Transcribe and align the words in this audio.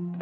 Hallå 0.00 0.16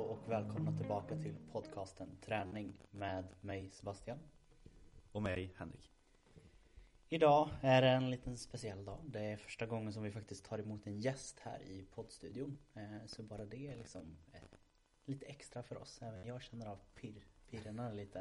och 0.00 0.30
välkomna 0.30 0.76
tillbaka 0.76 1.16
till 1.16 1.34
podcasten 1.52 2.16
Träning 2.20 2.72
med 2.90 3.24
mig 3.40 3.70
Sebastian. 3.70 4.18
Och 5.12 5.22
mig, 5.22 5.54
Henrik. 5.56 5.90
Idag 7.08 7.48
är 7.60 7.82
det 7.82 7.88
en 7.88 8.10
liten 8.10 8.38
speciell 8.38 8.84
dag. 8.84 8.98
Det 9.06 9.20
är 9.20 9.36
första 9.36 9.66
gången 9.66 9.92
som 9.92 10.02
vi 10.02 10.10
faktiskt 10.10 10.44
tar 10.44 10.58
emot 10.58 10.86
en 10.86 11.00
gäst 11.00 11.40
här 11.40 11.62
i 11.62 11.86
poddstudion. 11.94 12.58
Eh, 12.74 13.06
Så 13.06 13.22
bara 13.22 13.44
det 13.44 13.68
är 13.68 13.76
liksom 13.76 14.16
lite 15.06 15.26
extra 15.26 15.62
för 15.62 15.76
oss. 15.78 16.02
Även 16.02 16.26
jag 16.26 16.42
känner 16.42 16.66
av 16.66 16.78
pirr, 16.94 17.24
pirrarna 17.50 17.92
lite. 17.92 18.18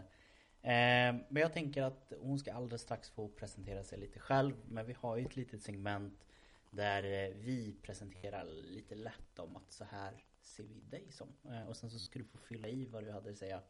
Eh, 0.62 1.16
Men 1.30 1.36
jag 1.36 1.54
tänker 1.54 1.84
att 1.84 2.14
hon 2.20 2.40
ska 2.40 2.54
alldeles 2.54 2.82
strax 2.82 3.10
få 3.10 3.28
presentera 3.30 3.84
sig 3.84 4.00
lite 4.00 4.20
själv. 4.20 4.56
Men 4.68 4.86
vi 4.86 4.94
har 4.94 5.18
ju 5.18 5.26
ett 5.26 5.36
litet 5.36 5.62
segment 5.64 6.26
där 6.70 7.04
eh, 7.04 7.36
vi 7.36 7.76
presenterar 7.82 8.46
lite 8.46 8.96
lätt 8.96 9.40
om 9.40 9.56
att 9.56 9.72
så 9.72 9.84
här 9.84 10.24
ser 10.42 10.64
vi 10.64 10.80
dig 10.82 11.12
som. 11.12 11.28
Eh, 11.44 11.68
Och 11.68 11.78
sen 11.78 11.90
så 11.90 12.00
ska 12.00 12.20
du 12.20 12.26
få 12.26 12.38
fylla 12.38 12.68
i 12.68 12.86
vad 12.86 13.04
du 13.04 13.12
hade 13.12 13.30
att 13.30 13.38
säga 13.38 13.62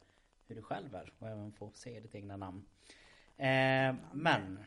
hur 0.46 0.56
du 0.56 0.62
själv 0.62 0.94
är 0.94 1.12
och 1.18 1.28
även 1.28 1.52
få 1.52 1.72
säga 1.72 2.00
ditt 2.00 2.14
egna 2.14 2.36
namn. 2.36 2.64
Eh, 3.36 3.94
men 4.12 4.58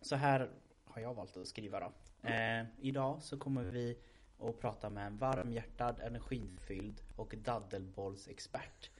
så 0.00 0.16
här 0.16 0.50
har 0.84 1.02
jag 1.02 1.14
valt 1.14 1.36
att 1.36 1.48
skriva 1.48 1.80
då. 1.80 1.92
Eh, 2.28 2.64
idag 2.80 3.22
så 3.22 3.38
kommer 3.38 3.64
vi 3.64 3.98
och 4.38 4.60
prata 4.60 4.90
med 4.90 5.06
en 5.06 5.18
varmhjärtad, 5.18 6.00
energifylld 6.00 7.00
och 7.16 7.34
daddelbollsexpert 7.44 8.90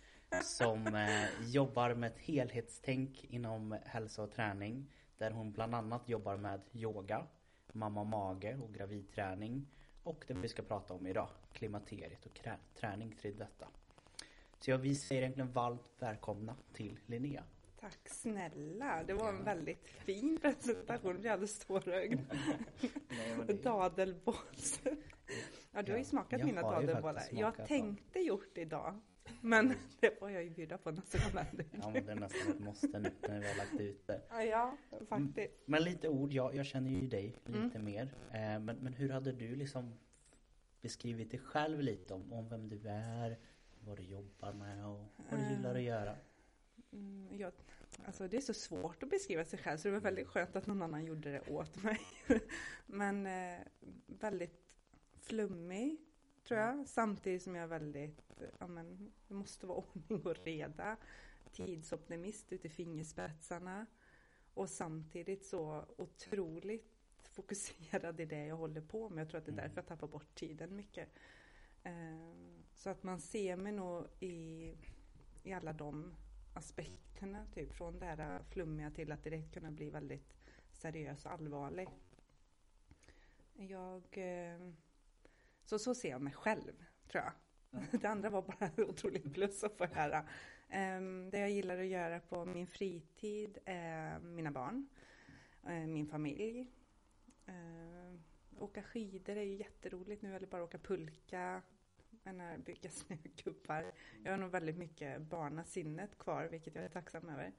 som 0.43 0.87
eh, 0.87 1.47
jobbar 1.47 1.95
med 1.95 2.12
ett 2.12 2.19
helhetstänk 2.19 3.24
inom 3.24 3.79
hälsa 3.85 4.23
och 4.23 4.32
träning 4.32 4.91
där 5.18 5.30
hon 5.30 5.52
bland 5.52 5.74
annat 5.74 6.09
jobbar 6.09 6.37
med 6.37 6.60
yoga, 6.73 7.26
mamma 7.73 8.04
mage 8.04 8.59
och 8.63 8.74
gravidträning 8.74 9.66
och 10.02 10.24
det 10.29 10.35
vi 10.35 10.49
ska 10.49 10.63
prata 10.63 10.95
om 10.95 11.07
idag, 11.07 11.29
klimakteriet 11.52 12.26
och 12.26 12.41
träning 12.74 13.16
till 13.21 13.37
detta. 13.37 13.69
Så 14.60 14.71
jag 14.71 14.79
vi 14.79 14.95
säger 14.95 15.23
egentligen 15.23 15.52
varmt 15.52 15.82
välkomna 15.98 16.57
till 16.73 16.98
Linnea. 17.07 17.45
Tack 17.85 18.09
snälla, 18.09 19.02
det 19.07 19.15
var 19.15 19.29
en 19.29 19.45
väldigt 19.45 19.87
fin 19.88 20.38
presentation. 20.43 21.10
Jag 21.13 21.21
blir 21.21 21.30
alldeles 21.30 21.59
tårögd. 21.59 22.21
Nej, 23.09 23.37
men 23.37 23.46
det- 23.46 23.63
Dadelbolls. 23.63 24.80
Ja, 25.73 25.82
du 25.82 25.93
har 25.93 25.99
ju 25.99 26.04
smakat 26.04 26.41
jag 26.41 26.46
mina 26.46 26.63
dadelbollar. 26.63 27.23
Jag 27.30 27.66
tänkte 27.66 28.18
gjort 28.18 28.59
idag. 28.59 29.01
Men 29.41 29.74
det 30.01 30.18
får 30.18 30.30
jag 30.30 30.45
ju 30.45 30.51
bjuda 30.51 30.79
på 30.79 30.91
nästa 30.91 31.18
gång. 31.18 31.45
Ja 31.80 31.91
men 31.91 32.07
det 32.07 32.13
är 32.13 32.16
nästan 32.16 32.52
ett 32.52 32.60
måste 32.60 32.99
nu 32.99 33.10
när 33.21 33.41
vi 33.41 33.49
har 33.49 33.57
lagt 33.57 33.80
ut 33.80 34.07
det. 34.07 34.21
Ja, 34.30 34.43
ja, 34.43 34.76
faktiskt. 35.09 35.54
Men 35.66 35.82
lite 35.82 36.09
ord, 36.09 36.32
jag, 36.32 36.54
jag 36.54 36.66
känner 36.66 36.91
ju 36.91 37.07
dig 37.09 37.41
lite 37.46 37.59
Mm. 37.79 37.85
mer. 37.85 38.15
Eh, 38.30 38.41
men, 38.60 38.76
men 38.76 38.93
hur 38.95 39.10
hade 39.10 39.32
du 39.32 39.57
liksom 39.57 39.95
beskrivit 40.80 41.30
dig 41.30 41.41
själv 41.41 41.80
lite 41.80 42.15
om, 42.15 42.32
om 42.32 42.48
vem 42.48 42.69
du 42.69 42.88
är, 42.88 43.38
vad 43.80 43.96
du 43.96 44.02
jobbar 44.02 44.52
med 44.52 44.87
och 44.87 45.04
vad 45.30 45.41
du 45.41 45.54
gillar 45.54 45.74
att 45.74 45.82
göra? 45.82 46.16
Mm, 46.95 47.38
jag, 47.38 47.52
alltså 48.04 48.28
det 48.28 48.37
är 48.37 48.40
så 48.40 48.54
svårt 48.54 49.02
att 49.02 49.10
beskriva 49.10 49.45
sig 49.45 49.59
själv 49.59 49.78
så 49.78 49.88
det 49.88 49.92
var 49.95 50.00
väldigt 50.00 50.28
skönt 50.28 50.56
att 50.56 50.66
någon 50.66 50.82
annan 50.82 51.04
gjorde 51.04 51.32
det 51.32 51.40
åt 51.51 51.82
mig. 51.82 52.01
Men 52.86 53.26
eh, 53.26 53.60
väldigt 54.06 54.60
flummig 55.20 55.96
tror 56.48 56.60
jag. 56.60 56.88
Samtidigt 56.88 57.42
som 57.42 57.54
jag 57.54 57.62
är 57.64 57.68
väldigt, 57.68 58.40
eh, 58.40 58.48
ja 58.59 58.66
men 58.66 59.12
det 59.28 59.34
måste 59.34 59.66
vara 59.66 59.78
ordning 59.95 60.26
och 60.26 60.36
reda. 60.45 60.96
Tidsoptimist 61.52 62.52
ut 62.52 62.64
i 62.64 62.68
fingerspetsarna. 62.68 63.86
Och 64.54 64.70
samtidigt 64.70 65.47
så 65.47 65.84
otroligt 65.98 66.92
fokuserad 67.22 68.20
i 68.20 68.24
det 68.24 68.46
jag 68.46 68.56
håller 68.56 68.80
på 68.80 69.08
med. 69.08 69.20
Jag 69.20 69.28
tror 69.28 69.38
att 69.38 69.46
det 69.46 69.52
är 69.52 69.56
därför 69.56 69.76
jag 69.76 69.86
tappar 69.86 70.06
bort 70.06 70.34
tiden 70.34 70.76
mycket. 70.76 71.08
Eh, 71.82 71.92
Så 72.74 72.90
att 72.90 73.02
man 73.02 73.20
ser 73.20 73.56
mig 73.56 73.72
nog 73.72 74.06
i, 74.20 74.72
i 75.42 75.52
alla 75.52 75.72
de 75.72 76.14
aspekterna, 76.54 77.47
typ 77.54 77.72
från 77.72 77.98
det 77.98 78.06
här 78.06 78.42
flummiga 78.42 78.91
till 78.91 79.12
att 79.12 79.25
direkt 79.25 79.54
kunna 79.54 79.70
bli 79.70 79.91
väldigt 79.91 80.34
seriös 80.72 81.26
och 81.26 81.32
allvarlig. 81.32 81.88
Jag... 83.54 84.03
eh, 84.10 84.70
Så, 85.64 85.78
så 85.78 85.94
ser 85.94 86.10
jag 86.10 86.20
mig 86.22 86.32
själv, 86.32 86.84
tror 87.09 87.25
jag. 87.25 87.32
Det 88.00 88.06
andra 88.09 88.31
var 88.31 88.43
bara 88.43 88.70
otroligt 88.88 89.34
plus 89.34 89.64
att 89.64 89.76
få 89.76 89.87
höra. 89.87 90.28
Ehm, 90.69 91.31
Det 91.31 91.38
jag 91.38 91.50
gillar 91.50 91.78
att 91.78 91.87
göra 91.87 92.20
på 92.20 92.44
min 92.44 92.66
fritid 92.66 93.59
är 93.64 94.19
mina 94.20 94.50
barn, 94.50 94.88
eh, 95.66 95.87
min 95.87 96.06
familj. 96.06 96.70
Eh, 97.47 98.14
Åka 98.59 98.82
skidor 98.82 99.37
är 99.37 99.43
ju 99.43 99.54
jätteroligt 99.54 100.22
nu, 100.22 100.37
eller 100.37 100.47
bara 100.47 100.64
åka 100.64 100.78
pulka, 100.78 101.62
menar, 102.24 102.58
bygga 102.58 102.90
snögubbar. 102.90 103.92
Jag 104.22 104.32
har 104.32 104.38
nog 104.38 104.50
väldigt 104.50 104.76
mycket 104.76 105.22
barnasinnet 105.22 106.18
kvar, 106.18 106.48
vilket 106.50 106.74
jag 106.74 106.84
är 106.84 106.88
tacksam 106.88 107.28
över. 107.28 107.52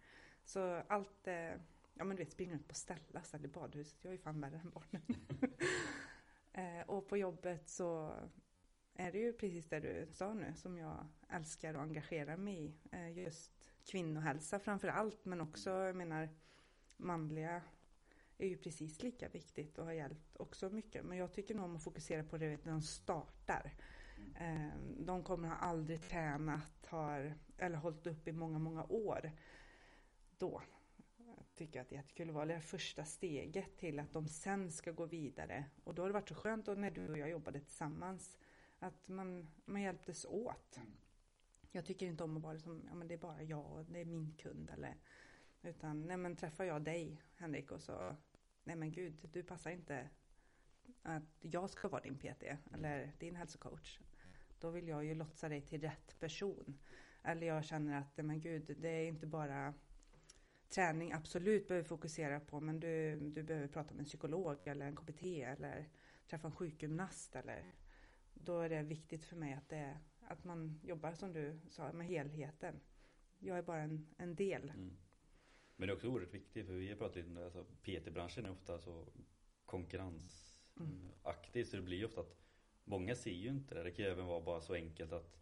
Så 0.43 0.81
allt, 0.87 1.27
eh, 1.27 1.53
ja 1.93 2.03
men 2.03 2.09
du 2.09 2.23
vet, 2.23 2.31
springa 2.31 2.55
ut 2.55 2.67
på 2.67 2.75
Stellas 2.75 3.33
eller 3.33 3.47
badhuset, 3.47 3.99
jag 4.01 4.09
är 4.09 4.17
ju 4.17 4.21
fan 4.21 4.41
värre 4.41 4.59
än 4.59 4.69
barnen. 4.69 5.01
Eh, 6.57 6.81
och 6.87 7.07
på 7.07 7.17
jobbet 7.17 7.69
så 7.69 8.15
är 8.93 9.11
det 9.11 9.17
ju 9.17 9.33
precis 9.33 9.69
det 9.69 9.79
du 9.79 10.07
sa 10.11 10.33
nu 10.33 10.53
som 10.55 10.77
jag 10.77 11.07
älskar 11.29 11.73
och 11.73 11.81
engagerar 11.81 12.37
mig 12.37 12.65
i. 12.65 12.73
Eh, 12.91 13.17
just 13.17 13.51
kvinnohälsa 13.85 14.59
framför 14.59 14.87
allt, 14.87 15.25
men 15.25 15.41
också, 15.41 15.69
jag 15.69 15.95
menar, 15.95 16.29
manliga 16.97 17.61
är 18.37 18.47
ju 18.47 18.57
precis 18.57 19.03
lika 19.03 19.29
viktigt 19.29 19.77
och 19.77 19.85
har 19.85 19.93
hjälpt 19.93 20.37
också 20.37 20.69
mycket. 20.69 21.05
Men 21.05 21.17
jag 21.17 21.33
tycker 21.33 21.55
nog 21.55 21.65
om 21.65 21.75
att 21.75 21.83
fokusera 21.83 22.23
på 22.23 22.37
det 22.37 22.65
när 22.65 22.71
de 22.71 22.81
startar. 22.81 23.73
Eh, 24.39 24.77
De 24.97 25.23
kommer 25.23 25.47
ha 25.47 25.55
aldrig 25.55 26.01
tränat, 26.01 26.85
har, 26.87 27.33
eller 27.57 27.77
hållit 27.77 28.07
upp 28.07 28.27
i 28.27 28.31
många, 28.31 28.59
många 28.59 28.83
år. 28.83 29.31
Då 30.37 30.61
tycker 31.55 31.79
jag 31.79 31.83
att 31.83 31.89
det 31.89 31.95
är 31.95 31.97
jättekul 31.97 32.29
att 32.29 32.35
vara 32.35 32.45
det 32.45 32.61
första 32.61 33.05
steget 33.05 33.77
till 33.77 33.99
att 33.99 34.13
de 34.13 34.27
sen 34.27 34.71
ska 34.71 34.91
gå 34.91 35.05
vidare. 35.05 35.65
Och 35.83 35.95
då 35.95 36.01
har 36.01 36.09
det 36.09 36.13
varit 36.13 36.29
så 36.29 36.35
skönt 36.35 36.67
när 36.67 36.91
du 36.91 37.11
och 37.11 37.17
jag 37.17 37.29
jobbade 37.29 37.59
tillsammans. 37.59 38.37
Att 38.79 39.07
man, 39.07 39.47
man 39.65 39.81
hjälptes 39.81 40.25
åt. 40.25 40.79
Jag 41.71 41.85
tycker 41.85 42.05
inte 42.05 42.23
om 42.23 42.37
att 42.37 42.43
vara 42.43 42.59
som, 42.59 42.81
ja 42.87 42.95
men 42.95 43.07
det 43.07 43.13
är 43.13 43.17
bara 43.17 43.43
jag 43.43 43.71
och 43.71 43.85
det 43.85 44.01
är 44.01 44.05
min 44.05 44.33
kund 44.37 44.69
eller. 44.69 44.95
Utan, 45.61 46.07
nej 46.07 46.17
men 46.17 46.35
träffar 46.35 46.63
jag 46.63 46.81
dig 46.81 47.21
Henrik 47.35 47.71
och 47.71 47.81
så, 47.81 48.15
nej 48.63 48.75
men 48.75 48.91
gud, 48.91 49.29
du 49.31 49.43
passar 49.43 49.71
inte 49.71 50.09
att 51.01 51.23
jag 51.39 51.69
ska 51.69 51.87
vara 51.87 52.01
din 52.01 52.17
PT 52.17 52.43
eller 52.73 53.11
din 53.19 53.35
hälsocoach. 53.35 53.99
Då 54.65 54.71
vill 54.71 54.87
jag 54.87 55.05
ju 55.05 55.15
lotsa 55.15 55.49
dig 55.49 55.61
till 55.61 55.81
rätt 55.81 56.19
person. 56.19 56.77
Eller 57.23 57.47
jag 57.47 57.65
känner 57.65 57.99
att, 57.99 58.25
men 58.25 58.41
gud, 58.41 58.75
det 58.79 58.89
är 58.89 59.07
inte 59.07 59.27
bara 59.27 59.73
träning 60.69 61.13
absolut 61.13 61.67
behöver 61.67 61.87
fokusera 61.87 62.39
på, 62.39 62.59
men 62.59 62.79
du, 62.79 63.15
du 63.15 63.43
behöver 63.43 63.67
prata 63.67 63.93
med 63.93 63.99
en 63.99 64.05
psykolog 64.05 64.57
eller 64.63 64.85
en 64.85 64.95
KBT 64.95 65.23
eller 65.23 65.89
träffa 66.27 66.47
en 66.47 66.55
sjukgymnast 66.55 67.35
eller 67.35 67.73
då 68.33 68.59
är 68.59 68.69
det 68.69 68.83
viktigt 68.83 69.25
för 69.25 69.35
mig 69.35 69.53
att, 69.53 69.69
det, 69.69 69.97
att 70.27 70.43
man 70.43 70.79
jobbar 70.83 71.13
som 71.13 71.33
du 71.33 71.59
sa 71.69 71.93
med 71.93 72.07
helheten. 72.07 72.79
Jag 73.39 73.57
är 73.57 73.63
bara 73.63 73.81
en, 73.81 74.07
en 74.17 74.35
del. 74.35 74.69
Mm. 74.69 74.97
Men 75.75 75.87
det 75.87 75.93
är 75.93 75.95
också 75.95 76.07
oerhört 76.07 76.33
viktigt 76.33 76.65
för 76.65 76.73
vi 76.73 76.89
har 76.89 76.95
pratat 76.95 77.25
om 77.25 77.37
alltså 77.37 77.63
PT-branschen 77.63 78.45
är 78.45 78.51
ofta 78.51 78.79
så 78.79 79.07
konkurrensaktig 79.65 81.67
så 81.67 81.75
det 81.75 81.81
blir 81.81 82.05
ofta 82.05 82.21
att 82.21 82.44
många 82.85 83.15
ser 83.15 83.31
ju 83.31 83.49
inte 83.49 83.75
det. 83.75 83.83
Det 83.83 83.91
kan 83.91 84.05
ju 84.05 84.11
även 84.11 84.25
vara 84.25 84.41
bara 84.41 84.61
så 84.61 84.73
enkelt 84.73 85.11
att 85.11 85.37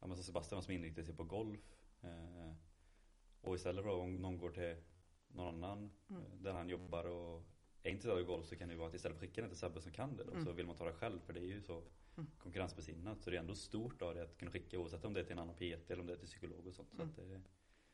ja, 0.00 0.06
men 0.06 0.16
som 0.16 0.24
Sebastian 0.24 0.62
som 0.62 0.72
inriktar 0.74 1.02
sig 1.02 1.14
på 1.16 1.24
golf 1.24 1.76
eh, 2.02 2.52
och 3.40 3.54
istället 3.54 3.84
för 3.84 3.90
om 3.90 4.16
någon 4.16 4.38
går 4.38 4.50
till 4.50 4.76
någon 5.28 5.64
annan 5.64 5.90
Mm. 6.10 6.22
eh, 6.22 6.28
där 6.38 6.52
han 6.52 6.68
jobbar 6.68 7.04
och 7.04 7.42
är 7.82 7.90
intresserad 7.90 8.18
av 8.18 8.24
golf 8.24 8.46
så 8.46 8.56
kan 8.56 8.68
det 8.68 8.72
ju 8.74 8.78
vara 8.78 8.88
att 8.88 8.94
istället 8.94 9.18
för 9.18 9.24
att 9.26 9.28
skicka 9.30 9.40
den 9.40 9.50
till 9.50 9.58
Sebbe 9.58 9.80
som 9.80 9.92
kan 9.92 10.16
det 10.16 10.24
då, 10.24 10.30
Mm. 10.32 10.44
så 10.44 10.52
vill 10.52 10.66
man 10.66 10.76
ta 10.76 10.84
det 10.84 10.92
själv 10.92 11.20
för 11.20 11.32
det 11.32 11.40
är 11.40 11.44
ju 11.44 11.60
så 11.62 11.82
Mm. 12.16 12.30
konkurrensbesinnat 12.38 13.22
så 13.22 13.30
det 13.30 13.36
är 13.36 13.40
ändå 13.40 13.54
stort 13.54 14.02
av 14.02 14.14
det 14.14 14.22
att 14.22 14.36
kunna 14.38 14.50
skicka 14.50 14.78
oavsett 14.78 15.04
om 15.04 15.12
det 15.14 15.20
är 15.20 15.24
till 15.24 15.32
en 15.32 15.38
annan 15.38 15.54
PT 15.54 15.90
eller 15.90 16.00
om 16.00 16.06
det 16.06 16.12
är 16.12 16.16
till 16.16 16.26
psykolog 16.28 16.66
och 16.66 16.74
sånt. 16.74 16.88
Så 16.90 17.02
Mm. 17.02 17.08
att 17.10 17.16
det, 17.16 17.40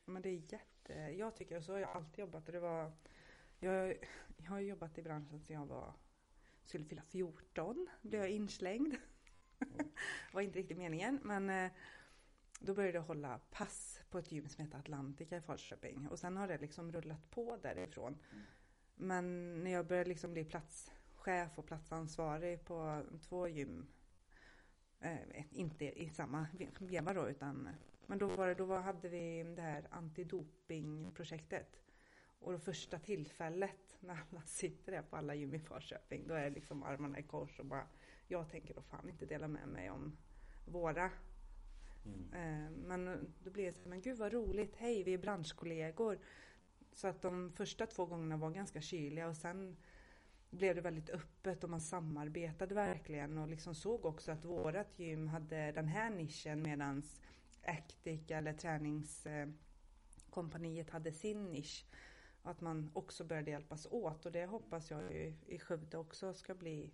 Men 0.05 0.23
det 0.23 0.29
är 0.29 0.53
jätte, 0.53 0.93
jag 1.19 1.37
tycker, 1.37 1.56
och 1.56 1.65
så 1.65 1.73
har 1.73 1.79
jag 1.79 1.91
alltid 1.91 2.19
jobbat 2.19 2.47
och 2.47 2.53
det 2.53 2.61
var, 2.61 2.93
jag, 3.59 3.97
jag 4.37 4.50
har 4.50 4.61
jobbat 4.61 4.99
i 4.99 5.03
branschen 5.03 5.41
sedan 5.41 5.56
jag 5.56 5.67
var, 5.67 5.93
skulle 6.65 6.85
fylla 6.85 7.03
14, 7.03 7.89
blev 8.03 8.21
jag 8.21 8.31
inslängd. 8.31 8.97
var 10.33 10.41
inte 10.41 10.59
riktigt 10.59 10.79
meningen, 10.79 11.21
men 11.23 11.51
eh, 11.51 11.71
då 12.61 12.75
började 12.75 12.99
jag 12.99 13.03
hålla 13.03 13.41
pass 13.51 14.01
på 14.11 14.19
ett 14.19 14.33
gym 14.33 14.49
som 14.49 14.65
heter 14.65 14.79
Atlantica 14.79 15.37
i 15.37 15.41
Falköping 15.41 16.09
och 16.09 16.19
sen 16.19 16.37
har 16.37 16.49
det 16.49 16.59
liksom 16.59 16.93
rullat 16.93 17.31
på 17.31 17.59
därifrån. 17.62 18.19
Men 18.95 19.55
när 19.65 19.71
jag 19.71 19.87
började 19.87 20.09
liksom 20.09 20.33
bli 20.33 20.45
platschef 20.45 21.59
och 21.59 21.67
platsansvarig 21.67 22.65
på 22.65 23.03
två 23.29 23.49
gym 23.49 23.87
Eh, 25.01 25.45
inte 25.51 25.85
i 25.85 26.11
samma 26.11 26.47
veva 26.79 27.15
då 27.15 27.29
utan 27.29 27.69
men 28.07 28.19
då 28.19 28.27
var 28.27 28.47
det, 28.47 28.55
då 28.55 28.65
var, 28.65 28.81
hade 28.81 29.09
vi 29.09 29.45
det 29.57 29.62
här 29.62 29.85
antidopingprojektet. 29.91 31.81
Och 32.40 32.52
det 32.52 32.58
första 32.58 32.98
tillfället 32.98 33.96
när 34.00 34.19
alla 34.31 34.42
sitter 34.42 34.92
där 34.92 35.02
på 35.02 35.16
alla 35.16 35.34
gym 35.34 35.54
i 35.54 35.58
Falköping, 35.58 36.28
då 36.28 36.34
är 36.34 36.44
det 36.44 36.50
liksom 36.50 36.82
armarna 36.82 37.19
i 37.19 37.22
kors 37.22 37.58
och 37.58 37.66
bara 37.66 37.87
jag 38.28 38.50
tänker 38.50 38.75
då 38.75 38.82
fan 38.82 39.08
inte 39.08 39.26
dela 39.26 39.48
med 39.48 39.69
mig 39.69 39.90
om 39.90 40.16
våra. 40.66 41.10
Mm. 42.04 42.32
Eh, 42.32 42.70
men 42.70 43.32
då 43.44 43.50
blir 43.50 43.66
det 43.66 43.72
så 43.72 43.88
men 43.88 44.00
gud 44.00 44.19
vad 44.19 44.32
roligt, 44.32 44.76
hej 44.76 45.02
vi 45.02 45.14
är 45.14 45.19
branschkollegor. 45.19 46.19
Så 46.92 47.08
att 47.08 47.22
de 47.22 47.52
första 47.52 47.87
två 47.87 48.06
gångerna 48.06 48.37
var 48.37 48.50
ganska 48.50 48.81
kyliga 48.81 49.28
och 49.28 49.37
sen 49.37 49.76
blev 50.50 50.75
det 50.75 50.81
väldigt 50.81 51.10
öppet 51.10 51.64
och 51.64 51.70
man 51.70 51.81
samarbetade 51.81 52.75
verkligen 52.75 53.38
och 53.38 53.48
liksom 53.48 53.75
såg 53.75 54.04
också 54.04 54.32
att 54.32 54.44
vårat 54.44 54.98
gym 54.98 55.28
hade 55.28 55.72
den 55.72 55.88
här 55.88 56.10
nischen 56.10 56.62
medans 56.62 57.20
Actic 57.62 58.31
eller 58.31 58.52
träningskompaniet 58.52 60.90
hade 60.90 61.12
sin 61.12 61.44
nisch. 61.44 61.87
Att 62.42 62.60
man 62.60 62.90
också 62.94 63.25
började 63.25 63.50
hjälpas 63.50 63.87
åt 63.90 64.26
och 64.26 64.32
det 64.32 64.46
hoppas 64.46 64.90
jag 64.90 65.12
ju 65.12 65.34
i 65.46 65.58
Skövde 65.58 65.98
också 65.98 66.34
ska 66.34 66.54
bli 66.54 66.92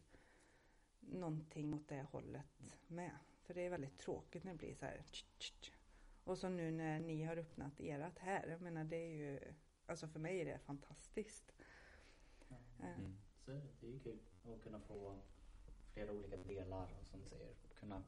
någonting 1.01 1.75
åt 1.75 1.89
det 1.89 2.03
hållet 2.03 2.77
med. 2.87 3.19
För 3.43 3.55
det 3.55 3.61
är 3.61 3.71
väldigt 3.71 3.99
tråkigt 3.99 4.45
när 4.45 4.53
det 4.53 4.59
blir 4.59 4.75
så 4.75 4.85
här. 4.85 5.05
Och 6.25 6.39
så 6.39 6.49
nu 6.49 6.71
när 6.71 7.01
ni 7.01 7.25
har 7.25 7.37
öppnat 7.37 7.81
ert 7.81 8.19
här, 8.19 8.49
jag 8.49 8.61
menar 8.61 8.85
det 8.85 8.97
är 8.97 9.15
ju, 9.15 9.41
alltså 9.87 10.09
för 10.09 10.21
mig 10.21 10.41
är 10.41 10.45
det 10.45 10.59
fantastiskt. 10.59 11.53
Eh. 12.81 12.99
Mm. 12.99 13.17
Så 13.45 13.51
det 13.81 13.87
är 13.87 13.91
ju 13.91 13.99
kul 13.99 14.19
att 14.45 14.63
kunna 14.63 14.81
få 14.81 15.19
flera 15.93 16.13
olika 16.13 16.37
delar 16.37 16.89
och 17.01 17.07
som 17.07 17.21
du 17.21 17.29
säger, 17.29 17.55
kunna 17.79 18.03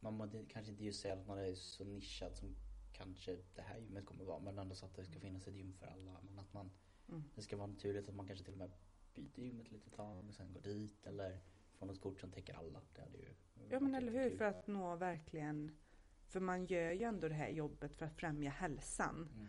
man 0.00 0.46
kanske 0.48 0.72
inte 0.72 0.84
just 0.84 1.00
säga 1.00 1.14
att 1.14 1.26
man 1.26 1.38
är 1.38 1.54
så 1.54 1.84
nischad 1.84 2.36
som 2.36 2.56
kanske 2.92 3.38
det 3.54 3.62
här 3.62 3.78
gymmet 3.78 4.06
kommer 4.06 4.24
vara 4.24 4.38
men 4.38 4.58
ändå 4.58 4.74
så 4.74 4.86
att 4.86 4.94
det 4.94 5.04
ska 5.04 5.20
finnas 5.20 5.48
ett 5.48 5.54
gym 5.54 5.72
för 5.72 5.86
alla. 5.86 6.20
Men 6.22 6.38
att 6.38 6.52
man, 6.52 6.70
mm. 7.08 7.24
det 7.34 7.42
ska 7.42 7.56
vara 7.56 7.66
naturligt 7.66 8.08
att 8.08 8.14
man 8.14 8.26
kanske 8.26 8.44
till 8.44 8.54
och 8.54 8.58
med 8.58 8.72
byter 9.14 9.40
gymmet 9.40 9.70
lite 9.70 9.90
tag 9.90 10.28
och 10.28 10.34
sen 10.34 10.52
går 10.52 10.60
dit 10.60 11.06
eller 11.06 11.40
får 11.72 11.86
något 11.86 12.00
kort 12.00 12.20
som 12.20 12.30
täcker 12.30 12.54
alla. 12.54 12.80
Det 12.94 13.02
hade 13.02 13.18
ju 13.18 13.34
Ja 13.70 13.80
men 13.80 13.94
eller 13.94 14.12
hur, 14.12 14.36
för 14.36 14.44
att 14.44 14.66
nå 14.66 14.96
verkligen 14.96 15.76
för 16.32 16.40
man 16.40 16.66
gör 16.66 16.92
ju 16.92 17.02
ändå 17.02 17.28
det 17.28 17.34
här 17.34 17.48
jobbet 17.48 17.94
för 17.94 18.06
att 18.06 18.16
främja 18.16 18.50
hälsan. 18.50 19.28
Mm. 19.34 19.48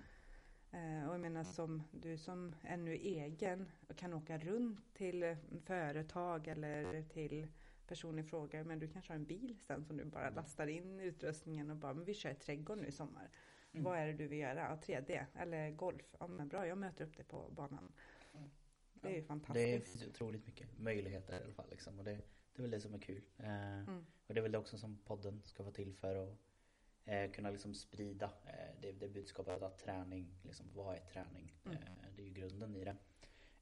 Eh, 0.72 1.08
och 1.08 1.14
jag 1.14 1.22
menar 1.22 1.44
som 1.44 1.84
du 1.92 2.18
som 2.18 2.56
ännu 2.64 2.94
egen 2.94 3.70
kan 3.96 4.14
åka 4.14 4.38
runt 4.38 4.94
till 4.94 5.38
företag 5.66 6.48
eller 6.48 7.04
till 7.04 7.48
personen 7.94 8.26
frågar, 8.26 8.64
men 8.64 8.80
du 8.80 8.88
kanske 8.88 9.14
har 9.14 9.16
en 9.16 9.26
bil 9.26 9.58
sen 9.60 9.86
som 9.86 9.98
du 9.98 10.06
bara 10.06 10.28
mm. 10.28 10.36
lastar 10.36 10.68
in 10.68 11.00
utrustningen 11.00 11.70
och 11.70 11.78
bara, 11.78 11.94
men 11.94 12.06
vi 12.06 12.14
kör 12.14 12.34
trädgård 12.34 12.78
nu 12.78 12.88
i 12.88 12.92
sommar. 12.92 13.30
Mm. 13.72 13.84
Vad 13.84 13.98
är 13.98 14.08
det 14.08 14.14
du 14.14 14.28
vill 14.28 14.40
göra? 14.40 14.60
Ja, 14.60 14.80
3D 14.86 15.26
eller 15.36 15.72
golf? 15.72 16.16
Ja 16.20 16.28
men 16.28 16.48
bra, 16.48 16.68
jag 16.68 16.78
möter 16.78 17.06
upp 17.06 17.18
dig 17.18 17.26
på 17.26 17.50
banan. 17.50 17.92
Mm. 18.34 18.50
Det 18.94 19.08
är 19.08 19.16
ju 19.16 19.24
fantastiskt. 19.24 20.00
Det 20.00 20.06
är 20.06 20.10
otroligt 20.10 20.46
mycket 20.46 20.80
möjligheter 20.80 21.40
i 21.40 21.44
alla 21.44 21.54
fall 21.54 21.70
liksom. 21.70 22.00
Och 22.00 22.06
det, 22.06 22.12
det 22.54 22.60
är 22.60 22.62
väl 22.62 22.72
det 22.72 22.82
som 22.82 22.94
är 22.94 23.00
kul. 23.00 23.24
Eh, 23.38 23.80
mm. 23.80 24.06
Och 24.28 24.34
det 24.34 24.40
är 24.40 24.42
väl 24.42 24.52
det 24.52 24.58
också 24.58 24.78
som 24.78 24.98
podden 24.98 25.42
ska 25.46 25.64
vara 25.64 25.74
till 25.74 25.94
för 25.94 26.16
att 26.16 26.38
eh, 27.06 27.32
kunna 27.32 27.50
liksom 27.50 27.74
sprida 27.74 28.26
eh, 28.46 28.82
det, 28.82 28.92
det 28.92 29.08
budskapet 29.08 29.62
att 29.62 29.80
träning, 29.80 30.36
liksom, 30.44 30.66
vad 30.74 30.96
är 30.96 31.00
träning? 31.00 31.54
Mm. 31.66 31.78
Eh, 31.78 31.88
det 32.16 32.22
är 32.22 32.26
ju 32.26 32.34
grunden 32.34 32.76
i 32.76 32.84
det. 32.84 32.96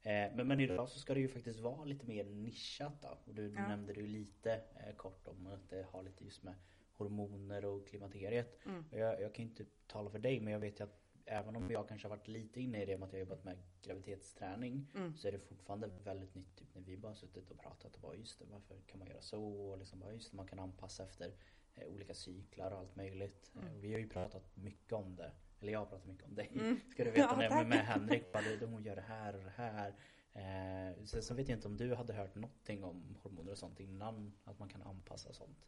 Eh, 0.02 0.30
men, 0.34 0.48
men 0.48 0.60
idag 0.60 0.88
så 0.88 0.98
ska 0.98 1.14
det 1.14 1.20
ju 1.20 1.28
faktiskt 1.28 1.60
vara 1.60 1.84
lite 1.84 2.06
mer 2.06 2.24
nischat 2.24 3.02
då. 3.02 3.18
Och 3.24 3.34
du, 3.34 3.52
ja. 3.56 3.68
nämnde 3.68 3.92
det 3.92 4.00
ju 4.00 4.06
lite 4.06 4.52
eh, 4.52 4.94
kort 4.96 5.28
om 5.28 5.46
att 5.46 5.70
det 5.70 5.86
har 5.90 6.02
lite 6.02 6.24
just 6.24 6.42
med 6.42 6.54
hormoner 6.96 7.64
och 7.64 7.88
klimakteriet. 7.88 8.58
Mm. 8.66 8.84
Jag, 8.90 9.20
jag 9.20 9.34
kan 9.34 9.44
inte 9.44 9.64
tala 9.86 10.10
för 10.10 10.18
dig 10.18 10.40
men 10.40 10.52
jag 10.52 10.60
vet 10.60 10.80
ju 10.80 10.84
att 10.84 11.02
även 11.26 11.56
om 11.56 11.70
jag 11.70 11.88
kanske 11.88 12.08
har 12.08 12.16
varit 12.16 12.28
lite 12.28 12.60
inne 12.60 12.82
i 12.82 12.86
det 12.86 12.98
med 12.98 13.06
att 13.06 13.12
jag 13.12 13.20
jobbat 13.20 13.44
med 13.44 13.58
graviditetsträning 13.82 14.86
mm. 14.94 15.16
så 15.16 15.28
är 15.28 15.32
det 15.32 15.38
fortfarande 15.38 15.90
väldigt 16.04 16.34
nytt. 16.34 16.56
Typ 16.56 16.74
när 16.74 16.82
vi 16.82 16.96
bara 16.96 17.14
suttit 17.14 17.50
och 17.50 17.58
pratat 17.58 17.94
och 17.94 18.00
bara 18.00 18.14
just 18.14 18.38
det, 18.38 18.44
varför 18.50 18.76
kan 18.86 18.98
man 18.98 19.08
göra 19.08 19.22
så? 19.22 19.44
Och 19.44 19.78
liksom 19.78 20.00
bara 20.00 20.12
just 20.12 20.30
det, 20.30 20.36
man 20.36 20.46
kan 20.46 20.58
anpassa 20.58 21.02
efter 21.02 21.34
eh, 21.74 21.88
olika 21.88 22.14
cyklar 22.14 22.70
och 22.70 22.78
allt 22.78 22.96
möjligt. 22.96 23.52
Mm. 23.54 23.66
Eh, 23.66 23.72
vi 23.80 23.92
har 23.92 23.98
ju 23.98 24.08
pratat 24.08 24.56
mycket 24.56 24.92
om 24.92 25.16
det 25.16 25.32
eller 25.62 25.72
jag 25.72 25.78
har 25.78 25.86
pratat 25.86 26.06
mycket 26.06 26.24
om 26.24 26.34
dig. 26.34 26.50
Mm. 26.54 26.80
Ska 26.90 27.04
du 27.04 27.10
veta 27.10 27.28
ja, 27.30 27.36
när 27.36 27.44
jag 27.44 27.66
med 27.66 27.86
Henrik. 27.86 28.32
Bara, 28.32 28.42
de 28.60 28.66
hon 28.66 28.82
gör 28.82 28.96
det 28.96 29.02
här 29.02 29.36
och 29.36 29.44
det 29.44 29.52
här. 29.56 29.94
Eh, 30.34 31.04
sen 31.04 31.22
så 31.22 31.34
vet 31.34 31.48
jag 31.48 31.58
inte 31.58 31.68
om 31.68 31.76
du 31.76 31.94
hade 31.94 32.12
hört 32.12 32.34
någonting 32.34 32.84
om 32.84 33.16
hormoner 33.22 33.52
och 33.52 33.58
sånt 33.58 33.80
innan. 33.80 34.32
Att 34.44 34.58
man 34.58 34.68
kan 34.68 34.82
anpassa 34.82 35.32
sånt. 35.32 35.66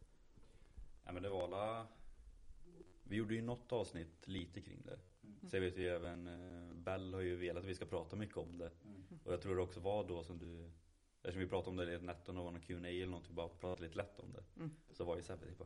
Ja 1.03 1.11
men 1.11 1.23
det 1.23 1.29
var 1.29 1.43
alla 1.43 1.87
Vi 3.03 3.15
gjorde 3.15 3.35
ju 3.35 3.41
något 3.41 3.71
avsnitt 3.71 4.27
lite 4.27 4.61
kring 4.61 4.81
det. 4.85 4.99
Mm. 5.23 5.49
Sen 5.49 5.61
vet 5.61 5.77
vi 5.77 5.87
även 5.87 6.27
eh, 6.27 6.73
Bell 6.73 7.13
har 7.13 7.21
ju 7.21 7.35
velat 7.35 7.63
att 7.63 7.69
vi 7.69 7.75
ska 7.75 7.85
prata 7.85 8.15
mycket 8.15 8.37
om 8.37 8.57
det. 8.57 8.71
Mm. 8.85 9.03
Och 9.23 9.33
jag 9.33 9.41
tror 9.41 9.55
det 9.55 9.61
också 9.61 9.79
var 9.79 10.07
då 10.07 10.23
som 10.23 10.37
du 10.37 10.71
Eftersom 11.25 11.39
vi 11.39 11.47
pratade 11.47 11.69
om 11.69 11.75
det 11.75 11.91
i 11.91 11.95
ett 11.95 12.03
netto 12.03 12.31
och 12.31 12.43
var 12.43 12.51
någon 12.51 12.61
Q&A 12.61 12.87
eller 12.87 13.07
något, 13.07 13.29
vi 13.29 13.33
bara 13.33 13.47
pratade 13.47 13.87
lite 13.87 13.97
lätt 13.97 14.19
om 14.19 14.33
det. 14.33 14.43
Mm. 14.57 14.75
Så 14.91 15.03
var 15.03 15.15
ju 15.15 15.21
Sebbe 15.21 15.45
typ 15.45 15.61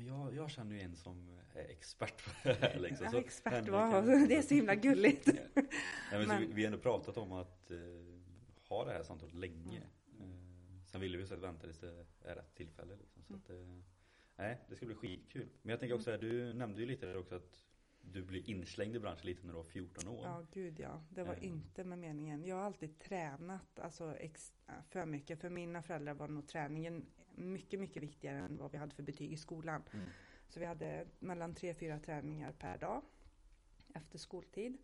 jag, 0.00 0.34
jag 0.34 0.50
känner 0.50 0.76
ju 0.76 0.80
en 0.80 0.96
som 0.96 1.38
är 1.54 1.70
expert 1.70 2.24
på 2.24 2.48
det 2.48 2.54
här 2.54 2.78
liksom. 2.80 3.10
Så 3.10 3.18
expert, 3.18 3.68
wow. 3.68 4.04
Det 4.28 4.36
är 4.36 4.42
så 4.42 4.54
himla 4.54 4.74
gulligt. 4.74 5.28
ja, 5.54 5.62
men 6.10 6.28
men... 6.28 6.54
Vi, 6.54 6.62
har 6.62 6.66
ändå 6.66 6.78
pratat 6.78 7.16
om 7.16 7.32
att 7.32 7.70
uh, 7.70 8.20
ha 8.68 8.84
det 8.84 8.92
här 8.92 9.02
samtalet 9.02 9.34
länge. 9.34 9.82
Mm. 10.18 10.30
Uh, 10.30 10.84
sen 10.86 11.00
ville 11.00 11.18
vi 11.18 11.26
så 11.26 11.34
att 11.34 11.40
vänta 11.40 11.66
tills 11.66 11.78
det 11.78 12.06
är 12.24 12.34
rätt 12.34 12.54
tillfälle 12.54 12.96
liksom. 12.96 13.22
Så 13.22 13.32
mm. 13.32 13.42
att, 13.44 13.50
uh, 13.50 13.82
nej, 14.36 14.58
det 14.68 14.76
ska 14.76 14.86
bli 14.86 14.94
skitkul. 14.94 15.48
Men 15.62 15.70
jag 15.70 15.80
tänker 15.80 15.94
också 15.94 16.10
här, 16.10 16.18
du 16.18 16.54
nämnde 16.54 16.80
ju 16.80 16.86
lite 16.86 17.06
där 17.06 17.16
också 17.16 17.34
att 17.34 17.64
du 18.00 18.22
blir 18.22 18.50
inslängd 18.50 18.96
i 18.96 18.98
branschen 18.98 19.26
lite 19.26 19.46
när 19.46 19.52
du 19.52 19.56
var 19.56 19.64
14 19.64 20.08
år. 20.08 20.24
Ja, 20.24 20.46
gud 20.52 20.80
ja. 20.80 21.02
Det 21.08 21.24
var 21.24 21.44
inte 21.44 21.84
med 21.84 21.98
meningen. 21.98 22.44
Jag 22.44 22.56
har 22.56 22.62
alltid 22.62 22.98
tränat 22.98 23.78
alltså, 23.78 24.16
för 24.88 25.06
mycket. 25.06 25.40
För 25.40 25.50
mina 25.50 25.82
föräldrar 25.82 26.14
var 26.14 26.28
nog 26.28 26.48
träningen 26.48 27.06
mycket, 27.34 27.80
mycket 27.80 28.02
viktigare 28.02 28.38
än 28.38 28.56
vad 28.56 28.72
vi 28.72 28.78
hade 28.78 28.94
för 28.94 29.02
betyg 29.02 29.32
i 29.32 29.36
skolan. 29.36 29.82
Mm. 29.92 30.06
Så 30.48 30.60
vi 30.60 30.66
hade 30.66 31.06
mellan 31.18 31.54
tre, 31.54 31.74
fyra 31.74 31.98
träningar 31.98 32.52
per 32.52 32.78
dag 32.78 33.02
efter 33.94 34.18
skoltid. 34.18 34.78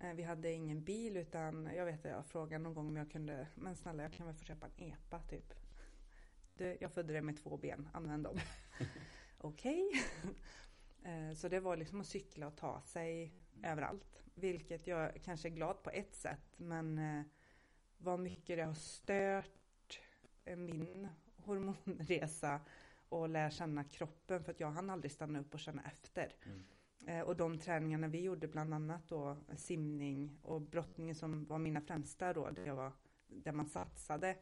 Mm. 0.00 0.16
Vi 0.16 0.22
hade 0.22 0.52
ingen 0.52 0.84
bil 0.84 1.16
utan 1.16 1.70
jag 1.76 1.84
vet 1.84 2.06
att 2.06 2.10
jag 2.10 2.26
frågade 2.26 2.64
någon 2.64 2.74
gång 2.74 2.88
om 2.88 2.96
jag 2.96 3.10
kunde, 3.10 3.46
men 3.54 3.76
snälla 3.76 4.02
jag 4.02 4.12
kan 4.12 4.26
väl 4.26 4.34
få 4.36 4.44
köpa 4.44 4.66
en 4.66 4.92
EPA 4.92 5.20
typ. 5.20 5.54
Du, 6.56 6.76
jag 6.80 6.92
födde 6.92 7.12
det 7.12 7.22
med 7.22 7.36
två 7.36 7.56
ben, 7.56 7.88
använd 7.92 8.24
dem. 8.24 8.38
Okej. 9.38 9.90
Eh, 11.02 11.32
så 11.32 11.48
det 11.48 11.60
var 11.60 11.76
liksom 11.76 12.00
att 12.00 12.06
cykla 12.06 12.46
och 12.46 12.56
ta 12.56 12.80
sig 12.80 13.32
överallt. 13.62 14.22
Vilket 14.34 14.86
jag 14.86 15.22
kanske 15.22 15.48
är 15.48 15.50
glad 15.50 15.82
på 15.82 15.90
ett 15.90 16.14
sätt 16.14 16.54
men 16.56 16.98
eh, 16.98 17.22
vad 17.98 18.20
mycket 18.20 18.56
det 18.56 18.62
har 18.62 18.74
stört 18.74 20.00
min 20.44 21.08
hormonresa 21.46 22.60
och 23.08 23.28
lära 23.28 23.50
känna 23.50 23.84
kroppen 23.84 24.44
för 24.44 24.52
att 24.52 24.60
jag 24.60 24.70
hann 24.70 24.90
aldrig 24.90 25.12
stanna 25.12 25.40
upp 25.40 25.54
och 25.54 25.60
känna 25.60 25.82
efter. 25.82 26.32
Mm. 26.44 26.64
Eh, 27.06 27.20
och 27.20 27.36
de 27.36 27.58
träningarna 27.58 28.08
vi 28.08 28.20
gjorde, 28.20 28.48
bland 28.48 28.74
annat 28.74 29.08
då 29.08 29.36
simning 29.56 30.38
och 30.42 30.60
brottningen 30.60 31.14
som 31.14 31.44
var 31.44 31.58
mina 31.58 31.80
främsta 31.80 32.32
då, 32.32 32.50
där, 32.50 32.66
jag 32.66 32.76
var, 32.76 32.92
där 33.26 33.52
man 33.52 33.66
satsade. 33.66 34.36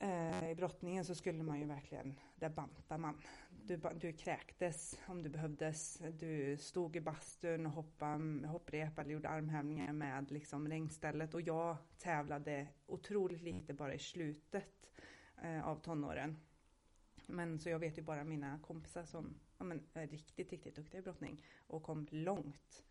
Eh, 0.00 0.50
I 0.50 0.54
brottningen 0.54 1.04
så 1.04 1.14
skulle 1.14 1.42
man 1.42 1.60
ju 1.60 1.66
verkligen, 1.66 2.20
där 2.34 2.48
bantar 2.48 2.98
man. 2.98 3.22
Du, 3.50 3.80
du 4.00 4.12
kräktes 4.12 4.98
om 5.06 5.22
du 5.22 5.28
behövdes. 5.28 6.02
Du 6.12 6.56
stod 6.56 6.96
i 6.96 7.00
bastun 7.00 7.66
och 7.66 7.72
hoppade 7.72 8.46
hopprep 8.46 8.98
eller 8.98 9.10
gjorde 9.10 9.28
armhävningar 9.28 9.92
med 9.92 10.30
liksom 10.30 10.68
regnstället. 10.68 11.34
Och 11.34 11.40
jag 11.40 11.76
tävlade 11.98 12.66
otroligt 12.86 13.42
lite 13.42 13.74
bara 13.74 13.94
i 13.94 13.98
slutet 13.98 14.90
eh, 15.42 15.68
av 15.68 15.76
tonåren. 15.76 16.36
Men 17.26 17.58
så 17.58 17.68
jag 17.68 17.78
vet 17.78 17.98
ju 17.98 18.02
bara 18.02 18.24
mina 18.24 18.58
kompisar 18.58 19.04
som 19.04 19.34
ja, 19.58 19.64
men, 19.64 19.82
är 19.92 20.06
riktigt, 20.06 20.52
riktigt 20.52 20.76
duktiga 20.76 21.00
i 21.00 21.02
brottning 21.02 21.44
och 21.66 21.82
kom 21.82 22.06
långt 22.10 22.84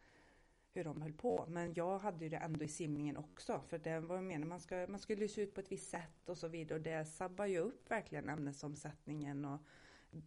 hur 0.74 0.84
de 0.84 1.02
höll 1.02 1.14
på. 1.14 1.46
Men 1.48 1.74
jag 1.74 2.00
hade 2.00 2.24
ju 2.24 2.30
det 2.30 2.38
ändå 2.38 2.66
i 2.66 2.68
simningen 2.68 3.18
också. 3.18 3.62
För 3.68 3.78
det 3.78 4.00
var 4.00 4.22
meningen, 4.22 4.48
man, 4.48 4.60
ska, 4.60 4.86
man 4.90 5.00
skulle 5.00 5.28
se 5.28 5.42
ut 5.42 5.54
på 5.54 5.62
ett 5.62 5.72
visst 5.72 5.90
sätt 5.90 6.30
och 6.30 6.38
så 6.38 6.48
vidare. 6.48 6.78
Och 6.78 6.84
det 6.84 7.06
sabbar 7.06 7.46
ju 7.46 7.58
upp 7.58 7.92
verkligen 7.92 8.30
ämnesomsättningen 8.30 9.46
och 9.46 9.60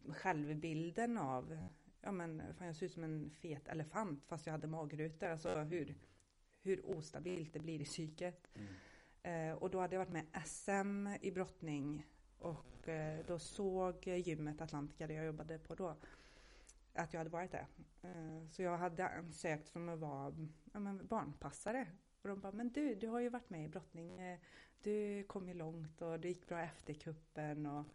självbilden 0.08 1.18
av, 1.18 1.58
ja 2.00 2.12
men 2.12 2.42
fan 2.54 2.66
jag 2.66 2.76
ser 2.76 2.86
ut 2.86 2.92
som 2.92 3.04
en 3.04 3.30
fet 3.30 3.68
elefant 3.68 4.24
fast 4.26 4.46
jag 4.46 4.52
hade 4.52 4.66
magrutor. 4.66 5.28
Alltså 5.28 5.58
hur, 5.58 5.94
hur 6.62 6.86
ostabilt 6.86 7.52
det 7.52 7.60
blir 7.60 7.80
i 7.80 7.84
psyket. 7.84 8.48
Mm. 8.54 8.74
Eh, 9.22 9.56
och 9.56 9.70
då 9.70 9.80
hade 9.80 9.94
jag 9.94 10.00
varit 10.00 10.12
med 10.12 10.26
SM 10.46 11.08
i 11.20 11.30
brottning 11.30 12.06
och 12.42 12.88
eh, 12.88 13.24
då 13.26 13.38
såg 13.38 14.06
gymmet 14.06 14.60
Atlantica 14.60 15.06
där 15.06 15.14
jag 15.14 15.26
jobbade 15.26 15.58
på 15.58 15.74
då 15.74 15.96
att 16.94 17.12
jag 17.12 17.20
hade 17.20 17.30
varit 17.30 17.50
där. 17.50 17.66
Eh, 18.02 18.48
så 18.50 18.62
jag 18.62 18.78
hade 18.78 19.08
ansökt 19.08 19.68
från 19.68 19.88
att 19.88 19.98
vara 19.98 20.34
ja, 20.72 20.80
men 20.80 21.06
barnpassare. 21.06 21.86
Och 22.22 22.28
de 22.28 22.40
bara, 22.40 22.52
men 22.52 22.72
du, 22.72 22.94
du 22.94 23.08
har 23.08 23.20
ju 23.20 23.28
varit 23.28 23.50
med 23.50 23.64
i 23.64 23.68
brottning. 23.68 24.38
Du 24.82 25.24
kom 25.24 25.48
ju 25.48 25.54
långt 25.54 26.02
och 26.02 26.20
det 26.20 26.28
gick 26.28 26.48
bra 26.48 26.60
efter 26.60 26.94
kuppen 26.94 27.66
och 27.66 27.86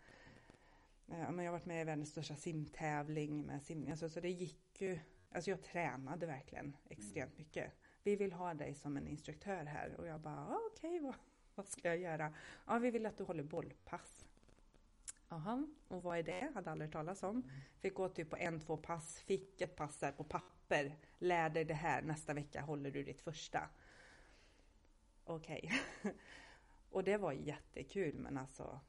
Eh, 1.12 1.32
men 1.32 1.46
jag 1.46 1.52
har 1.52 1.58
varit 1.58 1.66
med 1.66 1.82
i 1.82 1.84
världens 1.84 2.10
största 2.10 2.36
simtävling 2.36 3.46
med 3.46 3.64
simning. 3.64 3.92
Alltså, 3.92 4.10
så 4.10 4.20
det 4.20 4.30
gick 4.30 4.82
ju, 4.82 5.00
alltså 5.32 5.50
jag 5.50 5.62
tränade 5.62 6.26
verkligen 6.26 6.78
extremt 6.90 7.38
mycket. 7.38 7.74
Vi 8.04 8.16
vill 8.16 8.34
ha 8.34 8.54
dig 8.54 8.76
som 8.76 8.98
en 8.98 9.08
instruktör 9.08 9.66
här 9.66 9.96
och 9.98 10.08
jag 10.08 10.22
bara 10.22 10.48
ah, 10.48 10.60
okej, 10.72 10.90
okay, 10.90 11.00
vad, 11.00 11.16
vad 11.56 11.68
ska 11.68 11.88
jag 11.88 11.98
göra? 11.98 12.34
Ja, 12.68 12.78
vi 12.78 12.92
vill 12.92 13.06
att 13.06 13.18
du 13.18 13.24
håller 13.24 13.44
bollpass. 13.44 14.27
Jaha, 15.30 15.68
och 15.88 16.04
vad 16.04 16.18
är 16.18 16.24
det? 16.24 16.52
Hade 16.54 16.72
aldrig 16.72 16.92
talas 16.92 17.24
om. 17.24 17.50
Fick 17.80 17.94
gå 17.94 18.10
typ 18.10 18.30
på 18.30 18.38
en, 18.38 18.60
två 18.60 18.78
pass, 18.78 19.20
fick 19.20 19.62
ett 19.62 19.76
pass 19.76 19.98
där 19.98 20.12
på 20.12 20.24
papper. 20.24 20.96
Lär 21.18 21.50
dig 21.50 21.66
det 21.66 21.74
här, 21.74 22.02
nästa 22.02 22.34
vecka 22.34 22.62
håller 22.62 22.92
du 22.92 23.04
ditt 23.04 23.22
första. 23.22 23.70
Okej. 25.24 25.72
Okay. 26.02 26.14
och 26.90 27.04
det 27.04 27.18
var 27.18 27.32
jättekul 27.32 28.16
men 28.20 28.38
alltså 28.38 28.80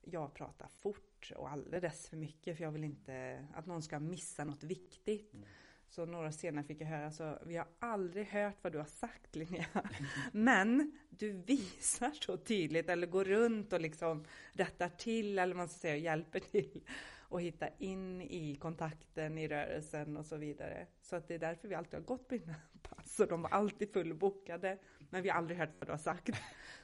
jag 0.00 0.34
pratar 0.34 0.68
fort 0.68 1.32
och 1.36 1.50
alldeles 1.50 2.08
för 2.08 2.16
mycket 2.16 2.56
för 2.56 2.64
jag 2.64 2.70
vill 2.70 2.84
inte 2.84 3.46
att 3.54 3.66
någon 3.66 3.82
ska 3.82 3.98
missa 3.98 4.44
något 4.44 4.64
viktigt. 4.64 5.34
Mm. 5.34 5.48
Så 5.90 6.06
några 6.06 6.32
senare 6.32 6.64
fick 6.64 6.80
jag 6.80 6.86
höra 6.86 7.10
så, 7.10 7.38
vi 7.46 7.56
har 7.56 7.66
aldrig 7.78 8.26
hört 8.26 8.56
vad 8.62 8.72
du 8.72 8.78
har 8.78 8.84
sagt 8.84 9.36
Linnea. 9.36 9.66
Men 10.32 10.92
du 11.10 11.32
visar 11.32 12.10
så 12.10 12.36
tydligt 12.36 12.88
eller 12.88 13.06
går 13.06 13.24
runt 13.24 13.72
och 13.72 13.80
liksom 13.80 14.24
rättar 14.52 14.88
till 14.88 15.38
eller 15.38 15.54
man 15.54 15.68
ska 15.68 15.78
säga 15.78 15.96
hjälper 15.96 16.40
till 16.40 16.80
och 17.28 17.42
hitta 17.42 17.68
in 17.78 18.20
i 18.22 18.56
kontakten 18.56 19.38
i 19.38 19.48
rörelsen 19.48 20.16
och 20.16 20.26
så 20.26 20.36
vidare. 20.36 20.86
Så 21.00 21.16
att 21.16 21.28
det 21.28 21.34
är 21.34 21.38
därför 21.38 21.68
vi 21.68 21.74
alltid 21.74 21.94
har 21.94 22.06
gått 22.06 22.28
på 22.28 22.36
dina 22.36 22.54
pass 22.82 23.20
och 23.20 23.28
de 23.28 23.42
var 23.42 23.50
alltid 23.50 23.92
fullbokade. 23.92 24.78
Men 25.10 25.22
vi 25.22 25.28
har 25.28 25.38
aldrig 25.38 25.58
hört 25.58 25.74
vad 25.78 25.88
du 25.88 25.92
har 25.92 25.98
sagt. 25.98 26.30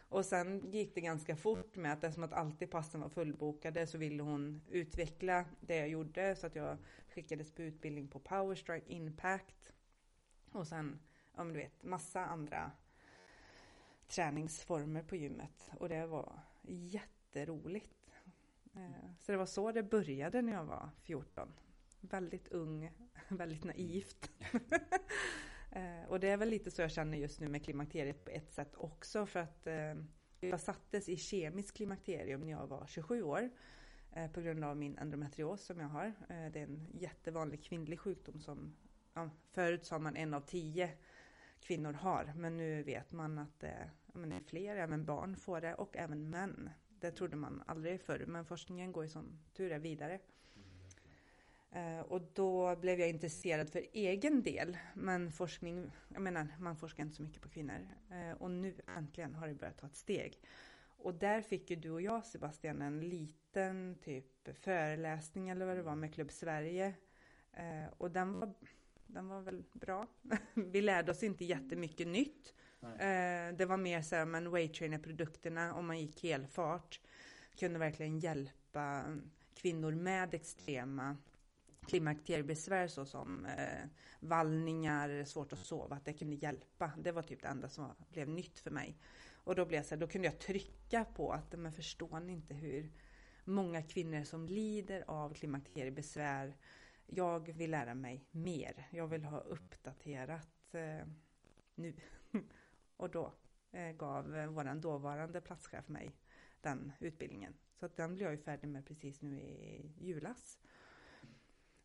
Och 0.08 0.24
sen 0.24 0.70
gick 0.70 0.94
det 0.94 1.00
ganska 1.00 1.36
fort 1.36 1.76
med 1.76 1.92
att 1.92 2.04
eftersom 2.04 2.24
att 2.24 2.32
alltid 2.32 2.70
passen 2.70 3.00
var 3.00 3.08
fullbokade 3.08 3.86
så 3.86 3.98
ville 3.98 4.22
hon 4.22 4.62
utveckla 4.70 5.44
det 5.60 5.76
jag 5.76 5.88
gjorde 5.88 6.36
så 6.36 6.46
att 6.46 6.56
jag 6.56 6.78
skickades 7.08 7.50
på 7.50 7.62
utbildning 7.62 8.08
på 8.08 8.18
Powerstrike 8.18 8.92
Impact 8.92 9.72
och 10.52 10.66
sen, 10.66 10.98
ja 11.36 11.44
men 11.44 11.52
du 11.52 11.60
vet, 11.60 11.82
massa 11.82 12.24
andra 12.24 12.70
träningsformer 14.08 15.02
på 15.02 15.16
gymmet 15.16 15.70
och 15.78 15.88
det 15.88 16.06
var 16.06 16.40
jätteroligt. 16.62 18.03
Eh, 18.76 19.11
så 19.21 19.33
det 19.33 19.38
var 19.38 19.47
så 19.47 19.73
det 19.73 19.83
började 19.83 20.43
när 20.43 20.52
jag 20.52 20.64
var 20.64 20.90
14. 21.02 21.52
Väldigt 22.00 22.49
ung, 22.49 22.90
väldigt 23.28 23.64
naivt. 23.64 24.31
Eh, 25.76 26.09
och 26.09 26.21
det 26.21 26.28
är 26.28 26.37
väl 26.37 26.49
lite 26.49 26.71
så 26.71 26.83
jag 26.83 26.90
känner 26.90 27.19
just 27.19 27.40
nu 27.40 27.49
med 27.49 27.64
klimakteriet 27.64 28.25
på 28.25 28.31
ett 28.31 28.52
sätt 28.52 28.75
också 28.76 29.26
för 29.26 29.40
att 29.40 29.66
eh, 29.66 29.95
jag 30.40 30.61
sattes 30.61 31.09
i 31.09 31.16
kemisk 31.16 31.76
klimakterium 31.76 32.40
när 32.40 32.50
jag 32.50 32.66
var 32.66 32.87
27 32.87 33.23
år 33.23 33.50
på 34.33 34.40
grund 34.40 34.64
av 34.64 34.76
min 34.76 34.99
endometrios 34.99 35.64
som 35.64 35.81
jag 35.81 35.88
har. 35.88 36.12
det 36.28 36.61
är 36.61 36.64
en 36.64 36.87
jättevanlig 36.93 37.64
kvinnlig 37.64 38.00
sjukdom 38.00 38.40
som 38.40 38.76
ja, 39.14 39.31
förut 39.50 39.85
sa 39.85 39.99
man 39.99 40.16
en 40.16 40.35
av 40.35 40.40
tio 40.40 40.90
kvinnor 41.61 41.93
har 41.93 42.33
men 42.37 42.57
nu 42.57 42.83
vet 42.83 43.12
man 43.12 43.38
att 43.38 43.61
det 43.61 43.90
är 44.14 44.40
fler, 44.47 44.76
även 44.76 45.04
barn 45.04 45.37
får 45.37 45.61
det 45.61 45.75
och 45.75 45.97
även 45.97 46.31
män. 46.31 46.71
Det 47.04 47.11
trodde 47.11 47.37
man 47.37 47.62
aldrig 47.66 48.00
förr 48.00 48.25
men 48.26 48.44
forskningen 48.44 48.92
går 48.92 49.04
ju 49.04 49.11
som 49.11 49.38
tur 49.52 49.73
är 49.73 49.78
vidare. 49.78 50.18
Eh, 51.70 52.00
och 52.00 52.23
då 52.34 52.76
blev 52.76 53.00
jag 53.00 53.08
intresserad 53.08 53.70
för 53.70 53.82
egen 53.92 54.42
del. 54.42 54.78
Men 54.94 55.32
forskning, 55.32 55.90
jag 56.08 56.23
menar 56.23 56.46
man 56.61 56.76
forskar 56.76 57.02
inte 57.02 57.16
så 57.16 57.23
mycket 57.23 57.42
på 57.42 57.49
kvinnor. 57.49 57.88
Eh, 58.11 58.42
och 58.42 58.50
nu 58.50 58.75
äntligen 58.96 59.34
har 59.34 59.49
det 59.49 59.54
börjat 59.54 59.78
ta 59.78 59.87
ett 59.87 59.96
steg. 59.96 60.38
Och 60.87 61.14
där 61.14 61.42
fick 61.42 61.70
ju 61.70 61.76
du 61.76 61.90
och 61.90 62.02
jag 62.02 62.26
Sebastian 62.26 62.82
en 62.82 63.00
liten 63.00 63.99
typ 64.04 64.49
föreläsning 64.58 65.49
eller 65.49 65.66
vad 65.66 65.76
det 65.76 65.82
var 65.82 65.96
med 65.96 66.14
Klubb 66.14 66.32
Sverige. 66.32 66.94
Eh, 67.52 67.92
och 67.99 68.11
den 68.11 68.40
var, 68.40 68.54
den 69.06 69.28
var 69.28 69.40
väl 69.40 69.64
bra. 69.73 70.06
Vi 70.54 70.80
lärde 70.80 71.12
oss 71.12 71.23
inte 71.23 71.44
jättemycket 71.44 72.06
nytt. 72.06 72.54
Eh, 72.92 73.56
Det 73.56 73.66
var 73.66 73.76
mer 73.76 74.02
så 74.02 74.16
här, 74.16 74.24
men 74.24 74.50
Waytrainer-produkterna 74.50 75.74
om 75.74 75.86
man 75.86 75.98
gick 76.00 76.22
helfart 76.22 77.00
kunde 77.58 77.78
verkligen 77.78 78.18
hjälpa 78.18 79.04
kvinnor 79.54 79.92
med 79.92 80.34
extrema 80.34 81.16
klimakteriebesvär 81.86 82.88
såsom 82.88 83.46
eh, 83.46 83.88
vallningar, 84.20 85.24
svårt 85.24 85.52
att 85.52 85.58
sova, 85.58 85.96
att 85.96 86.04
det 86.04 86.12
kunde 86.12 86.36
hjälpa. 86.36 86.92
Det 86.98 87.12
var 87.12 87.22
typ 87.22 87.42
det 87.42 87.48
enda 87.48 87.68
som 87.68 87.90
blev 88.12 88.28
nytt 88.28 88.58
för 88.58 88.70
mig. 88.70 88.98
Och 89.34 89.54
då 89.54 89.66
blev 89.66 89.78
jag 89.78 89.86
så 89.86 89.94
här, 89.94 90.00
då 90.00 90.06
kunde 90.06 90.28
jag 90.28 90.38
trycka 90.38 91.04
på 91.04 91.32
att, 91.32 91.52
men 91.58 91.72
förstår 91.72 92.20
ni 92.20 92.32
inte 92.32 92.54
hur 92.54 92.92
många 93.44 93.82
kvinnor 93.82 94.24
som 94.24 94.46
lider 94.46 95.04
av 95.06 95.34
klimakteriebesvär. 95.34 96.56
Jag 97.06 97.52
vill 97.52 97.70
lära 97.70 97.94
mig 97.94 98.24
mer. 98.30 98.88
Jag 98.90 99.06
vill 99.06 99.24
ha 99.24 99.38
uppdaterat 99.40 100.74
eh, 100.74 101.06
nu 101.74 101.94
och 103.04 103.11
då 103.11 103.32
eh, 103.73 103.92
gav 103.92 104.37
eh, 104.37 104.46
vår 104.46 104.80
dåvarande 104.80 105.40
platschef 105.40 105.88
mig 105.88 106.16
den 106.61 106.92
utbildningen. 107.00 107.54
Så 107.75 107.87
att 107.87 107.96
den 107.96 108.14
blev 108.14 108.26
jag 108.26 108.32
ju 108.32 108.42
färdig 108.42 108.68
med 108.68 108.87
precis 108.87 109.23
nu 109.23 109.40
i 109.40 109.92
julas. 109.99 110.58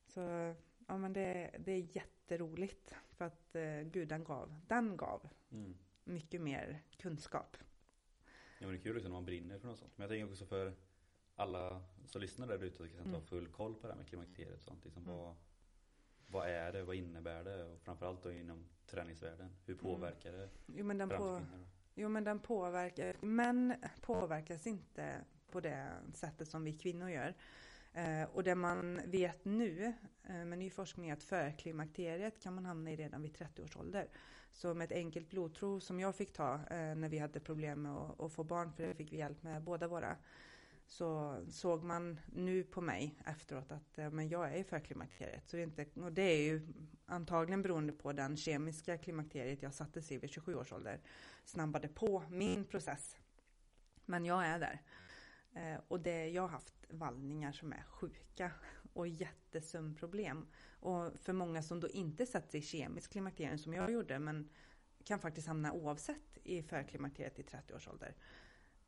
Så 0.07 0.55
ja, 0.87 0.97
men 0.97 1.13
det, 1.13 1.55
det 1.59 1.71
är 1.71 1.95
jätteroligt 1.95 2.95
för 3.11 3.25
att 3.25 3.55
eh, 3.55 3.81
Gud 3.81 4.07
den 4.07 4.23
gav, 4.23 4.59
den 4.67 4.97
gav 4.97 5.29
mm. 5.51 5.77
mycket 6.03 6.41
mer 6.41 6.83
kunskap. 6.97 7.57
Ja 8.59 8.67
men 8.67 8.69
det 8.69 8.77
är 8.77 8.81
kul 8.81 8.93
liksom 8.93 9.11
när 9.11 9.17
man 9.17 9.25
brinner 9.25 9.59
för 9.59 9.67
något 9.67 9.79
sånt. 9.79 9.97
Men 9.97 10.03
jag 10.03 10.09
tänker 10.09 10.31
också 10.31 10.45
för 10.45 10.73
alla 11.35 11.83
som 12.05 12.21
lyssnar 12.21 12.47
där 12.47 12.63
ute 12.63 12.83
och 12.83 12.89
kan 12.89 12.99
mm. 12.99 13.13
ha 13.13 13.21
full 13.21 13.47
koll 13.47 13.75
på 13.75 13.87
det 13.87 13.93
här 13.93 13.97
med 13.97 14.07
klimakteriet 14.07 14.57
och 14.57 14.61
sånt. 14.61 14.85
Liksom 14.85 15.03
mm. 15.03 15.15
vad, 15.15 15.35
vad 16.31 16.49
är 16.49 16.71
det, 16.71 16.83
vad 16.83 16.95
innebär 16.95 17.43
det 17.43 17.63
och 17.63 17.81
framförallt 17.81 18.23
då 18.23 18.31
inom 18.31 18.65
träningsvärlden. 18.85 19.49
Hur 19.65 19.73
mm. 19.73 19.83
påverkar 19.83 20.31
det 20.31 20.49
jo, 20.65 20.85
men 20.85 20.97
den 20.97 21.09
på, 21.09 21.41
jo 21.95 22.09
men 22.09 22.23
den 22.23 22.39
påverkar, 22.39 23.15
män 23.21 23.75
påverkas 24.01 24.67
inte 24.67 25.15
på 25.51 25.59
det 25.59 25.87
sättet 26.13 26.47
som 26.47 26.63
vi 26.63 26.73
kvinnor 26.73 27.09
gör. 27.09 27.35
Eh, 27.93 28.23
och 28.33 28.43
det 28.43 28.55
man 28.55 29.01
vet 29.05 29.45
nu 29.45 29.93
eh, 30.23 30.45
med 30.45 30.57
ny 30.57 30.69
forskning 30.69 31.09
är 31.09 31.13
att 31.13 31.23
förklimakteriet 31.23 32.39
kan 32.39 32.55
man 32.55 32.65
hamna 32.65 32.91
i 32.91 32.95
redan 32.95 33.21
vid 33.21 33.33
30 33.33 33.63
års 33.63 33.77
ålder. 33.77 34.07
Så 34.51 34.73
med 34.73 34.85
ett 34.85 34.97
enkelt 34.97 35.29
blodprov 35.29 35.79
som 35.79 35.99
jag 35.99 36.15
fick 36.15 36.33
ta 36.33 36.53
eh, 36.53 36.95
när 36.95 37.09
vi 37.09 37.17
hade 37.17 37.39
problem 37.39 37.81
med 37.81 37.91
att, 37.91 38.19
att 38.19 38.33
få 38.33 38.43
barn, 38.43 38.71
för 38.73 38.87
det 38.87 38.95
fick 38.95 39.13
vi 39.13 39.17
hjälp 39.17 39.43
med 39.43 39.63
båda 39.63 39.87
våra, 39.87 40.17
så 40.89 41.39
såg 41.49 41.83
man 41.83 42.19
nu 42.33 42.63
på 42.63 42.81
mig 42.81 43.15
efteråt 43.25 43.71
att 43.71 44.13
men 44.13 44.29
jag 44.29 44.53
är 44.53 44.57
i 44.57 44.63
förklimakteriet. 44.63 45.49
Så 45.49 45.55
det 45.55 45.61
är 45.61 45.63
inte, 45.63 46.01
och 46.01 46.13
det 46.13 46.21
är 46.21 46.41
ju 46.41 46.67
antagligen 47.05 47.61
beroende 47.61 47.93
på 47.93 48.13
den 48.13 48.37
kemiska 48.37 48.97
klimakteriet 48.97 49.61
jag 49.61 49.73
sattes 49.73 50.11
i 50.11 50.17
vid 50.17 50.29
27 50.29 50.55
års 50.55 50.73
ålder. 50.73 51.01
Snabbade 51.45 51.87
på 51.87 52.23
min 52.29 52.65
process. 52.65 53.17
Men 54.05 54.25
jag 54.25 54.45
är 54.45 54.59
där. 54.59 54.81
Eh, 55.53 55.79
och 55.87 55.99
det, 55.99 56.27
jag 56.29 56.41
har 56.41 56.49
haft 56.49 56.85
vallningar 56.89 57.51
som 57.51 57.73
är 57.73 57.83
sjuka 57.83 58.51
och 58.93 59.07
jättesömnproblem. 59.07 60.47
Och 60.79 61.19
för 61.19 61.33
många 61.33 61.63
som 61.63 61.79
då 61.79 61.89
inte 61.89 62.25
satt 62.25 62.51
sig 62.51 62.59
i 62.59 62.63
kemisk 62.63 63.11
klimakterium 63.11 63.57
som 63.57 63.73
jag 63.73 63.91
gjorde 63.91 64.19
men 64.19 64.49
kan 65.03 65.19
faktiskt 65.19 65.47
hamna 65.47 65.73
oavsett 65.73 66.37
i 66.43 66.63
förklimakteriet 66.63 67.39
i 67.39 67.43
30 67.43 67.73
års 67.73 67.87
ålder. 67.87 68.15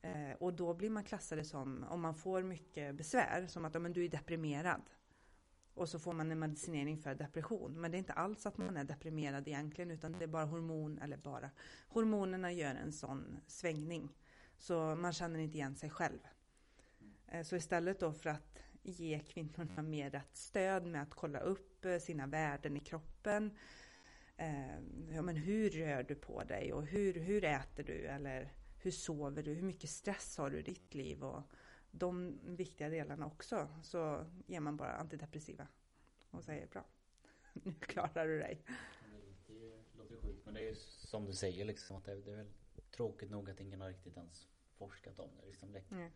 Eh, 0.02 0.32
och 0.40 0.54
då 0.54 0.74
blir 0.74 0.90
man 0.90 1.04
klassade 1.04 1.44
som, 1.44 1.86
om 1.90 2.02
man 2.02 2.16
får 2.16 2.44
mycket 2.44 2.96
besvär, 2.96 3.48
som 3.48 3.66
att 3.66 3.82
men 3.82 3.94
du 3.94 4.06
är 4.06 4.10
deprimerad. 4.10 4.82
Och 5.74 5.90
så 5.90 6.00
får 6.00 6.14
man 6.14 6.32
en 6.32 6.40
medicinering 6.40 6.98
för 6.98 7.16
depression. 7.16 7.82
Men 7.82 7.92
det 7.92 7.98
är 7.98 8.00
inte 8.00 8.14
alls 8.14 8.46
att 8.46 8.58
man 8.58 8.78
är 8.78 8.84
deprimerad 8.84 9.48
egentligen 9.48 9.92
utan 9.92 10.12
det 10.12 10.24
är 10.24 10.28
bara 10.28 10.46
hormon, 10.46 11.00
eller 11.00 11.18
bara, 11.18 11.50
hormonerna 11.88 12.52
gör 12.52 12.76
en 12.76 12.92
sån 12.92 13.38
svängning. 13.48 14.16
Så 14.58 14.96
man 14.96 15.14
känner 15.14 15.40
inte 15.40 15.58
igen 15.58 15.76
sig 15.76 15.90
själv. 15.90 16.20
Eh, 17.28 17.44
så 17.44 17.56
istället 17.56 18.00
då 18.00 18.14
för 18.14 18.30
att 18.30 18.60
ge 18.84 19.20
kvinnorna 19.20 19.82
mer 19.82 20.10
rätt 20.10 20.36
stöd 20.36 20.86
med 20.86 21.02
att 21.02 21.14
kolla 21.14 21.40
upp 21.40 21.86
eh, 21.86 21.98
sina 21.98 22.28
värden 22.28 22.78
i 22.78 22.80
kroppen. 22.80 23.58
Eh, 24.38 24.80
ja, 25.14 25.22
men 25.22 25.36
hur 25.36 25.70
rör 25.70 26.04
du 26.04 26.16
på 26.16 26.44
dig 26.44 26.74
och 26.74 26.86
hur, 26.86 27.14
hur 27.14 27.44
äter 27.44 27.84
du 27.84 28.06
eller 28.06 28.52
hur 28.82 28.92
sover 28.92 29.44
du? 29.44 29.54
Hur 29.54 29.62
mycket 29.62 29.90
stress 29.90 30.38
har 30.38 30.50
du 30.50 30.60
i 30.60 30.62
ditt 30.62 30.94
liv? 30.94 31.24
Och 31.24 31.44
de 31.92 32.40
viktiga 32.44 32.90
delarna 32.90 33.26
också. 33.26 33.68
Så 33.84 34.26
ger 34.48 34.60
man 34.60 34.78
bara 34.78 34.92
antidepressiva 34.92 35.68
och 36.30 36.44
säger 36.44 36.68
bra, 36.68 36.86
nu 37.54 37.74
klarar 37.74 38.28
du 38.28 38.40
dig. 38.40 38.62
Det 39.48 39.98
låter 39.98 40.16
sjukt 40.16 40.46
men 40.46 40.54
det 40.54 40.60
är 40.60 40.70
ju 40.70 40.76
som 40.76 41.26
du 41.26 41.34
säger 41.34 41.66
liksom 41.66 41.98
att 41.98 42.06
det 42.06 42.12
är, 42.12 42.16
väl 42.16 42.48
tråkigt 42.92 43.32
nog 43.32 43.50
att 43.50 43.60
ingen 43.60 43.82
har 43.82 43.88
riktigt 43.88 44.18
ens 44.18 44.48
forskat 44.78 45.20
om 45.20 45.30
det. 45.40 45.46
Liksom 45.46 45.72
det. 45.72 45.84
Mm. 45.92 46.12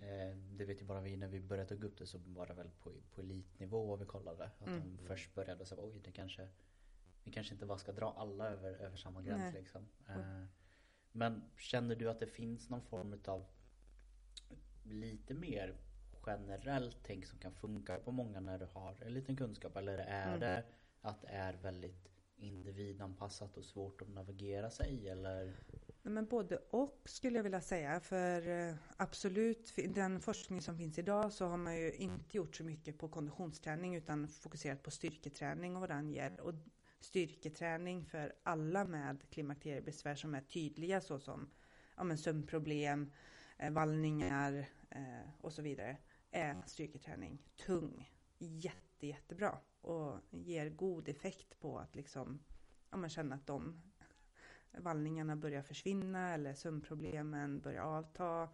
Eh, 0.00 0.36
det 0.36 0.64
vet 0.64 0.80
ju 0.80 0.84
bara 0.84 1.00
vi 1.00 1.16
när 1.16 1.28
vi 1.28 1.40
började 1.40 1.76
ta 1.76 1.86
upp 1.86 1.98
det 1.98 2.06
så 2.06 2.18
var 2.18 2.46
det 2.46 2.54
väl 2.54 2.70
på, 2.70 2.92
på 3.14 3.20
elitnivå 3.20 3.96
vi 3.96 4.04
kollade. 4.04 4.44
Att 4.44 4.66
mm. 4.66 4.96
de 4.96 5.06
först 5.06 5.34
började 5.34 5.66
så 5.66 5.84
oj 5.84 6.00
det 6.04 6.12
kanske 6.12 6.48
Vi 7.24 7.30
kanske 7.30 7.54
inte 7.54 7.66
bara 7.66 7.78
ska 7.78 7.92
dra 7.92 8.12
alla 8.12 8.48
över, 8.48 8.72
över 8.72 8.96
samma 8.96 9.22
gräns 9.22 9.52
Nej. 9.52 9.52
liksom. 9.52 9.88
Mm. 10.08 10.46
Men 11.16 11.42
känner 11.58 11.94
du 11.96 12.10
att 12.10 12.20
det 12.20 12.26
finns 12.26 12.70
någon 12.70 12.82
form 12.82 13.20
av 13.26 13.44
lite 14.82 15.34
mer 15.34 15.74
generellt 16.26 16.96
tänk 17.02 17.26
som 17.26 17.38
kan 17.38 17.52
funka 17.54 17.98
på 17.98 18.12
många 18.12 18.40
när 18.40 18.58
du 18.58 18.64
har 18.72 18.96
en 19.02 19.14
liten 19.14 19.36
kunskap? 19.36 19.76
Eller 19.76 19.98
är 19.98 20.28
Mm. 20.28 20.40
det 20.40 20.64
att 21.00 21.22
det 21.22 21.28
är 21.28 21.52
väldigt 21.52 22.08
individanpassat 22.36 23.56
och 23.56 23.64
svårt 23.64 24.02
att 24.02 24.08
navigera 24.08 24.70
sig? 24.70 25.08
Eller? 25.08 25.44
Nej, 25.44 26.12
Men 26.12 26.26
både 26.26 26.56
och 26.56 27.02
skulle 27.04 27.38
jag 27.38 27.42
vilja 27.42 27.60
säga. 27.60 28.00
För 28.00 28.48
eh, 28.48 28.74
absolut, 28.96 29.74
den 29.94 30.20
forskning 30.20 30.62
som 30.62 30.78
finns 30.78 30.98
idag 30.98 31.32
så 31.32 31.46
har 31.46 31.56
man 31.56 31.76
ju 31.76 31.92
inte 31.92 32.36
gjort 32.36 32.56
så 32.56 32.64
mycket 32.64 32.98
på 32.98 33.08
konditionsträning 33.08 33.94
utan 33.94 34.28
fokuserat 34.28 34.82
på 34.82 34.90
styrketräning 34.90 35.74
och 35.76 35.80
vad 35.80 35.90
den 35.90 36.10
ger. 36.10 36.40
Och 36.40 36.54
styrketräning 37.04 38.04
för 38.04 38.32
alla 38.42 38.84
med 38.84 39.30
klimakteriebesvär 39.30 40.14
som 40.14 40.34
är 40.34 40.40
tydliga 40.40 41.00
såsom 41.00 41.50
ja, 41.96 42.04
men 42.04 42.18
sömnproblem, 42.18 43.12
eh, 43.58 43.72
vallningar 43.72 44.66
eh, 44.90 45.28
och 45.40 45.52
så 45.52 45.62
vidare 45.62 45.96
är 46.30 46.56
styrketräning 46.66 47.38
tung. 47.66 48.10
Jätte, 48.38 49.06
jättebra 49.06 49.58
och 49.80 50.20
ger 50.30 50.70
god 50.70 51.08
effekt 51.08 51.60
på 51.60 51.78
att 51.78 51.96
liksom 51.96 52.38
ja, 52.90 52.96
man 52.96 53.10
känna 53.10 53.34
att 53.34 53.46
de 53.46 53.82
vallningarna 54.78 55.36
börjar 55.36 55.62
försvinna 55.62 56.34
eller 56.34 56.54
sömnproblemen 56.54 57.60
börjar 57.60 57.82
avta. 57.82 58.48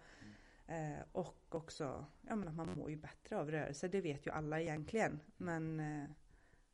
Eh, 0.67 1.01
och 1.13 1.55
också 1.55 2.07
ja, 2.23 2.37
men 2.37 2.49
att 2.49 2.55
man 2.55 2.79
mår 2.79 2.91
ju 2.91 2.97
bättre 2.97 3.39
av 3.39 3.51
rörelse, 3.51 3.89
det 3.89 4.01
vet 4.01 4.27
ju 4.27 4.31
alla 4.31 4.61
egentligen. 4.61 5.21
Men 5.37 5.81
eh, 5.81 6.05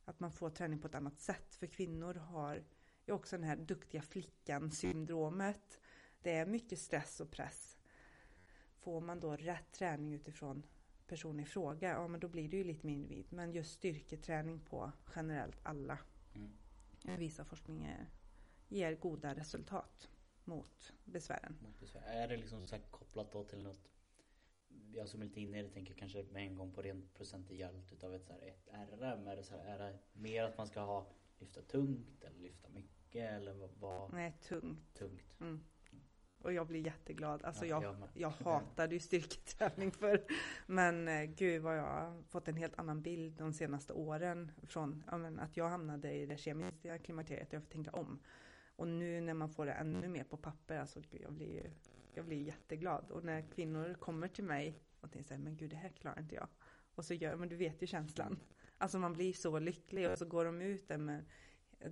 att 0.07 0.19
man 0.19 0.31
får 0.31 0.49
träning 0.49 0.79
på 0.79 0.87
ett 0.87 0.95
annat 0.95 1.19
sätt. 1.19 1.55
För 1.55 1.67
kvinnor 1.67 2.13
har 2.13 2.63
ju 3.05 3.13
också 3.13 3.37
den 3.37 3.43
här 3.47 3.55
duktiga 3.55 4.01
flickan-syndromet. 4.01 5.79
Det 6.21 6.31
är 6.31 6.45
mycket 6.45 6.79
stress 6.79 7.19
och 7.19 7.31
press. 7.31 7.77
Får 8.75 9.01
man 9.01 9.19
då 9.19 9.35
rätt 9.35 9.71
träning 9.71 10.13
utifrån 10.13 10.63
personen 11.07 11.39
i 11.39 11.45
fråga, 11.45 11.89
ja 11.89 12.07
men 12.07 12.19
då 12.19 12.27
blir 12.27 12.49
det 12.49 12.57
ju 12.57 12.63
lite 12.63 12.87
mer 12.87 12.93
individ. 12.93 13.25
Men 13.29 13.51
just 13.51 13.71
styrketräning 13.73 14.59
på 14.59 14.91
generellt 15.15 15.59
alla 15.63 15.99
Mm. 16.35 17.19
visar 17.19 17.43
forskningen 17.43 18.05
ger 18.67 18.95
goda 18.95 19.35
resultat 19.35 20.09
mot 20.43 20.93
besvären. 21.05 21.57
mot 21.61 21.79
besvär? 21.79 22.01
Är 22.01 22.27
det 22.27 22.37
liksom 22.37 22.67
så 22.67 22.77
kopplat 22.91 23.31
då 23.31 23.43
till 23.43 23.63
något 23.63 23.89
jag 24.97 25.09
som 25.09 25.21
är 25.21 25.25
lite 25.25 25.41
inne 25.41 25.59
i 25.59 25.63
det 25.63 25.69
tänker 25.69 25.93
kanske 25.93 26.23
med 26.31 26.47
en 26.47 26.55
gång 26.55 26.71
på 26.71 26.81
rent 26.81 27.13
procentuellt 27.13 27.91
utav 27.93 28.15
ett, 28.15 28.25
så 28.25 28.33
här, 28.33 28.41
ett 28.41 28.99
RM. 28.99 29.27
Är 29.27 29.35
det, 29.35 29.43
så 29.43 29.55
här, 29.55 29.65
är 29.65 29.79
det 29.79 29.97
mer 30.13 30.43
att 30.43 30.57
man 30.57 30.67
ska 30.67 30.79
ha 30.79 31.07
lyfta 31.39 31.61
tungt 31.61 32.23
eller 32.23 32.39
lyfta 32.39 32.69
mycket 32.69 33.31
eller 33.31 33.69
vad? 33.79 34.13
Nej, 34.13 34.33
tungt. 34.41 34.93
tungt? 34.93 35.39
Mm. 35.39 35.63
Och 36.41 36.53
jag 36.53 36.67
blir 36.67 36.85
jätteglad. 36.85 37.43
Alltså 37.43 37.65
Ja, 37.65 37.83
jag, 37.83 37.95
jag 37.95 38.09
jag 38.13 38.29
hatade 38.29 38.93
ju 38.93 38.99
styrketräning 38.99 39.91
för 39.99 40.23
Men 40.65 41.07
eh, 41.07 41.23
gud 41.23 41.61
vad 41.61 41.77
jag 41.77 41.83
har 41.83 42.23
fått 42.23 42.47
en 42.47 42.55
helt 42.55 42.79
annan 42.79 43.01
bild 43.01 43.37
de 43.37 43.53
senaste 43.53 43.93
åren 43.93 44.51
från 44.63 45.03
ja, 45.07 45.17
men 45.17 45.39
att 45.39 45.57
jag 45.57 45.69
hamnade 45.69 46.13
i 46.13 46.25
det 46.25 46.37
kemiska 46.37 46.99
klimakteriet. 46.99 47.53
Jag 47.53 47.69
tänkte 47.69 47.91
om. 47.91 48.19
Och 48.75 48.87
nu 48.87 49.21
när 49.21 49.33
man 49.33 49.49
får 49.49 49.65
det 49.65 49.71
ännu 49.71 50.07
mer 50.07 50.23
på 50.23 50.37
papper, 50.37 50.79
alltså 50.79 51.01
gud, 51.11 51.21
jag 51.21 51.33
blir 51.33 51.53
ju 51.53 51.71
jag 52.17 52.25
blir 52.25 52.41
jätteglad. 52.41 53.11
Och 53.11 53.23
när 53.23 53.41
kvinnor 53.41 53.93
kommer 53.93 54.27
till 54.27 54.43
mig 54.43 54.79
och 55.01 55.11
tänker 55.11 55.27
så 55.27 55.33
här, 55.33 55.41
men 55.41 55.57
gud 55.57 55.69
det 55.69 55.75
här 55.75 55.89
klarar 55.89 56.19
inte 56.19 56.35
jag. 56.35 56.47
Och 56.95 57.05
så 57.05 57.13
gör, 57.13 57.35
men 57.35 57.49
du 57.49 57.55
vet 57.55 57.81
ju 57.81 57.87
känslan. 57.87 58.39
Alltså 58.77 58.99
man 58.99 59.13
blir 59.13 59.33
så 59.33 59.59
lycklig 59.59 60.09
och 60.11 60.17
så 60.17 60.25
går 60.25 60.45
de 60.45 60.61
ut 60.61 60.87
där 60.87 60.97
med 60.97 61.25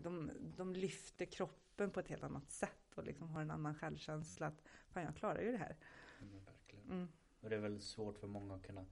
de, 0.03 0.31
de 0.57 0.73
lyfter 0.75 1.25
kroppen 1.25 1.91
på 1.91 1.99
ett 1.99 2.07
helt 2.07 2.23
annat 2.23 2.49
sätt 2.51 2.95
och 2.95 3.03
liksom 3.03 3.29
har 3.29 3.41
en 3.41 3.51
annan 3.51 3.75
självkänsla 3.75 4.47
att 4.47 4.63
fan 4.89 5.03
jag 5.03 5.15
klarar 5.15 5.41
ju 5.41 5.51
det 5.51 5.57
här. 5.57 5.77
Mm, 6.21 6.45
verkligen. 6.45 6.91
Mm. 6.91 7.07
Och 7.41 7.49
det 7.49 7.55
är 7.55 7.59
väl 7.59 7.81
svårt 7.81 8.17
för 8.17 8.27
många 8.27 8.55
att 8.55 8.63
kunna 8.63 8.85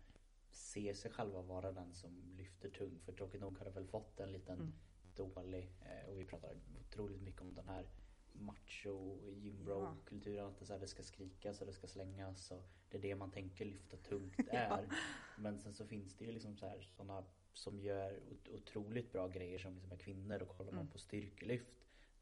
se 0.51 0.93
sig 0.93 1.11
själva 1.11 1.41
vara 1.41 1.71
den 1.71 1.93
som 1.93 2.31
lyfter 2.37 2.69
tungt. 2.69 3.03
För 3.03 3.11
tråkigt 3.11 3.41
nog 3.41 3.57
har 3.57 3.65
det 3.65 3.71
väl 3.71 3.87
fått 3.87 4.19
en 4.19 4.31
liten 4.31 4.59
Mm. 4.59 4.73
dålig, 5.15 5.71
eh, 5.81 6.09
och 6.09 6.19
vi 6.19 6.25
pratar 6.25 6.57
otroligt 6.87 7.21
mycket 7.21 7.41
om 7.41 7.53
den 7.53 7.67
här 7.67 7.87
macho 8.33 9.17
gymbro 9.35 9.95
kulturen. 10.05 10.45
Att 10.45 10.57
det, 10.59 10.65
så 10.65 10.73
här, 10.73 10.79
det 10.79 10.87
ska 10.87 11.03
skrikas 11.03 11.61
och 11.61 11.67
det 11.67 11.73
ska 11.73 11.87
slängas 11.87 12.51
och 12.51 12.63
det 12.89 12.97
är 12.97 13.01
det 13.01 13.15
man 13.15 13.31
tänker 13.31 13.65
lyfta 13.65 13.97
tungt 13.97 14.39
är. 14.51 14.87
Men 15.37 15.59
sen 15.59 15.73
så 15.73 15.85
finns 15.85 16.15
det 16.17 16.25
ju 16.25 16.31
liksom 16.31 16.57
så 16.57 16.67
här 16.67 16.81
sådana 16.81 17.23
som 17.53 17.79
gör 17.79 18.19
ot- 18.31 18.49
otroligt 18.49 19.11
bra 19.11 19.27
grejer 19.27 19.59
som 19.59 19.73
liksom 19.73 19.91
är 19.91 19.97
kvinnor 19.97 20.41
och 20.41 20.57
kollar 20.57 20.71
man 20.71 20.79
Mm. 20.81 20.91
på 20.91 20.97
styrkelyft 20.97 21.73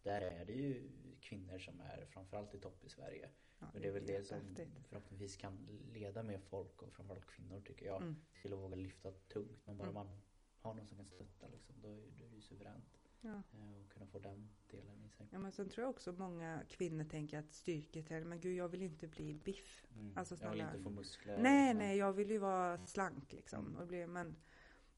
där 0.04 0.22
är 0.22 0.46
det 0.46 0.54
ju 0.54 0.90
kvinnor 1.22 1.60
som 1.60 1.80
är 1.82 2.06
framförallt 2.06 2.56
i 2.56 2.60
topp 2.60 2.84
i 2.86 2.90
Sverige. 2.90 3.30
Ja, 3.60 3.68
Men 3.74 3.82
det 3.82 3.88
är 3.88 3.92
väl 3.92 4.06
det 4.06 4.24
som 4.28 4.38
jättehäftigt. 4.38 4.88
förhoppningsvis 4.88 5.36
kan 5.38 5.68
leda 5.94 6.24
med 6.24 6.42
folk 6.42 6.82
och 6.82 6.94
framförallt 6.94 7.26
kvinnor 7.26 7.62
tycker 7.66 7.86
jag 7.86 8.02
Mm. 8.02 8.16
till 8.42 8.54
att 8.54 8.60
våga 8.60 8.76
lyfta 8.76 9.12
tungt. 9.12 9.62
Men 9.66 9.78
bara 9.78 9.90
Mm. 9.90 9.94
man 10.08 10.22
har 10.60 10.74
någon 10.74 10.88
som 10.88 10.98
kan 10.98 11.06
stötta 11.06 11.48
liksom, 11.48 11.76
då 11.82 11.88
är, 11.90 12.02
då 12.20 12.26
är 12.26 12.30
det 12.30 12.36
ju 12.36 12.42
suveränt. 12.42 13.01
Ja. 13.22 13.30
Eh, 13.54 13.76
Och 13.82 13.92
kunna 13.94 14.06
få 14.08 14.20
den 14.20 14.50
delen 14.72 15.04
i 15.06 15.10
sig. 15.10 15.28
Ja, 15.32 15.40
men 15.40 15.52
sen 15.52 15.70
tror 15.70 15.84
jag 15.84 15.90
också 15.90 16.12
många 16.12 16.64
kvinnor 16.70 17.04
tänker 17.04 17.40
att 17.40 17.54
styrketräning, 17.54 18.30
men 18.30 18.40
gud 18.40 18.56
jag 18.56 18.70
vill 18.70 18.82
inte 18.82 19.08
bli 19.08 19.34
biff. 19.34 19.86
Mm. 19.96 20.18
Alltså, 20.18 20.36
jag 20.42 20.52
vill 20.52 20.62
inte 20.62 20.80
få 20.80 20.90
muskler. 20.90 21.38
Nej, 21.42 21.74
nej, 21.74 21.98
jag 21.98 22.14
vill 22.14 22.30
ju 22.32 22.38
vara 22.38 22.86
slank 22.86 23.34
liksom. 23.34 23.66
Mm. 23.68 23.78
Och 23.78 23.88
bli, 23.88 24.08
men 24.08 24.36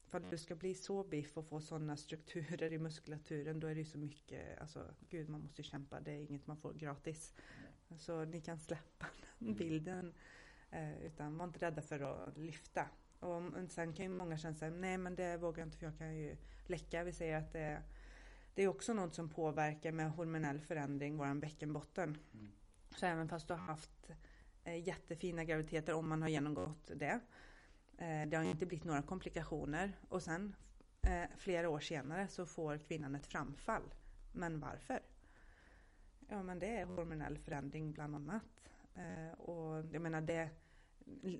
för 0.06 0.20
att 0.20 0.30
du 0.30 0.38
ska 0.38 0.54
bli 0.56 0.74
så 0.74 1.04
biff 1.04 1.38
och 1.38 1.46
få 1.46 1.60
sådana 1.60 1.96
strukturer 1.96 2.72
i 2.72 2.78
muskulaturen, 2.78 3.60
då 3.60 3.66
är 3.66 3.74
det 3.74 3.80
ju 3.80 3.84
så 3.86 3.98
mycket, 3.98 4.60
alltså 4.60 4.94
gud 5.08 5.28
man 5.28 5.40
måste 5.40 5.62
kämpa, 5.62 6.00
det 6.00 6.12
är 6.12 6.20
inget 6.20 6.46
man 6.46 6.56
får 6.56 6.72
gratis. 6.72 7.34
Nej. 7.88 7.98
Så 7.98 8.24
ni 8.24 8.40
kan 8.40 8.58
släppa 8.58 9.06
den 9.38 9.48
Mm. 9.48 9.58
bilden. 9.58 10.14
Eh, 10.70 11.02
utan 11.06 11.38
var 11.38 11.44
inte 11.46 11.58
rädda 11.66 11.82
för 11.82 12.00
att 12.00 12.38
lyfta. 12.38 12.88
Och 13.20 13.42
sen 13.70 13.92
kan 13.92 14.04
ju 14.04 14.08
många 14.08 14.38
känna 14.38 14.54
sig, 14.54 14.70
nej 14.70 14.98
men 14.98 15.14
det 15.14 15.36
vågar 15.36 15.58
jag 15.58 15.66
inte 15.66 15.78
för 15.78 15.86
jag 15.86 15.98
kan 15.98 16.16
ju 16.16 16.36
läcka. 16.66 17.04
Vi 17.04 17.12
säger 17.12 17.38
att 17.38 17.52
det, 17.52 17.82
det 18.54 18.62
är 18.62 18.68
också 18.68 18.92
något 18.92 19.14
som 19.14 19.28
påverkar 19.28 19.92
med 19.92 20.10
hormonell 20.10 20.60
förändring, 20.60 21.16
våran 21.16 21.40
bäckenbotten. 21.40 22.18
Mm. 22.34 22.52
Så 22.96 23.06
även 23.06 23.28
fast 23.28 23.48
du 23.48 23.54
har 23.54 23.60
haft 23.60 24.10
eh, 24.64 24.88
jättefina 24.88 25.44
graviditeter, 25.44 25.94
om 25.94 26.08
man 26.08 26.22
har 26.22 26.28
genomgått 26.28 26.90
det. 26.94 27.20
Eh, 27.98 28.28
det 28.28 28.36
har 28.36 28.44
inte 28.44 28.66
blivit 28.66 28.84
några 28.84 29.02
komplikationer. 29.02 29.92
Och 30.08 30.22
sen 30.22 30.56
eh, 31.02 31.24
flera 31.36 31.68
år 31.68 31.80
senare 31.80 32.28
så 32.28 32.46
får 32.46 32.78
kvinnan 32.78 33.14
ett 33.14 33.26
framfall. 33.26 33.94
Men 34.32 34.60
varför? 34.60 35.00
Ja 36.28 36.42
men 36.42 36.58
det 36.58 36.76
är 36.76 36.84
hormonell 36.84 37.38
förändring 37.38 37.92
bland 37.92 38.14
annat. 38.14 38.42
Och 39.38 39.84
jag 39.92 40.02
menar 40.02 40.20
det, 40.20 40.50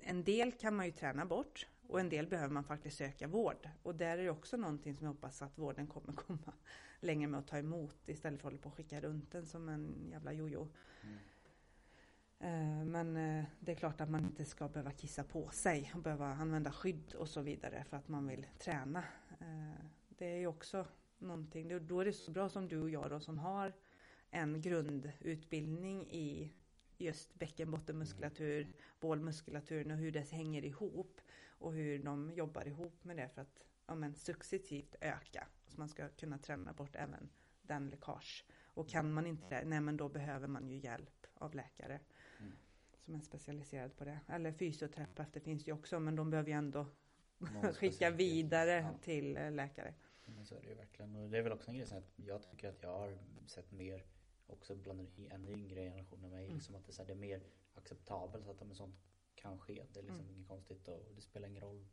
en 0.03 0.23
del 0.23 0.51
kan 0.51 0.75
man 0.75 0.85
ju 0.85 0.91
träna 0.91 1.25
bort 1.25 1.67
och 1.87 1.99
en 1.99 2.09
del 2.09 2.27
behöver 2.27 2.53
man 2.53 2.63
faktiskt 2.63 2.97
söka 2.97 3.27
vård. 3.27 3.69
Och 3.83 3.95
där 3.95 4.17
är 4.17 4.23
det 4.23 4.29
också 4.29 4.57
någonting 4.57 4.95
som 4.95 5.05
jag 5.05 5.13
hoppas 5.13 5.41
att 5.41 5.57
vården 5.57 5.87
kommer 5.87 6.13
komma 6.27 6.53
längre 6.99 7.27
med 7.27 7.39
att 7.39 7.47
ta 7.47 7.57
emot 7.57 8.09
istället 8.09 8.41
för 8.41 8.47
att 8.47 8.51
hålla 8.53 8.61
på 8.61 8.69
och 8.69 8.75
skicka 8.75 9.01
runt 9.01 9.31
den 9.31 9.45
som 9.45 9.69
en 9.69 10.07
jävla 10.11 10.33
jojo. 10.33 10.67
Mm. 11.03 11.17
Eh, 12.39 12.85
Men 12.85 13.17
eh, 13.17 13.45
det 13.59 13.71
är 13.71 13.75
klart 13.75 14.01
att 14.01 14.09
man 14.09 14.25
inte 14.25 14.45
ska 14.45 14.67
behöva 14.69 14.91
kissa 14.91 15.23
på 15.23 15.49
sig 15.49 15.91
och 15.95 16.01
behöva 16.01 16.25
använda 16.27 16.71
skydd 16.71 17.13
och 17.13 17.29
så 17.29 17.41
vidare 17.41 17.83
för 17.89 17.97
att 17.97 18.07
man 18.07 18.27
vill 18.27 18.45
träna. 18.59 19.03
Eh, 19.39 19.85
Det 20.09 20.25
är 20.25 20.37
ju 20.37 20.47
också 20.47 20.85
någonting, 21.17 21.67
då- 21.67 21.79
då 21.79 21.99
är 21.99 22.05
det 22.05 22.13
så 22.13 22.31
bra 22.31 22.49
som 22.49 22.67
du 22.67 22.81
och 22.81 22.89
jag 22.89 23.09
då 23.09 23.19
som 23.19 23.37
har 23.39 23.73
en 24.31 24.61
grundutbildning 24.61 26.07
i 26.11 26.51
just 26.97 27.35
bäckenbottenmuskulatur, 27.35 28.67
bålmuskulaturen 28.99 29.91
och 29.91 29.97
hur 29.97 30.11
det 30.11 30.31
hänger 30.31 30.65
ihop 30.65 31.21
och 31.57 31.73
hur 31.73 31.99
de 32.03 32.31
jobbar 32.33 32.67
ihop 32.67 33.03
med 33.03 33.17
det 33.17 33.29
för 33.29 33.41
att 33.41 33.63
ja, 33.87 33.95
men, 33.95 34.15
successivt 34.15 34.95
öka. 35.01 35.47
Så 35.67 35.79
man 35.79 35.89
ska 35.89 36.09
kunna 36.09 36.37
träna 36.37 36.73
bort 36.73 36.95
även 36.95 37.29
den 37.61 37.89
läckage. 37.89 38.45
Och 38.65 38.89
kan 38.89 39.13
man 39.13 39.27
inte 39.27 39.49
det, 39.49 39.65
nej 39.65 39.81
men 39.81 39.97
då 39.97 40.09
behöver 40.09 40.47
man 40.47 40.67
ju 40.67 40.77
hjälp 40.77 41.27
av 41.33 41.55
läkare 41.55 41.99
Mm. 42.39 42.51
som 42.97 43.15
är 43.15 43.19
specialiserad 43.19 43.95
på 43.97 44.05
det. 44.05 44.19
Eller 44.27 44.51
fysioterapeuter 44.51 45.39
finns 45.39 45.67
ju 45.67 45.73
också 45.73 45.99
men 45.99 46.15
de 46.15 46.29
behöver 46.29 46.49
ju 46.49 46.55
ändå 46.57 46.85
skicka 47.73 48.09
vidare 48.09 48.71
Ja. 48.71 48.97
till 49.01 49.37
eh, 49.37 49.51
läkare. 49.51 49.93
Men 50.25 50.45
så 50.45 50.55
är 50.55 50.61
det 50.61 50.67
ju 50.67 50.75
verkligen. 50.75 51.15
Och 51.15 51.29
det 51.29 51.37
är 51.37 51.41
väl 51.41 51.51
också 51.51 51.69
en 51.71 51.77
grej 51.77 51.87
så 51.87 51.97
att 51.97 52.13
jag 52.15 52.43
tycker 52.43 52.69
att 52.69 52.83
jag 52.83 52.89
har 52.99 53.17
sett 53.47 53.71
mer 53.71 54.05
också 54.47 54.75
bland 54.75 54.99
den 54.99 55.31
ännu 55.31 55.51
yngre 55.51 55.81
generationen 55.83 56.31
mig. 56.31 56.43
Mm. 56.45 56.55
Liksom 56.55 56.75
att 56.75 56.85
det, 56.85 56.89
är 56.89 56.93
så 56.93 57.01
här, 57.01 57.07
det 57.07 57.13
är 57.13 57.17
mer 57.17 57.43
acceptabelt 57.75 58.47
att 58.47 58.57
ja, 58.59 58.65
men 58.65 58.75
sånt 58.75 58.95
kan 59.45 59.59
ske. 59.59 59.83
Det 59.93 59.99
är 59.99 60.03
liksom 60.03 60.19
Mm. 60.25 60.35
inget 60.35 60.47
konstigt 60.47 60.87
och 60.87 61.11
det 61.15 61.21
spelar 61.21 61.47
ingen 61.47 61.61
roll 61.63 61.85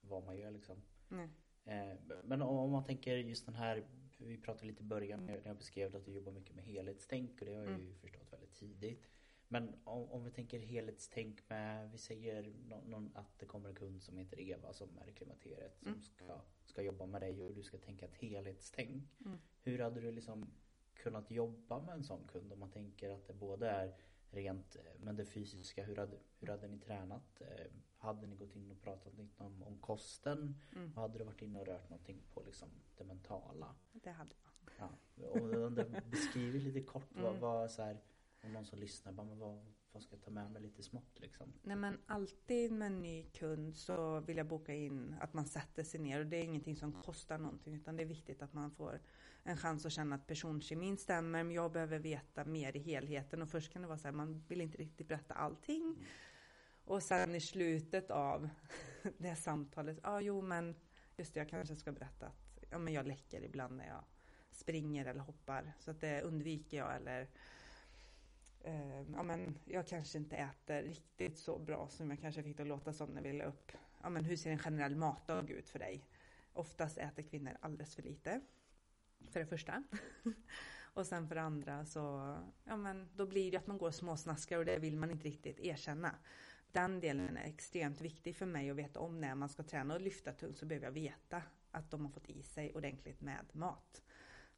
vad 0.00 0.24
man 0.24 0.36
gör 0.38 0.50
liksom. 0.50 0.82
Nej. 1.08 1.28
Eh, 1.64 1.96
Men 2.24 2.42
om 2.42 2.70
man 2.70 2.84
tänker 2.84 3.16
just 3.16 3.46
den 3.46 3.54
här, 3.54 3.84
vi 4.18 4.38
pratade 4.38 4.66
lite 4.66 4.82
i 4.82 4.86
början 4.86 5.26
när 5.26 5.40
jag 5.44 5.56
beskrev 5.56 5.96
att 5.96 6.04
du 6.04 6.12
jobbar 6.12 6.32
mycket 6.32 6.56
med 6.56 6.64
helhetstänk 6.64 7.40
och 7.40 7.46
det 7.46 7.54
har 7.54 7.62
jag 7.62 7.68
ju 7.78 7.84
Mm. 7.84 7.94
förstått 7.98 8.32
väldigt 8.32 8.54
tidigt. 8.54 9.08
Men 9.48 9.74
om, 9.84 10.10
om 10.10 10.24
vi 10.24 10.30
tänker 10.30 10.58
helhetstänk 10.58 11.48
med, 11.48 11.90
vi 11.90 11.98
säger 11.98 12.52
nå- 12.68 12.82
någon, 12.86 13.10
att 13.16 13.38
det 13.38 13.46
kommer 13.46 13.68
en 13.68 13.74
kund 13.74 14.02
som 14.02 14.16
heter 14.18 14.40
Eva 14.40 14.72
som 14.72 14.98
är 14.98 15.08
i 15.08 15.12
klimakteriet 15.12 15.76
som 15.78 15.88
Mm. 15.88 16.02
ska, 16.02 16.40
ska 16.64 16.82
jobba 16.82 17.06
med 17.06 17.20
dig 17.22 17.42
och 17.42 17.54
du 17.54 17.62
ska 17.62 17.78
tänka 17.78 18.06
ett 18.06 18.14
helhetstänk. 18.14 19.04
Mm. 19.26 19.38
Hur 19.62 19.78
hade 19.78 20.00
du 20.00 20.12
liksom 20.12 20.50
kunnat 20.94 21.30
jobba 21.30 21.80
med 21.82 21.94
en 21.94 22.04
sån 22.04 22.26
kund 22.26 22.52
om 22.52 22.58
man 22.58 22.70
tänker 22.70 23.10
att 23.10 23.26
det 23.26 23.34
både 23.34 23.68
är 23.68 23.94
rent, 24.30 24.76
eh, 24.76 24.82
men 25.00 25.16
det 25.16 25.24
fysiska, 25.24 25.84
hur 25.84 25.96
hade, 25.96 26.18
hur 26.38 26.48
hade 26.48 26.68
ni 26.68 26.78
tränat? 26.78 27.40
Eh, 27.40 27.66
Hade 28.02 28.26
ni 28.26 28.36
gått 28.36 28.56
in 28.56 28.70
och 28.70 28.82
pratat 28.82 29.14
lite 29.14 29.42
om, 29.42 29.62
om 29.62 29.78
kosten? 29.78 30.54
Mm. 30.76 30.92
Och 30.94 31.02
hade 31.02 31.18
du 31.18 31.24
varit 31.24 31.42
inne 31.42 31.58
och 31.60 31.66
rört 31.66 31.90
någonting 31.90 32.22
på 32.34 32.42
liksom 32.42 32.68
det 32.96 33.04
mentala? 33.04 33.74
Det 33.92 34.10
hade 34.10 34.30
jag. 34.42 34.74
Ja. 34.78 34.90
Om 35.66 35.74
du 35.74 35.84
beskriver 36.10 36.58
lite 36.60 36.80
kort 36.82 37.08
vad, 37.14 37.26
Mm. 37.28 37.40
vad 37.40 37.70
så 37.70 37.82
här, 37.82 38.00
om 38.40 38.52
någon 38.52 38.66
som 38.66 38.78
lyssnar, 38.78 39.12
bara, 39.12 39.26
men 39.26 39.38
vad, 39.38 39.58
vad 39.92 40.02
ska 40.02 40.14
jag 40.14 40.22
ta 40.22 40.30
med 40.30 40.50
mig 40.50 40.62
lite 40.62 40.82
smått 40.82 41.20
liksom? 41.20 41.52
Nej 41.62 41.76
men 41.76 41.98
alltid 42.06 42.72
med 42.72 42.86
en 42.86 43.02
ny 43.02 43.24
kund 43.24 43.76
så 43.76 44.20
vill 44.20 44.36
jag 44.36 44.46
boka 44.46 44.74
in 44.74 45.16
att 45.20 45.34
man 45.34 45.46
sätter 45.46 45.82
sig 45.82 46.00
ner. 46.00 46.20
Och 46.20 46.26
det 46.26 46.36
är 46.36 46.42
ingenting 46.42 46.76
som 46.76 46.92
kostar 46.92 47.38
någonting 47.38 47.74
utan 47.74 47.96
det 47.96 48.02
är 48.02 48.06
viktigt 48.06 48.42
att 48.42 48.52
man 48.52 48.70
får 48.70 49.00
en 49.42 49.56
chans 49.56 49.86
att 49.86 49.92
känna 49.92 50.16
att 50.16 50.26
personkemin 50.26 50.96
stämmer. 50.96 51.44
Men 51.44 51.54
jag 51.54 51.72
behöver 51.72 51.98
veta 51.98 52.44
mer 52.44 52.76
i 52.76 52.78
helheten. 52.78 53.42
Och 53.42 53.48
först 53.48 53.72
kan 53.72 53.82
det 53.82 53.88
vara 53.88 53.98
så 53.98 54.08
här 54.08 54.12
man 54.12 54.44
vill 54.48 54.60
inte 54.60 54.78
riktigt 54.78 55.08
berätta 55.08 55.34
allting. 55.34 56.06
Och 56.84 57.02
sen 57.02 57.34
i 57.34 57.40
slutet 57.40 58.10
av 58.10 58.48
det 59.18 59.28
här 59.28 59.34
samtalet, 59.34 59.98
ja 60.02 60.10
ah, 60.10 60.20
jo 60.20 60.42
men 60.42 60.74
just 61.16 61.34
det 61.34 61.40
jag 61.40 61.48
kanske 61.48 61.76
ska 61.76 61.92
berätta 61.92 62.26
att 62.26 62.64
ja, 62.70 62.78
men 62.78 62.94
jag 62.94 63.06
läcker 63.06 63.44
ibland 63.44 63.76
när 63.76 63.88
jag 63.88 64.04
springer 64.50 65.06
eller 65.06 65.20
hoppar. 65.20 65.72
Så 65.78 65.90
att 65.90 66.00
det 66.00 66.22
undviker 66.22 66.76
jag 66.76 66.96
eller 66.96 67.28
eh, 68.64 69.00
ja, 69.12 69.22
men 69.22 69.58
jag 69.64 69.86
kanske 69.86 70.18
inte 70.18 70.36
äter 70.36 70.82
riktigt 70.82 71.38
så 71.38 71.58
bra 71.58 71.88
som 71.88 72.10
jag 72.10 72.20
kanske 72.20 72.42
fick 72.42 72.56
det 72.56 72.62
att 72.62 72.68
låta 72.68 72.92
som 72.92 73.10
när 73.10 73.22
vi 73.22 73.32
la 73.32 73.44
upp. 73.44 73.72
Ja, 74.02 74.08
men 74.10 74.24
hur 74.24 74.36
ser 74.36 74.50
en 74.50 74.58
generell 74.58 74.96
matdag 74.96 75.50
ut 75.50 75.68
för 75.68 75.78
dig? 75.78 76.04
Oftast 76.52 76.98
äter 76.98 77.22
kvinnor 77.22 77.56
alldeles 77.60 77.94
för 77.94 78.02
lite. 78.02 78.40
För 79.30 79.40
det 79.40 79.46
första. 79.46 79.82
och 80.94 81.06
sen 81.06 81.28
för 81.28 81.34
det 81.34 81.42
andra 81.42 81.84
så, 81.84 82.36
ja 82.64 82.76
men 82.76 83.08
då 83.14 83.26
blir 83.26 83.50
det 83.50 83.56
att 83.56 83.66
man 83.66 83.78
går 83.78 83.86
och 83.86 83.94
småsnaskar 83.94 84.58
och 84.58 84.64
det 84.64 84.78
vill 84.78 84.96
man 84.96 85.10
inte 85.10 85.28
riktigt 85.28 85.60
erkänna. 85.60 86.14
Den 86.72 87.00
delen 87.00 87.36
är 87.36 87.44
extremt 87.44 88.00
viktig 88.00 88.36
för 88.36 88.46
mig 88.46 88.70
att 88.70 88.76
veta 88.76 89.00
om 89.00 89.20
när 89.20 89.34
man 89.34 89.48
ska 89.48 89.62
träna 89.62 89.94
och 89.94 90.00
lyfta 90.00 90.32
tungt 90.32 90.58
så 90.58 90.66
behöver 90.66 90.86
jag 90.86 90.92
veta 90.92 91.42
att 91.70 91.90
de 91.90 92.04
har 92.04 92.12
fått 92.12 92.30
i 92.30 92.42
sig 92.42 92.74
ordentligt 92.74 93.20
med 93.20 93.46
mat. 93.52 94.02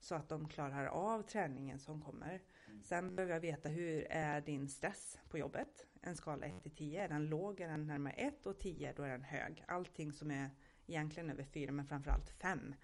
Så 0.00 0.14
att 0.14 0.28
de 0.28 0.48
klarar 0.48 0.86
av 0.86 1.22
träningen 1.22 1.78
som 1.78 2.02
kommer. 2.02 2.42
Sen 2.84 3.16
behöver 3.16 3.34
jag 3.34 3.40
veta 3.40 3.68
hur 3.68 4.06
är 4.10 4.40
din 4.40 4.68
stress 4.68 5.18
på 5.28 5.38
jobbet? 5.38 5.86
En 6.00 6.16
skala 6.16 6.46
1 6.46 6.62
till 6.62 6.74
10, 6.74 7.04
är 7.04 7.08
den 7.08 7.26
låg, 7.26 7.60
är 7.60 7.68
den 7.68 7.86
närmare 7.86 8.12
1 8.12 8.46
och 8.46 8.58
10 8.58 8.92
då 8.92 9.02
är 9.02 9.08
den 9.08 9.24
hög. 9.24 9.64
Allting 9.68 10.12
som 10.12 10.30
är 10.30 10.50
egentligen 10.86 11.30
över 11.30 11.44
4 11.44 11.72
men 11.72 11.86
framförallt 11.86 12.30
5 12.30 12.74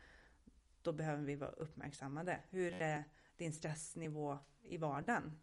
då 0.82 0.92
behöver 0.92 1.24
vi 1.24 1.36
vara 1.36 1.50
uppmärksammade. 1.50 2.40
Hur 2.50 2.72
är 2.72 3.04
din 3.36 3.52
stressnivå 3.52 4.38
i 4.62 4.76
vardagen? 4.76 5.38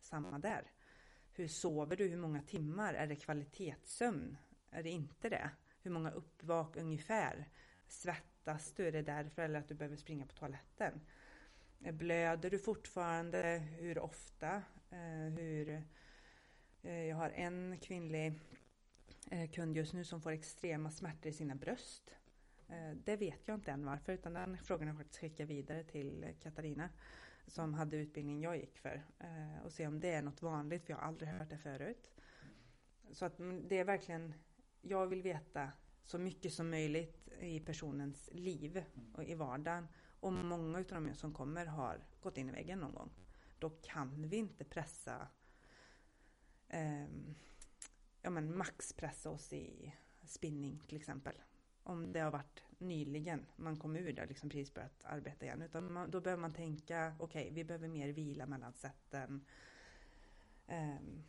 Samma 0.00 0.38
där. 0.38 0.70
Hur 1.32 1.48
sover 1.48 1.96
du? 1.96 2.08
Hur 2.08 2.16
många 2.16 2.42
timmar? 2.42 2.94
Är 2.94 3.06
det 3.06 3.16
kvalitetssömn? 3.16 4.36
Är 4.70 4.82
det 4.82 4.90
inte 4.90 5.28
det? 5.28 5.50
Hur 5.82 5.90
många 5.90 6.10
uppvak 6.10 6.76
ungefär? 6.76 7.48
Svettas 7.86 8.72
du? 8.72 8.86
Är 8.86 8.92
det 8.92 9.02
därför? 9.02 9.42
Eller 9.42 9.58
att 9.58 9.68
du 9.68 9.74
behöver 9.74 9.96
springa 9.96 10.26
på 10.26 10.32
toaletten? 10.32 11.00
Blöder 11.80 12.50
du 12.50 12.58
fortfarande? 12.58 13.62
Hur 13.78 13.98
ofta? 13.98 14.62
Eh, 14.90 15.32
hur... 15.38 15.82
Eh, 16.82 17.04
jag 17.04 17.16
har 17.16 17.30
en 17.30 17.78
kvinnlig 17.80 18.32
eh, 19.30 19.50
kund 19.50 19.76
just 19.76 19.92
nu 19.92 20.04
som 20.04 20.20
får 20.20 20.30
extrema 20.30 20.90
smärtor 20.90 21.26
i 21.26 21.32
sina 21.32 21.54
bröst. 21.54 22.14
Det 23.04 23.16
vet 23.16 23.48
jag 23.48 23.54
inte 23.54 23.70
än 23.70 23.84
varför, 23.84 24.12
utan 24.12 24.32
den 24.32 24.58
frågan 24.58 24.88
har 24.88 24.94
jag 24.94 24.98
faktiskt 24.98 25.20
skickat 25.20 25.48
vidare 25.48 25.84
till 25.84 26.34
Katarina 26.42 26.88
som 27.46 27.74
hade 27.74 27.96
utbildningen 27.96 28.42
jag 28.42 28.56
gick 28.56 28.78
för 28.78 29.02
och 29.64 29.72
se 29.72 29.86
om 29.86 30.00
det 30.00 30.12
är 30.12 30.22
något 30.22 30.42
vanligt, 30.42 30.84
för 30.84 30.92
jag 30.92 30.98
har 30.98 31.04
aldrig 31.04 31.28
hört 31.28 31.50
det 31.50 31.58
förut. 31.58 32.10
Så 33.12 33.24
att 33.24 33.36
det 33.68 33.78
är 33.78 33.84
verkligen, 33.84 34.34
jag 34.80 35.06
vill 35.06 35.22
veta 35.22 35.72
så 36.02 36.18
mycket 36.18 36.52
som 36.52 36.70
möjligt 36.70 37.28
i 37.40 37.60
personens 37.60 38.30
liv 38.32 38.84
och 39.14 39.24
i 39.24 39.34
vardagen. 39.34 39.88
Och 40.20 40.32
många 40.32 40.78
av 40.78 40.84
de 40.88 41.14
som 41.14 41.34
kommer 41.34 41.66
har 41.66 42.00
gått 42.20 42.38
in 42.38 42.48
i 42.48 42.52
väggen 42.52 42.78
någon 42.78 42.94
gång. 42.94 43.10
Då 43.58 43.70
kan 43.70 44.28
vi 44.28 44.36
inte 44.36 44.64
pressa, 44.64 45.28
ehm, 46.68 47.34
ja 48.22 48.30
men 48.30 48.58
maxpressa 48.58 49.30
oss 49.30 49.52
i 49.52 49.94
spinning 50.24 50.82
till 50.88 50.96
exempel 50.96 51.34
om 51.82 52.12
det 52.12 52.20
har 52.20 52.30
varit 52.30 52.64
nyligen 52.78 53.46
man 53.56 53.76
kom 53.76 53.96
ur 53.96 54.12
det 54.12 54.22
och 54.22 54.28
liksom 54.28 54.48
precis 54.48 54.74
börjat 54.74 55.04
arbeta 55.04 55.44
igen. 55.44 55.62
Utan 55.62 55.92
man, 55.92 56.10
då 56.10 56.20
behöver 56.20 56.40
man 56.40 56.52
tänka, 56.52 57.14
okej, 57.18 57.42
okay, 57.42 57.54
vi 57.54 57.64
behöver 57.64 57.88
mer 57.88 58.08
vila 58.08 58.46
mellan 58.46 58.72
sätten. 58.72 59.44
Um, 60.68 61.24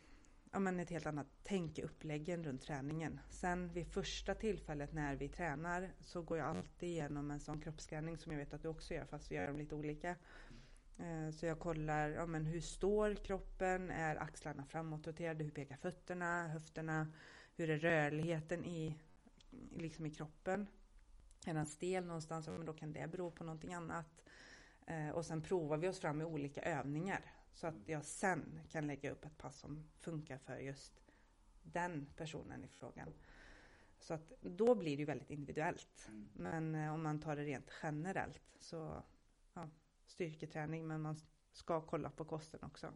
ja, 0.52 0.58
men 0.58 0.80
ett 0.80 0.90
helt 0.90 1.06
annat 1.06 1.26
tänk 1.42 1.78
i 1.78 1.82
uppläggen 1.82 2.44
runt 2.44 2.62
träningen. 2.62 3.20
Sen 3.30 3.72
vid 3.72 3.86
första 3.86 4.34
tillfället 4.34 4.92
när 4.92 5.16
vi 5.16 5.28
tränar 5.28 5.92
så 6.04 6.22
går 6.22 6.38
jag 6.38 6.46
alltid 6.46 6.88
igenom 6.88 7.30
en 7.30 7.40
sån 7.40 7.60
kroppsscanning 7.60 8.18
som 8.18 8.32
jag 8.32 8.38
vet 8.38 8.54
att 8.54 8.62
du 8.62 8.68
också 8.68 8.94
gör, 8.94 9.04
fast 9.04 9.30
vi 9.30 9.36
gör 9.36 9.46
dem 9.46 9.56
lite 9.56 9.74
olika. 9.74 10.16
Uh, 11.00 11.30
så 11.30 11.46
jag 11.46 11.58
kollar, 11.58 12.08
ja 12.08 12.26
men 12.26 12.44
hur 12.44 12.60
står 12.60 13.14
kroppen? 13.14 13.90
Är 13.90 14.16
axlarna 14.16 14.64
framåtroterade? 14.64 15.44
Hur 15.44 15.50
pekar 15.50 15.76
fötterna? 15.76 16.48
Höfterna? 16.48 17.12
Hur 17.56 17.70
är 17.70 17.78
rörligheten 17.78 18.64
i 18.64 18.98
liksom 19.76 20.06
i 20.06 20.10
kroppen. 20.10 20.66
Är 21.46 21.54
den 21.54 21.66
stel 21.66 22.04
någonstans, 22.04 22.48
men 22.48 22.66
då 22.66 22.72
kan 22.72 22.92
det 22.92 23.10
bero 23.10 23.30
på 23.30 23.44
någonting 23.44 23.74
annat. 23.74 24.22
Eh, 24.86 25.10
och 25.10 25.26
sen 25.26 25.42
provar 25.42 25.76
vi 25.76 25.88
oss 25.88 26.00
fram 26.00 26.18
med 26.18 26.26
olika 26.26 26.62
övningar. 26.62 27.32
Så 27.52 27.66
att 27.66 27.88
jag 27.88 28.04
sen 28.04 28.60
kan 28.68 28.86
lägga 28.86 29.10
upp 29.10 29.24
ett 29.24 29.38
pass 29.38 29.58
som 29.58 29.84
funkar 30.00 30.38
för 30.38 30.58
just 30.58 31.02
den 31.62 32.06
personen 32.16 32.64
i 32.64 32.68
frågan. 32.68 33.08
Så 33.98 34.14
att 34.14 34.32
då 34.40 34.74
blir 34.74 34.96
det 34.96 35.00
ju 35.00 35.06
väldigt 35.06 35.30
individuellt. 35.30 36.08
Mm. 36.08 36.28
Men 36.32 36.74
eh, 36.74 36.94
om 36.94 37.02
man 37.02 37.20
tar 37.20 37.36
det 37.36 37.44
rent 37.44 37.70
generellt 37.82 38.42
så 38.58 39.02
ja, 39.54 39.68
styrketräning, 40.06 40.86
men 40.86 41.00
man 41.00 41.16
ska 41.52 41.80
kolla 41.80 42.10
på 42.10 42.24
kosten 42.24 42.60
också. 42.62 42.92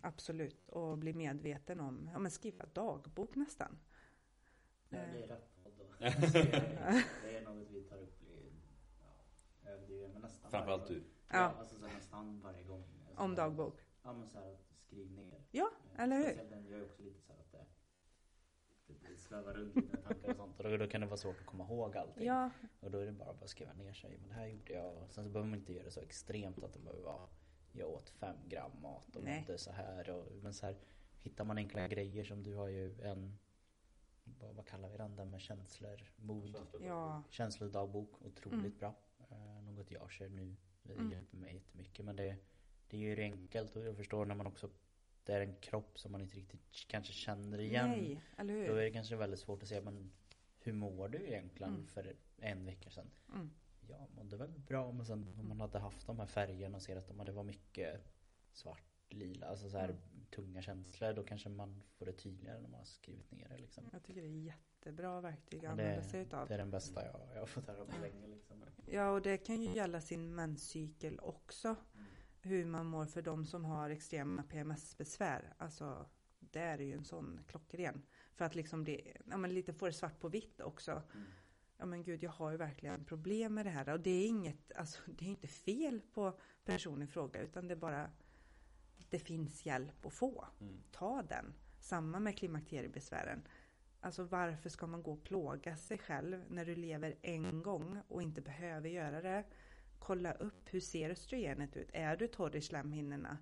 Absolut, 0.00 0.68
och 0.68 0.98
bli 0.98 1.12
medveten 1.12 1.80
om, 1.80 2.10
ja 2.12 2.18
men 2.18 2.30
skriva 2.30 2.66
dagbok 2.66 3.34
nästan. 3.34 3.78
Eh. 4.90 4.98
det 5.12 5.24
är 5.24 5.28
rätt 5.28 5.62
podd 5.62 5.72
då. 5.78 5.84
Det 7.22 7.36
är 7.36 7.44
något 7.44 7.70
vi 7.70 7.82
tar 7.82 7.98
upp 7.98 8.22
i, 8.22 8.52
ja, 9.64 10.08
men 10.12 10.22
nästan 10.22 10.50
Framförallt 10.50 10.86
du. 10.86 11.04
Ja. 11.28 11.36
Ja, 11.38 11.54
alltså 11.58 11.76
så 11.76 11.86
nästan 11.86 12.40
varje 12.40 12.64
gång. 12.64 12.93
Om 13.16 13.34
dagbok. 13.34 13.80
Ja 14.02 14.12
men 14.12 14.28
så 14.28 14.38
här 14.38 14.52
att 14.52 14.64
skriv 14.86 15.10
ner. 15.10 15.42
Ja, 15.50 15.70
Eh, 15.96 16.02
eller 16.04 16.16
hur? 16.16 16.32
speciellt 16.32 16.68
gör 16.70 16.76
ju 16.78 16.84
också 16.84 17.02
lite 17.02 17.20
så 17.20 17.32
här 17.32 17.40
att 17.40 17.52
det, 17.52 17.64
det 19.08 19.16
svävar 19.16 19.54
runt 19.54 19.76
lite 19.76 19.88
med 19.96 20.04
tankar 20.04 20.30
och 20.30 20.36
sånt. 20.36 20.58
Och 20.60 20.64
då, 20.70 20.76
då 20.76 20.86
kan 20.86 21.00
det 21.00 21.06
vara 21.06 21.16
svårt 21.16 21.40
att 21.40 21.46
komma 21.46 21.64
ihåg 21.64 21.96
allting. 21.96 22.26
Ja, 22.26 22.50
Och 22.80 22.90
då 22.90 22.98
är 22.98 23.06
det 23.06 23.12
bara 23.12 23.30
att 23.30 23.48
skriva 23.48 23.72
ner 23.72 23.92
sig. 23.92 24.18
Men 24.20 24.28
det 24.28 24.34
här 24.34 24.46
gjorde 24.46 24.72
jag. 24.72 24.96
Och 24.96 25.14
sen 25.14 25.24
så 25.24 25.30
behöver 25.30 25.50
man 25.50 25.58
inte 25.58 25.72
göra 25.72 25.84
det 25.84 25.90
så 25.90 26.00
extremt 26.00 26.64
att 26.64 26.72
det 26.72 26.78
behöver 26.78 27.02
vara 27.02 27.28
jag 27.72 27.88
åt 27.90 28.08
fem 28.10 28.36
gram 28.48 28.80
mat 28.82 29.16
och 29.16 29.24
Nej. 29.24 29.40
mådde 29.40 29.58
så 29.58 29.72
här. 29.72 30.10
Och, 30.10 30.32
men 30.42 30.54
så 30.54 30.66
här 30.66 30.76
hittar 31.22 31.44
man 31.44 31.58
enkla 31.58 31.88
grejer 31.88 32.24
som 32.24 32.42
du 32.42 32.54
har 32.54 32.68
ju 32.68 33.00
en 33.02 33.38
vad, 34.24 34.54
vad 34.54 34.66
kallar 34.66 34.88
vi 34.88 34.96
den 34.96 35.16
där 35.16 35.24
med 35.24 35.40
känslor, 35.40 36.12
mod, 36.16 36.56
ja, 36.80 37.22
känslodagbok. 37.30 38.22
Otroligt 38.22 38.54
Mm. 38.60 38.78
bra. 38.78 38.94
Eh, 39.30 39.62
något 39.62 39.90
jag 39.90 40.10
kör 40.10 40.28
nu. 40.28 40.56
Det 40.82 40.92
Mm. 40.92 41.10
hjälper 41.12 41.36
mig 41.36 41.54
jättemycket. 41.54 42.04
Men 42.04 42.16
det, 42.16 42.36
det 42.88 42.96
är 42.96 43.00
ju 43.16 43.22
enkelt 43.22 43.76
och 43.76 43.84
jag 43.86 43.96
förstår 43.96 44.24
när 44.26 44.34
man 44.34 44.46
också 44.46 44.70
det 45.24 45.32
är 45.32 45.40
en 45.40 45.56
kropp 45.56 45.98
som 45.98 46.12
man 46.12 46.20
inte 46.20 46.36
riktigt 46.36 46.60
kanske 46.86 47.12
känner 47.12 47.58
igen. 47.60 47.88
nej, 47.90 48.20
eller 48.36 48.54
Då 48.54 48.60
är 48.60 48.66
hur? 48.68 48.82
det 48.82 48.90
kanske 48.90 49.16
väldigt 49.16 49.40
svårt 49.40 49.62
att 49.62 49.68
se 49.68 49.80
men 49.80 50.12
hur 50.58 50.72
mår 50.72 51.08
du 51.08 51.18
egentligen 51.26 51.74
Mm. 51.74 51.86
för 51.86 52.16
en 52.38 52.64
vecka 52.66 52.90
sedan? 52.90 53.10
Mm. 53.34 53.50
Jag 53.88 54.06
mådde 54.16 54.36
väl 54.36 54.50
bra 54.58 54.92
men 54.92 55.06
sen 55.06 55.28
om 55.40 55.48
man 55.48 55.60
hade 55.60 55.78
haft 55.78 56.06
de 56.06 56.18
här 56.18 56.26
färgerna 56.26 56.76
och 56.76 56.82
ser 56.82 56.96
att 56.96 57.08
de- 57.08 57.24
det 57.24 57.32
var 57.32 57.44
mycket 57.44 58.00
svart, 58.52 58.84
lila, 59.08 59.46
alltså 59.46 59.70
så 59.70 59.78
här 59.78 59.88
Mm. 59.88 60.00
tunga 60.30 60.62
känslor. 60.62 61.12
Då 61.12 61.22
kanske 61.24 61.48
man 61.48 61.82
får 61.98 62.06
det 62.06 62.12
tydligare 62.12 62.60
när 62.60 62.68
man 62.68 62.78
har 62.80 62.84
skrivit 62.86 63.30
ner 63.30 63.48
det 63.48 63.58
liksom. 63.58 63.88
Jag 63.92 64.02
tycker 64.02 64.20
det 64.22 64.26
är 64.28 64.30
jättebra 64.30 65.20
verktyg 65.20 65.58
att 65.58 65.62
Ja, 65.64 65.68
det, 65.76 65.82
använda 65.82 66.02
sig 66.02 66.20
utav. 66.20 66.48
det 66.48 66.54
är 66.54 66.58
den 66.58 66.70
bästa 66.70 67.04
jag, 67.04 67.20
jag 67.34 67.40
har 67.40 67.46
fått 67.46 67.66
höra 67.66 67.84
på 67.84 68.00
länge 68.02 68.26
liksom. 68.26 68.64
Ja, 68.86 69.10
och 69.10 69.22
det 69.22 69.36
kan 69.38 69.62
ju 69.62 69.74
gälla 69.74 70.00
sin 70.00 70.34
menscykel 70.34 71.20
också. 71.20 71.76
Hur 72.44 72.64
man 72.64 72.86
mår 72.86 73.06
för 73.06 73.22
de 73.22 73.46
som 73.46 73.64
har 73.64 73.90
extrema 73.90 74.42
PMS-besvär. 74.42 75.54
Alltså, 75.58 76.06
det 76.40 76.60
är 76.60 76.78
ju 76.78 76.92
en 76.92 77.04
sån 77.04 77.40
klockren. 77.46 78.02
För 78.34 78.44
att 78.44 78.54
liksom 78.54 78.84
bli, 78.84 79.16
ja 79.30 79.36
men 79.36 79.54
lite 79.54 79.72
få 79.72 79.86
det 79.86 79.92
svart 79.92 80.20
på 80.20 80.28
vitt 80.28 80.60
också. 80.60 80.90
Mm. 80.90 81.26
Ja 81.76 81.86
men 81.86 82.02
gud, 82.02 82.22
jag 82.22 82.30
har 82.30 82.50
ju 82.50 82.56
verkligen 82.56 83.04
problem 83.04 83.54
med 83.54 83.66
det 83.66 83.70
här. 83.70 83.88
Och 83.88 84.00
det 84.00 84.10
är 84.10 84.26
inget, 84.28 84.72
alltså 84.76 85.00
det 85.06 85.24
är 85.24 85.28
inte 85.28 85.48
fel 85.48 86.00
på 86.14 86.38
personen 86.64 87.02
i 87.02 87.06
fråga. 87.06 87.40
Utan 87.40 87.68
det 87.68 87.74
är 87.74 87.78
bara, 87.78 88.10
det 89.10 89.18
finns 89.18 89.66
hjälp 89.66 90.06
att 90.06 90.14
få. 90.14 90.46
Mm. 90.60 90.82
ta 90.92 91.22
den. 91.22 91.54
Samma 91.80 92.20
med 92.20 92.38
klimakteriebesvären. 92.38 93.42
Alltså 94.00 94.24
varför 94.24 94.68
ska 94.68 94.86
man 94.86 95.02
gå 95.02 95.12
och 95.12 95.24
plåga 95.24 95.76
sig 95.76 95.98
själv 95.98 96.44
när 96.48 96.64
du 96.64 96.74
lever 96.74 97.14
en 97.22 97.62
gång 97.62 98.00
och 98.08 98.22
inte 98.22 98.40
behöver 98.40 98.88
göra 98.88 99.22
det? 99.22 99.44
Kolla 100.06 100.32
upp, 100.32 100.68
hur 100.70 100.80
ser 100.80 101.10
östrogenet 101.10 101.76
ut? 101.76 101.90
Är 101.92 102.16
du 102.16 102.26
torr 102.26 102.56
i 102.56 102.60
slemhinnorna? 102.60 103.38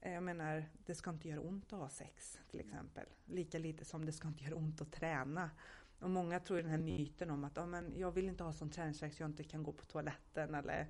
Eh, 0.00 0.12
Jag 0.12 0.22
menar, 0.22 0.64
det 0.86 0.94
ska 0.94 1.10
inte 1.10 1.28
göra 1.28 1.40
ont 1.40 1.72
att 1.72 1.78
ha 1.78 1.88
sex 1.88 2.38
till 2.50 2.60
exempel. 2.60 3.06
Lika 3.24 3.58
lite 3.58 3.84
som 3.84 4.04
det 4.04 4.12
ska 4.12 4.28
inte 4.28 4.44
göra 4.44 4.54
ont 4.54 4.80
att 4.80 4.92
träna. 4.92 5.50
Och 5.98 6.10
många 6.10 6.40
tror 6.40 6.56
den 6.56 6.70
här 6.70 6.78
myten 6.78 7.30
om 7.30 7.44
att 7.44 7.56
ja, 7.56 7.66
men 7.66 7.92
jag 7.96 8.12
vill 8.12 8.28
inte 8.28 8.44
ha 8.44 8.52
sån 8.52 8.70
träningsvärk 8.70 9.14
så 9.14 9.22
jag 9.22 9.30
inte 9.30 9.44
kan 9.44 9.62
gå 9.62 9.72
på 9.72 9.84
toaletten 9.84 10.54
eller 10.54 10.86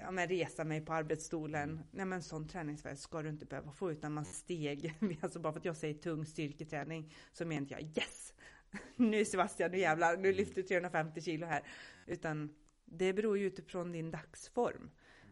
ja, 0.00 0.10
men 0.10 0.28
resa 0.28 0.64
mig 0.64 0.80
på 0.80 0.92
arbetsstolen. 0.92 1.80
Nej 1.90 2.06
men 2.06 2.22
sån 2.22 2.48
träningsvärk 2.48 2.98
ska 2.98 3.22
du 3.22 3.28
inte 3.28 3.46
behöva 3.46 3.72
få 3.72 3.92
utan 3.92 4.12
man 4.12 4.24
steg. 4.24 4.94
Alltså 5.20 5.38
bara 5.40 5.52
för 5.52 5.60
att 5.60 5.64
jag 5.64 5.76
säger 5.76 5.94
tung 5.94 6.26
styrketräning 6.26 7.14
så 7.32 7.44
menar 7.44 7.60
inte 7.62 7.74
jag 7.74 7.82
yes! 7.82 8.34
Nu 8.96 9.24
Sebastian, 9.24 9.70
nu 9.70 9.78
jävlar, 9.78 10.16
nu 10.16 10.32
lyfter 10.32 10.62
du 10.62 10.68
350 10.68 11.20
kilo 11.20 11.46
här. 11.46 11.62
Utan 12.06 12.54
det 12.84 13.12
beror 13.12 13.38
ju 13.38 13.46
utifrån 13.46 13.92
din 13.92 14.10
dagsform. 14.10 14.90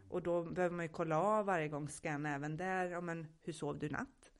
Och 0.09 0.23
då 0.23 0.43
behöver 0.43 0.75
man 0.75 0.85
ju 0.85 0.91
kolla 0.91 1.21
av 1.21 1.45
varje 1.45 1.67
gång, 1.67 1.89
scanna 1.89 2.35
även 2.35 2.57
där. 2.57 2.85
Ja, 2.85 3.01
men 3.01 3.27
hur 3.41 3.53
sov 3.53 3.79
du 3.79 3.85
i 3.85 3.89
natt? 3.89 4.31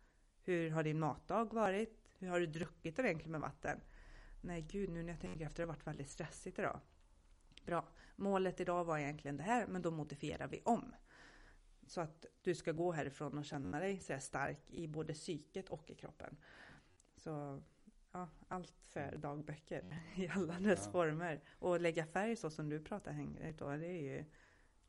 Hur 0.44 0.70
har 0.70 0.84
din 0.84 1.00
matdag 1.00 1.54
varit? 1.54 2.04
Hur 2.18 2.28
har 2.28 2.40
du 2.40 2.46
druckit 2.46 3.00
ordentligt 3.00 3.32
med 3.32 3.42
vatten? 3.42 3.80
Nej 4.42 4.62
gud, 4.62 4.90
nu 4.90 5.04
när 5.04 5.14
jag 5.14 5.22
tänker 5.22 5.46
efter, 5.46 5.64
det 5.64 5.68
har 5.70 5.76
varit 5.76 5.88
väldigt 5.88 6.10
stressigt 6.10 6.60
idag. 6.60 6.80
Bra. 7.66 7.88
Målet 8.16 8.60
idag 8.60 8.86
var 8.86 8.98
egentligen 8.98 9.38
det 9.38 9.44
här, 9.44 9.68
men 9.68 9.82
då 9.82 9.92
modifierar 9.92 10.48
vi 10.48 10.62
om. 10.66 10.96
Så 11.88 12.02
att 12.02 12.26
du 12.42 12.56
ska 12.56 12.72
gå 12.72 12.92
härifrån 12.92 13.38
och 13.38 13.46
känna 13.46 13.80
dig 13.80 14.00
så 14.00 14.14
här 14.14 14.20
stark 14.20 14.72
i 14.72 14.88
både 14.88 15.14
psyket 15.14 15.70
och 15.70 15.90
i 15.90 15.96
kroppen. 15.96 16.38
Så 17.16 17.62
ja, 18.14 18.30
allt 18.48 18.74
för 18.88 19.18
dagböcker 19.18 20.02
i 20.16 20.28
alla 20.28 20.60
dess 20.60 20.86
Ja. 20.86 20.92
former. 20.92 21.42
Och 21.60 21.82
lägga 21.82 22.06
färg 22.06 22.36
så 22.36 22.50
som 22.50 22.70
du 22.70 22.80
pratar 22.80 23.12
Henrik 23.12 23.58
då, 23.60 23.70
det 23.70 23.88
är 23.88 24.02
ju 24.18 24.26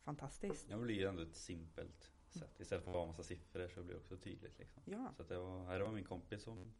fantastiskt. 0.02 0.68
Det 0.68 0.76
blir 0.76 0.94
ju 0.94 1.06
ändå 1.06 1.22
ett 1.22 1.36
simpelt 1.36 2.10
sätt. 2.28 2.60
Istället 2.60 2.84
för 2.84 2.90
att 2.90 2.96
ha 2.96 3.02
en 3.02 3.08
massa 3.08 3.22
siffror 3.22 3.68
så 3.68 3.82
blir 3.82 3.94
det 3.94 4.00
också 4.00 4.16
tydligt 4.16 4.58
liksom. 4.58 4.82
Ja, 4.86 5.12
Så 5.16 5.22
det 5.22 5.38
var, 5.38 5.66
här 5.66 5.78
det 5.78 5.84
var 5.84 5.92
min 5.92 6.04
kompis 6.04 6.42
som 6.42 6.74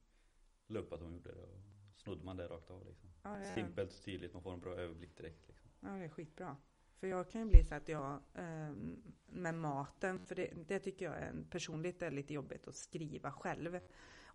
la 0.66 0.80
upp 0.80 0.92
att 0.92 1.00
hon 1.00 1.12
gjorde 1.12 1.32
det 1.32 1.42
och 1.42 1.60
snodde 1.96 2.24
man 2.24 2.36
det 2.36 2.48
rakt 2.48 2.70
av 2.70 2.86
liksom. 2.86 3.10
ja, 3.22 3.36
är, 3.36 3.54
Simpelt 3.54 3.92
och 3.92 4.02
tydligt, 4.04 4.32
man 4.32 4.42
får 4.42 4.52
en 4.52 4.60
bra 4.60 4.74
överblick 4.74 5.16
direkt 5.16 5.48
liksom. 5.48 5.70
ja, 5.80 5.88
det 5.88 6.04
är 6.04 6.08
skitbra. 6.08 6.56
För 6.96 7.06
jag 7.06 7.30
kan 7.30 7.40
ju 7.40 7.46
bli 7.48 7.64
så 7.64 7.74
att 7.74 7.88
jag 7.88 8.20
ehm, 8.34 9.02
med 9.26 9.54
maten, 9.54 10.26
för 10.26 10.34
det, 10.34 10.52
det 10.66 10.78
tycker 10.78 11.04
jag 11.04 11.14
är 11.16 11.34
personligt 11.50 12.02
är 12.02 12.10
lite 12.10 12.34
jobbigt 12.34 12.68
att 12.68 12.74
skriva 12.74 13.32
själv. 13.32 13.80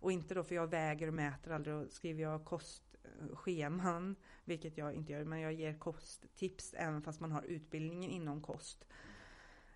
Och 0.00 0.12
inte 0.12 0.34
då 0.34 0.44
för 0.44 0.54
jag 0.54 0.66
väger 0.66 1.08
och 1.08 1.14
mäter 1.14 1.50
aldrig 1.50 1.74
och 1.74 1.92
skriver 1.92 2.22
jag 2.22 2.44
kostscheman, 2.44 4.16
vilket 4.44 4.78
jag 4.78 4.92
inte 4.94 5.12
gör, 5.12 5.24
men 5.24 5.40
jag 5.40 5.52
ger 5.52 5.78
kosttips 5.78 6.74
även 6.74 7.02
fast 7.02 7.20
man 7.20 7.32
har 7.32 7.42
utbildningen 7.42 8.10
inom 8.10 8.42
kost. 8.42 8.86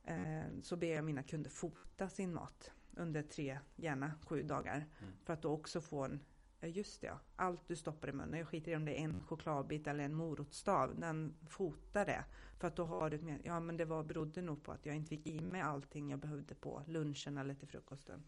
Eh, 0.04 0.44
så 0.62 0.76
ber 0.76 0.94
jag 0.94 1.04
mina 1.04 1.22
kunder 1.22 1.50
fota 1.50 2.08
sin 2.08 2.34
mat 2.34 2.70
under 2.96 3.22
tre, 3.22 3.58
gärna 3.76 4.12
sju 4.26 4.42
dagar. 4.42 4.76
Mm. 4.76 5.12
För 5.24 5.32
att 5.32 5.42
då 5.42 5.50
också 5.50 5.80
få 5.80 6.04
en, 6.04 6.20
just 6.60 7.00
det 7.00 7.06
ja, 7.06 7.20
allt 7.37 7.68
du 7.68 7.76
stoppar 7.76 8.08
i 8.08 8.12
munnen, 8.12 8.38
jag 8.38 8.48
skiter 8.48 8.72
i 8.72 8.76
om 8.76 8.84
det 8.84 9.00
är 9.00 9.04
en 9.04 9.20
chokladbit 9.26 9.87
eller 9.87 10.04
en 10.04 10.14
morotsstav, 10.14 11.00
den 11.00 11.34
fota 11.48 12.04
det. 12.04 12.24
För 12.58 12.68
att 12.68 12.76
då 12.76 12.84
har 12.84 13.10
du 13.10 13.16
ett 13.16 13.22
mer, 13.22 13.40
ja 13.44 13.60
men 13.60 13.76
det 13.76 13.84
var, 13.84 14.04
berodde 14.04 14.42
nog 14.42 14.62
på 14.62 14.72
att 14.72 14.87
jag 14.87 14.96
inte 14.96 15.08
fick 15.08 15.26
i 15.26 15.40
mig 15.40 15.60
allting 15.60 16.10
jag 16.10 16.20
behövde 16.20 16.54
på 16.54 16.82
lunchen 16.87 17.38
eller 17.38 17.54
till 17.54 17.68
frukosten. 17.68 18.24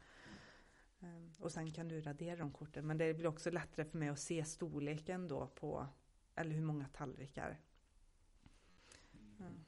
Ehm, 1.07 1.31
Och 1.41 1.53
sen 1.53 1.73
kan 1.73 1.89
du 1.89 2.01
radera 2.01 2.37
de 2.37 2.53
korten, 2.53 2.87
men 2.87 2.99
det 2.99 3.15
blir 3.15 3.27
också 3.27 3.51
lättare 3.51 3.85
för 3.87 3.99
mig 3.99 4.09
att 4.09 4.19
se 4.19 4.45
storleken 4.45 5.29
då 5.29 5.47
på, 5.47 5.87
eller 6.35 6.51
hur 6.55 6.63
många 6.63 6.89
tallrikar. 6.89 7.61
Mm. 9.41 9.65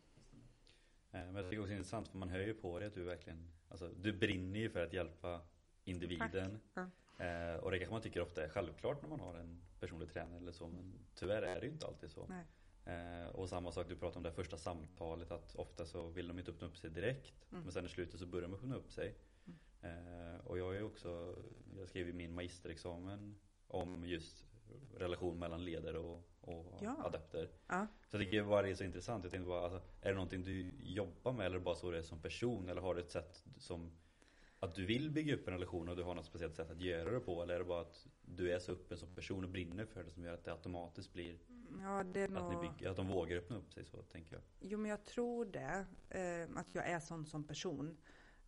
Eh, 1.11 1.27
Men 1.27 1.35
jag 1.35 1.45
tycker 1.45 1.59
också 1.61 1.69
det 1.69 1.75
är 1.75 1.77
intressant 1.77 2.09
för 2.09 2.19
man 2.19 2.29
hör 2.29 2.39
ju 2.41 2.55
på 2.55 2.79
dig 2.79 2.89
att 2.89 2.95
du 2.95 3.03
verkligen, 3.03 3.53
alltså 3.69 3.89
du 3.89 4.13
brinner 4.13 4.59
ju 4.59 4.71
för 4.71 4.87
att 4.87 4.93
hjälpa 4.93 5.41
individen. 5.85 6.61
Eh, 7.19 7.55
och 7.55 7.71
det 7.71 7.79
kanske 7.79 7.93
man 7.93 8.03
tycker 8.03 8.21
ofta 8.21 8.45
är 8.45 8.49
självklart 8.49 9.03
när 9.03 9.09
man 9.09 9.21
har 9.21 9.35
en 9.35 9.63
personlig 9.81 10.13
tränare 10.13 10.37
eller 10.37 10.53
så 10.53 10.69
men 10.69 10.93
tyvärr 11.15 11.43
är 11.43 11.61
det 11.61 11.67
ju 11.67 11.73
inte 11.73 11.87
alltid 11.87 12.11
så. 12.11 12.27
Nej. 12.27 12.45
Eh, 12.85 13.29
och 13.29 13.49
samma 13.49 13.73
sak, 13.73 13.89
du 13.89 13.97
pratade 13.97 14.17
om 14.17 14.23
det 14.23 14.33
första 14.33 14.57
samtalet 14.57 15.31
att 15.31 15.55
ofta 15.55 15.87
så 15.87 16.09
vill 16.09 16.29
de 16.29 16.39
inte 16.39 16.51
öppna 16.51 16.67
upp 16.67 16.77
sig 16.77 16.91
direkt. 16.91 17.47
Mm. 17.53 17.63
Men 17.63 17.73
sen 17.73 17.85
i 17.85 17.89
slutet 17.89 18.21
så 18.21 18.27
börjar 18.27 18.49
de 18.49 18.55
öppna 18.55 18.77
upp 18.77 18.93
sig. 18.93 19.15
Eh, 19.83 20.41
och 20.45 20.59
jag 20.59 20.77
är 20.77 20.83
också, 20.83 21.37
jag 21.77 21.89
skrev 21.89 22.07
ju 22.07 22.13
min 22.13 22.35
magisterexamen 22.35 23.39
om 23.67 24.05
just 24.05 24.45
relation 24.97 25.39
mellan 25.39 25.65
ledare 25.65 25.99
och, 25.99 26.25
och 26.41 26.79
Ja. 26.81 26.97
adepter. 27.05 27.51
Ja. 27.67 27.87
Så 28.07 28.17
jag 28.17 28.25
tycker 28.25 28.45
bara 28.45 28.63
det 28.63 28.71
är 28.71 28.75
så 28.75 28.85
intressant. 28.85 29.25
Jag 29.25 29.31
tänkte 29.31 29.49
bara, 29.49 29.63
alltså, 29.65 29.81
är 30.01 30.09
det 30.09 30.15
någonting 30.15 30.43
du 30.45 30.71
jobbar 30.83 31.33
med 31.33 31.47
eller 31.47 31.59
bara 31.59 31.75
så 31.75 31.91
det 31.91 31.99
är 31.99 32.03
som 32.03 32.21
person? 32.23 32.69
Eller 32.69 32.81
har 32.81 32.95
du 32.95 33.01
ett 33.01 33.11
sätt 33.11 33.45
som 33.59 33.91
att 34.61 34.75
du 34.75 34.87
vill 34.87 35.11
bygga 35.11 35.35
upp 35.35 35.49
en 35.49 35.55
relation 35.55 35.89
och 35.89 35.97
du 35.97 36.03
har 36.03 36.15
något 36.15 36.27
speciellt 36.27 36.57
sätt 36.57 36.71
att 36.71 36.81
göra 36.81 37.11
det 37.11 37.21
på? 37.21 37.43
Eller 37.43 37.55
är 37.55 37.59
det 37.59 37.65
bara 37.65 37.81
att 37.81 38.07
du 38.23 38.53
är 38.53 38.59
så 38.59 38.73
öppen 38.73 38.99
som 38.99 39.15
person 39.15 39.45
och 39.45 39.51
brinner 39.51 39.85
för 39.85 40.05
det 40.05 40.11
som 40.11 40.25
gör 40.25 40.35
att 40.35 40.45
det 40.45 40.53
automatiskt 40.53 41.13
blir 41.13 41.39
Ja, 41.83 42.05
det 42.05 42.21
är 42.21 42.25
att, 42.25 42.53
nog... 42.53 42.61
bygger, 42.61 42.91
att 42.91 42.97
de 42.97 43.09
vågar 43.09 43.37
öppna 43.37 43.57
upp 43.57 43.73
sig 43.73 43.85
så 43.85 44.03
tänker 44.03 44.33
jag. 44.35 44.43
Jo, 44.61 44.79
men 44.79 44.91
jag 44.91 45.05
tror 45.05 45.45
det. 45.45 45.87
Eh, 46.11 46.59
att 46.59 46.75
jag 46.75 46.87
är 46.89 47.01
sån 47.01 47.27
som 47.27 47.45
person. 47.45 47.97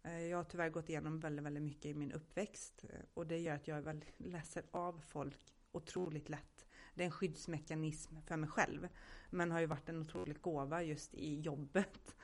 Eh, 0.03 0.27
jag 0.27 0.37
har 0.37 0.45
tyvärr 0.45 0.69
gått 0.69 0.89
igenom 0.89 1.21
väldigt, 1.21 1.45
väldigt 1.45 1.63
mycket 1.63 1.87
i 1.87 1.95
min 1.95 2.13
uppväxt. 2.13 2.85
Eh, 2.89 3.01
och 3.15 3.27
det 3.27 3.39
gör 3.39 3.55
att 3.55 3.69
jag 3.69 3.83
väldigt, 3.83 4.21
läser 4.21 4.65
av 4.71 5.01
folk 5.07 5.55
otroligt 5.73 6.29
lätt. 6.29 6.67
Det 6.95 7.03
är 7.03 7.07
en 7.07 7.11
skyddsmekanism 7.11 8.17
för 8.27 8.37
mig 8.37 8.49
själv. 8.49 8.89
Men 9.31 9.51
har 9.51 9.61
ju 9.61 9.67
varit 9.67 9.89
en 9.89 10.01
otrolig 10.01 10.41
gåva 10.41 10.83
just 10.83 11.15
i 11.15 11.41
jobbet. 11.41 12.17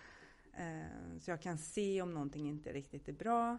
Eh, 0.53 1.19
så 1.21 1.31
jag 1.31 1.43
kan 1.43 1.59
se 1.59 2.03
om 2.03 2.15
någonting 2.15 2.49
inte 2.49 2.73
riktigt 2.73 3.09
är 3.09 3.12
bra. 3.12 3.59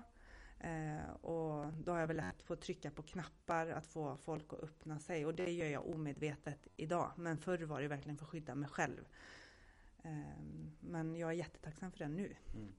Och 1.21 1.73
då 1.73 1.91
har 1.91 1.99
jag 1.99 2.07
väl 2.07 2.17
lätt 2.17 2.43
få 2.43 2.53
att 2.53 2.61
trycka 2.61 2.91
på 2.91 3.03
knappar 3.03 3.67
att 3.67 3.87
få 3.87 4.17
folk 4.17 4.53
att 4.53 4.59
öppna 4.59 4.99
sig. 4.99 5.25
Och 5.25 5.35
det 5.35 5.51
gör 5.51 5.67
jag 5.67 5.89
omedvetet 5.89 6.67
idag. 6.75 7.11
Men 7.15 7.37
förr 7.37 7.59
var 7.59 7.81
det 7.81 7.87
verkligen 7.87 8.17
för 8.17 8.25
att 8.25 8.31
skydda 8.31 8.55
mig 8.55 8.69
själv. 8.69 9.07
Men 10.79 11.15
jag 11.15 11.29
är 11.29 11.33
jättetacksam 11.33 11.91
för 11.91 11.99
det 11.99 12.07
nu. 12.07 12.35
Mm. 12.53 12.73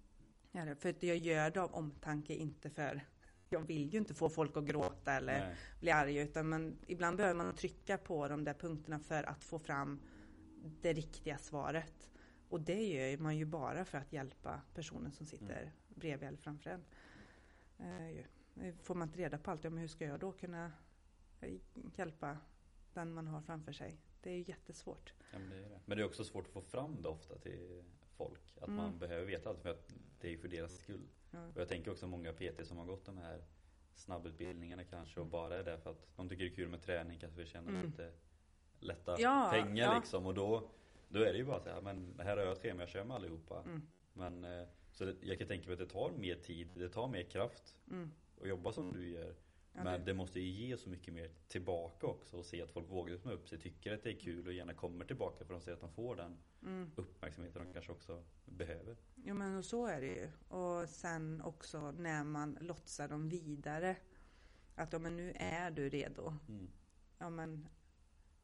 Det- 0.65 0.77
För 0.77 0.89
att 0.91 1.03
jag 1.03 1.17
gör 1.17 1.51
det 1.51 1.61
av 1.63 1.75
omtanke, 1.75 2.35
inte 2.35 2.71
för... 2.71 3.01
Jag 3.51 3.61
vill 3.61 3.93
ju 3.93 3.99
inte 3.99 4.15
få 4.15 4.29
folk 4.29 4.57
att 4.57 4.65
gråta 4.65 5.13
eller 5.13 5.39
Nej. 5.47 5.57
bli 5.81 5.91
arga, 5.91 6.23
utan 6.23 6.49
men 6.49 6.79
ibland 6.87 7.17
behöver 7.17 7.35
man 7.45 7.55
trycka 7.55 7.99
på 7.99 8.29
de 8.29 8.45
där 8.45 8.55
punkterna 8.55 8.99
för 8.99 9.23
att 9.23 9.45
få 9.45 9.59
fram 9.59 10.01
det 10.83 10.93
riktiga 10.93 11.39
svaret. 11.39 12.11
Och 12.49 12.61
det 12.61 12.83
gör 12.87 13.19
man 13.19 13.37
ju 13.37 13.45
bara 13.45 13.85
för 13.85 13.99
att 13.99 14.13
hjälpa 14.13 14.61
personen 14.75 15.13
som 15.13 15.27
sitter 15.27 15.61
Mm. 15.63 15.71
bredvid 15.89 16.29
eller 16.29 16.39
framför 16.39 16.71
en. 16.71 16.85
Eh. 17.79 18.25
Får 18.83 18.95
man 18.95 19.09
inte 19.09 19.19
reda 19.19 19.39
på 19.39 19.51
allt, 19.51 19.65
ja, 19.65 19.71
men 19.71 19.79
hur 19.81 19.89
ska 19.89 20.05
jag 20.05 20.21
då 20.21 20.33
kunna 20.33 20.73
eh, 21.41 21.55
hjälpa 21.97 22.39
den 22.95 23.13
man 23.15 23.27
har 23.27 23.41
framför 23.41 23.73
sig? 23.73 23.99
Det 24.23 24.31
är 24.31 24.35
ju 24.37 24.45
jättesvårt. 24.49 25.15
Ja, 25.33 25.39
men, 25.39 25.51
det 25.51 25.57
är 25.57 25.69
det. 25.69 25.81
men 25.87 25.99
det 25.99 26.03
är 26.03 26.07
också 26.07 26.25
svårt 26.25 26.47
att 26.47 26.53
få 26.53 26.61
fram 26.61 27.03
det 27.03 27.09
ofta 27.09 27.39
till 27.39 27.83
folk. 28.17 28.41
Att 28.61 28.69
Mm. 28.69 28.77
man 28.77 28.99
behöver 28.99 29.27
veta 29.27 29.51
allt 29.51 29.61
för 29.63 29.69
att 29.71 29.95
det 30.21 30.29
är 30.29 30.31
ju 30.31 30.39
för 30.39 30.49
deras 30.49 30.77
skull. 30.79 31.09
Ja. 31.31 31.39
Och 31.55 31.61
jag 31.61 31.69
tänker 31.69 31.91
också 31.91 32.07
många 32.07 32.33
PT 32.33 32.67
som 32.67 32.77
har 32.79 32.85
gått 32.85 33.05
de 33.05 33.19
här 33.19 33.43
snabbutbildningarna 33.95 34.85
kanske 34.85 35.21
och 35.21 35.27
bara 35.27 35.59
är 35.59 35.65
där 35.65 35.77
för 35.77 35.91
att 35.91 36.07
de 36.17 36.29
tycker 36.29 36.45
det 36.45 36.51
är 36.51 36.55
kul 36.55 36.69
med 36.69 36.83
träning, 36.83 37.19
kanske 37.19 37.39
vill 37.39 37.47
tjäna 37.47 37.69
Mm. 37.71 37.87
lite 37.87 38.13
lätta 38.81 39.17
Ja, 39.21 39.49
pengar 39.53 39.85
ja. 39.93 39.99
liksom. 39.99 40.27
Och 40.27 40.35
då, 40.35 40.71
då 41.09 41.19
är 41.23 41.33
det 41.33 41.39
ju 41.39 41.45
bara 41.45 41.61
så 41.61 41.69
här, 41.71 41.81
men 41.81 42.15
här 42.19 42.37
har 42.37 42.45
jag 42.45 42.53
ett 42.53 42.63
schema, 42.63 42.83
jag 42.83 42.89
kör 42.89 43.05
med 43.05 43.17
allihopa. 43.17 43.63
Mm. 43.63 43.83
Men 44.13 44.45
eh, 44.45 44.67
så 44.93 45.05
det, 45.05 45.17
jag 45.23 45.39
kan 45.39 45.49
tänka 45.49 45.67
mig 45.67 45.73
att 45.73 45.79
det 45.79 45.87
tar 45.95 46.11
mer 46.11 46.35
tid, 46.35 46.69
det 46.75 46.89
tar 46.89 47.09
mer 47.09 47.23
kraft 47.23 47.77
Mm. 47.91 48.11
att 48.43 48.49
jobba 48.49 48.73
som 48.73 48.93
du 48.93 49.09
gör. 49.09 49.35
Men 49.73 49.85
det- 49.85 49.99
det 49.99 50.15
måste 50.15 50.41
ju 50.41 50.67
ge 50.67 50.77
så 50.77 50.89
mycket 50.89 51.15
mer 51.15 51.31
tillbaka 51.49 52.07
också 52.07 52.37
och 52.37 52.45
se 52.47 52.63
att 52.63 52.71
folk 52.71 52.91
vågar 52.91 53.15
öppna 53.15 53.33
upp 53.33 53.49
sig, 53.49 53.59
tycker 53.59 53.95
att 53.95 54.03
det 54.03 54.11
är 54.13 54.21
kul 54.21 54.47
och 54.47 54.53
gärna 54.53 54.75
kommer 54.75 55.05
tillbaka 55.05 55.45
för 55.45 55.55
de 55.55 55.61
ser 55.61 55.73
att 55.73 55.81
de 55.81 55.93
får 55.93 56.17
den 56.17 56.37
Mm. 56.63 56.91
uppmärksamheten 56.97 57.65
de 57.67 57.73
kanske 57.73 57.93
också 57.93 58.25
behöver. 58.45 58.97
Jo 59.17 59.35
men 59.35 59.57
och 59.57 59.65
så 59.65 59.87
är 59.87 60.01
det 60.01 60.07
ju. 60.07 60.31
Och 60.49 60.89
sen 60.89 61.43
också 61.43 61.91
när 61.91 62.25
man 62.25 62.59
lotsar 62.61 63.09
dem 63.09 63.29
vidare. 63.29 63.97
Att 64.75 64.93
ja, 64.93 64.99
men 64.99 65.17
nu 65.17 65.33
är 65.37 65.71
du 65.71 65.89
redo. 65.89 66.35
Mm. 66.49 66.69
Ja 67.19 67.31
men, 67.31 67.69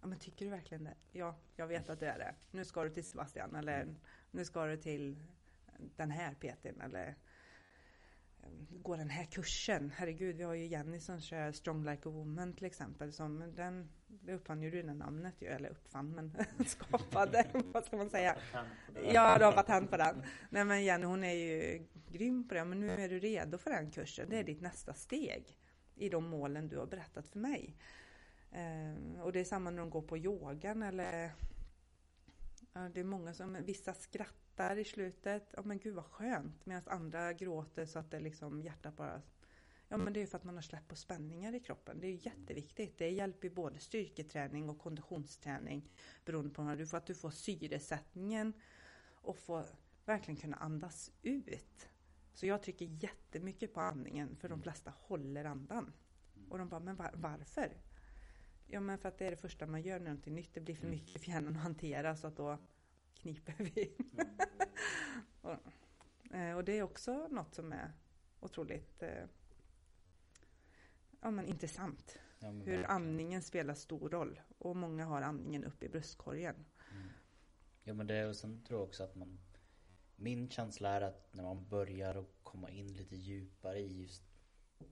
ja 0.00 0.06
men 0.06 0.18
tycker 0.18 0.44
du 0.44 0.50
verkligen 0.50 0.84
det? 0.84 0.94
Ja, 1.12 1.36
jag 1.56 1.66
vet 1.66 1.88
att 1.88 2.00
du 2.00 2.06
är 2.06 2.18
det. 2.18 2.34
Nu 2.50 2.64
ska 2.64 2.84
du 2.84 2.90
till 2.90 3.04
Sebastian 3.04 3.54
eller 3.54 3.94
nu 4.30 4.44
ska 4.44 4.66
du 4.66 4.76
till 4.76 5.16
den 5.96 6.10
här 6.10 6.34
PTn 6.34 6.80
eller 6.80 7.14
gå 8.70 8.96
den 8.96 9.10
här 9.10 9.24
kursen. 9.24 9.92
Herregud, 9.96 10.36
vi 10.36 10.42
har 10.42 10.54
ju 10.54 10.66
Jenny 10.66 11.00
som 11.00 11.20
kör 11.20 11.52
Strong 11.52 11.84
Like 11.84 12.08
a 12.08 12.12
Woman 12.12 12.52
till 12.52 12.64
exempel. 12.64 13.12
Som 13.12 13.54
den, 13.56 13.88
det 14.06 14.34
uppfann 14.34 14.62
ju 14.62 14.70
du 14.70 14.82
det 14.82 14.94
namnet 14.94 15.42
ju, 15.42 15.46
eller 15.46 15.68
uppfann 15.68 16.10
men 16.10 16.36
skapade, 16.66 17.46
vad 17.72 17.84
ska 17.84 17.96
man 17.96 18.10
säga? 18.10 18.36
Ja, 19.12 19.38
du 19.38 19.44
har 19.44 19.52
patent 19.52 19.90
på 19.90 19.96
den. 19.96 20.22
Nej 20.50 20.64
men 20.64 20.84
Jenny 20.84 21.04
hon 21.04 21.24
är 21.24 21.34
ju 21.34 21.86
grym 22.10 22.48
på 22.48 22.54
det. 22.54 22.64
Men 22.64 22.80
nu 22.80 22.90
är 22.90 23.08
du 23.08 23.18
redo 23.18 23.58
för 23.58 23.70
den 23.70 23.90
kursen. 23.90 24.30
Det 24.30 24.38
är 24.38 24.44
ditt 24.44 24.60
nästa 24.60 24.94
steg 24.94 25.58
i 25.94 26.08
de 26.08 26.28
målen 26.28 26.68
du 26.68 26.78
har 26.78 26.86
berättat 26.86 27.28
för 27.28 27.38
mig. 27.38 27.76
Eh, 28.50 29.20
och 29.20 29.32
det 29.32 29.40
är 29.40 29.44
samma 29.44 29.70
när 29.70 29.78
de 29.78 29.90
går 29.90 30.02
på 30.02 30.18
yogan 30.18 30.82
eller 30.82 31.32
Ja, 32.76 32.88
det 32.94 33.00
är 33.00 33.04
många 33.04 33.34
som, 33.34 33.56
vissa 33.64 33.94
skrattar 33.94 34.43
i 34.76 34.84
slutet. 34.84 35.54
Ja 35.56 35.62
men 35.62 35.78
gud 35.78 35.94
vad 35.94 36.04
skönt. 36.04 36.66
Medan 36.66 36.82
andra 36.86 37.32
gråter 37.32 37.86
så 37.86 37.98
att 37.98 38.10
det 38.10 38.20
liksom 38.20 38.62
hjärtat 38.62 38.96
bara... 38.96 39.22
Ja 39.88 39.96
men 39.96 40.12
det 40.12 40.22
är 40.22 40.26
för 40.26 40.38
att 40.38 40.44
man 40.44 40.54
har 40.54 40.62
släppt 40.62 40.88
på 40.88 40.96
spänningar 40.96 41.54
i 41.54 41.60
kroppen. 41.60 42.00
Det 42.00 42.06
är 42.06 42.26
jätteviktigt. 42.26 42.98
Det 42.98 43.10
hjälper 43.10 43.48
ju 43.48 43.54
både 43.54 43.78
styrketräning 43.78 44.68
och 44.68 44.78
konditionsträning. 44.78 45.90
Beroende 46.24 46.50
på 46.50 46.62
vad 46.62 46.78
du 46.78 46.86
får. 46.86 46.96
Att 46.96 47.06
du 47.06 47.14
får 47.14 47.30
syresättningen 47.30 48.52
och 49.14 49.38
får 49.38 49.66
verkligen 50.04 50.40
kunna 50.40 50.56
andas 50.56 51.12
ut. 51.22 51.88
Så 52.32 52.46
jag 52.46 52.62
trycker 52.62 52.84
jättemycket 52.84 53.74
på 53.74 53.80
andningen 53.80 54.36
för 54.36 54.48
de 54.48 54.62
flesta 54.62 54.92
håller 54.96 55.44
andan. 55.44 55.92
Och 56.48 56.58
de 56.58 56.68
bara, 56.68 56.80
men 56.80 56.96
var, 56.96 57.10
varför? 57.14 57.76
Ja 58.66 58.80
men 58.80 58.98
för 58.98 59.08
att 59.08 59.18
det 59.18 59.26
är 59.26 59.30
det 59.30 59.36
första 59.36 59.66
man 59.66 59.82
gör 59.82 59.98
när 59.98 60.04
någonting 60.04 60.34
nytt. 60.34 60.54
Det 60.54 60.60
blir 60.60 60.74
för 60.74 60.86
mycket 60.86 61.22
för 61.22 61.30
hjärnan 61.30 61.56
att 61.56 61.62
hantera 61.62 62.16
så 62.16 62.26
att 62.26 62.36
då 62.36 62.58
kniper 63.24 63.54
vi. 63.58 63.92
och, 65.40 66.34
eh, 66.34 66.56
och, 66.56 66.64
det 66.64 66.78
är 66.78 66.82
också 66.82 67.28
något 67.30 67.54
som 67.54 67.72
är 67.72 67.92
otroligt 68.40 69.02
eh, 69.02 69.24
ja, 71.20 71.30
men 71.30 71.46
intressant. 71.46 72.18
Ja, 72.38 72.52
men 72.52 72.66
Hur 72.66 72.84
andningen 72.84 73.42
spelar 73.42 73.74
stor 73.74 74.08
roll. 74.08 74.40
Och 74.58 74.76
många 74.76 75.04
har 75.04 75.22
andningen 75.22 75.64
upp 75.64 75.82
i 75.82 75.88
bröstkorgen. 75.88 76.54
Mm. 76.54 77.08
Ja 77.84 77.94
men 77.94 78.06
det 78.06 78.26
och 78.26 78.36
sen 78.36 78.64
tror 78.64 78.80
jag 78.80 78.88
också 78.88 79.04
att 79.04 79.14
man 79.14 79.38
Min 80.16 80.50
känsla 80.50 80.88
är 80.88 81.00
att 81.00 81.34
när 81.34 81.42
man 81.42 81.68
börjar 81.68 82.14
att 82.14 82.30
komma 82.42 82.70
in 82.70 82.94
lite 82.94 83.16
djupare 83.16 83.78
i 83.78 84.00
just 84.00 84.22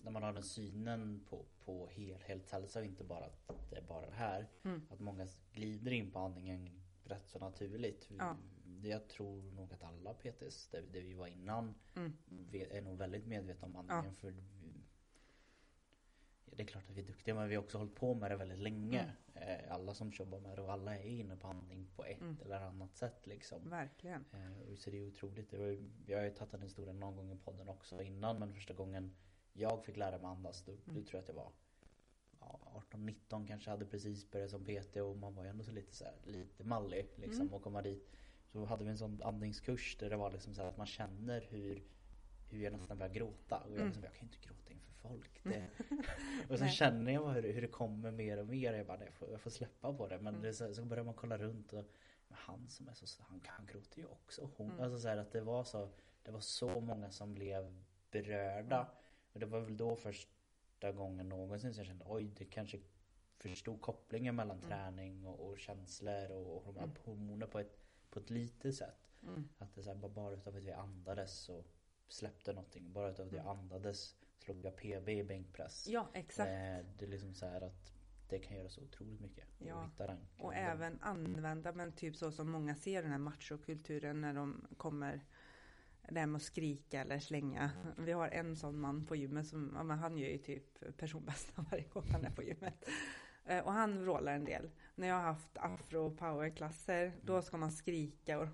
när 0.03 0.11
man 0.11 0.23
har 0.23 0.33
den 0.33 0.43
synen 0.43 1.25
på, 1.29 1.45
på 1.65 1.89
helhetshälsa 1.89 2.79
och 2.79 2.85
inte 2.85 3.05
bara 3.05 3.25
att 3.25 3.71
det 3.71 3.77
är 3.77 3.83
bara 3.83 4.07
det 4.07 4.17
här. 4.17 4.49
Mm. 4.63 4.87
Att 4.91 5.01
många 5.01 5.27
glider 5.53 5.91
in 5.91 6.11
på 6.11 6.19
andningen 6.19 6.82
rätt 7.13 7.29
så 7.29 7.39
naturligt. 7.39 8.09
Ja. 8.19 8.37
Jag 8.83 9.09
tror 9.09 9.43
nog 9.43 9.73
att 9.73 9.83
alla 9.83 10.15
PTs, 10.15 10.69
det, 10.69 10.81
det 10.93 11.01
vi 11.01 11.15
var 11.15 11.27
innan, 11.27 11.75
mm. 11.97 12.13
är 12.53 12.81
nog 12.81 12.99
väldigt 12.99 13.27
medvetna 13.27 13.67
om 13.67 13.77
andningen. 13.77 14.05
Ja. 14.05 14.13
För 14.13 14.35
det 16.57 16.63
är 16.63 16.67
klart 16.67 16.91
att 16.91 16.97
vi 16.97 17.01
är 17.01 17.07
duktiga 17.07 17.35
men 17.35 17.49
vi 17.49 17.55
har 17.55 17.63
också 17.63 17.79
hållit 17.79 17.95
på 17.95 18.15
med 18.15 18.31
det 18.31 18.37
väldigt 18.37 18.59
länge. 18.59 19.15
Mm. 19.35 19.49
Eh, 19.49 19.75
alla 19.75 19.95
som 19.95 20.11
jobbar 20.11 20.41
med 20.41 20.59
det 20.59 20.63
och 20.63 20.73
alla 20.73 20.99
är 20.99 21.09
inne 21.09 21.37
på 21.37 21.49
andning 21.49 21.89
på 21.97 22.05
ett 22.05 22.21
mm. 22.21 22.37
eller 22.45 22.61
annat 22.61 22.97
sätt 22.97 23.27
liksom. 23.27 23.71
Verkligen. 23.71 24.25
Eh, 24.33 24.75
så 24.77 24.91
det 24.91 24.97
är 24.97 25.07
otroligt. 25.07 25.53
Jag 26.07 26.19
har 26.19 26.25
ju 26.25 26.31
tagit 26.31 26.53
den 26.53 26.63
historien 26.63 27.01
någon 27.01 27.17
gång 27.17 27.33
i 27.33 27.37
podden 27.37 27.69
också 27.69 28.03
innan 28.03 28.39
men 28.39 28.55
första 28.55 28.75
gången 28.75 29.15
jag 29.53 29.85
fick 29.85 29.97
lära 29.97 30.19
mig 30.19 30.27
andas, 30.27 30.65
då, 30.65 30.73
mm. 30.73 30.83
då 30.87 30.93
tror 30.93 31.09
jag 31.13 31.21
att 31.21 31.29
jag 31.29 31.35
var 31.35 31.53
18-19 32.91 33.47
kanske 33.47 33.71
hade 33.71 33.87
precis 33.87 34.31
börjat 34.31 34.51
som 34.51 34.65
PT 34.65 34.97
och 34.97 35.17
man 35.17 35.35
var 35.35 35.45
ju 35.45 35.51
ändå 35.51 35.65
så 35.65 35.73
lite 35.73 35.95
så 35.95 36.05
här, 36.05 36.15
lite 36.25 36.65
mallig 36.65 37.11
liksom 37.17 37.43
mm. 37.43 37.55
och 37.55 37.63
komma 37.63 37.83
dit. 37.83 38.11
Så 38.53 38.65
hade 38.65 38.85
vi 38.85 38.91
en 38.91 38.99
sån 38.99 39.23
andningskurs 39.23 39.97
där 40.01 40.11
det 40.11 40.17
var 40.17 40.31
liksom 40.33 40.55
så 40.55 40.63
att 40.63 40.77
man 40.77 40.87
känner 40.87 41.41
hur 41.41 41.83
hur 42.53 42.65
jag 42.65 42.73
nästan 42.73 42.99
börjar 42.99 43.13
gråta. 43.13 43.59
Och 43.59 43.71
jag, 43.71 43.77
mm. 43.77 43.87
liksom, 43.87 44.05
jag 44.05 44.13
kan 44.15 44.29
ju 44.29 44.35
inte 44.35 44.49
gråta 44.49 44.73
inför 44.73 44.93
folk. 44.93 45.41
Det... 45.43 45.69
och 46.49 46.59
sen 46.59 46.69
känner 46.69 47.13
jag 47.13 47.29
hur, 47.29 47.53
hur 47.53 47.63
det 47.63 47.69
kommer 47.69 48.11
mer 48.11 48.39
och 48.39 48.47
mer. 48.47 48.73
Jag 48.73 48.87
bara, 48.87 49.05
jag 49.05 49.15
får, 49.15 49.31
jag 49.31 49.41
får 49.41 49.51
släppa 49.51 49.93
på 49.93 50.09
det. 50.09 50.19
Men 50.19 50.35
mm. 50.35 50.43
det, 50.43 50.55
så, 50.55 50.75
så 50.75 50.85
börjar 50.85 51.05
man 51.05 51.15
kolla 51.15 51.39
runt 51.39 51.73
och 51.73 51.85
han 52.29 52.69
som 52.69 52.89
är 52.89 52.93
så, 52.95 53.23
han, 53.23 53.41
han 53.47 53.67
gråter 53.67 53.99
ju 53.99 54.07
också. 54.07 54.51
Hon, 54.57 54.71
mm. 54.71 54.81
Alltså 54.83 54.99
så 54.99 55.09
här, 55.09 55.17
att 55.17 55.33
det 55.33 55.41
var 55.41 55.65
så, 55.65 55.89
det 56.23 56.31
var 56.31 56.41
så 56.41 56.81
många 56.81 57.11
som 57.11 57.35
blev 57.35 57.83
berörda. 58.11 58.89
Och 59.33 59.41
det 59.41 59.47
var 59.47 59.61
väl 59.61 59.77
då 59.77 59.97
första 60.83 60.93
gången 60.93 61.29
någonsin 61.29 61.75
som 61.75 61.81
jag 61.81 61.87
kände 61.87 62.05
oj 62.09 62.33
det 62.39 62.45
kanske 62.45 62.79
förstod 63.37 63.81
kopplingen 63.81 64.37
mellan 64.37 64.57
mm. 64.57 64.69
träning 64.69 65.27
och, 65.27 65.49
och, 65.49 65.59
känslor 65.59 66.31
och, 66.31 66.69
och 66.69 66.77
mm. 66.77 66.91
hormoner 67.05 67.47
på 67.47 67.59
ett, 67.59 67.79
på 68.11 68.19
ett 68.19 68.31
litet 68.31 68.75
sätt. 68.75 69.11
Mm. 69.23 69.49
Att 69.59 69.75
det 69.75 69.83
så 69.83 69.93
här, 69.93 70.09
bara 70.09 70.35
utav 70.35 70.57
att 70.57 70.65
vi 70.65 70.73
andades 70.73 71.39
så 71.39 71.65
släppte 72.09 72.53
någonting. 72.53 72.93
Bara 72.93 73.11
utav 73.11 73.27
att 73.27 73.33
jag 73.33 73.45
mm. 73.45 73.59
andades 73.59 74.17
slog 74.39 74.65
jag 74.65 74.77
PB 74.77 75.09
i 75.09 75.25
bänkpress. 75.25 75.87
Ja 75.89 76.09
exakt. 76.13 76.49
Eh, 76.49 76.87
det 76.99 77.05
är 77.05 77.09
liksom 77.09 77.35
så 77.35 77.47
här 77.47 77.61
att 77.61 77.93
det 78.29 78.39
kan 78.39 78.57
göra 78.57 78.69
så 78.69 78.81
otroligt 78.83 79.21
mycket. 79.21 79.47
Ja. 79.59 79.91
Och, 79.99 80.45
och 80.45 80.55
även 80.55 80.99
använda 81.01 81.73
men 81.73 81.93
typ 81.93 82.17
så 82.17 82.33
som 82.33 82.51
många 82.51 82.75
ser 82.75 83.03
den 83.03 83.11
här 83.11 83.19
machokulturen 83.19 84.21
när 84.21 84.35
de 84.35 84.67
kommer 84.77 85.25
det 86.09 86.21
här 86.21 86.27
med 86.27 86.37
att 86.37 86.43
skrika 86.43 87.01
eller 87.01 87.19
slänga. 87.19 87.71
Mm. 87.83 88.05
Vi 88.05 88.13
har 88.13 88.29
en 88.29 88.57
sån 88.57 88.81
man 88.81 89.07
på 89.07 89.17
gymmet 89.17 89.47
som, 89.47 89.73
ja, 89.75 89.83
men 89.83 89.99
han 89.99 90.19
gör 90.19 90.29
ju 90.29 90.39
typ 90.39 90.97
personbästa 90.97 91.65
varje 91.71 91.85
gång 91.85 92.05
han 92.13 92.25
är 92.25 92.31
på 92.31 92.43
gymmet. 92.43 92.89
Eh, 93.45 93.65
och 93.65 93.73
han 93.73 94.03
vrålar 94.03 94.33
en 94.33 94.45
del. 94.45 94.71
När 94.95 95.09
jag 95.09 95.15
har 95.15 95.23
haft 95.23 95.51
afro 95.55 96.17
powerklasser, 96.17 97.13
då 97.23 97.43
ska 97.43 97.57
man 97.57 97.73
skrika 97.73 98.39
och 98.39 98.47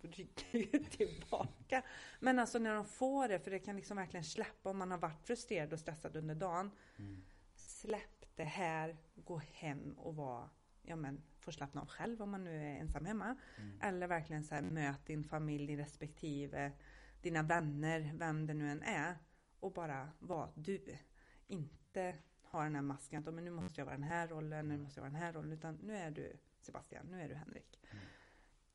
de 0.00 0.08
rycker 0.08 0.58
ju 0.58 0.84
tillbaka. 0.84 1.82
Men 2.20 2.38
alltså 2.38 2.58
när 2.58 2.74
de 2.74 2.84
får 2.84 3.28
det, 3.28 3.38
för 3.38 3.50
det 3.50 3.58
kan 3.58 3.76
liksom 3.76 3.96
verkligen 3.96 4.24
släppa 4.24 4.70
om 4.70 4.78
man 4.78 4.90
har 4.90 4.98
varit 4.98 5.26
frustrerad 5.26 5.72
och 5.72 5.80
stressad 5.80 6.16
under 6.16 6.34
dagen. 6.34 6.70
Mm. 6.96 7.22
Släpp 7.54 8.26
det 8.34 8.44
här, 8.44 8.96
gå 9.14 9.40
hem 9.52 9.92
och 9.98 10.16
var, 10.16 10.48
ja 10.82 10.96
men, 10.96 11.22
få 11.38 11.52
slappna 11.52 11.80
av 11.80 11.88
själv 11.88 12.22
om 12.22 12.30
man 12.30 12.44
nu 12.44 12.62
är 12.62 12.80
ensam 12.80 13.04
hemma. 13.04 13.36
Mm. 13.58 13.80
Eller 13.80 14.06
verkligen 14.06 14.44
så 14.44 14.54
här, 14.54 14.62
möt 14.62 15.06
din 15.06 15.24
familj, 15.24 15.66
din 15.66 15.78
respektive 15.78 16.72
dina 17.24 17.42
vänner, 17.42 18.12
vem 18.14 18.46
det 18.46 18.54
nu 18.54 18.70
än 18.70 18.82
är. 18.82 19.16
Och 19.60 19.72
bara 19.72 20.08
vara 20.18 20.50
du. 20.54 20.96
Inte 21.46 22.16
ha 22.42 22.62
den 22.62 22.74
här 22.74 22.82
masken 22.82 23.28
att 23.28 23.34
men 23.34 23.44
nu 23.44 23.50
måste 23.50 23.80
jag 23.80 23.86
vara 23.86 23.96
den 23.96 24.04
här 24.04 24.28
rollen, 24.28 24.68
nu 24.68 24.78
måste 24.78 25.00
jag 25.00 25.02
vara 25.02 25.12
den 25.12 25.20
här 25.20 25.32
rollen. 25.32 25.52
Utan 25.52 25.74
nu 25.82 25.96
är 25.96 26.10
du 26.10 26.36
Sebastian, 26.60 27.06
nu 27.10 27.20
är 27.20 27.28
du 27.28 27.34
Henrik. 27.34 27.80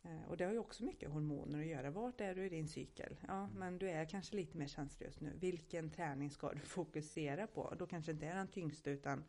Mm. 0.04 0.24
Och 0.24 0.38
det 0.38 0.46
har 0.46 0.52
ju 0.52 0.60
också 0.60 0.84
mycket 0.84 1.10
hormoner 1.10 1.60
att 1.60 1.66
göra. 1.66 1.92
Vart 1.92 2.22
är 2.22 2.36
du 2.36 2.46
i 2.46 2.50
din 2.50 2.68
cykel? 2.68 3.18
Ja, 3.28 3.44
mm. 3.44 3.60
men 3.60 3.78
du 3.78 3.90
är 3.90 4.06
kanske 4.06 4.36
lite 4.36 4.58
mer 4.58 4.68
känslig 4.68 5.08
just 5.08 5.22
nu. 5.22 5.34
Vilken 5.36 5.92
träning 5.92 6.32
ska 6.32 6.54
du 6.54 6.60
fokusera 6.60 7.48
på? 7.48 7.76
Då 7.80 7.88
kanske 7.88 8.12
inte 8.12 8.26
är 8.26 8.36
den 8.36 8.48
tyngsta 8.48 8.90
utan 8.90 9.24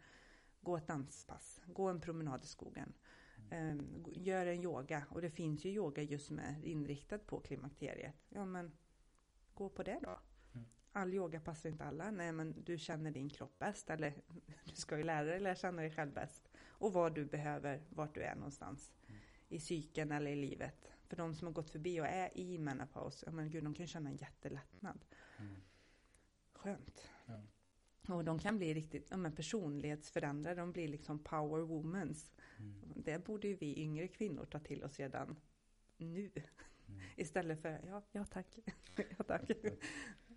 gå 0.60 0.76
ett 0.76 0.86
danspass, 0.86 1.60
gå 1.66 1.88
en 1.88 2.00
promenad 2.00 2.44
i 2.44 2.46
skogen. 2.46 2.92
Mm. 3.50 3.78
Um, 3.78 4.04
gör 4.12 4.46
en 4.46 4.62
yoga 4.62 5.04
och 5.10 5.20
det 5.20 5.30
finns 5.30 5.64
ju 5.64 5.70
yoga 5.70 6.02
just 6.02 6.26
som 6.26 6.38
är 6.38 6.64
inriktad 6.64 7.18
på 7.18 7.40
klimakteriet. 7.40 8.14
Ja 8.28 8.44
men 8.44 8.72
gå 9.60 9.68
på 9.68 9.82
det 9.82 9.98
då. 10.02 10.20
Mm. 10.52 10.66
All 10.92 11.14
yoga 11.14 11.40
passar 11.40 11.68
inte 11.68 11.84
alla. 11.84 12.10
Nej, 12.10 12.32
men 12.32 12.64
du 12.64 12.78
känner 12.78 13.10
din 13.10 13.30
kropp 13.30 13.58
bäst. 13.58 13.90
Eller 13.90 14.14
du 14.64 14.74
ska 14.74 14.96
ju 14.96 15.04
lära 15.04 15.24
dig 15.24 15.40
lära 15.40 15.54
känna 15.54 15.82
dig 15.82 15.90
själv 15.90 16.12
bäst. 16.12 16.50
Och 16.68 16.92
vad 16.92 17.14
du 17.14 17.24
behöver, 17.24 17.82
vart 17.88 18.14
du 18.14 18.22
är 18.22 18.34
någonstans. 18.34 18.92
Mm. 19.08 19.20
I 19.48 19.58
psyken 19.58 20.12
eller 20.12 20.30
i 20.30 20.36
livet. 20.36 20.88
För 21.08 21.16
de 21.16 21.34
som 21.34 21.46
har 21.46 21.52
gått 21.52 21.70
förbi 21.70 22.00
och 22.00 22.06
är 22.06 22.38
i 22.38 22.58
menopaus, 22.58 23.24
ja 23.26 23.32
men 23.32 23.50
gud, 23.50 23.64
de 23.64 23.74
kan 23.74 23.86
känna 23.86 24.10
en 24.10 24.16
jättelättnad. 24.16 25.04
Mm. 25.38 25.56
Skönt. 26.52 27.10
Ja. 27.26 27.42
Och 28.14 28.24
de 28.24 28.38
kan 28.38 28.58
bli 28.58 28.74
riktigt 28.74 29.06
ja, 29.10 29.16
men 29.16 29.32
personlighetsförändrade, 29.32 30.60
de 30.60 30.72
blir 30.72 30.88
liksom 30.88 31.18
power 31.18 31.60
womans. 31.60 32.32
Mm. 32.58 32.74
Det 32.96 33.24
borde 33.24 33.48
ju 33.48 33.56
vi 33.56 33.80
yngre 33.80 34.08
kvinnor 34.08 34.44
ta 34.44 34.58
till 34.58 34.84
oss 34.84 34.98
redan 34.98 35.36
nu. 35.96 36.30
Mm. 36.90 37.00
Istället 37.16 37.62
för, 37.62 37.80
ja, 37.86 38.02
ja 38.12 38.24
tack, 38.24 38.58
ja 38.96 39.24
tack. 39.26 39.50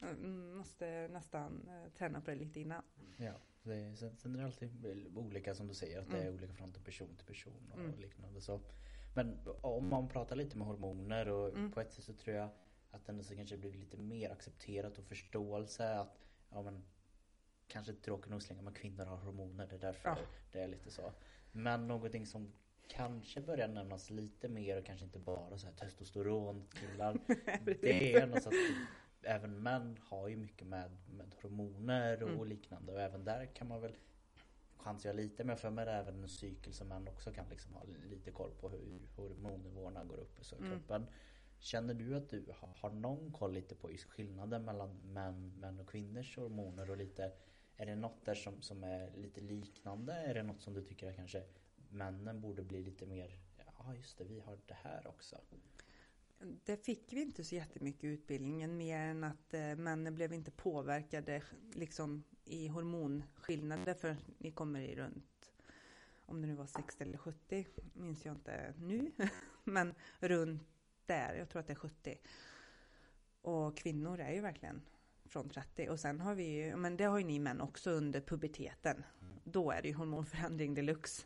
Mm, 0.01 0.57
måste 0.57 1.07
nästan 1.07 1.67
eh, 1.67 1.91
träna 1.91 2.21
på 2.21 2.31
det 2.31 2.37
lite 2.37 2.59
innan. 2.59 2.83
Ja, 3.17 3.33
det 3.63 3.75
är, 3.75 3.95
sen, 3.95 4.17
sen 4.17 4.35
är 4.35 4.39
det 4.39 4.45
alltid 4.45 5.17
olika 5.17 5.55
som 5.55 5.67
du 5.67 5.73
säger, 5.73 6.01
att 6.01 6.11
det 6.11 6.17
är 6.17 6.21
mm. 6.21 6.33
olika 6.33 6.53
från 6.53 6.71
person 6.71 7.15
till 7.15 7.27
person 7.27 7.71
och 7.71 7.79
mm. 7.79 7.99
liknande. 7.99 8.41
Så. 8.41 8.61
Men 9.15 9.39
om 9.61 9.89
man 9.89 10.07
pratar 10.07 10.35
lite 10.35 10.57
med 10.57 10.67
hormoner 10.67 11.27
och 11.27 11.49
mm. 11.49 11.71
på 11.71 11.81
ett 11.81 11.93
sätt 11.93 12.03
så 12.03 12.13
tror 12.13 12.35
jag 12.35 12.49
att 12.91 13.05
det 13.05 13.23
så 13.23 13.35
kanske 13.35 13.57
blir 13.57 13.73
lite 13.73 13.97
mer 13.97 14.29
accepterat 14.29 14.97
och 14.97 15.05
förståelse 15.05 15.93
att 15.93 16.25
ja 16.49 16.61
men 16.61 16.83
kanske 17.67 17.93
tråkigt 17.93 18.31
nog 18.31 18.41
slänga 18.41 18.61
men 18.61 18.73
kvinnor 18.73 19.05
har 19.05 19.17
hormoner, 19.17 19.67
det 19.67 19.75
är 19.75 19.79
därför 19.79 20.09
ja. 20.09 20.17
det 20.51 20.59
är 20.59 20.67
lite 20.67 20.91
så. 20.91 21.11
Men 21.51 21.87
någonting 21.87 22.25
som 22.25 22.53
kanske 22.95 23.41
börjar 23.41 23.67
nämnas 23.67 24.09
lite 24.09 24.49
mer 24.49 24.77
och 24.77 24.85
kanske 24.85 25.05
inte 25.05 25.19
bara 25.19 25.57
så 25.57 25.67
här 25.67 25.73
testosteronkillar. 25.73 27.17
det 27.81 28.13
är 28.13 28.27
något 28.27 28.43
så 28.43 28.49
att 28.49 28.55
även 29.21 29.63
män 29.63 29.97
har 30.01 30.27
ju 30.27 30.35
mycket 30.35 30.67
med, 30.67 30.91
med 31.09 31.35
hormoner 31.41 32.23
och 32.23 32.29
mm. 32.29 32.47
liknande 32.47 32.91
och 32.91 33.01
även 33.01 33.25
där 33.25 33.45
kan 33.45 33.67
man 33.67 33.81
väl 33.81 33.95
chansar 34.77 35.09
jag 35.09 35.15
lite 35.15 35.43
men 35.43 35.57
för 35.57 35.69
mig 35.69 35.81
är 35.81 35.85
det 35.85 35.97
även 35.97 36.23
en 36.23 36.29
cykel 36.29 36.73
som 36.73 36.87
män 36.87 37.07
också 37.07 37.31
kan 37.31 37.49
liksom 37.49 37.73
ha 37.73 37.83
lite 38.09 38.31
koll 38.31 38.51
på 38.51 38.69
hur 38.69 39.01
hormonnivåerna 39.15 40.03
går 40.03 40.17
upp 40.17 40.39
i 40.39 40.55
mm. 40.55 40.71
kroppen. 40.71 41.05
Känner 41.59 41.93
du 41.93 42.15
att 42.15 42.29
du 42.29 42.45
har, 42.59 42.69
har 42.75 42.89
någon 42.89 43.31
koll 43.31 43.53
lite 43.53 43.75
på 43.75 43.87
skillnaden 43.87 44.65
mellan 44.65 44.99
män, 45.03 45.53
män 45.59 45.79
och 45.79 45.89
kvinnors 45.89 46.37
hormoner 46.37 46.89
och 46.89 46.97
lite 46.97 47.31
Är 47.77 47.85
det 47.85 47.95
något 47.95 48.25
där 48.25 48.35
som, 48.35 48.61
som 48.61 48.83
är 48.83 49.11
lite 49.17 49.41
liknande? 49.41 50.13
Är 50.13 50.33
det 50.33 50.43
något 50.43 50.61
som 50.61 50.73
du 50.73 50.81
tycker 50.81 51.07
är 51.07 51.13
kanske 51.13 51.43
männen 51.93 52.41
borde 52.41 52.63
bli 52.63 52.83
lite 52.83 53.05
mer, 53.05 53.39
ja 53.77 53.95
just 53.95 54.17
det, 54.17 54.23
vi 54.23 54.39
har 54.39 54.59
det 54.65 54.77
här 54.83 55.07
också. 55.07 55.41
Det 56.63 56.85
fick 56.85 57.13
vi 57.13 57.21
inte 57.21 57.43
så 57.43 57.55
jättemycket 57.55 58.03
utbildningen 58.03 58.77
mer 58.77 58.99
än 58.99 59.23
att 59.23 59.53
eh, 59.53 59.75
männen 59.75 60.15
blev 60.15 60.33
inte 60.33 60.51
påverkade 60.51 61.43
liksom 61.73 62.23
i 62.45 62.67
hormonskillnader 62.67 63.93
för 63.93 64.17
ni 64.37 64.51
kommer 64.51 64.79
i 64.81 64.95
runt 64.95 65.53
om 66.25 66.41
det 66.41 66.47
nu 66.47 66.55
var 66.55 66.65
60 66.65 67.03
eller 67.03 67.17
70 67.17 67.67
minns 67.93 68.25
jag 68.25 68.35
inte 68.35 68.73
nu. 68.79 69.11
men 69.63 69.93
runt 70.19 70.63
där, 71.05 71.35
jag 71.35 71.49
tror 71.49 71.59
att 71.59 71.67
det 71.67 71.73
är 71.73 71.75
70. 71.75 72.17
Och 73.41 73.77
kvinnor 73.77 74.19
är 74.19 74.33
ju 74.33 74.41
verkligen 74.41 74.81
från 75.25 75.49
30. 75.49 75.89
Och 75.89 75.99
sen 75.99 76.19
har 76.19 76.35
vi 76.35 76.43
ju, 76.43 76.75
men 76.75 76.97
det 76.97 77.03
har 77.03 77.17
ju 77.17 77.25
ni 77.25 77.39
män 77.39 77.61
också 77.61 77.91
under 77.91 78.21
puberteten. 78.21 79.03
Då 79.43 79.71
är 79.71 79.81
det 79.81 79.87
ju 79.87 79.93
hormonförändring 79.93 80.73
deluxe. 80.73 81.25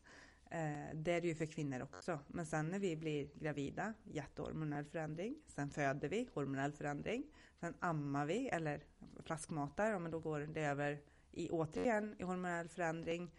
Eh, 0.52 0.96
det 0.96 1.12
är 1.12 1.22
det 1.22 1.28
ju 1.28 1.36
för 1.36 1.46
kvinnor 1.46 1.82
också. 1.82 2.20
Men 2.28 2.46
sen 2.46 2.68
när 2.70 2.80
vi 2.80 2.96
blir 2.96 3.30
gravida, 3.36 3.94
jättehormonell 4.04 4.86
förändring. 4.86 5.36
Sen 5.48 5.70
föder 5.70 6.10
vi, 6.10 6.30
hormonell 6.34 6.74
förändring. 6.74 7.24
Sen 7.60 7.74
ammar 7.80 8.26
vi 8.26 8.48
eller 8.48 8.84
flaskmatar, 9.24 10.00
men 10.00 10.12
då 10.12 10.20
går 10.20 10.40
det 10.40 10.62
över 10.62 11.02
i 11.32 11.50
återigen 11.50 12.16
i 12.20 12.24
hormonell 12.24 12.70
förändring. 12.70 13.32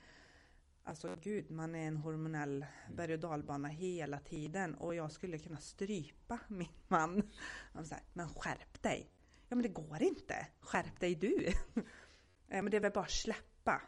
Alltså 0.85 1.19
gud, 1.23 1.51
man 1.51 1.75
är 1.75 1.87
en 1.89 1.97
hormonell 1.97 2.67
berg 2.97 3.13
och 3.13 3.19
dalbana 3.19 3.69
hela 3.69 4.19
tiden 4.19 4.75
och 4.75 4.95
jag 4.95 5.13
skulle 5.13 5.39
kunna 5.39 5.57
strypa 5.57 6.39
min 6.49 6.69
man. 6.89 7.31
Här, 7.75 8.03
men 8.13 8.29
skärp 8.29 8.83
dig! 8.83 9.11
Ja 9.49 9.57
men 9.57 9.63
det 9.63 9.69
går 9.69 10.03
inte. 10.03 10.47
Skärp 10.61 11.01
dig 11.01 11.15
du! 11.15 11.53
men 12.47 12.71
det 12.71 12.77
är 12.77 12.81
väl 12.81 12.93
bara 12.93 13.07
släppa. 13.07 13.83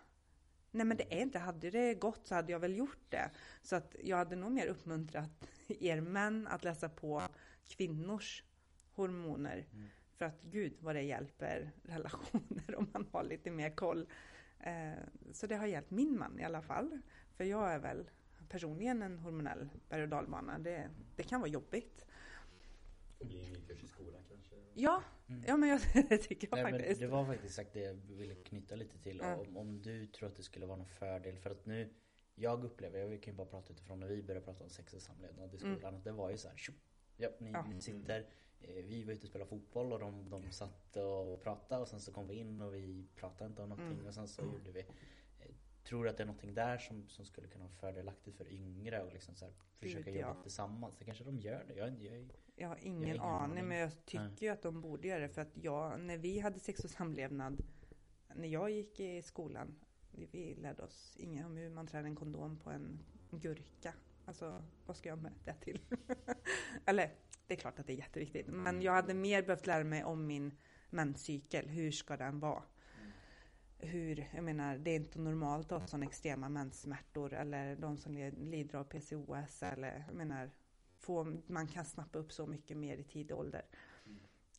Nej 0.71 0.87
men 0.87 0.97
det 0.97 1.15
är 1.15 1.23
inte, 1.23 1.39
hade 1.39 1.71
det 1.71 1.95
gått 1.95 2.27
så 2.27 2.35
hade 2.35 2.53
jag 2.53 2.61
väl 2.61 2.77
gjort 2.77 3.05
det. 3.09 3.31
Så 3.63 3.77
att 3.77 3.97
jag 4.03 4.17
hade 4.17 4.37
nog 4.37 4.53
mer 4.53 4.67
uppmuntrat 4.67 5.31
er 5.69 6.01
män 6.01 6.47
att 6.47 6.65
läsa 6.65 6.89
på 6.89 7.23
kvinnors 7.69 8.45
hormoner. 8.95 9.67
Mm. 9.73 9.89
För 10.17 10.25
att 10.25 10.43
gud 10.43 10.73
vad 10.81 10.95
det 10.95 11.03
hjälper 11.03 11.71
relationer 11.83 12.75
om 12.75 12.91
man 12.93 13.07
har 13.13 13.25
lite 13.25 13.51
mer 13.51 13.71
koll. 13.71 14.09
Eh, 14.61 14.93
så 15.33 15.47
det 15.47 15.57
har 15.57 15.67
hjälpt 15.67 15.91
min 15.91 16.19
man 16.19 16.41
i 16.41 16.45
alla 16.45 16.63
fall. 16.63 17.01
För 17.37 17.45
jag 17.45 17.73
är 17.73 17.79
väl 17.79 18.11
personligen 18.49 19.03
en 19.03 19.19
hormonell 19.19 19.69
berg 19.89 20.03
och 20.03 20.09
dalbana. 20.09 20.59
Det, 20.59 20.91
det 21.17 21.23
kan 21.23 21.41
vara 21.41 21.51
jobbigt. 21.51 22.07
Bli 23.21 23.47
en 23.47 23.53
ny 23.53 23.61
kurs 23.61 23.83
i 23.83 23.87
skolan? 23.87 24.20
Ja, 24.75 25.03
mm. 25.29 25.45
ja 25.47 25.57
men 25.57 25.69
jag 25.69 25.81
tycker 26.23 26.49
jag 26.51 26.63
Nej, 26.63 26.73
faktiskt. 26.73 27.01
Det 27.01 27.07
var 27.07 27.25
faktiskt 27.25 27.55
sagt 27.55 27.73
det 27.73 27.81
jag 27.81 27.95
ville 27.95 28.35
knyta 28.35 28.75
lite 28.77 28.99
till. 28.99 29.21
Mm. 29.21 29.41
Om, 29.41 29.57
om 29.57 29.83
du 29.83 30.07
tror 30.07 30.29
att 30.29 30.37
det 30.37 30.43
skulle 30.43 30.67
vara 30.67 30.77
någon 30.77 30.89
fördel. 30.89 31.39
För 31.39 31.51
att 31.51 31.67
nu, 31.67 31.95
jag 32.35 32.65
upplever, 32.65 32.99
jag 32.99 33.23
kan 33.23 33.33
ju 33.33 33.37
bara 33.37 33.47
prata 33.47 33.73
utifrån 33.73 34.01
när 34.01 34.07
vi 34.07 34.23
började 34.23 34.45
prata 34.45 34.65
om 34.65 34.71
sex 34.71 34.95
och 34.95 35.03
samlevnad 35.03 35.55
i 35.55 35.59
skolan. 35.59 35.79
Mm. 35.79 35.95
Att 35.95 36.05
det 36.05 36.13
var 36.13 36.31
ju 36.31 36.37
så 36.37 36.49
här, 36.49 36.57
tjup, 36.57 36.77
ja, 37.17 37.29
ni, 37.39 37.51
ja. 37.53 37.65
ni 37.75 37.81
sitter 37.81 38.27
Eh, 38.61 38.85
vi 38.85 39.05
var 39.05 39.13
ute 39.13 39.23
och 39.23 39.29
spelade 39.29 39.49
fotboll 39.49 39.93
och 39.93 39.99
de, 39.99 40.31
de 40.31 40.51
satt 40.51 40.97
och 40.97 41.43
pratade 41.43 41.83
och 41.83 41.89
sen 41.89 42.01
så 42.01 42.13
kom 42.13 42.29
vi 42.29 42.35
in 42.35 42.61
och 42.61 42.75
vi 42.75 43.07
pratade 43.17 43.51
inte 43.51 43.63
om 43.63 43.69
någonting 43.69 43.97
mm. 43.97 44.07
och 44.07 44.15
sen 44.15 44.29
så 44.29 44.43
gjorde 44.43 44.71
vi 44.71 44.85
Tror 45.85 46.05
du 46.05 46.11
att 46.11 46.17
det 46.17 46.23
är 46.23 46.27
någonting 46.27 46.55
där 46.55 46.79
som, 46.79 47.09
som 47.09 47.25
skulle 47.25 47.49
kunna 47.49 47.65
vara 47.65 47.75
fördelaktigt 47.75 48.37
för 48.37 48.53
yngre 48.53 49.03
och 49.03 49.13
liksom 49.13 49.35
så 49.35 49.45
här, 49.45 49.55
försöka 49.79 50.11
jobba 50.11 50.35
ja. 50.37 50.43
tillsammans? 50.43 50.95
Det 50.99 51.05
kanske 51.05 51.25
de 51.25 51.39
gör 51.39 51.65
det. 51.69 51.75
Jag, 51.75 52.03
jag, 52.03 52.33
jag 52.57 52.69
har 52.69 52.79
ingen, 52.83 53.09
jag 53.09 53.23
har 53.23 53.47
ingen 53.47 53.51
aning, 53.51 53.69
men 53.69 53.79
jag 53.79 54.07
tycker 54.07 54.25
Nej. 54.25 54.37
ju 54.39 54.49
att 54.49 54.63
de 54.63 54.81
borde 54.81 55.09
göra 55.09 55.21
det 55.21 55.29
för 55.29 55.43
att 55.43 55.57
jag, 55.63 56.01
när 56.01 56.19
vi 56.19 56.39
hade 56.39 56.59
sex 56.59 56.85
och 56.85 56.91
samlevnad 56.91 57.63
när 58.35 58.49
jag 58.49 58.71
gick 58.71 59.01
i 59.01 59.23
skolan 59.23 59.75
vi, 60.11 60.29
vi 60.33 60.55
lärde 60.55 60.83
oss 60.83 61.17
inget 61.17 61.47
om 61.47 61.57
hur 61.57 61.71
man 61.71 61.87
trär 61.87 62.05
en 62.05 62.17
kondom 62.17 62.59
på 62.59 62.71
en 62.71 62.99
gurka. 63.31 63.95
Alltså, 64.25 64.63
vad 64.87 64.97
ska 64.97 65.09
jag 65.09 65.23
med 65.23 65.33
det 65.45 65.55
till? 65.55 65.81
Eller 66.87 67.15
det 67.47 67.55
är 67.55 67.59
klart 67.59 67.79
att 67.79 67.87
det 67.87 67.93
är 67.93 67.97
jätteviktigt. 67.97 68.47
Men 68.47 68.83
jag 68.83 68.93
hade 68.93 69.15
mer 69.15 69.43
behövt 69.43 69.67
lära 69.67 69.85
mig 69.85 70.05
om 70.05 70.27
min 70.27 70.59
menscykel. 70.91 71.69
Hur 71.69 71.91
ska 71.91 72.17
den 72.17 72.41
vara? 72.41 72.63
Hur, 73.83 74.29
jag 74.35 74.45
menar, 74.45 74.79
det 74.79 74.91
är 74.91 74.97
inte 74.97 75.19
normalt 75.19 75.73
att 75.73 75.81
ha 75.81 75.87
sådana 75.89 76.07
extrema 76.07 76.49
menssmärtor 76.49 77.33
eller 77.33 77.77
de 77.77 77.97
som 77.97 78.15
lider 78.37 78.79
av 78.79 78.85
PCOS 78.85 79.63
eller, 79.63 80.05
jag 80.07 80.17
menar, 80.17 80.51
få, 80.99 81.37
man 81.47 81.67
kan 81.67 81.85
snappa 81.85 82.19
upp 82.19 82.33
så 82.33 82.47
mycket 82.47 82.77
mer 82.77 82.97
i 82.97 83.05
tidig 83.05 83.37
ålder. 83.37 83.63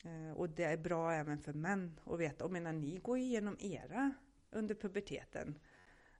Mm. 0.04 0.36
och 0.36 0.48
det 0.48 0.64
är 0.64 0.76
bra 0.76 1.12
även 1.12 1.38
för 1.38 1.52
män 1.52 2.00
att 2.04 2.20
veta. 2.20 2.44
Och 2.44 2.52
menar, 2.52 2.72
ni 2.72 2.98
går 2.98 3.18
igenom 3.18 3.56
era 3.60 4.12
under 4.50 4.74
puberteten. 4.74 5.58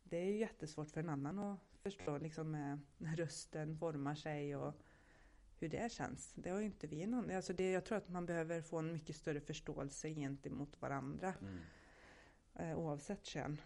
Det 0.04 0.16
är 0.16 0.24
ju 0.24 0.38
jättesvårt 0.38 0.90
för 0.90 1.00
en 1.00 1.08
annan 1.08 1.38
att 1.38 1.58
förstå 1.82 2.18
liksom, 2.18 2.52
när 2.98 3.16
rösten 3.16 3.78
formar 3.78 4.14
sig 4.14 4.56
och 4.56 4.74
hur 5.58 5.68
det 5.68 5.92
känns. 5.92 6.32
Det 6.34 6.50
har 6.50 6.58
ju 6.60 6.66
inte 6.66 6.86
vi 6.86 7.06
någon. 7.06 7.30
Alltså 7.30 7.52
det, 7.52 7.70
jag 7.70 7.84
tror 7.84 7.98
att 7.98 8.08
man 8.08 8.26
behöver 8.26 8.62
få 8.62 8.78
en 8.78 8.92
mycket 8.92 9.16
större 9.16 9.40
förståelse 9.40 10.08
gentemot 10.14 10.80
varandra. 10.80 11.34
Mm. 11.40 11.58
Eh, 12.54 12.78
oavsett 12.78 13.26
kön. 13.26 13.60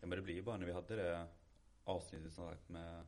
Ja 0.00 0.06
men 0.06 0.10
det 0.10 0.22
blir 0.22 0.34
ju 0.34 0.42
bara 0.42 0.56
när 0.56 0.66
vi 0.66 0.72
hade 0.72 0.96
det 0.96 1.26
avsnittet 1.84 2.32
som 2.32 2.48
sagt 2.48 2.68
med 2.68 3.06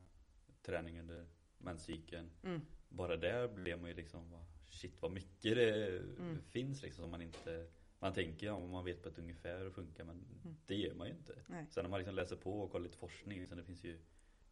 träning 0.61 0.99
under 0.99 1.25
menscykeln. 1.57 2.31
Mm. 2.43 2.61
Bara 2.89 3.17
där 3.17 3.47
blev 3.47 3.79
man 3.79 3.89
ju 3.89 3.95
liksom, 3.95 4.45
shit 4.69 5.01
vad 5.01 5.11
mycket 5.11 5.55
det 5.55 5.87
mm. 5.99 6.41
finns 6.41 6.81
liksom 6.81 7.03
som 7.03 7.11
man 7.11 7.21
inte 7.21 7.67
man 7.99 8.13
tänker 8.13 8.47
ja, 8.47 8.59
man 8.59 8.85
vet 8.85 9.03
på 9.03 9.09
ett 9.09 9.19
ungefär 9.19 9.57
hur 9.57 9.65
det 9.65 9.71
funkar 9.71 10.03
men 10.03 10.15
mm. 10.15 10.55
det 10.65 10.75
gör 10.75 10.93
man 10.93 11.07
ju 11.07 11.13
inte. 11.13 11.35
Nej. 11.47 11.65
Sen 11.69 11.83
när 11.83 11.89
man 11.89 11.99
liksom 11.99 12.15
läser 12.15 12.35
på 12.35 12.61
och 12.61 12.71
kollar 12.71 12.83
lite 12.83 12.97
forskning 12.97 13.47
så 13.47 13.55
det 13.55 13.63
finns 13.63 13.83
ju 13.83 13.99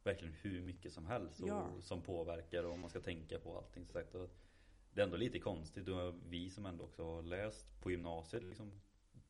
verkligen 0.03 0.33
hur 0.33 0.61
mycket 0.61 0.93
som 0.93 1.05
helst 1.05 1.41
och, 1.41 1.47
ja. 1.47 1.69
som 1.79 2.01
påverkar 2.01 2.63
och 2.63 2.79
man 2.79 2.89
ska 2.89 2.99
tänka 2.99 3.39
på 3.39 3.57
allting. 3.57 3.85
Så 3.85 3.91
sagt. 3.93 4.15
Och 4.15 4.29
det 4.93 5.01
är 5.01 5.05
ändå 5.05 5.17
lite 5.17 5.39
konstigt 5.39 5.87
och 5.87 6.15
vi 6.29 6.49
som 6.49 6.65
ändå 6.65 6.83
också 6.83 7.03
har 7.03 7.23
läst 7.23 7.81
på 7.81 7.91
gymnasiet 7.91 8.43
liksom, 8.43 8.81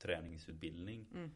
träningsutbildning. 0.03 1.07
Mm. 1.13 1.31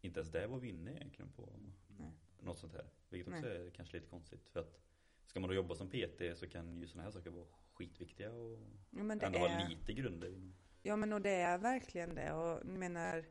Inte 0.00 0.20
ens 0.20 0.32
det 0.32 0.46
var 0.46 0.58
vi 0.58 0.68
inne 0.68 0.90
egentligen 0.90 1.32
på 1.32 1.52
Nej. 1.98 2.12
något 2.40 2.58
sånt 2.58 2.72
här. 2.72 2.86
Vilket 3.08 3.34
också 3.34 3.48
Nej. 3.48 3.66
är 3.66 3.70
kanske 3.70 3.96
lite 3.96 4.08
konstigt. 4.10 4.48
För 4.48 4.60
att 4.60 4.80
ska 5.26 5.40
man 5.40 5.48
då 5.48 5.54
jobba 5.54 5.74
som 5.74 5.88
PT 5.88 6.38
så 6.38 6.48
kan 6.48 6.80
ju 6.80 6.86
sådana 6.86 7.02
här 7.02 7.10
saker 7.10 7.30
vara 7.30 7.46
skitviktiga 7.72 8.32
och 8.32 8.58
ja, 8.90 9.00
ändå 9.00 9.26
är... 9.26 9.38
ha 9.38 9.68
lite 9.68 9.92
grunder. 9.92 10.52
Ja 10.82 10.96
men 10.96 11.12
och 11.12 11.20
det 11.20 11.30
är 11.30 11.58
verkligen 11.58 12.14
det 12.14 12.32
och 12.32 12.66
menar 12.66 13.24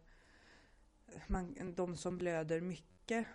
man, 1.28 1.76
de 1.76 1.96
som 1.96 2.18
blöder 2.18 2.62
mycket 2.62 3.28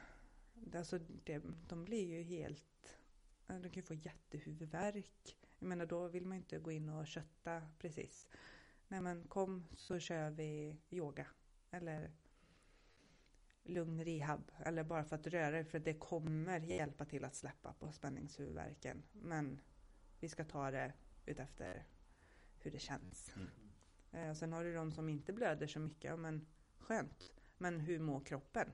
Alltså 0.74 0.99
det, 1.24 1.43
de 1.68 1.84
blir 1.84 2.07
ju 2.07 2.22
helt... 2.22 2.99
De 3.47 3.62
kan 3.62 3.72
ju 3.72 3.82
få 3.82 3.95
jättehuvudvärk. 3.95 5.36
Jag 5.59 5.68
menar 5.68 5.86
då 5.86 6.09
vill 6.09 6.26
man 6.26 6.36
inte 6.36 6.59
gå 6.59 6.72
in 6.72 6.88
och 6.88 7.07
kötta 7.07 7.62
precis. 7.78 8.28
Nej 8.93 9.01
men 9.01 9.24
kom 9.28 9.64
så 9.74 9.99
kör 9.99 10.30
vi 10.30 10.76
yoga. 10.90 11.26
Eller 11.70 12.11
lugn 13.62 14.05
rehab. 14.05 14.51
Eller 14.64 14.84
bara 14.84 15.05
för 15.05 15.16
att 15.16 15.26
röra 15.26 15.51
dig. 15.51 15.64
För 15.64 15.78
det 15.78 15.95
kommer 15.95 16.61
hjälpa 16.61 17.05
till 17.05 17.24
att 17.24 17.34
släppa 17.34 17.72
på 17.72 17.93
spänningshuvudvärken. 17.93 19.03
Men 19.12 19.61
vi 20.20 20.28
ska 20.28 20.45
ta 20.45 20.70
det 20.70 20.93
utefter 21.26 21.84
hur 22.59 22.70
det 22.70 22.78
känns. 22.78 23.32
Mm. 23.36 23.49
Eh, 24.12 24.34
sen 24.34 24.53
har 24.53 24.64
du 24.64 24.74
de 24.74 24.93
som 24.93 25.09
inte 25.09 25.32
blöder 25.32 25.66
så 25.66 25.78
mycket. 25.78 26.18
Men 26.18 26.47
skönt. 26.78 27.32
Men 27.59 27.80
hur 27.80 27.99
mår 27.99 28.20
kroppen? 28.20 28.72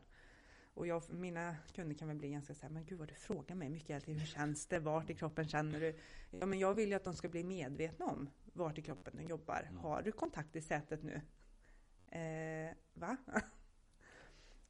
Och 0.74 0.86
jag, 0.86 1.02
mina 1.10 1.56
kunder 1.74 1.94
kan 1.94 2.08
väl 2.08 2.16
bli 2.16 2.30
ganska 2.30 2.54
så 2.54 2.62
här, 2.62 2.70
men 2.70 2.84
gud 2.84 2.98
vad 2.98 3.08
du 3.08 3.14
frågar 3.14 3.56
mig 3.56 3.68
mycket. 3.68 4.08
Hur 4.08 4.26
känns 4.26 4.66
det? 4.66 4.78
Vart 4.78 5.10
i 5.10 5.14
kroppen 5.14 5.48
känner 5.48 5.80
du? 5.80 5.98
Ja, 6.30 6.46
men 6.46 6.58
jag 6.58 6.74
vill 6.74 6.88
ju 6.88 6.94
att 6.94 7.04
de 7.04 7.14
ska 7.14 7.28
bli 7.28 7.44
medvetna 7.44 8.06
om 8.06 8.30
vart 8.58 8.78
i 8.78 8.82
kroppen 8.82 9.16
de 9.16 9.22
jobbar. 9.22 9.66
Mm. 9.68 9.78
Har 9.78 10.02
du 10.02 10.12
kontakt 10.12 10.56
i 10.56 10.60
sätet 10.60 11.02
nu? 11.02 11.20
Eh, 12.18 12.74
va? 12.94 13.16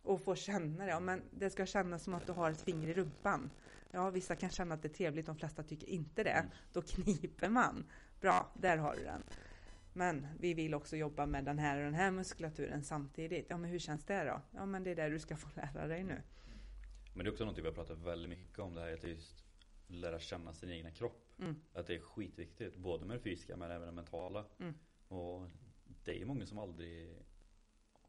och 0.03 0.21
få 0.21 0.35
känna 0.35 0.85
det. 0.85 0.91
Ja, 0.91 1.01
men 1.01 1.23
det 1.31 1.51
ska 1.51 1.67
kännas 1.67 2.05
som 2.05 2.15
att 2.15 2.27
du 2.27 2.33
har 2.33 2.51
ett 2.51 2.61
finger 2.61 2.89
i 2.89 2.95
rumpan. 2.95 3.51
Ja, 3.91 4.11
vissa 4.11 4.37
kan 4.37 4.51
känna 4.51 4.75
att 4.75 4.83
det 4.83 4.89
är 4.89 4.93
trevligt, 4.93 5.27
de 5.27 5.37
flesta 5.37 5.63
tycker 5.63 5.89
inte 5.89 6.25
det. 6.25 6.31
Mm. 6.31 6.51
Då 6.73 6.83
kniper 6.83 7.49
man. 7.49 7.85
Bra, 8.21 8.53
där 8.55 8.77
har 8.77 8.95
du 8.95 9.05
den. 9.05 9.23
Men 9.93 10.27
vi 10.41 10.55
vill 10.55 10.75
också 10.75 10.97
jobba 10.97 11.27
med 11.27 11.45
den 11.45 11.59
här 11.59 11.79
och 11.79 11.85
den 11.85 11.95
här 11.95 12.11
muskulaturen 12.11 12.85
samtidigt. 12.85 13.47
Ja, 13.49 13.57
men 13.57 13.71
hur 13.71 13.79
känns 13.79 14.05
det 14.05 14.25
då? 14.25 14.41
Ja, 14.51 14.67
men 14.67 14.85
det 14.85 14.91
är 14.91 14.97
det 14.97 15.09
du 15.09 15.19
ska 15.19 15.37
få 15.37 15.49
lära 15.55 15.87
dig 15.87 16.05
nu. 16.05 16.23
Men 17.15 17.25
det 17.25 17.29
är 17.29 17.33
också 17.33 17.45
något 17.45 17.59
vi 17.59 17.63
har 17.63 17.73
pratat 17.73 17.99
väldigt 17.99 18.29
mycket 18.29 18.59
om 18.59 18.75
det 18.75 18.81
här, 18.81 18.93
att 18.93 19.05
just 19.05 19.48
lära 19.89 20.21
känna 20.21 20.53
sin 20.53 20.71
egna 20.71 20.91
kropp. 20.91 21.33
Mm. 21.39 21.57
Att 21.73 21.87
det 21.87 21.95
är 21.95 22.01
skitviktigt, 22.01 22.77
både 22.77 23.07
med 23.07 23.17
det 23.17 23.21
fysiska 23.21 23.57
men 23.57 23.71
även 23.71 23.87
det 23.87 23.93
mentala. 23.93 24.45
Mm. 24.59 24.75
Och 25.09 25.49
det 26.05 26.21
är 26.21 26.25
många 26.25 26.47
som 26.47 26.59
aldrig 26.59 27.15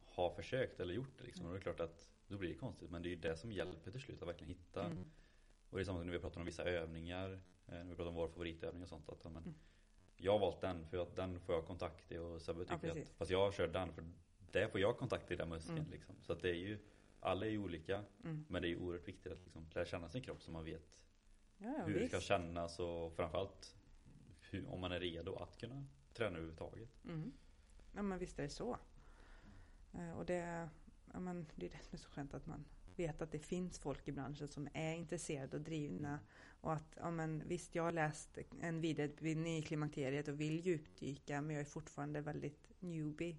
har 0.05 0.29
försökt 0.29 0.79
eller 0.79 0.93
gjort 0.93 1.17
det 1.17 1.23
liksom. 1.23 1.45
Och 1.45 1.51
det 1.51 1.59
är 1.59 1.61
klart 1.61 1.79
att 1.79 2.09
då 2.27 2.37
blir 2.37 2.49
det 2.49 2.55
konstigt. 2.55 2.89
Men 2.89 3.01
det 3.01 3.09
är 3.09 3.11
ju 3.11 3.15
det 3.15 3.37
som 3.37 3.51
hjälper 3.51 3.91
till 3.91 4.01
slut 4.01 4.21
att 4.21 4.27
verkligen 4.27 4.53
hitta. 4.53 4.85
Mm. 4.85 5.11
Och 5.69 5.77
det 5.77 5.83
är 5.83 5.85
samma 5.85 6.03
när 6.03 6.11
vi 6.11 6.19
pratar 6.19 6.39
om 6.39 6.45
vissa 6.45 6.63
övningar. 6.63 7.31
Eh, 7.67 7.73
när 7.73 7.83
vi 7.83 7.95
pratar 7.95 8.09
om 8.09 8.15
våra 8.15 8.29
favoritövningar 8.29 8.85
och 8.85 8.89
sånt. 8.89 9.09
Att, 9.09 9.23
men, 9.23 9.37
mm 9.37 9.53
jag 10.19 10.31
har 10.31 10.39
valt 10.39 10.61
den 10.61 10.85
för 10.85 10.97
att 10.97 11.15
den 11.15 11.39
får 11.39 11.55
jag 11.55 11.65
kontakt 11.65 12.11
i 12.11 12.17
och 12.17 12.41
Sebbe 12.41 12.65
tycker 12.65 12.87
ja, 12.87 13.01
att, 13.01 13.09
fast 13.09 13.31
jag 13.31 13.53
kör 13.53 13.67
den 13.67 13.93
för 13.93 14.03
där 14.51 14.67
får 14.67 14.79
jag 14.81 14.97
kontakt 14.97 15.31
i 15.31 15.35
den 15.35 15.49
muskeln 15.49 15.77
mm. 15.77 15.91
liksom. 15.91 16.15
Så 16.21 16.33
att 16.33 16.41
det 16.41 16.49
är 16.49 16.55
ju, 16.55 16.79
alla 17.19 17.45
är 17.45 17.49
ju 17.49 17.59
olika. 17.59 18.03
Mm. 18.23 18.45
Men 18.47 18.61
det 18.61 18.67
är 18.67 18.69
ju 18.69 18.77
oerhört 18.77 19.07
viktigt 19.07 19.31
att 19.31 19.43
liksom 19.43 19.65
lära 19.73 19.85
känna 19.85 20.09
sin 20.09 20.21
kropp 20.21 20.43
så 20.43 20.51
man 20.51 20.65
vet 20.65 20.83
ja, 21.59 21.73
ja, 21.77 21.83
hur 21.85 21.93
visst. 21.99 22.11
det 22.11 22.21
ska 22.21 22.37
kännas 22.37 22.79
och 22.79 23.13
framförallt 23.13 23.75
hur, 24.49 24.69
om 24.69 24.79
man 24.79 24.91
är 24.91 24.99
redo 24.99 25.35
att 25.35 25.57
kunna 25.57 25.85
träna 26.13 26.29
överhuvudtaget. 26.29 26.89
Mm. 27.05 27.33
Ja 27.95 28.01
men 28.01 28.19
visst 28.19 28.39
är 28.39 28.43
det 28.43 28.49
så. 28.49 28.77
Eh, 29.93 30.11
och 30.11 30.25
det, 30.25 30.69
ja, 31.13 31.19
men 31.19 31.45
det 31.55 31.65
är 31.65 31.69
det 31.69 31.83
som 31.83 31.93
är 31.93 31.97
så 31.97 32.09
skönt 32.09 32.33
att 32.33 32.45
man 32.45 32.65
vet 32.95 33.21
att 33.21 33.31
det 33.31 33.39
finns 33.39 33.79
folk 33.79 34.07
i 34.07 34.11
branschen 34.11 34.47
som 34.47 34.67
är 34.73 34.93
intresserade 34.93 35.57
och 35.57 35.63
drivna. 35.63 36.19
Och 36.61 36.73
att, 36.73 36.97
ja 36.97 37.11
men 37.11 37.43
visst, 37.47 37.75
jag 37.75 37.83
har 37.83 37.91
läst 37.91 38.37
en 38.61 38.81
vidareutbildning 38.81 39.57
i 39.57 39.61
klimakteriet 39.61 40.27
och 40.27 40.39
vill 40.39 40.59
djupdyka, 40.59 41.41
men 41.41 41.55
jag 41.55 41.61
är 41.61 41.65
fortfarande 41.65 42.21
väldigt 42.21 42.69
newbie 42.79 43.37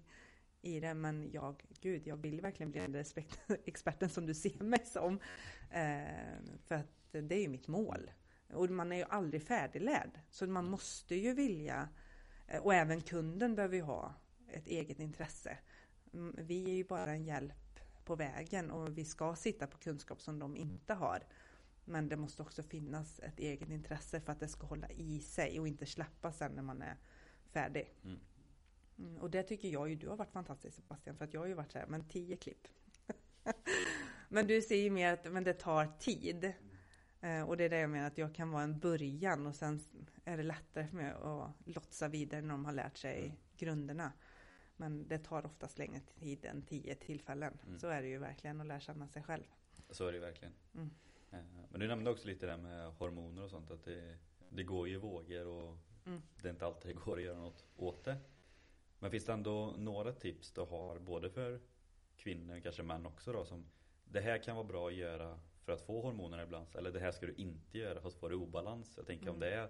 i 0.61 0.79
det. 0.79 0.93
Men 0.93 1.31
jag, 1.31 1.63
gud, 1.81 2.07
jag 2.07 2.17
vill 2.17 2.41
verkligen 2.41 2.71
bli 2.71 2.81
den 2.81 2.93
respekt, 2.93 3.41
experten 3.65 4.09
som 4.09 4.25
du 4.25 4.33
ser 4.33 4.63
mig 4.63 4.85
som. 4.85 5.19
Eh, 5.71 6.55
för 6.65 6.75
att 6.75 7.00
det 7.11 7.35
är 7.35 7.41
ju 7.41 7.47
mitt 7.47 7.67
mål. 7.67 8.11
Och 8.53 8.69
man 8.69 8.91
är 8.91 8.97
ju 8.97 9.03
aldrig 9.03 9.43
färdiglärd. 9.43 10.19
Så 10.29 10.47
man 10.47 10.65
måste 10.65 11.15
ju 11.15 11.33
vilja, 11.33 11.89
eh, 12.47 12.61
och 12.61 12.73
även 12.73 13.01
kunden 13.01 13.55
behöver 13.55 13.75
ju 13.75 13.81
ha 13.81 14.13
ett 14.47 14.67
eget 14.67 14.99
intresse. 14.99 15.57
Mm, 16.13 16.35
vi 16.37 16.65
är 16.65 16.75
ju 16.75 16.83
bara 16.83 17.11
en 17.11 17.23
hjälp 17.23 17.79
på 18.05 18.15
vägen 18.15 18.71
och 18.71 18.97
vi 18.97 19.05
ska 19.05 19.35
sitta 19.35 19.67
på 19.67 19.77
kunskap 19.77 20.21
som 20.21 20.39
de 20.39 20.57
inte 20.57 20.93
har. 20.93 21.23
Men 21.85 22.09
det 22.09 22.15
måste 22.15 22.41
också 22.41 22.63
finnas 22.63 23.19
ett 23.19 23.39
eget 23.39 23.69
intresse 23.69 24.21
för 24.21 24.31
att 24.31 24.39
det 24.39 24.47
ska 24.47 24.67
hålla 24.67 24.89
i 24.89 25.19
sig 25.19 25.59
och 25.59 25.67
inte 25.67 25.85
släppa 25.85 26.31
sen 26.31 26.51
när 26.51 26.63
man 26.63 26.81
är 26.81 26.97
färdig. 27.51 27.93
Mm. 28.03 28.19
Mm, 28.97 29.17
och 29.17 29.31
det 29.31 29.43
tycker 29.43 29.67
jag 29.67 29.89
ju 29.89 29.95
du 29.95 30.07
har 30.07 30.17
varit 30.17 30.31
fantastisk 30.31 30.75
Sebastian, 30.75 31.17
för 31.17 31.25
att 31.25 31.33
jag 31.33 31.41
har 31.41 31.47
ju 31.47 31.53
varit 31.53 31.71
så 31.71 31.79
här, 31.79 31.87
men 31.87 32.07
tio 32.07 32.37
klipp. 32.37 32.67
men 34.29 34.47
du 34.47 34.61
ser 34.61 34.75
ju 34.75 34.89
mer 34.89 35.13
att 35.13 35.31
men 35.31 35.43
det 35.43 35.53
tar 35.53 35.85
tid. 35.99 36.53
Eh, 37.21 37.43
och 37.49 37.57
det 37.57 37.63
är 37.63 37.69
det 37.69 37.79
jag 37.79 37.89
menar, 37.89 38.07
att 38.07 38.17
jag 38.17 38.35
kan 38.35 38.51
vara 38.51 38.63
en 38.63 38.79
början 38.79 39.47
och 39.47 39.55
sen 39.55 39.79
är 40.25 40.37
det 40.37 40.43
lättare 40.43 40.87
för 40.87 40.95
mig 40.95 41.11
att 41.11 41.51
lotsa 41.65 42.07
vidare 42.07 42.41
när 42.41 42.49
de 42.49 42.65
har 42.65 42.73
lärt 42.73 42.97
sig 42.97 43.23
Mm. 43.25 43.37
grunderna. 43.57 44.11
Men 44.77 45.07
det 45.07 45.17
tar 45.17 45.45
oftast 45.45 45.77
längre 45.77 45.99
tid 45.99 46.45
än 46.45 46.61
tio 46.61 46.95
tillfällen. 46.95 47.57
Mm. 47.67 47.79
Så 47.79 47.87
är 47.87 48.01
det 48.01 48.07
ju 48.07 48.17
verkligen 48.17 48.61
att 48.61 48.67
lära 48.67 48.79
känna 48.79 49.07
sig 49.07 49.23
själv. 49.23 49.43
Så 49.89 50.07
är 50.07 50.13
det 50.13 50.19
verkligen. 50.19 50.53
Mm. 50.75 50.89
Eh, 51.31 51.39
Men 51.71 51.79
du 51.79 51.87
nämnde 51.87 52.11
också 52.11 52.27
lite 52.27 52.45
det 52.45 52.51
där 52.51 52.57
med 52.57 52.91
hormoner 52.93 53.43
och 53.43 53.49
sånt. 53.49 53.71
Att 53.71 53.83
det, 53.83 54.17
det 54.49 54.63
går 54.63 54.87
ju 54.87 54.97
vågor 54.97 55.47
och 55.47 55.77
Mm. 56.05 56.21
det 56.41 56.47
är 56.47 56.51
inte 56.51 56.65
alltid 56.65 56.95
det 56.95 57.01
går 57.01 57.17
att 57.17 57.23
göra 57.23 57.37
något 57.37 57.65
åt 57.75 58.03
det. 58.03 58.17
Men 58.99 59.11
finns 59.11 59.25
det 59.25 59.33
ändå 59.33 59.73
några 59.77 60.11
tips 60.13 60.51
du 60.51 60.61
har 60.61 60.99
både 60.99 61.29
för 61.29 61.61
kvinnor, 62.17 62.59
kanske 62.59 62.83
män 62.83 63.05
också 63.05 63.33
då 63.33 63.45
som 63.45 63.65
Det 64.05 64.21
här 64.21 64.37
kan 64.43 64.55
vara 64.55 64.65
bra 64.67 64.87
att 64.87 64.93
göra 64.93 65.39
för 65.65 65.71
att 65.71 65.81
få 65.81 66.01
hormonerna 66.01 66.43
i 66.43 66.45
balans. 66.45 66.75
Eller 66.75 66.91
det 66.91 66.99
här 66.99 67.11
ska 67.11 67.25
du 67.25 67.33
inte 67.33 67.77
göra 67.77 68.01
för 68.01 68.07
att 68.07 68.15
få 68.15 68.27
det 68.27 68.33
i 68.33 68.37
obalans. 68.37 68.93
Jag 68.97 69.05
tänker 69.07 69.29
om 69.29 69.35
Mm. 69.35 69.49
det 69.49 69.55
är 69.55 69.69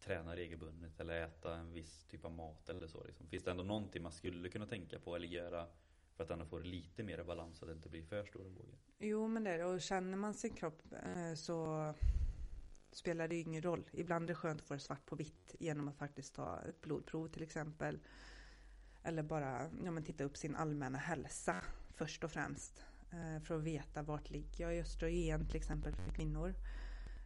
träna 0.00 0.36
regelbundet 0.36 1.00
eller 1.00 1.20
äta 1.22 1.54
en 1.56 1.72
viss 1.72 2.04
typ 2.04 2.24
av 2.24 2.32
mat 2.32 2.68
eller 2.68 2.86
så. 2.86 3.04
Liksom. 3.04 3.26
Finns 3.26 3.44
det 3.44 3.50
ändå 3.50 3.62
någonting 3.64 4.02
man 4.02 4.12
skulle 4.12 4.48
kunna 4.48 4.66
tänka 4.66 4.98
på 4.98 5.16
eller 5.16 5.26
göra 5.28 5.66
för 6.16 6.24
att 6.24 6.30
ändå 6.30 6.44
få 6.44 6.58
lite 6.58 7.02
mer 7.02 7.24
balans 7.24 7.58
så 7.58 7.64
att 7.64 7.68
det 7.68 7.74
inte 7.74 7.88
blir 7.88 8.02
för 8.02 8.24
stora 8.24 8.44
vågor? 8.48 8.78
Jo, 8.98 9.28
men 9.28 9.44
det 9.44 9.50
är 9.50 9.58
det. 9.58 9.64
Och 9.64 9.80
känner 9.80 10.16
man 10.16 10.34
sin 10.34 10.54
kropp 10.54 10.82
eh, 10.92 11.34
så 11.34 11.94
spelar 12.92 13.28
det 13.28 13.34
ju 13.34 13.40
ingen 13.40 13.62
roll. 13.62 13.88
Ibland 13.92 14.24
är 14.24 14.28
det 14.28 14.34
skönt 14.34 14.60
att 14.60 14.66
få 14.66 14.74
det 14.74 14.80
svart 14.80 15.06
på 15.06 15.16
vitt 15.16 15.54
genom 15.58 15.88
att 15.88 15.96
faktiskt 15.96 16.34
ta 16.34 16.60
ett 16.68 16.80
blodprov 16.80 17.28
till 17.28 17.42
exempel. 17.42 17.98
Eller 19.02 19.22
bara 19.22 19.70
ja, 19.84 19.90
men 19.90 20.04
titta 20.04 20.24
upp 20.24 20.36
sin 20.36 20.56
allmänna 20.56 20.98
hälsa 20.98 21.64
först 21.94 22.24
och 22.24 22.30
främst. 22.32 22.84
Eh, 23.12 23.40
för 23.40 23.56
att 23.56 23.62
veta 23.62 24.02
vart 24.02 24.30
ligger 24.30 24.64
jag 24.64 24.76
i 24.76 24.80
östrogen 24.80 25.46
till 25.46 25.56
exempel 25.56 25.94
för 25.94 26.10
kvinnor. 26.10 26.54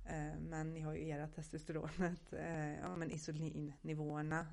Eh, 0.06 0.38
men 0.38 0.74
ni 0.74 0.80
har 0.80 0.94
ju 0.94 1.08
era 1.08 1.28
testosteronet, 1.28 2.32
eh, 2.32 2.74
ja 2.74 2.96
men 2.96 3.10
isolinnivåerna. 3.10 4.46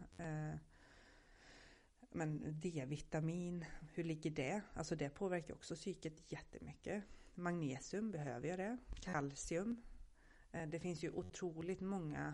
Men 2.16 2.60
D-vitamin, 2.62 3.66
hur 3.94 4.04
ligger 4.04 4.32
det? 4.32 4.62
Alltså 4.74 4.96
det 4.96 5.10
påverkar 5.10 5.54
också 5.54 5.76
psyket 5.76 6.32
jättemycket. 6.32 7.04
Magnesium, 7.36 8.12
behöver 8.12 8.48
jag 8.48 8.60
det? 8.60 8.78
Kalcium. 9.02 9.82
Det 10.68 10.80
finns 10.80 11.04
ju 11.04 11.12
otroligt 11.12 11.82
många 11.82 12.34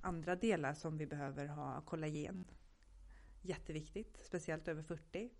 andra 0.00 0.36
delar 0.36 0.74
som 0.74 0.98
vi 0.98 1.06
behöver 1.06 1.46
ha. 1.46 1.80
Kollagen. 1.80 2.44
Jätteviktigt, 3.42 4.18
speciellt 4.26 4.68
över 4.68 4.82
40. 4.82 5.30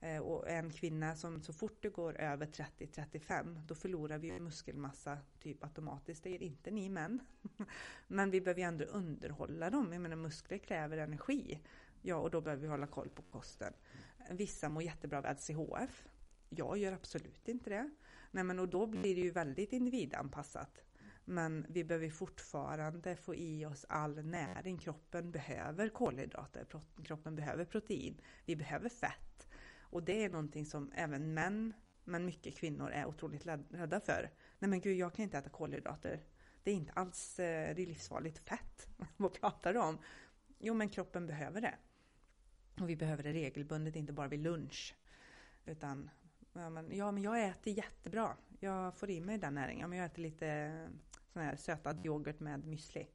Eh, 0.00 0.18
och 0.18 0.48
en 0.48 0.70
kvinna 0.70 1.16
som 1.16 1.42
så 1.42 1.52
fort 1.52 1.78
det 1.82 1.88
går 1.88 2.20
över 2.20 2.46
30-35 2.46 3.60
då 3.66 3.74
förlorar 3.74 4.18
vi 4.18 4.40
muskelmassa 4.40 5.18
typ 5.40 5.64
automatiskt. 5.64 6.24
Det 6.24 6.30
gör 6.30 6.42
inte 6.42 6.70
ni 6.70 6.88
män. 6.88 7.20
Men 8.08 8.30
vi 8.30 8.40
behöver 8.40 8.60
ju 8.60 8.66
ändå 8.66 8.84
underhålla 8.84 9.70
dem. 9.70 9.92
Jag 9.92 10.02
menar 10.02 10.16
muskler 10.16 10.58
kräver 10.58 10.98
energi. 10.98 11.60
Ja, 12.02 12.16
och 12.16 12.30
då 12.30 12.40
behöver 12.40 12.62
vi 12.62 12.68
hålla 12.68 12.86
koll 12.86 13.08
på 13.08 13.22
kosten. 13.22 13.72
Vissa 14.30 14.68
mår 14.68 14.82
jättebra 14.82 15.18
av 15.18 15.24
LCHF. 15.24 16.08
Jag 16.48 16.78
gör 16.78 16.92
absolut 16.92 17.48
inte 17.48 17.70
det. 17.70 17.90
Nej, 18.30 18.44
men 18.44 18.58
och 18.58 18.68
då 18.68 18.86
blir 18.86 19.14
det 19.14 19.20
ju 19.20 19.30
väldigt 19.30 19.72
individanpassat. 19.72 20.84
Men 21.24 21.66
vi 21.68 21.84
behöver 21.84 22.10
fortfarande 22.10 23.16
få 23.16 23.34
i 23.34 23.66
oss 23.66 23.86
all 23.88 24.24
näring. 24.24 24.78
Kroppen 24.78 25.30
behöver 25.30 25.88
kolhydrater, 25.88 26.66
kroppen 27.04 27.36
behöver 27.36 27.64
protein, 27.64 28.20
vi 28.44 28.56
behöver 28.56 28.88
fett. 28.88 29.29
Och 29.90 30.02
det 30.02 30.24
är 30.24 30.30
någonting 30.30 30.66
som 30.66 30.92
även 30.94 31.34
män, 31.34 31.72
men 32.04 32.24
mycket 32.24 32.56
kvinnor 32.56 32.90
är 32.90 33.06
otroligt 33.06 33.46
rädda 33.46 34.00
för. 34.00 34.30
Nej 34.58 34.68
men 34.70 34.80
gud, 34.80 34.96
jag 34.96 35.14
kan 35.14 35.22
inte 35.22 35.38
äta 35.38 35.50
kolhydrater. 35.50 36.22
Det 36.62 36.70
är 36.70 36.74
inte 36.74 36.92
alls, 36.92 37.38
eh, 37.38 37.74
det 37.74 37.82
är 37.82 37.86
livsfarligt 37.86 38.38
fett. 38.38 38.88
Vad 39.16 39.32
pratar 39.32 39.74
du 39.74 39.80
om? 39.80 39.98
Jo, 40.58 40.74
men 40.74 40.88
kroppen 40.88 41.26
behöver 41.26 41.60
det. 41.60 41.74
Och 42.80 42.90
vi 42.90 42.96
behöver 42.96 43.22
det 43.22 43.32
regelbundet, 43.32 43.96
inte 43.96 44.12
bara 44.12 44.28
vid 44.28 44.40
lunch. 44.40 44.94
Utan, 45.64 46.10
ja 46.52 46.70
men, 46.70 46.96
ja, 46.96 47.12
men 47.12 47.22
jag 47.22 47.48
äter 47.48 47.72
jättebra. 47.72 48.36
Jag 48.60 48.94
får 48.94 49.10
i 49.10 49.20
mig 49.20 49.38
den 49.38 49.54
näringen. 49.54 49.80
Ja, 49.80 49.86
men 49.86 49.98
jag 49.98 50.06
äter 50.06 50.22
lite 50.22 50.48
eh, 50.48 50.88
sån 51.32 51.42
här 51.42 51.56
sötad 51.56 52.06
yoghurt 52.06 52.40
med 52.40 52.64
müsli. 52.64 53.06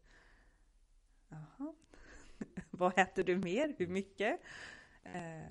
Jaha. 1.30 1.73
Vad 2.69 2.99
äter 2.99 3.23
du 3.23 3.38
mer? 3.38 3.76
Hur 3.78 3.88
mycket? 3.88 4.39
Eh, 5.03 5.45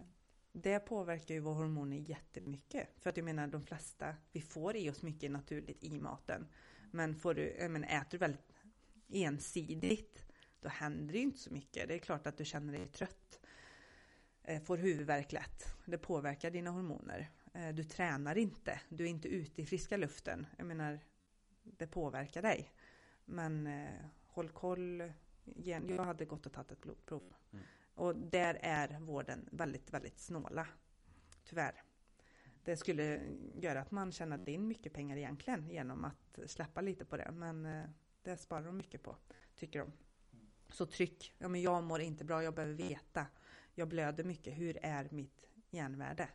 det 0.57 0.81
påverkar 0.81 1.35
ju 1.35 1.41
våra 1.41 1.55
hormoner 1.55 1.97
jättemycket. 1.97 2.89
För 2.97 3.11
att 3.11 3.17
jag 3.17 3.25
menar 3.25 3.47
de 3.47 3.67
flesta, 3.67 4.17
vi 4.33 4.41
får 4.41 4.77
i 4.77 4.91
oss 4.91 5.03
mycket 5.03 5.31
naturligt 5.31 5.85
i 5.85 6.01
maten. 6.01 6.47
Men 6.91 7.15
får 7.15 7.35
du, 7.35 7.69
men 7.71 7.85
äter 7.85 8.11
du 8.11 8.19
väldigt 8.19 8.53
ensidigt, 9.09 10.27
då 10.61 10.69
händer 10.69 11.13
det 11.13 11.19
ju 11.19 11.25
inte 11.25 11.39
så 11.39 11.53
mycket. 11.53 11.89
Det 11.89 11.95
är 11.95 11.99
klart 11.99 12.27
att 12.27 12.37
du 12.37 12.45
känner 12.45 12.73
dig 12.73 12.87
trött. 12.87 13.41
Eh, 14.43 14.63
får 14.63 14.77
huvudvärk 14.77 15.33
lätt. 15.33 15.77
Det 15.85 15.99
påverkar 15.99 16.51
dina 16.51 16.71
hormoner. 16.71 17.31
Eh, 17.55 17.69
du 17.69 17.85
tränar 17.85 18.39
inte. 18.39 18.81
Du 18.89 19.05
är 19.05 19.09
inte 19.09 19.29
ute 19.29 19.63
i 19.63 19.67
friska 19.67 19.97
luften. 19.97 20.47
Jag 20.57 20.67
menar, 20.67 21.01
det 21.63 21.87
påverkar 21.87 22.43
dig. 22.43 22.73
Men 23.25 23.67
eh, 23.67 24.07
håll 24.27 24.49
koll. 24.49 25.13
Jag 25.45 26.05
hade 26.05 26.25
gått 26.25 26.47
och 26.47 26.53
tagit 26.53 26.73
ett 26.73 26.81
blodprov. 26.81 27.35
Mm. 27.53 27.65
Och 27.95 28.17
där 28.17 28.59
är 28.63 28.99
vården 29.01 29.49
väldigt, 29.53 29.93
väldigt 29.93 30.19
snåla. 30.19 30.67
Tyvärr. 31.45 31.83
Det 32.65 32.77
skulle 32.77 33.21
göra 33.55 33.81
att 33.81 33.91
man 33.91 34.13
tjänade 34.13 34.53
in 34.53 34.69
mycket 34.69 34.93
pengar 34.93 35.17
egentligen 35.17 35.69
genom 35.71 36.05
att 36.05 36.51
släppa 36.51 36.81
lite 36.81 37.05
på 37.05 37.17
det. 37.17 37.31
Men 37.33 37.67
eh, 37.67 37.85
det 38.23 38.37
sparar 38.37 38.67
de 38.67 38.77
mycket 38.77 39.03
på, 39.03 39.17
tycker 39.57 39.79
de. 39.79 39.93
Så 40.69 40.87
tryck. 40.87 41.33
Ja, 41.39 41.49
men 41.49 41.63
jag 41.63 41.85
mår 41.85 42.01
inte 42.01 42.25
bra, 42.25 42.43
jag 42.43 42.55
behöver 42.55 42.75
veta. 42.75 43.27
Jag 43.75 43.89
blöder 43.89 44.25
mycket. 44.25 44.59
Hur 44.59 44.79
är 44.83 45.09
mitt 45.11 45.49
järnvärde? 45.71 46.29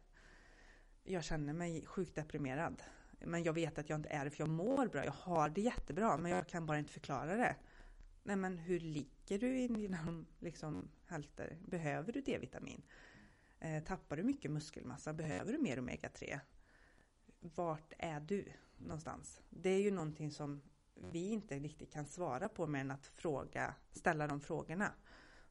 Jag 1.03 1.23
känner 1.23 1.53
mig 1.53 1.85
sjukt 1.85 2.15
deprimerad. 2.15 2.83
Men 3.19 3.43
jag 3.43 3.53
vet 3.53 3.77
att 3.77 3.89
jag 3.89 3.99
inte 3.99 4.09
är 4.09 4.25
det 4.25 4.31
för 4.31 4.41
jag 4.41 4.49
mår 4.49 4.87
bra. 4.87 5.05
Jag 5.05 5.11
har 5.11 5.49
det 5.49 5.61
jättebra 5.61 6.17
men 6.17 6.31
jag 6.31 6.47
kan 6.47 6.65
bara 6.65 6.79
inte 6.79 6.93
förklara 6.93 7.35
det. 7.35 7.55
Nej 8.23 8.35
men 8.35 8.57
hur 8.57 8.79
ligger 8.79 9.39
du 9.39 9.59
i 9.59 9.67
dina 9.67 10.25
liksom, 10.39 10.89
halter? 11.05 11.57
Behöver 11.65 12.13
du 12.13 12.21
D-vitamin? 12.21 12.81
Eh, 13.59 13.83
tappar 13.83 14.17
du 14.17 14.23
mycket 14.23 14.51
muskelmassa? 14.51 15.13
Behöver 15.13 15.53
du 15.53 15.59
mer 15.59 15.77
omega-3? 15.77 16.39
Vart 17.39 17.93
är 17.97 18.19
du 18.19 18.45
någonstans? 18.77 19.41
Det 19.49 19.69
är 19.69 19.81
ju 19.81 19.91
någonting 19.91 20.31
som 20.31 20.61
vi 21.11 21.29
inte 21.29 21.59
riktigt 21.59 21.93
kan 21.93 22.05
svara 22.05 22.49
på 22.49 22.67
mer 22.67 22.79
än 22.81 22.91
att 22.91 23.07
fråga, 23.07 23.75
ställa 23.91 24.27
de 24.27 24.41
frågorna. 24.41 24.93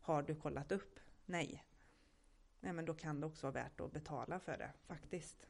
Har 0.01 0.23
du 0.23 0.35
kollat 0.35 0.73
upp? 0.73 1.01
Nej. 1.27 1.65
Nej 2.61 2.73
men 2.73 2.85
då 2.85 2.95
kan 2.95 3.21
det 3.21 3.27
också 3.27 3.47
vara 3.47 3.53
värt 3.55 3.81
att 3.81 3.93
betala 3.93 4.41
för 4.41 4.59
det 4.59 4.73
faktiskt. 4.87 5.49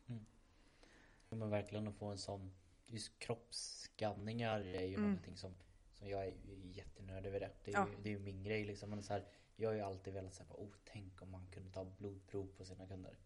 Men 1.28 1.50
verkligen 1.50 1.88
att 1.88 1.96
få 1.96 2.06
en 2.06 2.18
sån 2.18 2.54
Just 2.90 3.18
kroppsskanningar 3.18 4.60
är 4.60 4.82
ju 4.86 4.94
Mm. 4.94 5.02
någonting 5.02 5.36
som 5.36 5.54
Som 5.98 6.08
jag 6.08 6.26
är 6.26 6.32
ju 6.46 6.70
jättenöjd 6.72 7.26
över 7.26 7.40
det. 7.40 7.50
Det 7.64 7.70
är, 7.70 7.74
Ja. 7.74 7.86
ju, 7.88 8.02
det 8.02 8.08
är 8.08 8.12
ju 8.12 8.18
min 8.18 8.42
grej 8.42 8.64
liksom. 8.64 8.90
Men 8.90 9.02
så 9.02 9.12
här, 9.12 9.24
jag 9.56 9.68
har 9.68 9.74
ju 9.74 9.80
alltid 9.80 10.14
velat 10.14 10.34
säga 10.34 10.48
oh, 10.50 10.68
tänk 10.84 11.22
om 11.22 11.30
man 11.30 11.46
kunde 11.50 11.70
ta 11.70 11.84
blodprov 11.84 12.46
på 12.56 12.64
sina 12.64 12.86
kunder. 12.86 13.18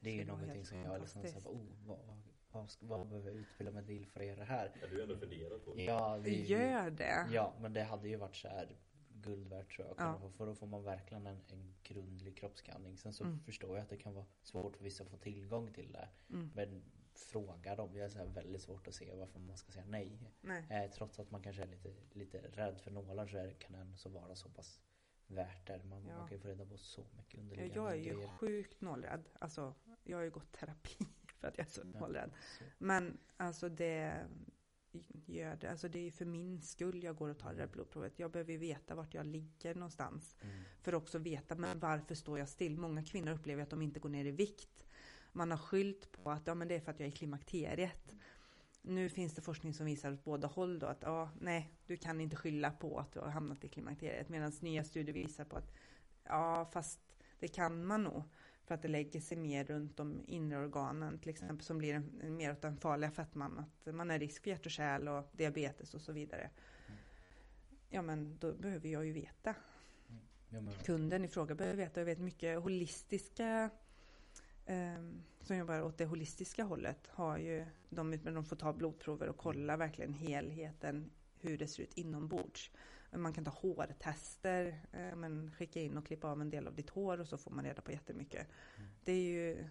Det 0.00 0.10
är 0.10 0.14
ju 0.14 0.24
någonting 0.24 0.64
som 0.64 0.78
jag 0.78 1.00
liksom 1.00 1.22
fantastiskt. 1.22 1.46
oh, 1.46 1.60
vad, 1.86 1.98
vad, 2.06 2.16
vad, 2.52 2.70
ska, 2.70 2.86
vad 2.86 3.08
behöver 3.08 3.30
jag 3.30 3.38
utbilda 3.38 3.72
mig 3.72 3.86
till 3.86 4.06
för 4.06 4.20
att 4.20 4.26
göra 4.26 4.38
det 4.38 4.44
här? 4.44 4.72
Ja, 4.80 4.86
du 4.88 4.94
har 4.96 5.02
ändå 5.02 5.16
funderat 5.16 5.64
på 5.64 5.80
Ja, 5.80 6.16
vi, 6.16 6.46
Gör 6.46 6.90
det! 6.90 7.28
Ja, 7.32 7.54
men 7.60 7.72
det 7.72 7.82
hade 7.82 8.08
ju 8.08 8.16
varit 8.16 8.36
så 8.36 8.48
här 8.48 8.76
guld 9.14 9.48
värt 9.48 9.76
tror 9.76 9.88
jag. 9.88 9.96
Ja. 9.98 10.18
Ja. 10.22 10.30
För 10.30 10.46
då 10.46 10.54
får 10.54 10.66
man 10.66 10.82
verkligen 10.84 11.26
en, 11.26 11.40
en 11.48 11.74
grundlig 11.82 12.36
kroppsskanning. 12.36 12.96
Sen 12.98 13.12
så 13.12 13.24
Mm. 13.24 13.40
förstår 13.40 13.76
jag 13.76 13.82
att 13.82 13.88
det 13.90 13.96
kan 13.96 14.14
vara 14.14 14.26
svårt 14.42 14.76
för 14.76 14.84
vissa 14.84 15.04
att 15.04 15.10
få 15.10 15.16
tillgång 15.16 15.72
till 15.72 15.92
det. 15.92 16.08
Mm. 16.30 16.50
Men 16.54 16.82
frågar 17.14 17.76
dem. 17.76 17.96
Jag 17.96 18.06
är 18.12 18.14
här 18.18 18.26
väldigt 18.26 18.62
svårt 18.62 18.88
att 18.88 18.94
se 18.94 19.14
varför 19.14 19.38
man 19.40 19.56
ska 19.56 19.72
säga 19.72 19.84
nej. 19.88 20.18
Nej. 20.40 20.64
Eh, 20.70 20.90
trots 20.90 21.18
att 21.20 21.30
man 21.30 21.42
kanske 21.42 21.62
är 21.62 21.66
lite, 21.66 21.92
lite 22.12 22.38
rädd 22.38 22.80
för 22.80 22.90
nålar 22.90 23.26
så 23.26 23.36
är, 23.38 23.50
kan 23.52 23.72
det 23.72 23.78
ändå 23.78 23.96
så 23.96 24.08
vara 24.08 24.34
så 24.34 24.48
pass 24.48 24.80
värt 25.26 25.66
det. 25.66 25.84
Man, 25.84 26.06
Ja. 26.06 26.16
man 26.18 26.28
kan 26.28 26.36
ju 26.36 26.42
få 26.42 26.48
reda 26.48 26.66
på 26.66 26.76
så 26.78 27.04
mycket 27.16 27.40
underliggande 27.40 27.74
jag 27.74 27.90
är 27.92 27.96
ju 27.96 28.14
grejer. 28.14 28.28
sjukt 28.28 28.80
nålrädd. 28.80 29.28
Alltså, 29.38 29.74
jag 30.04 30.16
har 30.18 30.24
ju 30.24 30.30
gått 30.30 30.52
terapi 30.52 30.96
för 31.40 31.48
att 31.48 31.58
jag 31.58 31.66
är 31.66 31.70
så 31.70 31.80
Ja, 31.94 32.00
nålrädd. 32.00 32.30
så. 32.58 32.64
Men 32.78 33.18
alltså 33.36 33.68
det 33.68 34.26
gör 35.26 35.56
det. 35.56 35.70
Alltså 35.70 35.88
det 35.88 35.98
är 36.06 36.10
för 36.10 36.24
min 36.24 36.60
skull 36.62 37.02
jag 37.04 37.16
går 37.16 37.28
och 37.28 37.38
tar 37.38 37.50
det 37.52 37.56
där 37.58 37.66
blodprovet. 37.66 38.18
Jag 38.18 38.30
behöver 38.30 38.52
ju 38.52 38.58
veta 38.58 38.94
vart 38.94 39.14
jag 39.14 39.26
ligger 39.26 39.74
någonstans. 39.74 40.36
Mm. 40.42 40.62
För 40.82 40.92
att 40.92 41.02
också 41.02 41.18
veta, 41.18 41.54
men 41.54 41.78
varför 41.80 42.14
står 42.14 42.38
jag 42.38 42.48
still? 42.48 42.76
Många 42.78 43.04
kvinnor 43.04 43.32
upplever 43.32 43.62
att 43.62 43.70
de 43.70 43.82
inte 43.82 44.00
går 44.00 44.08
ner 44.08 44.24
i 44.24 44.30
vikt. 44.30 44.84
Man 45.32 45.50
har 45.50 45.58
skyllt 45.58 46.12
på 46.12 46.30
att 46.30 46.46
ja, 46.46 46.54
men 46.54 46.68
det 46.68 46.74
är 46.74 46.80
för 46.80 46.90
att 46.90 47.00
jag 47.00 47.06
är 47.06 47.10
i 47.10 47.16
klimakteriet. 47.16 48.14
Nu 48.82 49.08
finns 49.08 49.34
det 49.34 49.42
forskning 49.42 49.74
som 49.74 49.86
visar 49.86 50.12
åt 50.12 50.24
båda 50.24 50.48
håll 50.48 50.78
då 50.78 50.86
att 50.86 51.02
ja, 51.02 51.30
nej, 51.40 51.70
du 51.86 51.96
kan 51.96 52.20
inte 52.20 52.36
skylla 52.36 52.70
på 52.70 52.98
att 52.98 53.12
du 53.12 53.20
har 53.20 53.28
hamnat 53.28 53.64
i 53.64 53.68
klimakteriet. 53.68 54.28
Medan 54.28 54.52
nya 54.60 54.84
studier 54.84 55.14
visar 55.14 55.44
på 55.44 55.56
att 55.56 55.72
ja, 56.24 56.70
fast 56.72 57.00
det 57.38 57.48
kan 57.48 57.84
man 57.84 58.04
nog. 58.04 58.22
För 58.64 58.74
att 58.74 58.82
det 58.82 58.88
lägger 58.88 59.20
sig 59.20 59.36
mer 59.36 59.64
runt 59.64 59.96
de 59.96 60.24
inre 60.26 60.58
organen, 60.58 61.18
till 61.18 61.30
exempel 61.30 61.64
som 61.64 61.78
blir 61.78 61.94
en, 61.94 62.36
mer 62.36 62.52
åt 62.52 62.62
den 62.62 62.76
farliga 62.76 63.10
fettman. 63.10 63.58
Att 63.58 63.94
man 63.94 64.10
är 64.10 64.18
risk 64.18 64.42
för 64.42 64.50
hjärt 64.50 64.66
och 64.66 64.72
kärl 64.72 65.08
och 65.08 65.30
diabetes 65.32 65.94
och 65.94 66.00
så 66.00 66.12
vidare. 66.12 66.50
Ja, 67.88 68.02
men 68.02 68.36
då 68.38 68.52
behöver 68.52 68.88
jag 68.88 69.06
ju 69.06 69.12
veta 69.12 69.54
Ja, 70.52 70.60
men, 70.60 70.74
kunden 70.84 71.24
i 71.24 71.28
fråga 71.28 71.54
behöver 71.54 71.76
veta. 71.76 72.00
Jag 72.00 72.04
vet 72.04 72.18
mycket 72.18 72.62
holistiska 72.62 73.70
som 75.40 75.56
jobbar 75.56 75.82
åt 75.82 75.98
det 75.98 76.04
holistiska 76.04 76.64
hållet 76.64 77.06
har 77.06 77.38
ju 77.38 77.66
de, 77.88 78.10
men 78.10 78.34
de 78.34 78.44
får 78.44 78.56
ta 78.56 78.72
blodprover 78.72 79.28
och 79.28 79.36
kolla 79.36 79.76
verkligen 79.76 80.12
helheten 80.12 81.10
hur 81.40 81.58
det 81.58 81.66
ser 81.66 81.82
ut 81.82 81.94
inombords. 81.94 82.70
Man 83.12 83.32
kan 83.32 83.44
ta 83.44 83.50
hårtester, 83.50 84.80
eh, 84.92 85.16
men 85.16 85.52
skicka 85.52 85.80
in 85.80 85.96
och 85.96 86.06
klippa 86.06 86.28
av 86.28 86.40
en 86.40 86.50
del 86.50 86.66
av 86.66 86.74
ditt 86.74 86.90
hår 86.90 87.20
och 87.20 87.28
så 87.28 87.38
får 87.38 87.50
man 87.50 87.64
reda 87.64 87.82
på 87.82 87.92
jättemycket. 87.92 88.46
Det 89.04 89.12
är 89.12 89.22
ju, 89.22 89.68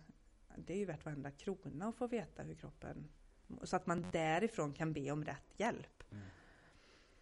det 0.56 0.74
är 0.74 0.78
ju 0.78 0.86
värt 0.86 1.06
varenda 1.06 1.32
krona 1.32 1.88
att 1.88 1.96
få 1.96 2.08
veta 2.08 2.44
hur 2.44 2.56
kroppen 2.56 3.10
så 3.64 3.76
att 3.76 3.88
man 3.88 4.06
därifrån 4.12 4.74
kan 4.74 4.94
be 4.94 5.12
om 5.12 5.26
rätt 5.26 5.54
hjälp. 5.58 6.04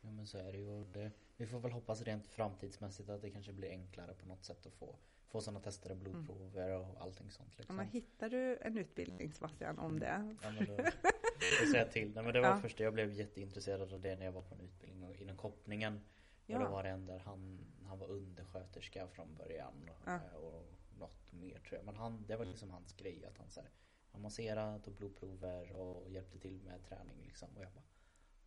ja 0.01 0.11
men 0.11 0.27
så 0.27 0.37
är 0.37 0.51
det 0.51 0.57
ju. 0.57 0.83
Det, 0.83 1.11
vi 1.37 1.47
får 1.47 1.59
väl 1.59 1.71
hoppas 1.71 2.01
rent 2.01 2.27
framtidsmässigt 2.27 3.09
att 3.09 3.21
det 3.21 3.29
kanske 3.29 3.53
blir 3.53 3.69
enklare 3.69 4.13
på 4.13 4.27
något 4.27 4.45
sätt 4.45 4.65
att 4.65 4.73
få, 4.73 4.95
få 5.27 5.41
sådana 5.41 5.59
tester 5.59 5.91
och 5.91 5.97
blodprover 5.97 6.69
och 6.71 7.01
allting 7.01 7.31
sånt. 7.31 7.49
Ja, 7.51 7.55
Liksom. 7.57 7.75
men 7.75 7.87
hittar 7.87 8.29
du 8.29 8.57
en 8.61 8.77
utbildning 8.77 9.31
Sebastian 9.33 9.79
om 9.79 9.99
det? 9.99 10.35
Ja, 10.41 10.51
men 10.51 10.65
då, 10.65 10.75
då 10.77 11.65
säger 11.71 11.75
jag 11.77 11.91
till. 11.91 12.11
Nej, 12.15 12.23
men 12.23 12.33
det 12.33 12.41
var 12.41 12.47
Ja. 12.49 12.57
först, 12.57 12.79
jag 12.79 12.93
blev 12.93 13.11
jätteintresserad 13.11 13.93
av 13.93 14.01
det 14.01 14.15
när 14.15 14.25
jag 14.25 14.31
var 14.31 14.41
på 14.41 14.55
en 14.55 14.61
utbildning 14.61 15.09
och- 15.09 15.15
inom 15.15 15.37
koppningen. 15.37 15.95
Och 15.95 16.01
Ja. 16.49 16.59
då 16.59 16.69
var 16.69 16.83
det 16.83 16.89
en 16.89 17.05
där 17.05 17.19
han, 17.19 17.59
han 17.87 17.99
var 17.99 18.07
undersköterska 18.07 19.07
från 19.07 19.35
början. 19.35 19.89
Ja. 20.05 20.15
eh, 20.15 20.33
Och 20.35 20.63
något 20.99 21.31
mer 21.33 21.59
tror 21.59 21.77
jag. 21.77 21.85
Men 21.85 21.95
han, 21.95 22.25
det 22.27 22.35
var 22.35 22.45
liksom 22.45 22.69
hans 22.69 22.93
grej. 22.93 23.25
Att 23.25 23.37
han, 23.37 23.49
så 23.49 23.61
här, 23.61 23.69
han 24.11 24.21
masserade, 24.21 24.79
tog 24.79 24.95
blodprover 24.95 25.71
och 25.71 26.09
hjälpte 26.11 26.39
till 26.39 26.61
med 26.63 26.83
träning. 26.85 27.23
Liksom. 27.25 27.49
Och 27.57 27.63
jag 27.63 27.71
bara 27.71 27.83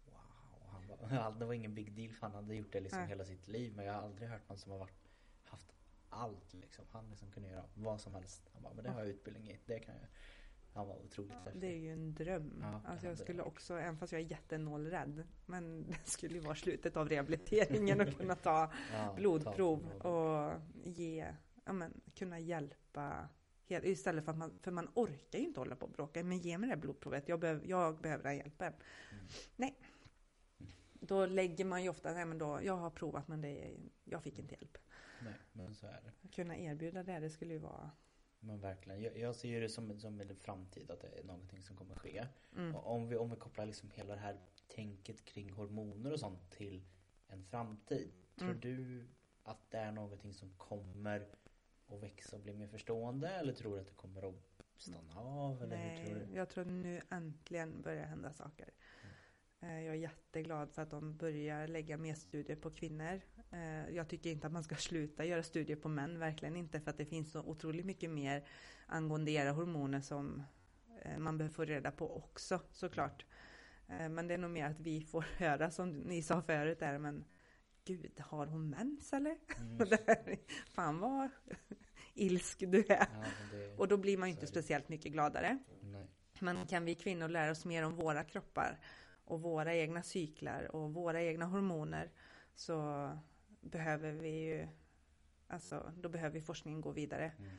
wow. 0.07 0.63
Och 0.63 0.69
han 0.71 0.87
bara, 0.89 1.31
det 1.39 1.45
var 1.47 1.53
ingen 1.55 1.75
big 1.75 1.93
deal 1.93 2.13
för 2.13 2.27
han 2.27 2.35
hade 2.35 2.55
gjort 2.55 2.73
det 2.73 2.81
liksom 2.81 2.99
Nej. 3.01 3.09
hela 3.09 3.25
sitt 3.25 3.49
liv. 3.49 3.73
Men 3.77 3.85
jag 3.85 3.93
har 3.93 4.01
aldrig 4.03 4.29
hört 4.29 4.49
någon 4.49 4.59
som 4.59 4.73
har 4.73 4.79
varit, 4.79 5.00
allt 6.11 6.55
liksom. 6.55 6.85
Han 6.91 7.09
liksom 7.11 7.31
kunde 7.31 7.49
göra 7.49 7.65
vad 7.75 8.01
som 8.01 8.15
helst. 8.15 8.51
Han 8.53 8.63
bara, 8.63 8.75
men 8.75 8.85
det 8.85 8.91
har 8.91 9.01
jag 9.01 9.09
utbildning 9.09 9.51
i. 9.51 9.59
Det 9.67 9.79
kan 9.79 9.95
jag. 9.95 10.07
Han 10.73 10.89
var 10.89 10.97
otroligt 10.97 11.33
häftig. 11.33 11.61
Det 11.61 11.67
är 11.67 11.79
ju 11.79 11.93
en 11.93 12.15
dröm. 12.15 12.59
Ja, 12.61 12.81
alltså 12.85 13.07
jag 13.07 13.19
skulle 13.19 13.43
också, 13.43 13.79
även 13.79 13.97
fast 13.97 14.13
jag 14.13 14.21
är 14.21 14.27
jättenålrädd, 14.31 15.25
men 15.47 15.87
det 15.89 16.11
skulle 16.11 16.35
ju 16.35 16.41
vara 16.41 16.55
slutet 16.55 16.97
av 16.97 17.09
rehabiliteringen 17.09 18.01
att 18.01 18.17
kunna 18.19 18.35
ta 18.35 18.73
Ja, 18.93 19.15
blodprov 19.17 19.87
och 19.93 20.61
ge, 20.85 21.35
ja 21.65 21.73
men 21.73 22.01
kunna 22.15 22.39
hjälpa. 22.39 23.29
Istället 23.69 24.25
för 24.25 24.33
att 24.33 24.39
man, 24.39 24.59
för 24.63 24.71
man 24.71 24.89
orkar 24.95 25.39
ju 25.39 25.45
inte 25.45 25.61
hålla 25.61 25.77
på 25.77 25.87
och 25.87 25.93
bråka. 25.93 26.25
Men 26.25 26.39
ge 26.39 26.59
mig 26.59 26.69
det 26.69 26.75
här 26.75 26.81
blodprovet, 26.81 27.29
jag, 27.29 27.41
behöver, 27.41 27.67
jag 27.67 28.01
behöver 28.01 28.25
den 28.25 28.37
hjälpen. 28.37 28.73
Mm. 29.13 29.25
Nej. 29.57 29.79
Då 30.93 31.27
lägger 31.27 31.65
man 31.65 31.83
ju 31.83 31.89
ofta, 31.89 32.13
nej 32.13 32.25
men 32.25 32.39
då, 32.39 32.61
jag 32.63 32.77
har 32.77 32.91
provat 32.91 33.29
men 33.29 33.41
det, 33.41 33.77
jag 34.05 34.23
fick 34.23 34.39
inte 34.39 34.55
hjälp. 34.55 34.79
Nej, 35.25 35.35
men 35.53 35.75
så 35.75 35.87
är 35.87 36.01
det. 36.23 36.29
Kunna 36.29 36.57
erbjuda 36.59 37.03
det, 37.03 37.19
det 37.21 37.31
skulle 37.31 37.53
ju 37.53 37.59
vara, 37.59 37.91
Men 38.41 38.61
verkligen. 38.61 39.03
Jag, 39.03 39.19
jag 39.19 39.37
ser 39.37 39.49
ju 39.49 39.61
det 39.61 39.69
som, 39.69 40.01
som 40.01 40.21
en 40.21 40.37
framtid 40.37 40.91
att 40.91 41.01
det 41.01 41.19
är 41.19 41.25
någonting 41.25 41.63
som 41.63 41.77
kommer 41.77 41.95
ske. 41.95 42.27
mm, 42.57 42.75
Och 42.75 42.95
om 42.95 43.09
vi, 43.09 43.17
om 43.17 43.31
vi 43.31 43.37
kopplar 43.37 43.67
liksom 43.67 43.91
hela 43.91 44.15
det 44.15 44.21
här 44.21 44.39
tänket 44.69 45.25
kring 45.25 45.51
hormoner 45.53 46.13
och 46.13 46.21
sånt 46.21 46.51
till 46.51 46.83
en 47.29 47.45
framtid. 47.45 48.13
Tror 48.37 48.49
Mm. 48.51 48.61
du 48.61 49.07
att 49.43 49.71
det 49.71 49.79
är 49.79 49.93
någonting 49.93 50.35
som 50.35 50.51
kommer 50.57 51.29
att 51.89 52.03
växa 52.03 52.37
och 52.37 52.43
bli 52.43 52.53
mer 52.55 52.67
förstående? 52.69 53.29
Eller 53.29 53.53
tror 53.53 53.75
du 53.75 53.81
att 53.81 53.87
det 53.87 53.95
kommer 53.95 54.29
att 54.29 54.35
stanna 54.77 55.21
av? 55.21 55.63
Eller 55.63 55.77
hur 55.77 56.05
tror 56.07 56.17
Nej, 56.17 56.27
du? 56.31 56.37
jag 56.37 56.49
tror 56.49 56.65
nu 56.65 57.01
äntligen 57.11 57.83
börjar 57.83 58.05
hända 58.05 58.33
saker. 58.33 58.71
Eh, 59.61 59.81
Jag 59.81 59.95
är 59.95 59.99
jätteglad 59.99 60.71
för 60.71 60.83
att 60.83 60.91
de 60.91 61.17
börjar 61.17 61.69
lägga 61.69 61.97
mer 61.97 62.15
studier 62.15 62.57
på 62.57 62.71
kvinnor. 62.71 63.21
Eh, 63.53 63.89
Jag 63.97 64.09
tycker 64.09 64.31
inte 64.31 64.47
att 64.47 64.53
man 64.53 64.65
ska 64.65 64.75
sluta 64.77 65.25
göra 65.25 65.43
studier 65.43 65.77
på 65.77 65.89
män, 65.89 66.19
verkligen 66.19 66.57
inte. 66.57 66.81
För 66.81 66.91
att 66.91 66.99
det 66.99 67.05
finns 67.07 67.33
så 67.33 67.41
otroligt 67.41 67.87
mycket 67.87 68.11
mer 68.11 68.45
angående 68.87 69.31
era 69.31 69.51
hormoner 69.53 70.01
som 70.01 70.43
eh, 71.03 71.19
man 71.19 71.39
behöver 71.39 71.55
få 71.55 71.65
reda 71.65 71.91
på 71.91 72.17
också, 72.17 72.61
såklart. 72.73 73.25
Eh, 73.89 74.09
Men 74.09 74.29
det 74.29 74.35
är 74.35 74.39
nog 74.39 74.51
mer 74.51 74.67
att 74.67 74.81
vi 74.81 75.01
får 75.01 75.23
höra, 75.39 75.71
som 75.71 75.91
ni 75.91 76.23
sa 76.23 76.43
förut, 76.43 76.79
där, 76.79 76.99
men 76.99 77.25
gud, 77.85 78.21
har 78.21 78.47
hon 78.47 78.71
mens 78.71 79.13
eller? 79.13 79.37
Mm. 79.59 80.39
Fan 80.75 80.99
vad 80.99 81.29
ilsk 82.15 82.59
du 82.61 82.79
är. 82.81 82.87
Ja, 82.89 83.07
det, 83.53 83.77
Och 83.79 83.89
då 83.89 83.97
blir 83.97 84.19
man 84.19 84.29
ju 84.29 84.35
inte 84.35 84.47
speciellt 84.47 84.89
mycket 84.89 85.13
gladare. 85.13 85.59
nej. 85.83 86.07
Men 86.43 86.67
kan 86.67 86.85
vi 86.85 86.95
kvinnor 86.95 87.29
lära 87.29 87.51
oss 87.51 87.65
mer 87.65 87.83
om 87.85 87.97
våra 87.97 88.25
kroppar 88.25 88.79
och 89.25 89.41
våra 89.43 89.75
egna 89.75 90.03
cyklar 90.03 90.77
och 90.77 90.95
våra 90.95 91.23
egna 91.23 91.45
hormoner 91.47 92.11
så 92.55 93.11
behöver 93.61 94.13
vi 94.13 94.29
ju, 94.29 94.69
alltså 95.47 95.93
då 95.97 96.09
behöver 96.09 96.41
forskningen 96.41 96.81
gå 96.81 96.91
vidare. 96.91 97.33
Mm. 97.39 97.51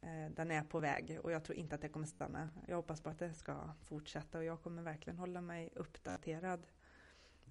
Eh, 0.00 0.34
Den 0.34 0.50
är 0.50 0.62
på 0.62 0.80
väg 0.80 1.18
och 1.22 1.32
jag 1.32 1.44
tror 1.44 1.58
inte 1.58 1.74
att 1.74 1.80
det 1.82 1.88
kommer 1.88 2.06
stanna. 2.06 2.50
Jag 2.66 2.76
hoppas 2.76 3.00
på 3.00 3.08
att 3.08 3.18
det 3.18 3.34
ska 3.34 3.72
fortsätta 3.82 4.38
och 4.38 4.44
jag 4.44 4.62
kommer 4.62 4.82
verkligen 4.82 5.18
hålla 5.18 5.40
mig 5.40 5.70
uppdaterad. 5.74 6.66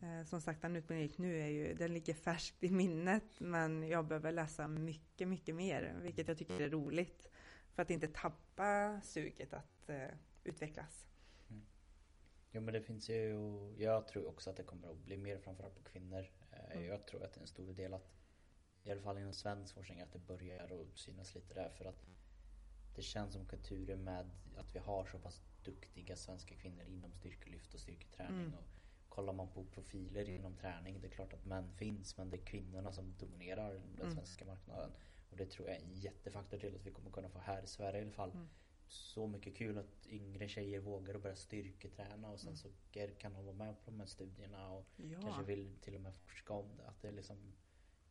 Eh, 0.02 0.24
Som 0.26 0.42
sagt, 0.42 0.62
den 0.62 0.76
utbildningen 0.76 1.02
jag 1.02 1.10
gick 1.10 1.18
nu 1.18 1.42
är 1.42 1.48
ju, 1.48 1.74
den 1.74 1.94
ligger 1.94 2.14
färskt 2.14 2.64
i 2.64 2.72
minnet 2.72 3.40
men 3.40 3.88
jag 3.88 4.06
behöver 4.06 4.32
läsa 4.32 4.68
mycket, 4.68 5.28
mycket 5.28 5.56
mer, 5.56 5.96
vilket 6.02 6.28
jag 6.28 6.38
tycker 6.38 6.62
är 6.62 6.70
roligt. 6.70 7.30
För 7.74 7.82
att 7.82 7.90
inte 7.90 8.08
tappa 8.08 9.02
suget 9.04 9.54
att 9.54 9.90
eh, 9.90 10.08
utvecklas. 10.44 11.06
Jo 12.52 12.62
men 12.62 12.74
det 12.74 12.82
finns 12.82 13.10
ju, 13.10 13.36
jag 13.78 14.08
tror 14.08 14.28
också 14.28 14.50
att 14.50 14.58
det 14.58 14.64
kommer 14.64 14.92
att 14.92 14.98
bli 14.98 15.18
mer 15.18 15.38
framförallt 15.38 15.76
på 15.76 15.84
kvinnor. 15.84 16.26
Mm. 16.76 16.86
Jag 16.88 17.06
tror 17.08 17.24
att 17.24 17.34
det 17.34 17.40
är 17.40 17.42
en 17.42 17.48
stor 17.48 17.74
del 17.74 17.94
att, 17.94 18.12
i 18.84 18.92
alla 18.92 19.02
fall 19.02 19.18
inom 19.18 19.34
svensk 19.34 19.74
forskning, 19.74 20.02
att 20.02 20.14
det 20.14 20.20
börjar 20.20 20.64
att 20.64 20.98
synas 20.98 21.36
lite 21.36 21.54
där. 21.54 21.70
För 21.70 21.86
att 21.86 22.06
det 22.96 23.02
känns 23.02 23.34
som 23.34 23.46
kulturen 23.46 24.04
med 24.04 24.30
att 24.58 24.76
vi 24.76 24.80
har 24.80 25.06
så 25.06 25.20
pass 25.20 25.42
duktiga 25.64 26.16
svenska 26.16 26.56
kvinnor 26.56 26.84
inom 26.86 27.14
styrkelyft 27.14 27.74
och 27.74 27.80
styrketräning. 27.80 28.40
Mm. 28.42 28.54
Och 28.54 28.64
kollar 29.10 29.34
man 29.34 29.48
på 29.48 29.64
profiler 29.66 30.30
inom 30.30 30.56
träning, 30.56 31.02
det 31.02 31.08
är 31.08 31.12
klart 31.12 31.34
att 31.34 31.46
män 31.46 31.72
finns 31.74 32.18
men 32.18 32.30
det 32.30 32.38
är 32.38 32.46
kvinnorna 32.46 32.92
som 32.92 33.14
dominerar 33.20 33.74
den 33.74 34.02
Mm. 34.02 34.12
svenska 34.16 34.46
marknaden. 34.46 34.92
Och 35.30 35.38
det 35.38 35.46
tror 35.46 35.68
jag 35.68 35.78
är 35.78 35.82
en 35.82 35.94
jättefaktor 35.94 36.58
till 36.58 36.76
att 36.76 36.86
vi 36.86 36.92
kommer 36.92 37.12
kunna 37.12 37.30
få 37.30 37.40
här 37.40 37.64
i 37.64 37.68
Sverige 37.68 38.00
i 38.00 38.02
alla 38.04 38.12
fall 38.12 38.32
Mm. 38.32 38.48
Så 38.88 39.28
mycket 39.28 39.56
kul 39.56 39.78
att 39.78 40.08
yngre 40.08 40.48
tjejer 40.48 40.80
vågar 40.80 41.16
att 41.16 41.22
börja 41.24 41.36
styrketräna 41.36 42.30
och 42.30 42.40
sen 42.40 42.48
Mm. 42.48 42.58
så 42.58 42.70
kan 43.18 43.34
de 43.34 43.46
vara 43.46 43.56
med 43.56 43.84
på 43.86 43.92
de 43.92 44.00
här 44.00 44.08
studierna 44.08 44.70
och 44.72 44.86
Ja, 44.98 45.22
kanske 45.22 45.44
vill 45.44 45.78
till 45.82 45.96
och 45.96 46.02
med 46.02 46.16
forska 46.16 46.54
om 46.54 46.78
det. 46.78 46.88
Att 46.88 47.02
det 47.02 47.08
är 47.08 47.12
liksom, 47.12 47.38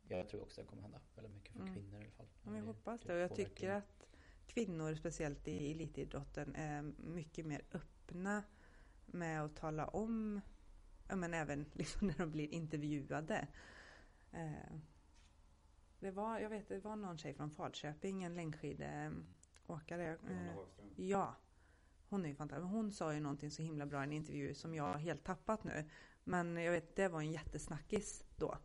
jag 0.07 0.29
tror 0.29 0.41
också 0.41 0.61
det 0.61 0.67
kommer 0.67 0.81
hända 0.81 0.99
väldigt 1.15 1.33
mycket 1.33 1.53
för 1.53 1.61
Mm. 1.61 1.73
kvinnor 1.73 1.95
i 2.01 2.03
alla 2.03 2.11
fall. 2.11 2.27
ja, 2.45 2.57
jag 2.57 2.65
hoppas 2.65 3.01
det 3.01 3.07
det. 3.07 3.13
Och 3.13 3.19
jag 3.19 3.35
tycker 3.35 3.69
att 3.69 4.07
kvinnor, 4.47 4.95
speciellt 4.95 5.47
i 5.47 5.71
elitidrotten, 5.71 6.55
är 6.55 6.81
mycket 6.97 7.45
mer 7.45 7.61
öppna 7.71 8.43
med 9.05 9.43
att 9.43 9.55
tala 9.55 9.87
om, 9.87 10.41
men 11.15 11.33
även 11.33 11.65
liksom 11.73 12.07
när 12.07 12.17
de 12.17 12.31
blir 12.31 12.47
intervjuade. 12.53 13.47
Eh, 14.31 14.77
Det 15.99 16.11
var, 16.11 16.39
jag 16.39 16.49
vet, 16.49 16.67
det 16.67 16.79
var 16.79 16.95
någon 16.95 17.17
tjej 17.17 17.33
från 17.33 17.51
Falköping, 17.51 18.23
en 18.23 18.35
längdskidåkare. 19.67 20.17
Johanna 20.23 20.51
Eh, 20.51 20.55
Hagström. 20.57 20.89
Ja, 20.95 21.35
hon 22.09 22.25
är 22.25 22.29
ju 22.29 22.35
fantastisk. 22.35 22.71
Hon 22.71 22.91
sa 22.91 23.13
ju 23.13 23.19
någonting 23.19 23.51
så 23.51 23.61
himla 23.61 23.85
bra 23.85 23.99
i 24.01 24.03
en 24.03 24.13
intervju 24.13 24.53
som 24.53 24.75
jag 24.75 24.83
har 24.83 24.97
helt 24.97 25.23
tappat 25.23 25.63
nu. 25.63 25.89
Men 26.23 26.57
jag 26.57 26.71
vet, 26.71 26.95
det 26.95 27.07
var 27.07 27.19
en 27.19 27.31
jättesnackis 27.31 28.23
då. 28.35 28.57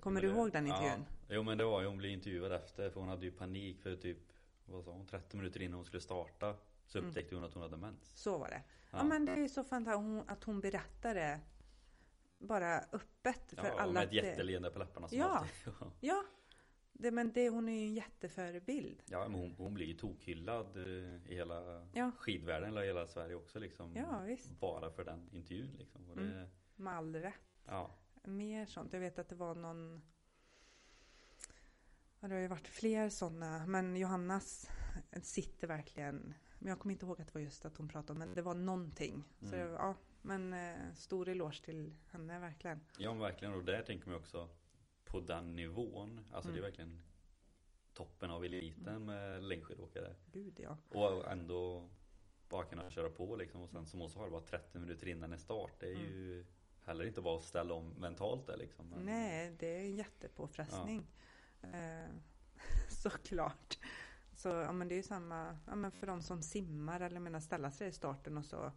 Kommer 0.00 0.20
du 0.20 0.28
det- 0.28 0.34
ihåg 0.34 0.52
den 0.52 0.66
intervjun? 0.66 1.04
Ja. 1.28 1.34
Jo 1.34 1.42
men 1.42 1.58
det 1.58 1.64
var 1.64 1.80
ju, 1.80 1.86
hon 1.86 1.98
blev 1.98 2.10
intervjuad 2.10 2.52
efter 2.52 2.90
för 2.90 3.00
hon 3.00 3.08
hade 3.08 3.24
ju 3.24 3.32
panik 3.32 3.80
för 3.82 3.96
typ, 3.96 4.18
vad 4.66 4.84
sa 4.84 4.90
hon, 4.92 5.06
30 5.06 5.36
minuter 5.36 5.62
innan 5.62 5.74
hon 5.76 5.84
skulle 5.84 6.00
starta 6.00 6.56
Så 6.86 6.98
upptäckte 6.98 7.34
hon 7.34 7.44
att 7.44 7.54
hon 7.54 7.62
hade 7.62 7.76
mens. 7.76 8.04
Så 8.16 8.38
var 8.38 8.48
det. 8.48 8.62
Ja, 8.90 8.98
Ja. 8.98 9.04
men 9.04 9.24
det 9.24 9.32
är 9.32 9.36
ju 9.36 9.48
så 9.48 9.64
fantastiskt 9.64 10.30
att 10.30 10.44
hon 10.44 10.60
berättade 10.60 11.40
bara 12.38 12.78
öppet 12.78 13.52
för 13.56 13.66
Ja, 13.66 13.80
alla. 13.80 13.92
med 13.92 14.04
ett 14.04 14.12
jätteleende 14.12 14.70
på 14.70 14.78
läpparna. 14.78 15.08
Som 15.08 15.18
Ja. 15.18 15.24
alltid. 15.28 15.72
Ja. 16.00 16.24
Det, 17.00 17.10
men 17.10 17.32
det, 17.32 17.48
hon 17.48 17.68
är 17.68 17.72
ju 17.80 17.86
en 17.86 17.94
jätteförebild. 17.94 19.02
Ja, 19.06 19.28
men 19.28 19.40
hon, 19.40 19.54
hon 19.58 19.74
blir 19.74 19.86
ju 19.86 19.94
tokhyllad 19.94 20.76
eh, 20.76 21.32
i 21.32 21.34
hela 21.34 21.88
Ja. 21.92 22.10
skidvärlden, 22.18 22.68
eller 22.68 22.82
hela 22.84 23.06
Sverige 23.06 23.34
också 23.34 23.58
liksom. 23.58 23.96
Ja, 23.96 24.20
visst. 24.20 24.60
Bara 24.60 24.90
för 24.90 25.04
den 25.04 25.28
intervjun 25.32 25.76
liksom. 25.78 26.10
Och 26.10 26.16
det, 26.16 26.22
Mm. 26.22 26.48
Med 26.76 26.92
all 26.94 27.14
rätt. 27.16 27.34
ja. 27.66 27.90
Mer 28.24 28.66
sånt. 28.66 28.92
Jag 28.92 29.00
vet 29.00 29.18
att 29.18 29.28
det 29.28 29.34
var 29.34 29.54
någon... 29.54 30.02
Ja, 32.20 32.28
det 32.28 32.34
har 32.34 32.40
ju 32.40 32.46
varit 32.48 32.68
fler 32.68 33.08
sådana. 33.08 33.66
Men 33.66 33.96
Johannas 33.96 34.70
sitter 35.22 35.66
verkligen... 35.66 36.34
Men 36.58 36.68
jag 36.68 36.78
kommer 36.78 36.92
inte 36.92 37.06
ihåg 37.06 37.20
att 37.20 37.26
det 37.26 37.34
var 37.34 37.40
just 37.40 37.64
att 37.64 37.76
hon 37.76 37.88
pratade 37.88 38.12
om 38.12 38.18
men 38.18 38.34
det 38.34 38.42
var 38.42 38.54
någonting. 38.54 39.24
Så 39.40 39.46
Mm. 39.54 39.58
det, 39.68 39.72
ja, 39.72 39.94
men 40.22 40.52
eh, 40.52 40.94
stor 40.94 41.28
eloge 41.28 41.62
till 41.64 41.94
henne 42.10 42.38
verkligen. 42.38 42.80
ja, 42.98 43.10
men 43.12 43.20
verkligen. 43.22 43.54
Och 43.54 43.64
där 43.64 43.82
tänker 43.82 44.08
man 44.08 44.16
också 44.18 44.48
på 45.08 45.20
den 45.20 45.56
nivån. 45.56 46.20
Alltså 46.32 46.48
det 46.50 46.54
är 46.54 46.58
Mm. 46.58 46.70
verkligen 46.70 47.02
toppen 47.94 48.30
av 48.30 48.44
eliten 48.44 49.04
med 49.04 49.42
längdskidåkare. 49.44 50.14
Gud 50.32 50.60
ja. 50.60 50.76
Och 50.88 51.30
ändå 51.32 51.88
bara 52.48 52.64
kunna 52.64 52.90
köra 52.90 53.10
på 53.10 53.36
liksom. 53.36 53.62
Och 53.62 53.70
sen 53.70 53.86
som 53.86 54.08
sa, 54.08 54.24
det 54.24 54.30
var 54.30 54.40
30 54.40 54.78
minuter 54.78 55.08
innan 55.08 55.32
en 55.32 55.38
start. 55.38 55.72
Det 55.80 55.86
är 55.86 55.90
ju 55.98 56.44
heller 56.84 57.04
inte 57.04 57.20
bara 57.20 57.36
att 57.36 57.44
ställa 57.44 57.74
om 57.74 57.88
mentalt 57.88 58.46
där 58.46 58.56
liksom. 58.56 58.86
Men- 58.88 59.04
Nej, 59.04 59.56
det 59.58 59.66
är 59.66 59.80
en 59.80 59.96
jättepåfrestning. 59.96 61.06
Eh, 61.62 62.10
såklart. 62.88 63.78
Så 64.36 64.48
ja, 64.48 64.72
men 64.72 64.88
det 64.88 64.94
är 64.94 64.96
ju 64.96 65.02
samma 65.02 65.58
ja, 65.66 65.74
men 65.74 65.90
för 65.90 66.06
de 66.06 66.22
som 66.22 66.42
simmar 66.42 67.00
eller 67.00 67.20
menar 67.20 67.40
ställa 67.40 67.70
sig 67.70 67.88
i 67.88 67.92
starten 67.92 68.36
och 68.38 68.44
så 68.44 68.72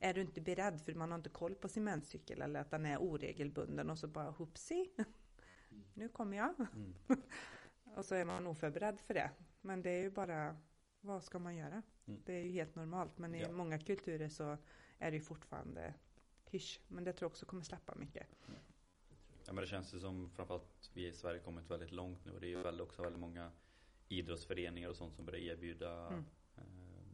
är 0.00 0.14
du 0.14 0.20
inte 0.20 0.40
beredd 0.40 0.80
för 0.80 0.94
man 0.94 1.10
har 1.10 1.18
inte 1.18 1.30
koll 1.30 1.54
på 1.54 1.68
sin 1.68 1.84
menscykel 1.84 2.42
eller 2.42 2.60
att 2.60 2.70
den 2.70 2.86
är 2.86 2.98
oregelbunden 2.98 3.90
och 3.90 3.98
så 3.98 4.06
bara 4.06 4.30
hoopsie. 4.30 4.86
Nu 5.94 6.08
kommer 6.08 6.36
jag. 6.36 6.54
Mm. 6.74 6.94
Och 7.96 8.04
så 8.04 8.14
är 8.14 8.24
man 8.24 8.46
oförberedd 8.46 9.00
för 9.00 9.14
det. 9.14 9.30
Men 9.60 9.82
det 9.82 9.90
är 9.90 10.02
ju 10.02 10.10
bara, 10.10 10.56
vad 11.00 11.24
ska 11.24 11.38
man 11.38 11.56
göra? 11.56 11.82
Mm. 12.06 12.22
Det 12.26 12.32
är 12.32 12.42
ju 12.44 12.50
helt 12.50 12.74
normalt. 12.74 13.18
Men 13.18 13.34
i 13.34 13.40
Ja. 13.42 13.52
många 13.52 13.78
kulturer 13.78 14.28
så 14.28 14.56
är 14.98 15.10
det 15.10 15.16
ju 15.16 15.20
fortfarande 15.22 15.94
hysch. 16.44 16.80
Men 16.88 17.04
det 17.04 17.12
tror 17.12 17.26
jag 17.26 17.30
också 17.30 17.46
kommer 17.46 17.62
släppa 17.62 17.94
mycket. 17.94 18.26
Ja 19.46 19.52
men 19.52 19.62
det 19.62 19.66
känns 19.66 19.94
ju 19.94 20.00
som 20.00 20.30
framförallt 20.30 20.90
vi 20.94 21.06
i 21.06 21.12
Sverige 21.12 21.40
kommit 21.40 21.70
väldigt 21.70 21.92
långt 21.92 22.24
nu 22.24 22.32
och 22.32 22.40
det 22.40 22.46
är 22.46 22.48
ju 22.48 22.62
väldigt, 22.62 22.86
också 22.86 23.02
väldigt 23.02 23.20
många 23.20 23.50
idrottsföreningar 24.08 24.88
och 24.88 24.96
sånt 24.96 25.14
som 25.14 25.24
börjar 25.26 25.40
erbjuda 25.40 26.06
Mm. 26.08 26.24
eh, 26.56 26.62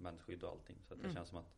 mensskydd 0.00 0.42
och 0.42 0.50
allting. 0.50 0.76
Så 0.88 0.94
det 0.94 1.00
Mm. 1.02 1.14
känns 1.14 1.28
som 1.28 1.38
att 1.38 1.54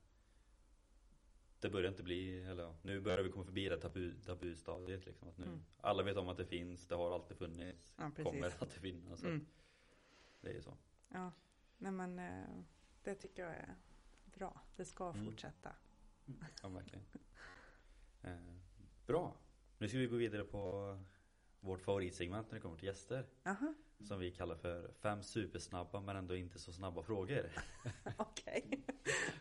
det 1.61 1.71
börjar 1.71 1.89
inte 1.91 2.03
bli, 2.03 2.43
eller 2.43 2.75
nu 2.83 3.01
börjar 3.01 3.23
vi 3.23 3.31
komma 3.31 3.45
förbi 3.45 3.69
det 3.69 3.77
tabu, 3.81 4.15
tabustadiet 4.21 5.07
liksom. 5.07 5.29
Att 5.29 5.39
nu, 5.39 5.45
Mm. 5.47 5.63
Alla 5.81 6.03
vet 6.03 6.17
om 6.17 6.29
att 6.29 6.37
det 6.37 6.47
finns, 6.47 6.87
det 6.87 6.95
har 6.95 7.15
alltid 7.15 7.37
funnits, 7.37 7.95
Ja, 7.99 8.11
kommer 8.25 8.47
alltid 8.61 8.81
finnas. 8.81 9.21
Så 9.21 9.27
Mm. 9.27 9.41
att 9.41 10.43
Det 10.43 10.49
är 10.51 10.55
ju 10.55 10.63
så. 10.63 10.77
Ja, 11.09 11.33
nej 11.79 11.93
men 11.93 12.19
eh, 12.19 12.63
det 13.03 13.15
tycker 13.15 13.43
jag 13.43 13.53
är 13.55 13.75
bra. 14.25 14.61
Det 14.77 14.85
ska 14.85 15.11
Mm. 15.11 15.25
fortsätta. 15.25 15.73
Ja 16.63 16.69
verkligen. 16.69 17.05
Eh, 18.23 18.55
bra. 19.07 19.37
Nu 19.79 19.89
ska 19.89 19.99
vi 19.99 20.07
gå 20.07 20.17
vidare 20.17 20.45
på 20.45 20.99
vårt 21.61 21.81
favoritsegment 21.83 22.47
när 22.51 22.55
det 22.55 22.61
kommer 22.61 22.77
till 22.77 22.87
gäster. 22.87 23.27
Aha, 23.45 23.75
Som 24.01 24.19
vi 24.19 24.31
kallar 24.31 24.57
för 24.57 24.91
fem 24.93 25.23
supersnabba 25.23 26.01
men 26.01 26.17
ändå 26.17 26.37
inte 26.37 26.59
så 26.59 26.73
snabba 26.73 27.03
frågor. 27.03 27.51
okej. 28.17 28.85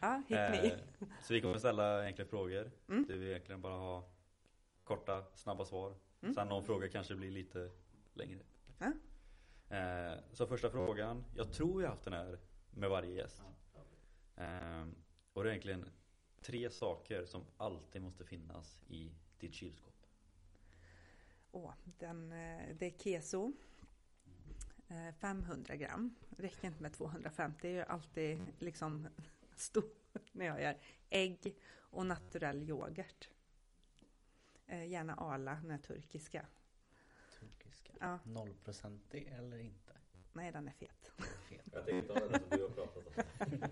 ja, 0.01 0.24
hit 0.28 0.38
Eh, 0.38 0.51
me. 0.51 0.78
Så 1.24 1.34
vi 1.34 1.41
kommer 1.41 1.58
ställa 1.58 2.03
enkla 2.06 2.26
frågor. 2.26 2.72
Mm. 2.89 3.06
Du 3.08 3.18
vill 3.18 3.30
egentligen 3.30 3.62
bara 3.62 3.74
ha 3.78 4.10
korta, 4.84 5.26
snabba 5.36 5.66
svar. 5.66 5.95
Mm. 6.22 6.34
Sen 6.34 6.47
någon 6.47 6.64
fråga 6.64 6.89
kanske 6.89 7.16
blir 7.16 7.32
lite 7.32 7.72
längre. 8.14 8.39
Ja. 8.80 8.91
Eh, 9.78 10.20
Så 10.34 10.47
första 10.47 10.70
frågan. 10.70 11.24
Jag 11.36 11.53
tror 11.53 11.82
jag 11.82 11.89
har 11.89 11.95
haft 11.95 12.03
den 12.03 12.14
här 12.14 12.39
med 12.72 12.89
varje 12.89 13.14
gäst. 13.14 13.41
Eh, 14.36 14.86
Och 15.34 15.43
det 15.43 15.49
är 15.49 15.51
egentligen 15.51 15.89
tre 16.41 16.70
saker 16.70 17.26
som 17.26 17.45
alltid 17.58 18.01
måste 18.01 18.26
finnas 18.26 18.78
i 18.88 19.12
ditt 19.39 19.53
kylskåp. 19.53 19.91
Åh, 21.51 21.74
den, 21.99 22.32
eh, 22.32 22.76
det 22.80 22.86
är 22.86 22.97
keso. 23.03 23.53
Eh, 24.88 25.13
500 25.19 25.75
gram. 25.75 26.15
Räcker 26.38 26.67
inte 26.67 26.81
med 26.81 26.93
250. 26.93 27.57
Det 27.61 27.67
är 27.67 27.73
ju 27.73 27.81
alltid 27.81 28.41
liksom 28.59 29.07
stort 29.55 29.97
när 30.31 30.45
jag 30.45 30.61
gör. 30.61 30.77
Ägg 31.09 31.55
och 31.77 32.05
naturell 32.05 32.69
yoghurt. 32.69 33.29
Eh, 34.67 34.86
Gärna 34.88 35.13
Arla, 35.15 35.55
den 35.61 35.71
här 35.71 35.77
turkiska. 35.77 36.45
Turkiska. 37.39 37.93
Ja. 37.99 38.19
Nollprocentig 38.23 39.27
eller 39.27 39.57
inte? 39.57 39.93
Nej, 40.33 40.51
den 40.51 40.67
är 40.67 40.71
fet. 40.71 41.11
Fet. 41.49 41.69
Jag 41.73 41.86
tänkte 41.86 42.13
ta 42.13 42.27
den 42.27 42.39
som 42.39 42.49
du 42.57 42.63
har 42.63 42.69
pratat 42.69 43.07
om. 43.07 43.59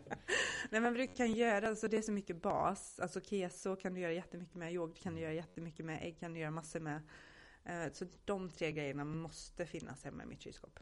Nej 0.71 0.81
men 0.81 0.93
du 0.93 1.07
kan 1.07 1.31
göra, 1.31 1.67
alltså 1.67 1.87
det 1.87 1.97
är 1.97 2.01
så 2.01 2.11
mycket 2.11 2.41
bas. 2.41 2.99
Alltså 2.99 3.21
keso 3.21 3.75
kan 3.75 3.93
du 3.93 4.01
göra 4.01 4.13
jättemycket 4.13 4.55
med, 4.55 4.73
yoghurt 4.73 4.99
kan 4.99 5.15
du 5.15 5.21
göra 5.21 5.33
jättemycket 5.33 5.85
med, 5.85 5.99
ägg 6.03 6.19
kan 6.19 6.33
du 6.33 6.39
göra 6.39 6.51
massor 6.51 6.79
med. 6.79 7.01
Eh, 7.63 7.91
Så 7.91 8.05
de 8.25 8.49
tre 8.49 8.71
grejerna 8.71 9.03
måste 9.05 9.65
finnas 9.65 10.03
hemma 10.03 10.23
i 10.23 10.25
mitt 10.25 10.41
kylskåp. 10.41 10.79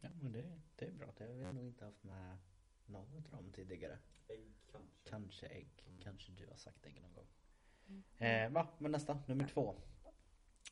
Ja 0.00 0.08
men 0.20 0.32
det, 0.32 0.60
det 0.76 0.86
är 0.86 0.92
bra. 0.92 1.12
Det 1.16 1.24
har 1.24 1.32
vi 1.32 1.52
nog 1.52 1.66
inte 1.66 1.84
haft 1.84 2.04
med 2.04 2.38
någon 2.86 3.16
av 3.16 3.42
dem 3.42 3.52
tidigare. 3.52 3.98
Kanske 5.04 5.46
ägg. 5.46 5.84
Kanske 6.00 6.32
du 6.32 6.46
har 6.46 6.56
sagt 6.56 6.86
ägg 6.86 7.02
någon 7.02 7.14
gång. 7.14 7.28
Eh, 8.18 8.50
va? 8.50 8.68
Men 8.78 8.92
nästa, 8.92 9.22
nummer 9.26 9.48
två. 9.48 9.76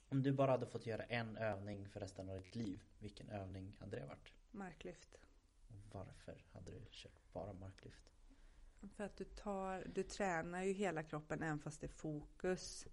Om 0.08 0.22
du 0.22 0.32
bara 0.32 0.50
hade 0.50 0.66
fått 0.66 0.86
göra 0.86 1.02
en 1.02 1.36
övning 1.36 1.88
för 1.88 2.00
resten 2.00 2.28
av 2.28 2.36
ditt 2.36 2.54
liv. 2.54 2.82
Vilken 2.98 3.28
övning 3.30 3.76
hade 3.80 3.96
det 3.96 4.06
varit? 4.06 4.32
Marklyft. 4.50 5.18
Varför 5.92 6.44
hade 6.52 6.70
du 6.70 6.86
kört 6.90 7.32
bara 7.32 7.52
marklyft? 7.52 8.12
För 8.96 9.04
att 9.04 9.16
du 9.16 9.24
tar, 9.24 9.84
du 9.94 10.02
tränar 10.02 10.62
ju 10.62 10.72
hela 10.72 11.02
kroppen 11.02 11.42
även 11.42 11.58
fast 11.58 11.80
det 11.80 11.86
är 11.86 11.88
fokus. 11.88 12.86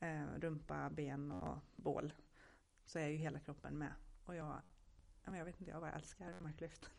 Eh, 0.00 0.26
rumpa, 0.36 0.90
ben 0.90 1.32
och 1.32 1.58
bål. 1.76 2.12
Så 2.86 2.98
är 2.98 3.06
ju 3.06 3.16
hela 3.16 3.38
kroppen 3.38 3.78
med. 3.78 3.94
Och 4.24 4.34
jag, 4.34 4.62
jag 5.24 5.44
vet 5.44 5.60
inte, 5.60 5.70
jag 5.70 5.80
bara 5.80 5.92
älskar 5.92 6.40
marklyft. 6.40 6.90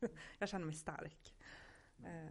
jag 0.38 0.48
känner 0.48 0.66
mig 0.66 0.74
stark. 0.74 1.34
Eh, 2.04 2.30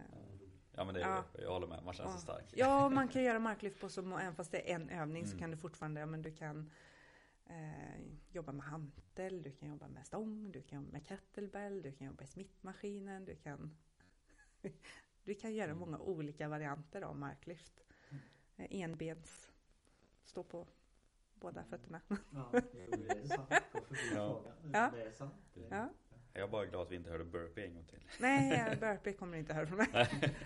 Ja 0.72 0.84
men 0.84 0.94
det 0.94 1.02
är 1.02 1.08
Ja. 1.08 1.24
jag 1.38 1.50
håller 1.50 1.66
med. 1.66 1.84
Man 1.84 1.94
känner 1.94 2.10
sig 2.10 2.16
Ja. 2.16 2.20
stark. 2.22 2.44
Ja, 2.56 2.88
man 2.88 3.08
kan 3.08 3.22
göra 3.28 3.38
marklyft 3.38 3.80
på 3.80 3.88
så 3.88 4.00
även 4.18 4.34
fast 4.34 4.50
det 4.52 4.70
är 4.70 4.74
en 4.74 4.88
övning 4.88 5.24
så 5.26 5.30
Mm. 5.32 5.38
kan 5.38 5.50
du 5.50 5.56
fortfarande, 5.56 6.06
men 6.06 6.22
du 6.22 6.32
kan 6.32 6.70
eh, 7.46 8.00
jobba 8.32 8.52
med 8.52 8.64
hantel, 8.66 9.42
du 9.42 9.52
kan 9.52 9.68
jobba 9.68 9.88
med 9.88 10.06
stång, 10.06 10.52
du 10.52 10.62
kan 10.62 10.78
jobba 10.78 10.92
med 10.92 11.06
kettlebell, 11.06 11.82
du 11.82 11.92
kan 11.92 12.06
jobba 12.06 12.24
i 12.24 12.26
smittmaskinen, 12.26 13.24
du 13.24 13.36
kan 13.36 13.76
Du 15.24 15.34
kan 15.34 15.54
göra 15.54 15.66
Mm. 15.70 15.78
många 15.78 15.98
olika 15.98 16.48
varianter 16.48 17.02
av 17.02 17.16
marklyft. 17.16 17.84
Eh, 18.56 18.66
enbens, 18.82 19.50
stå 20.24 20.42
på 20.42 20.66
båda 21.40 21.64
fötterna. 21.64 22.00
Ja, 22.08 22.50
det 22.52 23.10
är 23.18 23.24
sant. 23.24 23.50
Ja. 24.14 24.42
Ja. 24.72 24.90
Det 24.94 25.02
är 25.02 25.10
sant. 25.12 25.34
Ja. 25.70 25.88
Jag 26.32 26.42
är 26.42 26.48
bara 26.48 26.66
glad 26.66 26.82
att 26.82 26.90
vi 26.92 26.96
inte 26.96 27.10
hörde 27.10 27.24
burpee 27.24 27.64
en 27.66 27.74
gång 27.74 27.84
till. 27.84 28.00
Nej, 28.20 28.76
burpee 28.80 29.12
kommer 29.12 29.32
du 29.32 29.38
inte 29.38 29.54
höra 29.54 29.66
från 29.66 29.78
mig. 29.78 29.88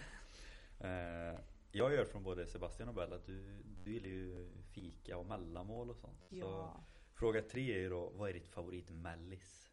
Eh, 0.80 1.38
Jag 1.72 1.92
gör 1.92 2.04
från 2.04 2.22
både 2.22 2.46
Sebastian 2.46 2.88
och 2.88 2.94
Bella 2.94 3.16
att 3.16 3.26
du, 3.26 3.62
du 3.84 3.92
gillar 3.92 4.08
ju 4.08 4.50
fika 4.72 5.16
och 5.18 5.26
mellanmål 5.26 5.90
och 5.90 5.96
sånt. 5.96 6.24
Så 6.28 6.36
Ja. 6.36 6.84
fråga 7.14 7.42
tre 7.42 7.74
är 7.74 7.78
ju 7.78 7.88
då, 7.88 8.10
vad 8.14 8.28
är 8.30 8.34
ditt 8.34 8.48
favoritmellis? 8.48 9.63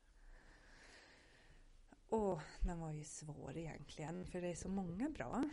Åh, 2.14 2.42
den 2.60 2.80
var 2.80 2.92
ju 2.92 3.04
svår 3.04 3.58
egentligen, 3.58 4.26
för 4.26 4.42
det 4.42 4.48
är 4.48 4.56
så 4.56 4.70
många 4.70 5.10
bra. 5.10 5.44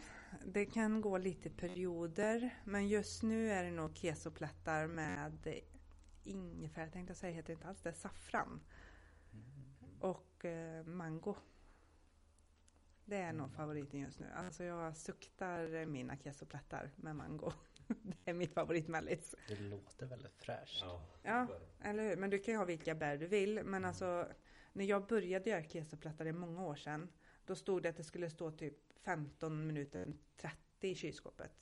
Det 0.47 0.67
kan 0.67 1.01
gå 1.01 1.19
lite 1.19 1.51
perioder, 1.51 2.51
men 2.65 2.89
just 2.89 3.23
nu 3.23 3.51
är 3.51 3.65
det 3.65 3.71
nog 3.71 3.97
kesoplättar 3.97 4.87
med 4.87 5.61
ingefära, 6.25 6.91
tänkte 6.91 7.11
jag 7.11 7.17
säga, 7.17 7.33
heter 7.33 7.53
inte 7.53 7.69
alls 7.69 7.83
det, 7.83 7.93
saffran. 7.93 8.61
Och 10.01 10.45
eh, 10.45 10.85
mango. 10.85 11.37
Det 13.05 13.17
är 13.17 13.33
nog 13.33 13.53
favoriten 13.53 14.01
just 14.01 14.21
nu. 14.21 14.27
Alltså 14.35 14.65
jag 14.65 14.97
suktar 14.97 15.87
mina 15.87 16.17
kesoplättar 16.17 16.91
med 16.97 17.17
mango. 17.17 17.53
Det 18.25 18.31
är 18.31 18.35
mitt 18.35 18.55
favoritmellis. 18.55 19.35
Det 19.49 19.61
låter 19.61 20.07
väldigt 20.07 20.37
fräscht. 20.37 20.85
Ja, 21.23 21.47
eller 21.81 22.03
hur? 22.03 22.17
Men 22.17 22.31
du 22.31 22.39
kan 22.39 22.55
ju 22.55 22.59
ha 22.59 22.65
vilka 22.65 22.95
bär 22.95 23.17
du 23.17 23.27
vill. 23.27 23.61
Men 23.65 23.85
alltså, 23.85 24.29
när 24.79 24.85
jag 24.85 25.07
började 25.07 25.51
göra 25.51 25.63
kesoplättar 25.65 26.27
i 26.27 26.33
många 26.33 26.65
år 26.65 26.75
sedan, 26.77 27.09
då 27.47 27.55
stod 27.55 27.83
det 27.83 27.89
att 27.89 27.97
det 27.97 28.05
skulle 28.05 28.31
stå 28.31 28.51
typ 28.51 28.75
15 29.03 29.67
minuter 29.67 30.13
30 30.37 30.57
i 30.81 30.95
kylskåpet. 30.95 31.53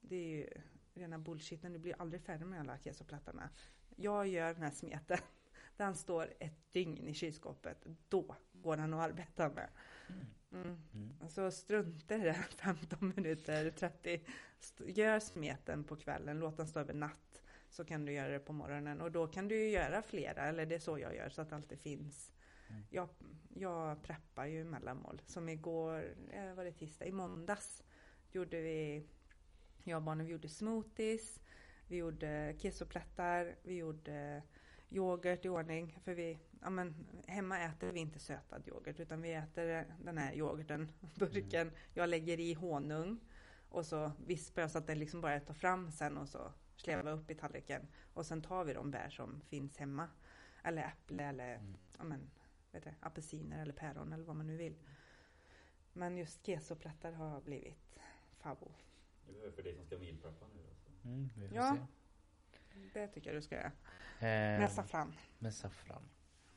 Det 0.00 0.16
är 0.16 0.28
ju 0.28 0.48
rena 0.94 1.18
bullshiten. 1.18 1.72
Du 1.72 1.78
blir 1.78 1.94
aldrig 1.98 2.22
färdig 2.22 2.46
med 2.46 2.60
alla 2.60 2.78
kesoplättarna. 2.78 3.50
Jag 3.96 4.28
gör 4.28 4.54
den 4.54 4.62
här 4.62 4.70
smeten 4.70 5.18
Den 5.76 5.94
står 5.94 6.32
ett 6.38 6.72
dygn 6.72 7.08
i 7.08 7.14
kylskåpet. 7.14 7.86
Då 8.08 8.36
går 8.52 8.76
den 8.76 8.94
att 8.94 9.10
arbeta 9.10 9.48
med. 9.48 9.68
Mm. 10.52 10.76
Mm. 10.94 11.28
Så 11.28 11.50
strunta 11.50 12.14
i 12.14 12.18
det 12.18 12.34
15 12.56 13.12
minuter, 13.16 13.70
30. 13.70 14.20
St- 14.60 14.92
Gör 14.92 15.20
smeten 15.20 15.84
på 15.84 15.96
kvällen, 15.96 16.38
låt 16.38 16.56
den 16.56 16.68
stå 16.68 16.80
över 16.80 16.94
natt. 16.94 17.42
Så 17.68 17.84
kan 17.84 18.04
du 18.04 18.12
göra 18.12 18.28
det 18.28 18.38
på 18.38 18.52
morgonen 18.52 19.00
och 19.00 19.12
då 19.12 19.26
kan 19.26 19.48
du 19.48 19.54
ju 19.58 19.70
göra 19.70 20.02
flera, 20.02 20.42
eller 20.46 20.66
det 20.66 20.74
är 20.74 20.78
så 20.78 20.98
jag 20.98 21.14
gör 21.16 21.28
så 21.28 21.42
att 21.42 21.48
det 21.50 21.56
alltid 21.56 21.78
finns. 21.78 22.32
Jag, 22.90 23.08
jag 23.54 24.02
preppar 24.02 24.46
ju 24.46 24.64
mellanmål. 24.64 25.22
Som 25.26 25.48
igår, 25.48 26.14
eh, 26.30 26.54
var 26.54 26.64
det 26.64 26.72
tisdag, 26.72 27.06
i 27.06 27.12
måndags 27.12 27.82
gjorde 28.32 28.60
vi, 28.60 29.02
jag 29.84 29.96
och 29.96 30.02
barnen 30.02 30.26
vi 30.26 30.32
gjorde 30.32 30.48
smoothies, 30.48 31.40
vi 31.86 31.96
gjorde 31.96 32.54
kesoplättar, 32.58 33.54
vi 33.62 33.74
gjorde 33.76 34.42
yoghurt 34.90 35.44
i 35.44 35.48
ordning. 35.48 35.98
För 36.04 36.14
vi, 36.14 36.38
ja 36.60 36.70
men 36.70 37.06
hemma 37.26 37.58
äter 37.60 37.92
vi 37.92 38.00
inte 38.00 38.18
sötad 38.18 38.68
yoghurt 38.68 39.00
utan 39.00 39.22
vi 39.22 39.32
äter 39.32 39.84
den 40.04 40.18
här 40.18 40.34
yoghurten, 40.34 40.92
burken. 41.14 41.70
Jag 41.94 42.08
lägger 42.08 42.40
i 42.40 42.54
honung 42.54 43.20
och 43.68 43.86
så 43.86 44.12
vispar 44.26 44.62
jag 44.62 44.70
så 44.70 44.78
att 44.78 44.86
det 44.86 44.94
liksom 44.94 45.20
bara 45.20 45.40
tar 45.40 45.54
fram 45.54 45.90
sen 45.92 46.16
och 46.18 46.28
så 46.28 46.52
slevar 46.76 47.12
upp 47.12 47.30
i 47.30 47.34
tallriken. 47.34 47.88
Och 48.14 48.26
sen 48.26 48.42
tar 48.42 48.64
vi 48.64 48.72
de 48.74 48.90
bär 48.90 49.08
som 49.10 49.40
finns 49.40 49.76
hemma. 49.76 50.08
Eller 50.64 50.82
äpple 50.82 51.24
eller 51.24 51.54
Mm. 51.54 51.76
ja 51.98 52.04
men, 52.04 52.30
vet 52.76 52.84
du, 52.84 53.06
apelsiner 53.06 53.62
eller 53.62 53.72
päron 53.72 54.12
eller 54.12 54.24
vad 54.24 54.36
man 54.36 54.46
nu 54.46 54.56
vill. 54.56 54.76
Men 55.92 56.16
just 56.16 56.46
kesoplättar 56.46 57.12
har 57.12 57.40
blivit 57.40 57.98
favvo. 58.38 58.72
Det 59.26 59.46
är 59.46 59.50
för 59.50 59.62
dig 59.62 59.74
som 59.74 59.84
ska 59.86 59.98
mealpreppa 59.98 60.46
nu 60.54 60.60
alltså. 60.70 60.90
Mm, 61.04 61.30
Ja. 61.54 61.76
se. 61.76 61.86
Det 62.92 63.08
tycker 63.08 63.30
jag 63.30 63.36
du 63.36 63.42
ska 63.42 63.54
göra. 63.54 63.66
Eh, 64.18 64.60
Med 64.60 64.72
saffran. 64.72 65.14
Med 65.38 65.54
saffran. 65.54 66.02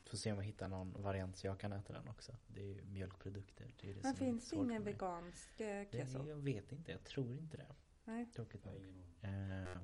Får 0.04 0.16
se 0.16 0.32
om 0.32 0.38
jag 0.38 0.44
hittar 0.44 0.68
någon 0.68 1.02
variant 1.02 1.36
så 1.36 1.46
jag 1.46 1.60
kan 1.60 1.72
äta 1.72 1.92
den 1.92 2.08
också. 2.08 2.36
Det 2.46 2.60
är 2.60 2.64
ju 2.66 2.84
mjölkprodukter. 2.84 3.74
Det 3.80 3.90
är 3.90 3.94
det 3.94 4.02
Men 4.02 4.14
finns 4.14 4.50
det 4.50 4.56
ingen 4.56 4.84
vegansk 4.84 5.60
eh, 5.60 5.66
Det, 5.66 5.86
keso? 5.92 6.28
jag 6.28 6.36
vet 6.36 6.72
inte, 6.72 6.92
jag 6.92 7.04
tror 7.04 7.38
inte 7.38 7.56
det. 7.56 7.66
Nej. 8.04 8.26
Tråkigt 8.26 8.64
nog. 8.64 8.74
Eh, 9.22 9.30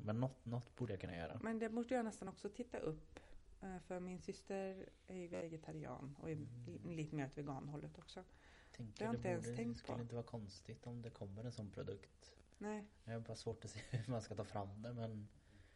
men 0.05 0.21
något, 0.21 0.45
något 0.45 0.77
borde 0.77 0.93
jag 0.93 1.01
kunna 1.01 1.17
göra. 1.17 1.41
Men 1.43 1.59
det 1.59 1.69
borde 1.69 1.95
jag 1.95 2.05
nästan 2.05 2.29
också 2.29 2.49
titta 2.49 2.79
upp. 2.79 3.21
Eh, 3.63 3.79
För 3.87 4.01
min 4.01 4.21
syster 4.21 4.89
är 5.07 5.15
ju 5.17 5.29
vegetarian 5.29 6.17
och 6.23 6.31
är 6.31 6.33
Mm. 6.33 6.97
lite 6.97 7.17
mer 7.17 7.27
åt 7.27 7.39
veganhållet 7.39 7.99
också. 7.99 8.25
Tänker, 8.77 8.99
det 8.99 9.05
har 9.07 9.13
jag 9.15 9.19
inte 9.19 9.29
ens 9.29 9.45
borde, 9.45 9.57
tänkt 9.57 9.75
det 9.75 9.79
skulle 9.79 9.97
på. 9.97 10.03
inte 10.03 10.15
vara 10.15 10.27
konstigt 10.27 10.87
om 10.87 11.03
det 11.03 11.11
kommer 11.11 11.45
en 11.45 11.53
sån 11.53 11.71
produkt. 11.71 12.37
Nej, 12.59 12.85
Jag 13.05 13.13
har 13.13 13.21
bara 13.21 13.37
svårt 13.37 13.65
att 13.65 13.71
se 13.71 13.81
hur 13.91 14.11
man 14.13 14.23
ska 14.23 14.35
ta 14.35 14.45
fram 14.45 14.83
det 14.83 14.93
men 14.93 15.29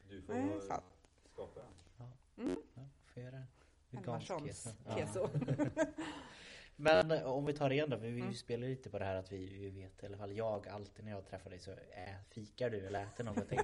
Du 0.08 0.22
får 0.22 0.34
nej 0.34 0.60
sant. 0.60 0.84
skapa 1.32 1.60
den. 1.60 2.12
Mm. 2.46 2.56
ja, 2.74 2.82
får 3.04 3.22
göra 3.22 3.36
det. 3.36 3.46
Vegansk 3.90 4.26
keso. 4.26 4.70
keso. 4.96 5.28
Men 6.76 7.10
eh, 7.10 7.22
om 7.22 7.44
vi 7.46 7.52
tar 7.52 7.68
det 7.68 7.74
igen 7.74 7.90
då, 7.90 7.98
för 7.98 8.06
vi 8.06 8.20
Mm. 8.20 8.34
spelar 8.34 8.68
lite 8.68 8.90
på 8.90 8.98
det 8.98 9.04
här 9.04 9.14
att 9.16 9.32
vi, 9.32 9.46
vi 9.58 9.70
vet 9.70 10.02
i 10.02 10.06
alla 10.06 10.16
fall 10.18 10.32
jag 10.36 10.68
alltid 10.68 11.04
när 11.04 11.12
jag 11.12 11.26
träffar 11.26 11.50
dig 11.50 11.58
så 11.58 11.70
äh, 11.70 12.14
fikar 12.28 12.70
du 12.70 12.86
eller 12.86 13.02
äter 13.04 13.24
någonting. 13.24 13.58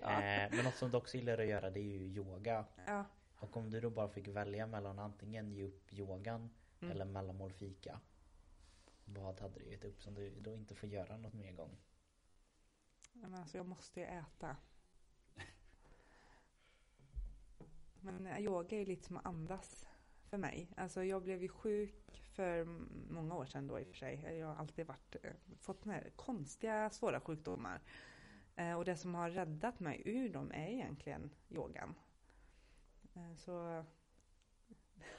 Ja. 0.00 0.20
men 0.50 0.64
något 0.64 0.74
som 0.76 0.90
du 0.90 0.96
också 0.96 1.16
gillar 1.16 1.38
att 1.38 1.46
göra 1.46 1.70
det 1.70 1.80
är 1.80 1.98
ju 1.98 2.06
yoga. 2.06 2.64
Ja. 2.86 3.04
Och 3.38 3.56
om 3.56 3.70
du 3.70 3.80
då 3.80 3.90
bara 3.90 4.08
fick 4.08 4.28
välja 4.28 4.66
mellan 4.66 4.98
antingen 4.98 5.52
ge 5.52 5.64
upp 5.64 5.92
yogan 5.92 6.50
Mm. 6.80 6.92
eller 6.92 7.04
mellanmål 7.04 7.52
fika. 7.52 8.00
Vad 9.04 9.40
hade 9.40 9.58
du 9.60 9.70
gett 9.70 9.84
upp 9.84 10.02
som 10.02 10.14
du 10.14 10.40
då 10.40 10.54
inte 10.56 10.74
får 10.74 10.88
göra 10.88 11.16
något 11.16 11.32
mer 11.34 11.52
gång? 11.52 11.76
Men 13.12 13.34
alltså 13.34 13.56
jag 13.56 13.66
måste 13.66 14.00
ju 14.00 14.06
äta. 14.06 14.56
Men 18.00 18.26
yoga 18.38 18.80
är 18.80 18.86
lite 18.86 19.06
som 19.06 19.16
att 19.16 19.26
andas 19.26 19.86
för 20.24 20.38
mig. 20.38 20.68
Alltså 20.76 21.04
jag 21.04 21.22
blev 21.22 21.42
ju 21.42 21.48
sjuk 21.48 22.22
för 22.34 22.64
många 23.12 23.34
år 23.34 23.46
sedan 23.46 23.66
då 23.66 23.80
i 23.80 23.82
och 23.82 23.86
för 23.88 23.94
sig. 23.94 24.38
Jag 24.38 24.46
har 24.46 24.54
alltid 24.54 24.86
varit, 24.86 25.16
eh, 25.22 25.32
fått 25.58 25.84
här 25.84 26.10
konstiga 26.16 26.90
svåra 26.90 27.20
sjukdomar. 27.20 27.80
Eh, 28.56 28.72
Och 28.74 28.84
det 28.84 28.96
som 28.96 29.14
har 29.14 29.30
räddat 29.30 29.80
mig 29.80 30.02
ur 30.04 30.28
dem 30.28 30.50
är 30.52 30.68
egentligen 30.68 31.30
yogan. 31.50 31.94
Eh, 33.16 33.34
Så 33.36 33.52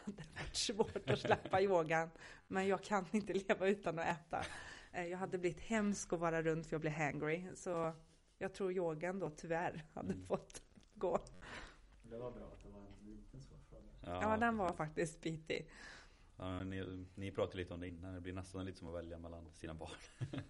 det 0.06 0.24
har 0.24 0.44
varit 0.44 0.56
svårt 0.56 1.10
att 1.10 1.20
släppa 1.20 1.62
yogan. 1.62 2.10
Men 2.48 2.68
jag 2.68 2.84
kan 2.84 3.06
inte 3.12 3.34
leva 3.34 3.68
utan 3.68 4.00
att 4.00 4.06
äta. 4.08 4.44
Eh, 4.92 5.06
Jag 5.06 5.18
hade 5.18 5.38
blivit 5.38 5.60
hemsk 5.60 6.14
att 6.14 6.20
vara 6.20 6.42
runt 6.42 6.66
för 6.68 6.74
jag 6.74 6.82
blev 6.82 6.94
hangry. 6.94 7.48
Så 7.56 7.94
jag 8.38 8.54
tror 8.54 8.72
yogan 8.72 9.20
då 9.20 9.30
tyvärr 9.30 9.86
hade 9.94 10.14
Mm. 10.14 10.26
fått 10.26 10.62
gå. 10.94 11.20
Det 12.04 12.18
var 12.18 12.32
bra 12.32 12.46
att 12.54 12.64
det 12.64 12.70
var 12.70 12.80
en 12.82 13.06
liten 13.16 13.42
svår 13.42 13.58
fråga. 13.70 14.20
Ja, 14.22 14.38
den 14.38 14.58
var 14.58 14.74
faktiskt 14.74 15.22
bitig. 15.22 15.70
Ja, 16.38 16.64
ni, 16.64 17.06
ni 17.16 17.32
pratade 17.32 17.58
lite 17.58 17.74
om 17.74 17.80
det 17.80 17.88
innan, 17.88 18.14
det 18.14 18.22
blir 18.22 18.34
nästan 18.34 18.66
lite 18.66 18.78
som 18.80 18.88
att 18.88 18.96
välja 18.96 19.18
mellan 19.20 19.52
sina 19.54 19.74
barn. 19.74 19.92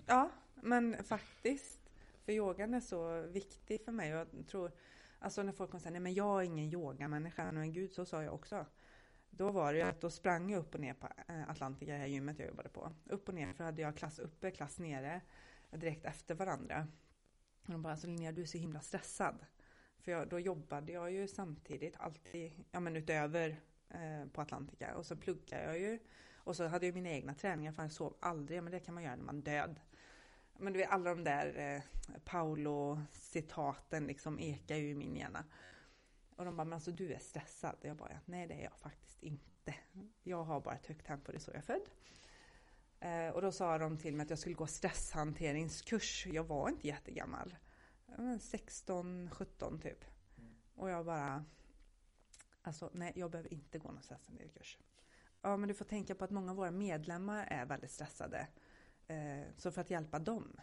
Ja, 0.06 0.30
men 0.56 1.04
faktiskt. 1.04 1.90
För 2.26 2.32
yogan 2.32 2.74
är 2.74 2.80
så 2.80 3.22
viktig 3.22 3.82
för 3.82 3.92
mig. 3.92 4.10
Jag 4.10 4.28
tror, 4.48 4.72
alltså 5.20 5.44
när 5.44 5.52
folk 5.52 5.72
kommer 5.72 5.82
säga, 5.82 5.92
nej 5.92 6.02
men 6.02 6.14
jag 6.14 6.42
är 6.42 6.46
ingen 6.46 6.74
yogamänniska, 6.74 7.52
men 7.52 7.74
gud 7.74 7.92
så 7.92 8.06
sa 8.06 8.24
jag 8.24 8.34
också. 8.34 8.66
Då 9.30 9.52
var 9.52 9.74
det 9.74 9.80
ju 9.80 9.86
att 9.86 10.02
då 10.02 10.10
sprang 10.10 10.50
jag 10.50 10.60
upp 10.60 10.76
och 10.76 10.82
ner 10.82 10.94
på 10.94 11.08
eh, 11.28 11.50
Atlantica, 11.50 11.92
det 11.92 11.98
här 11.98 12.08
gymmet 12.08 12.40
jag 12.40 12.48
jobbade 12.48 12.70
på. 12.70 12.92
Upp 13.06 13.28
och 13.28 13.36
ner, 13.36 13.54
för 13.54 13.64
hade 13.64 13.82
jag 13.82 13.98
klass 13.98 14.20
uppe, 14.20 14.52
klass 14.52 14.80
nere, 14.80 15.22
direkt 15.72 16.06
efter 16.06 16.36
varandra. 16.36 16.88
Och 17.66 17.72
de 17.72 17.82
bara, 17.82 17.92
alltså 17.92 18.08
Linnea 18.08 18.32
du 18.32 18.42
är 18.42 18.46
så 18.46 18.58
himla 18.58 18.80
stressad. 18.80 19.46
För 20.00 20.12
jag, 20.12 20.30
då 20.30 20.40
jobbade 20.40 20.92
jag 20.92 21.12
ju 21.12 21.28
samtidigt, 21.28 21.96
alltid, 21.98 22.52
ja 22.72 22.80
men 22.80 22.96
utöver 22.96 23.62
eh, 23.90 24.26
på 24.34 24.42
Atlantica. 24.42 24.96
Och 24.96 25.06
så 25.06 25.16
pluggade 25.16 25.64
jag 25.64 25.80
ju. 25.80 26.00
Och 26.36 26.56
så 26.56 26.68
hade 26.68 26.86
jag 26.86 26.96
mina 26.96 27.10
egna 27.10 27.34
träningar, 27.34 27.72
för 27.72 27.82
jag 27.82 27.92
sov 27.92 28.18
aldrig, 28.20 28.64
men 28.64 28.72
det 28.72 28.80
kan 28.80 28.94
man 28.94 29.04
göra 29.04 29.16
när 29.16 29.24
man 29.24 29.38
är 29.38 29.42
död. 29.42 29.80
Men 30.60 30.74
du 30.74 30.80
vet 30.80 30.90
alla 30.90 31.10
de 31.10 31.24
där 31.24 31.58
eh, 31.58 31.82
Paolo-citaten 32.26 34.08
liksom 34.08 34.40
ekar 34.40 34.76
ju 34.76 34.90
i 34.90 34.96
min 34.96 35.16
hjärna. 35.16 35.46
Och 36.36 36.46
de 36.46 36.58
bara, 36.58 36.66
men 36.66 36.74
alltså 36.74 36.92
du 36.92 37.14
är 37.14 37.20
stressad. 37.20 37.76
Och 37.80 37.86
jag 37.86 37.98
bara, 37.98 38.20
nej 38.26 38.48
det 38.48 38.54
är 38.54 38.64
jag 38.64 38.78
faktiskt 38.78 39.24
inte. 39.24 39.76
Jag 40.24 40.44
har 40.44 40.62
bara 40.62 40.76
ett 40.76 40.88
högt 40.88 41.06
tempo, 41.06 41.32
det 41.32 41.38
är 41.38 41.40
så 41.40 41.52
jag 41.52 41.58
är 41.58 41.62
född. 41.62 41.90
Eh, 43.00 43.30
och 43.30 43.42
då 43.42 43.52
sa 43.52 43.78
de 43.78 43.98
till 43.98 44.16
mig 44.16 44.24
att 44.24 44.30
jag 44.30 44.40
skulle 44.40 44.56
gå 44.56 44.68
stresshanteringskurs. 44.68 46.28
Jag 46.28 46.44
var 46.44 46.70
inte 46.70 46.88
jättegammal. 46.88 47.56
16, 48.40 49.30
17 49.32 49.80
typ. 49.80 50.06
Och 50.76 50.90
jag 50.90 51.06
bara, 51.06 51.46
alltså 52.62 52.90
nej 52.94 53.12
jag 53.16 53.32
behöver 53.32 53.54
inte 53.54 53.80
gå 53.80 53.92
någon 53.92 54.04
stresshanteringskurs. 54.04 54.78
Ja 55.42 55.58
men 55.58 55.68
du 55.68 55.74
får 55.74 55.86
tänka 55.86 56.16
på 56.16 56.24
att 56.24 56.32
många 56.32 56.52
av 56.52 56.58
våra 56.58 56.72
medlemmar 56.72 57.48
är 57.50 57.66
väldigt 57.66 57.92
stressade. 57.92 58.48
Eh, 59.08 59.48
så 59.58 59.72
för 59.72 59.82
att 59.82 59.90
hjälpa 59.90 60.20
dem 60.20 60.54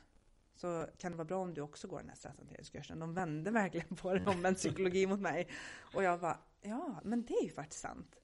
så 0.55 0.87
kan 0.99 1.13
det 1.13 1.19
vara 1.19 1.25
bra 1.25 1.39
om 1.39 1.55
du 1.55 1.61
också 1.61 1.89
går 1.89 1.99
den 1.99 2.09
här 2.09 2.17
stresshanteringskursen. 2.17 2.99
De 2.99 3.15
vände 3.15 3.51
verkligen 3.51 3.97
på 3.97 4.15
det, 4.15 4.27
omvänd 4.27 4.57
psykologi 4.57 5.07
mot 5.07 5.21
mig. 5.21 5.49
Och 5.95 6.03
jag 6.03 6.21
bara, 6.21 6.39
ja 6.63 7.01
men 7.05 7.25
det 7.25 7.35
är 7.35 7.45
ju 7.45 7.51
faktiskt 7.51 7.81
sant. 7.81 8.17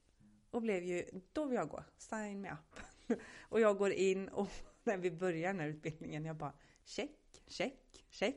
Och 0.51 0.61
blev 0.61 0.83
ju, 0.83 1.05
då 1.33 1.45
vill 1.45 1.55
jag 1.55 1.69
gå, 1.69 1.83
sign 1.97 2.41
me 2.41 2.51
up. 2.51 2.79
Och 3.39 3.59
jag 3.59 3.77
går 3.77 3.91
in 3.91 4.27
och 4.29 4.49
när 4.83 4.97
vi 4.97 5.11
börjar 5.11 5.47
den 5.47 5.59
här 5.59 5.67
utbildningen, 5.67 6.25
jag 6.25 6.35
bara 6.35 6.53
check, 6.83 7.43
check, 7.47 8.05
check 8.09 8.35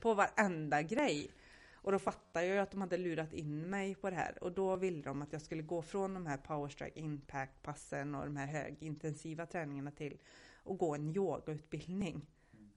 på 0.00 0.14
varenda 0.14 0.82
grej. 0.82 1.30
Och 1.74 1.92
då 1.92 1.98
fattade 1.98 2.46
jag 2.46 2.54
ju 2.54 2.60
att 2.60 2.70
de 2.70 2.80
hade 2.80 2.96
lurat 2.96 3.32
in 3.32 3.70
mig 3.70 3.94
på 3.94 4.10
det 4.10 4.16
här. 4.16 4.44
Och 4.44 4.52
då 4.52 4.76
ville 4.76 5.02
de 5.02 5.22
att 5.22 5.32
jag 5.32 5.42
skulle 5.42 5.62
gå 5.62 5.82
från 5.82 6.14
de 6.14 6.26
här 6.26 6.36
powerstrike 6.36 7.00
impact 7.00 7.62
passen 7.62 8.14
och 8.14 8.24
de 8.24 8.36
här 8.36 8.46
högintensiva 8.46 9.46
träningarna 9.46 9.90
till 9.90 10.18
och 10.64 10.78
gå 10.78 10.94
en 10.94 11.16
yogautbildning. 11.16 12.26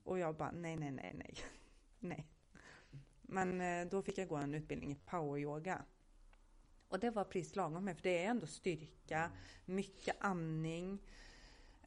Och 0.03 0.19
jag 0.19 0.35
bara 0.35 0.51
nej, 0.51 0.75
nej, 0.75 0.91
nej, 0.91 1.13
nej, 1.15 1.35
nej. 1.99 2.27
Men 3.21 3.61
eh, 3.61 3.87
då 3.91 4.01
fick 4.01 4.17
jag 4.17 4.27
gå 4.27 4.35
en 4.35 4.53
utbildning 4.53 4.91
i 4.91 4.95
poweryoga. 4.95 5.81
Och 6.87 6.99
det 6.99 7.09
var 7.09 7.23
precis 7.23 7.55
lagom 7.55 7.85
med, 7.85 7.95
för 7.95 8.03
det 8.03 8.23
är 8.23 8.29
ändå 8.29 8.47
styrka, 8.47 9.31
mycket 9.65 10.15
andning, 10.19 10.99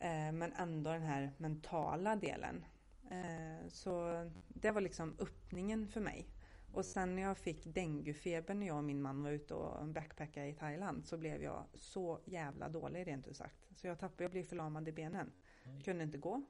eh, 0.00 0.32
men 0.32 0.52
ändå 0.52 0.90
den 0.90 1.02
här 1.02 1.32
mentala 1.36 2.16
delen. 2.16 2.64
Eh, 3.10 3.68
så 3.68 4.24
det 4.48 4.70
var 4.70 4.80
liksom 4.80 5.16
öppningen 5.18 5.88
för 5.88 6.00
mig. 6.00 6.28
Och 6.72 6.84
sen 6.84 7.16
när 7.16 7.22
jag 7.22 7.38
fick 7.38 7.64
denguefeber 7.64 8.54
när 8.54 8.66
jag 8.66 8.76
och 8.76 8.84
min 8.84 9.02
man 9.02 9.22
var 9.22 9.30
ute 9.30 9.54
och 9.54 9.86
backpackade 9.86 10.46
i 10.46 10.54
Thailand 10.54 11.06
så 11.06 11.18
blev 11.18 11.42
jag 11.42 11.64
så 11.74 12.20
jävla 12.24 12.68
dålig 12.68 13.06
rent 13.06 13.28
ut 13.28 13.36
sagt. 13.36 13.68
Så 13.76 13.86
jag 13.86 13.98
tappade, 13.98 14.24
jag 14.24 14.30
blev 14.30 14.42
förlamad 14.42 14.88
i 14.88 14.92
benen. 14.92 15.32
Oj. 15.64 15.82
Kunde 15.84 16.04
inte 16.04 16.18
gå. 16.18 16.42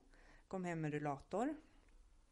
Kom 0.49 0.65
hem 0.65 0.81
med 0.81 0.93
rullator. 0.93 1.55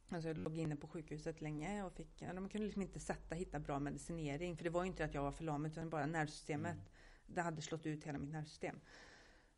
Alltså 0.09 0.29
jag 0.29 0.39
låg 0.39 0.59
inne 0.59 0.76
på 0.76 0.89
sjukhuset 0.89 1.41
länge 1.41 1.83
och 1.83 1.93
fick, 1.93 2.20
de 2.20 2.49
kunde 2.49 2.66
liksom 2.66 2.83
inte 2.83 3.01
sätta, 3.01 3.35
hitta 3.35 3.59
bra 3.59 3.79
medicinering. 3.79 4.57
För 4.57 4.64
det 4.64 4.70
var 4.70 4.83
ju 4.83 4.89
inte 4.89 5.05
att 5.05 5.14
jag 5.14 5.22
var 5.22 5.33
förlamad 5.33 5.70
utan 5.70 5.91
bara 5.91 6.07
nervsystemet. 6.07 6.72
Mm. 6.72 6.85
Det 7.26 7.41
hade 7.41 7.62
slått 7.62 7.87
ut 7.87 8.05
hela 8.05 8.18
mitt 8.18 8.31
nervsystem. 8.31 8.81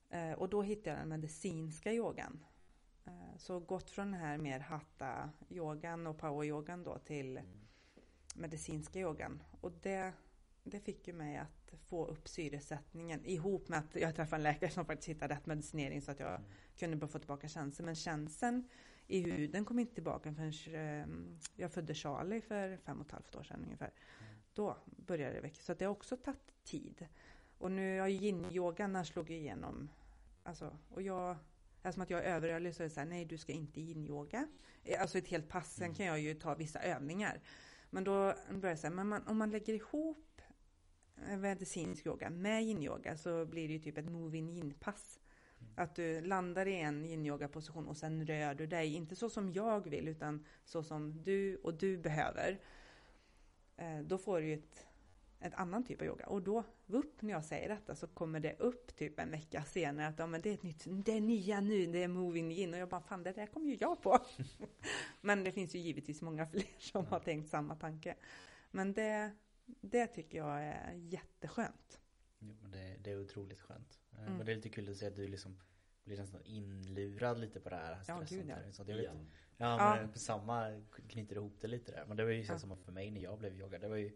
Eh, 0.09 0.33
och 0.33 0.49
då 0.49 0.63
hittade 0.63 0.91
jag 0.91 0.99
den 0.99 1.09
medicinska 1.09 1.93
yogan. 1.93 2.45
Eh, 3.05 3.37
så 3.39 3.61
gått 3.61 3.91
från 3.91 4.11
den 4.11 4.21
här 4.21 4.39
mer 4.39 4.61
hatta-yogan 4.61 6.07
och 6.07 6.19
power-yogan 6.19 6.85
då 6.85 6.99
till 6.99 7.37
Mm. 7.37 7.47
medicinska 8.35 8.99
yogan. 8.99 9.43
Och 9.61 9.73
det 9.73 10.13
det 10.65 10.81
fick 10.81 11.07
ju 11.09 11.13
mig 11.15 11.37
att 11.37 11.73
få 11.89 12.07
upp 12.07 12.29
syresättningen 12.29 13.25
ihop 13.25 13.69
med 13.69 13.79
att 13.79 13.95
jag 13.95 14.17
träffade 14.17 14.37
en 14.41 14.43
läkare 14.43 14.71
som 14.71 14.85
faktiskt 14.87 15.09
hittade 15.09 15.35
rätt 15.35 15.47
medicinering 15.47 16.03
så 16.03 16.11
att 16.11 16.21
jag 16.21 16.35
Mm. 16.35 16.43
kunde 16.79 16.97
bara 16.97 17.09
få 17.09 17.19
tillbaka 17.19 17.49
känslan. 17.49 17.87
Men 17.87 17.95
känslan 17.95 18.69
i 19.07 19.21
huden 19.21 19.65
kom 19.65 19.79
inte 19.79 19.95
tillbaka 19.95 20.35
förrän 20.35 20.53
eh, 21.01 21.07
jag 21.57 21.73
födde 21.73 21.95
Charlie 21.95 22.41
för 22.41 22.77
fem 22.77 23.01
och 23.01 23.07
ett 23.07 23.13
halvt 23.13 23.35
år 23.37 23.43
sedan 23.43 23.63
ungefär. 23.65 23.91
Mm. 24.21 24.33
Då 24.55 24.77
började 24.87 25.35
det 25.35 25.41
växa. 25.41 25.63
Så 25.63 25.73
att 25.73 25.79
det 25.79 25.85
har 25.85 25.93
också 25.93 26.17
tagit 26.17 26.65
tid. 26.65 27.07
Och 27.59 27.71
nu 27.73 28.01
har 28.01 28.07
ju 28.09 28.19
yin-yogan 28.19 29.05
slagit 29.05 29.31
igenom. 29.31 29.91
Alltså, 30.43 30.77
och 30.89 31.03
jag, 31.03 31.37
eftersom 31.83 32.03
att 32.03 32.11
jag 32.11 32.21
är 32.25 32.35
överrörlig 32.35 32.75
så 32.75 32.83
är 32.83 32.85
det 32.89 32.95
så 32.95 33.01
här, 33.01 33.07
nej 33.07 33.25
du 33.25 33.39
ska 33.39 33.53
inte 33.53 33.81
yin-yoga. 33.81 34.49
Eh, 34.85 35.01
Alltså 35.01 35.19
ett 35.19 35.29
helt 35.29 35.49
pass, 35.49 35.75
sen 35.75 35.85
Mm. 35.85 35.95
kan 35.95 36.07
jag 36.07 36.21
ju 36.21 36.35
ta 36.35 36.55
vissa 36.55 36.81
övningar. 36.81 37.41
Men 37.91 38.05
då 38.05 38.35
börjar 38.51 38.73
jag 38.73 38.79
säga, 38.79 38.91
men 38.91 39.09
man, 39.09 39.27
om 39.27 39.39
man 39.39 39.51
lägger 39.51 39.75
ihop 39.75 40.40
medicinsk 41.39 42.07
yoga 42.07 42.31
med 42.31 42.63
yin-yoga 42.63 43.17
så 43.17 43.45
blir 43.47 43.69
det 43.69 43.75
ju 43.75 43.81
typ 43.81 43.99
ett 43.99 44.11
move-in 44.11 44.49
yin-pass. 44.49 45.21
Att 45.77 45.95
du 45.95 46.21
landar 46.21 46.67
i 46.67 46.81
en 46.81 47.05
yin-yoga 47.07 47.49
position 47.49 47.89
och 47.89 47.97
sen 47.97 48.27
rör 48.27 48.55
du 48.55 48.67
dig, 48.67 48.95
inte 48.95 49.17
så 49.17 49.31
som 49.31 49.53
jag 49.53 49.91
vill 49.91 50.09
utan 50.09 50.45
så 50.65 50.83
som 50.83 51.23
du 51.23 51.57
och 51.57 51.75
du 51.75 51.99
behöver. 51.99 52.61
Eh, 53.77 54.01
Då 54.01 54.19
får 54.19 54.41
du 54.41 54.53
ett, 54.53 54.87
ett 55.41 55.55
annan 55.55 55.85
typ 55.85 56.01
av 56.01 56.07
yoga. 56.07 56.27
Och 56.27 56.43
då, 56.43 56.65
upp 56.87 57.23
när 57.23 57.33
jag 57.33 57.45
säger 57.45 57.69
detta 57.69 57.95
så 57.95 58.07
kommer 58.07 58.41
det 58.41 58.57
upp 58.59 58.97
typ 58.97 59.21
en 59.21 59.31
vecka 59.31 59.65
senare 59.65 60.07
att 60.07 60.19
ja, 60.19 60.27
men 60.27 60.41
det 60.41 60.51
är 60.51 60.55
ett 60.55 60.63
nytt, 60.63 60.85
det 60.87 61.13
är 61.13 61.21
nya 61.21 61.61
nu, 61.61 61.87
det 61.87 62.03
är 62.03 62.09
moving 62.09 62.53
in. 62.53 62.75
Och 62.75 62.81
jag 62.81 62.89
bara, 62.89 63.01
fan 63.01 63.23
det 63.23 63.33
där 63.33 63.47
kommer 63.47 63.67
ju 63.71 63.77
jag 63.81 64.03
på. 64.03 64.19
men 65.21 65.45
det 65.45 65.53
finns 65.53 65.75
ju 65.75 65.79
givetvis 65.79 66.23
många 66.23 66.47
fler 66.47 66.65
som 66.79 67.07
har 67.07 67.21
tänkt 67.21 67.51
samma 67.51 67.77
tanke. 67.77 68.17
Men 68.71 68.93
det, 68.93 69.31
det 69.81 70.07
tycker 70.07 70.39
jag 70.39 70.63
är 70.63 70.93
jätteskönt. 70.95 72.01
Jo, 72.39 72.57
men 72.63 72.71
det, 72.71 72.97
det 73.01 73.11
är 73.11 73.21
otroligt 73.21 73.61
skönt. 73.61 74.01
Eh, 74.13 74.19
Mm. 74.21 74.37
Men 74.37 74.47
det 74.47 74.53
är 74.53 74.57
lite 74.57 74.69
kul 74.69 74.91
att 74.91 74.97
se 74.97 75.07
att 75.07 75.17
du 75.17 75.29
liksom 75.29 75.61
blir 76.05 76.17
nästan 76.19 76.43
inlurad 76.45 77.39
lite 77.39 77.61
på 77.61 77.69
det 77.71 77.77
här 77.77 77.93
Ja, 78.09 78.15
stressen. 78.17 78.39
gud, 78.39 78.49
ja. 78.49 78.73
Så 78.73 78.85
lite, 78.85 78.99
Igen. 78.99 79.31
ja, 79.57 79.97
Ja. 79.97 79.97
men 80.07 80.19
samma 80.19 80.83
knyter 81.09 81.37
ihop 81.37 81.57
det 81.61 81.69
lite 81.69 81.93
där. 81.93 82.05
Men 82.07 82.17
det 82.17 82.25
var 82.25 82.31
ju 82.31 82.45
så 82.45 82.53
Ja. 82.53 82.59
som 82.59 82.77
för 82.77 82.93
mig 82.93 83.11
när 83.11 83.21
jag 83.21 83.39
blev 83.39 83.55
yoga. 83.61 83.79
Det 83.79 83.89
var 83.89 83.97
ju 83.97 84.13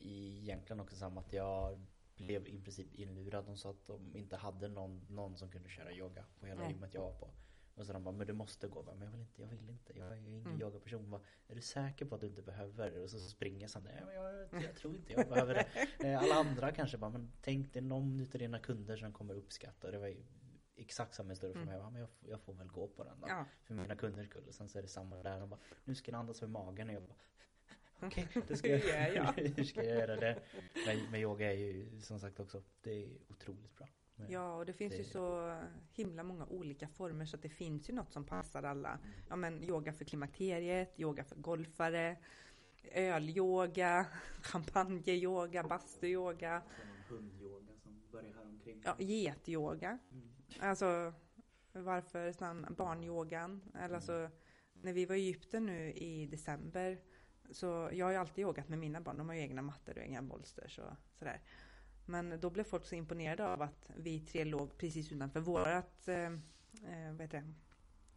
egentligen 0.00 0.80
också 0.80 0.96
samma 0.96 1.20
att 1.20 1.32
jag 1.32 1.80
blev 2.16 2.48
i 2.48 2.60
princip 2.60 2.94
inlurad. 2.94 3.44
De 3.46 3.56
sa 3.56 3.70
att 3.70 3.86
de 3.86 4.16
inte 4.16 4.36
hade 4.36 4.68
någon, 4.68 5.06
någon 5.10 5.36
som 5.36 5.50
kunde 5.50 5.68
köra 5.68 5.92
yoga 5.92 6.24
på 6.40 6.46
hela 6.46 6.60
Nej. 6.60 6.72
gymmet 6.72 6.94
jag 6.94 7.00
var 7.02 7.12
på. 7.12 7.30
Och 7.74 7.86
så 7.86 7.92
de 7.92 8.04
bara, 8.04 8.14
men 8.14 8.26
du 8.26 8.32
måste 8.32 8.68
gå. 8.68 8.82
Bara, 8.82 8.94
Men 8.94 9.04
jag 9.04 9.10
vill 9.12 9.20
inte, 9.20 9.42
jag 9.42 9.48
vill 9.48 9.70
inte. 9.70 9.98
Jag 9.98 10.12
är 10.12 10.16
ingen 10.16 10.46
Mm. 10.46 10.60
yogaperson. 10.60 11.10
Bara, 11.10 11.20
är 11.48 11.54
du 11.54 11.60
säker 11.60 12.04
på 12.04 12.14
att 12.14 12.20
du 12.20 12.26
inte 12.26 12.42
behöver? 12.42 12.98
Och 13.02 13.10
så 13.10 13.18
springer 13.18 13.60
jag 13.60 13.70
så 13.70 13.80
nej 13.80 14.02
men 14.06 14.14
jag, 14.14 14.62
jag 14.62 14.74
tror 14.74 14.96
inte 14.96 15.12
jag 15.12 15.28
behöver 15.28 15.54
det. 15.54 15.66
Eh, 16.08 16.22
Alla 16.22 16.34
andra 16.34 16.72
kanske 16.72 16.98
bara, 16.98 17.10
men 17.10 17.32
tänk 17.40 17.72
dig 17.72 17.82
någon 17.82 18.20
utav 18.20 18.38
dina 18.38 18.58
kunder 18.58 18.96
som 18.96 19.12
kommer 19.12 19.34
uppskatta. 19.34 19.90
Det 19.90 19.98
var 19.98 20.06
ju 20.06 20.24
exakt 20.76 21.14
samma 21.14 21.30
historia 21.30 21.52
för 21.54 21.60
Mm. 21.62 21.74
mig. 21.74 21.82
Ja, 21.84 21.90
men 21.90 22.00
jag, 22.00 22.10
jag 22.20 22.40
får 22.40 22.52
väl 22.54 22.68
gå 22.68 22.88
på 22.88 23.04
den 23.04 23.20
då. 23.20 23.26
Ja, 23.28 23.44
För 23.64 23.74
mina 23.74 23.96
kunders 23.96 24.26
skull. 24.26 24.44
Och 24.48 24.54
sen 24.54 24.68
så 24.68 24.78
är 24.78 24.82
det 24.82 24.88
samma 24.88 25.22
där. 25.22 25.40
De 25.40 25.48
bara, 25.50 25.60
nu 25.84 25.94
ska 25.94 26.12
ni 26.12 26.18
andas 26.18 26.40
med 26.40 26.50
magen. 26.50 26.88
Och 26.88 26.94
jag 26.94 27.02
bara, 27.02 27.16
okej, 28.06 28.28
det 28.48 28.56
ska 28.56 28.68
jag, 28.68 29.14
jag? 29.14 29.32
hur 29.32 29.64
ska 29.64 29.84
jag 29.84 29.96
göra 29.98 30.16
det? 30.16 30.40
Men, 30.86 31.10
men 31.10 31.20
yoga 31.20 31.52
är 31.52 31.56
ju 31.56 32.00
som 32.00 32.20
sagt 32.20 32.40
också, 32.40 32.62
det 32.82 33.04
är 33.04 33.08
otroligt 33.28 33.76
bra. 33.76 33.88
Ja, 34.28 34.54
och 34.56 34.66
det 34.66 34.72
finns 34.72 34.94
ju 34.94 34.98
det- 34.98 35.04
så 35.04 35.56
himla 35.92 36.22
många 36.22 36.46
olika 36.46 36.88
former 36.88 37.24
så 37.26 37.36
att 37.36 37.42
det 37.42 37.48
finns 37.48 37.88
ju 37.90 37.94
något 37.94 38.12
som 38.12 38.24
passar 38.24 38.62
alla. 38.62 38.98
Ja 39.28 39.36
men 39.36 39.62
yoga 39.64 39.92
för 39.92 40.04
klimakteriet, 40.04 41.00
yoga 41.00 41.24
för 41.24 41.36
golfare, 41.36 42.16
ölyoga, 42.92 44.06
champagneyoga, 44.42 45.62
bastuyoga, 45.62 46.62
Hundyoga 47.08 47.72
som 47.82 48.02
börjar 48.12 48.32
här 48.34 48.44
omkring. 48.46 48.82
ja, 48.84 48.94
getyoga. 48.98 49.98
Mm. 50.12 50.28
Alltså 50.60 51.12
varför 51.72 52.32
stanna 52.32 52.70
barnyogan? 52.70 53.60
Eller 53.74 53.94
alltså, 53.94 54.30
när 54.72 54.92
vi 54.92 55.06
var 55.06 55.14
i 55.14 55.18
Egypten 55.20 55.66
nu 55.66 55.92
i 55.92 56.26
december 56.26 56.98
så 57.50 57.88
jag 57.92 58.06
har 58.06 58.10
ju 58.10 58.18
alltid 58.18 58.42
yogat 58.42 58.68
med 58.68 58.78
mina 58.78 59.00
barn. 59.00 59.16
De 59.18 59.28
har 59.28 59.36
ju 59.36 59.40
egna 59.42 59.62
mattor 59.62 59.92
och 59.98 60.04
egna 60.04 60.22
bolsters 60.22 60.78
och 60.78 60.92
sådär. 61.18 61.40
Men 62.06 62.40
då 62.40 62.50
blev 62.50 62.64
folk 62.64 62.84
så 62.86 62.94
imponerade 62.94 63.48
av 63.48 63.62
att 63.62 63.90
vi 63.96 64.20
tre 64.20 64.44
låg 64.44 64.78
precis 64.78 65.12
utanför 65.12 65.40
vårat, 65.40 66.08
eh, 66.08 66.16
eh, 66.16 67.12
vad 67.12 67.20
heter 67.20 67.40
det? 67.40 67.54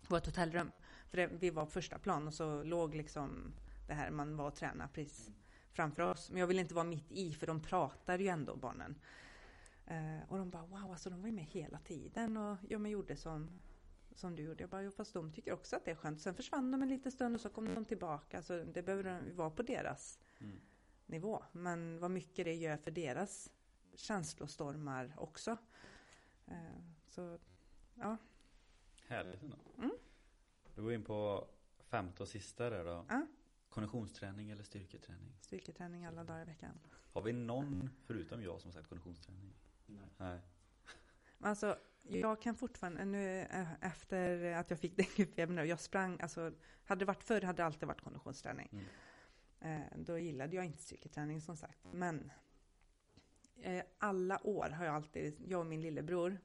vårt 0.08 0.26
hotellrum. 0.26 0.72
För 1.08 1.18
det, 1.18 1.28
vi 1.28 1.50
var 1.50 1.66
på 1.66 1.72
första 1.72 2.00
plan 2.00 2.28
och 2.28 2.34
så 2.34 2.64
låg 2.64 2.96
liksom 2.96 3.54
det 3.88 3.94
här 3.94 4.12
man 4.12 4.38
var 4.38 4.48
och 4.48 4.56
tränade 4.56 4.90
precis 4.94 5.30
framför 5.72 6.02
oss. 6.04 6.30
Men 6.32 6.40
jag 6.40 6.48
ville 6.48 6.62
inte 6.62 6.74
vara 6.74 6.86
mitt 6.86 7.12
i 7.12 7.34
för 7.34 7.48
de 7.48 7.62
pratar 7.62 8.20
ju 8.20 8.28
ändå 8.28 8.56
barnen. 8.56 8.96
Eh, 9.86 10.30
och 10.30 10.38
de 10.38 10.50
bara 10.50 10.66
wow, 10.66 10.92
alltså 10.92 11.10
de 11.10 11.22
var 11.22 11.28
ju 11.28 11.34
med 11.34 11.46
hela 11.46 11.80
tiden 11.80 12.38
och 12.38 12.58
ja, 12.70 12.80
men 12.80 12.92
gjorde 12.92 13.16
som, 13.16 13.50
som 14.16 14.36
du 14.36 14.44
gjorde. 14.44 14.64
Jag 14.64 14.70
bara, 14.70 14.82
jo, 14.84 14.92
fast 14.92 15.14
de 15.14 15.32
tycker 15.32 15.54
också 15.54 15.76
att 15.76 15.86
det 15.86 15.92
är 15.92 15.96
skönt. 15.96 16.22
Sen 16.22 16.36
försvann 16.36 16.72
de 16.72 16.82
en 16.82 16.90
liten 16.90 17.12
stund 17.12 17.36
och 17.36 17.42
så 17.42 17.50
kom 17.50 17.76
de 17.76 17.86
tillbaka. 17.86 18.42
Så 18.42 18.64
det 18.64 18.84
behöver 18.84 19.04
de 19.04 19.36
vara 19.36 19.50
på 19.50 19.64
deras 19.64 20.20
Mm. 20.40 20.60
nivå. 21.06 21.44
Men 21.52 22.00
vad 22.00 22.12
mycket 22.12 22.46
det 22.46 22.54
gör 22.54 22.78
för 22.78 22.92
deras 22.92 23.50
känslostormar 23.98 25.14
också. 25.18 25.58
Eh, 26.46 26.56
så 27.08 27.40
ja, 27.96 28.18
Härligt 29.08 29.44
ändå. 29.44 29.58
Mm. 29.78 29.92
Då 30.76 30.82
går 30.82 30.90
vi 30.90 30.96
in 30.96 31.04
på 31.04 31.48
femte 31.80 32.24
och 32.24 32.30
sista 32.30 32.70
där 32.70 32.86
då. 32.86 33.06
Ja. 33.10 33.28
Konditionsträning 33.70 34.50
eller 34.50 34.64
styrketräning? 34.64 35.38
styrketräning 35.42 36.06
alla 36.06 36.24
dagar 36.24 36.42
i 36.42 36.46
veckan. 36.46 36.80
Har 37.14 37.22
vi 37.22 37.34
någon, 37.34 37.90
förutom 38.06 38.44
jag 38.44 38.62
som 38.62 38.72
sagt, 38.72 38.90
konditionsträning? 38.90 39.54
Nej. 39.86 40.10
Nej. 40.18 40.40
Alltså, 41.40 41.78
jag 42.02 42.42
kan 42.42 42.56
fortfarande, 42.56 43.06
nu 43.06 43.40
eh, 43.40 43.84
efter 43.84 44.52
att 44.54 44.70
jag 44.70 44.80
fick 44.80 44.98
denguefeber 44.98 45.54
nu, 45.54 45.66
jag 45.66 45.80
sprang, 45.80 46.20
alltså, 46.20 46.52
hade 46.86 47.00
det 47.00 47.06
varit 47.06 47.24
förr 47.24 47.42
hade 47.42 47.62
det 47.62 47.66
alltid 47.66 47.88
varit 47.88 48.02
konditionsträning. 48.02 48.70
Mm. 48.72 49.82
Eh, 49.82 49.98
då 49.98 50.18
gillade 50.18 50.56
jag 50.56 50.66
inte 50.66 50.82
styrketräning 50.82 51.42
som 51.42 51.58
sagt. 51.58 51.86
Men 51.92 52.32
alla 53.98 54.48
år 54.48 54.70
har 54.70 54.86
jag 54.86 54.96
alltid, 54.96 55.36
jag 55.48 55.60
och 55.60 55.66
min 55.66 55.82
lillebror, 55.82 56.40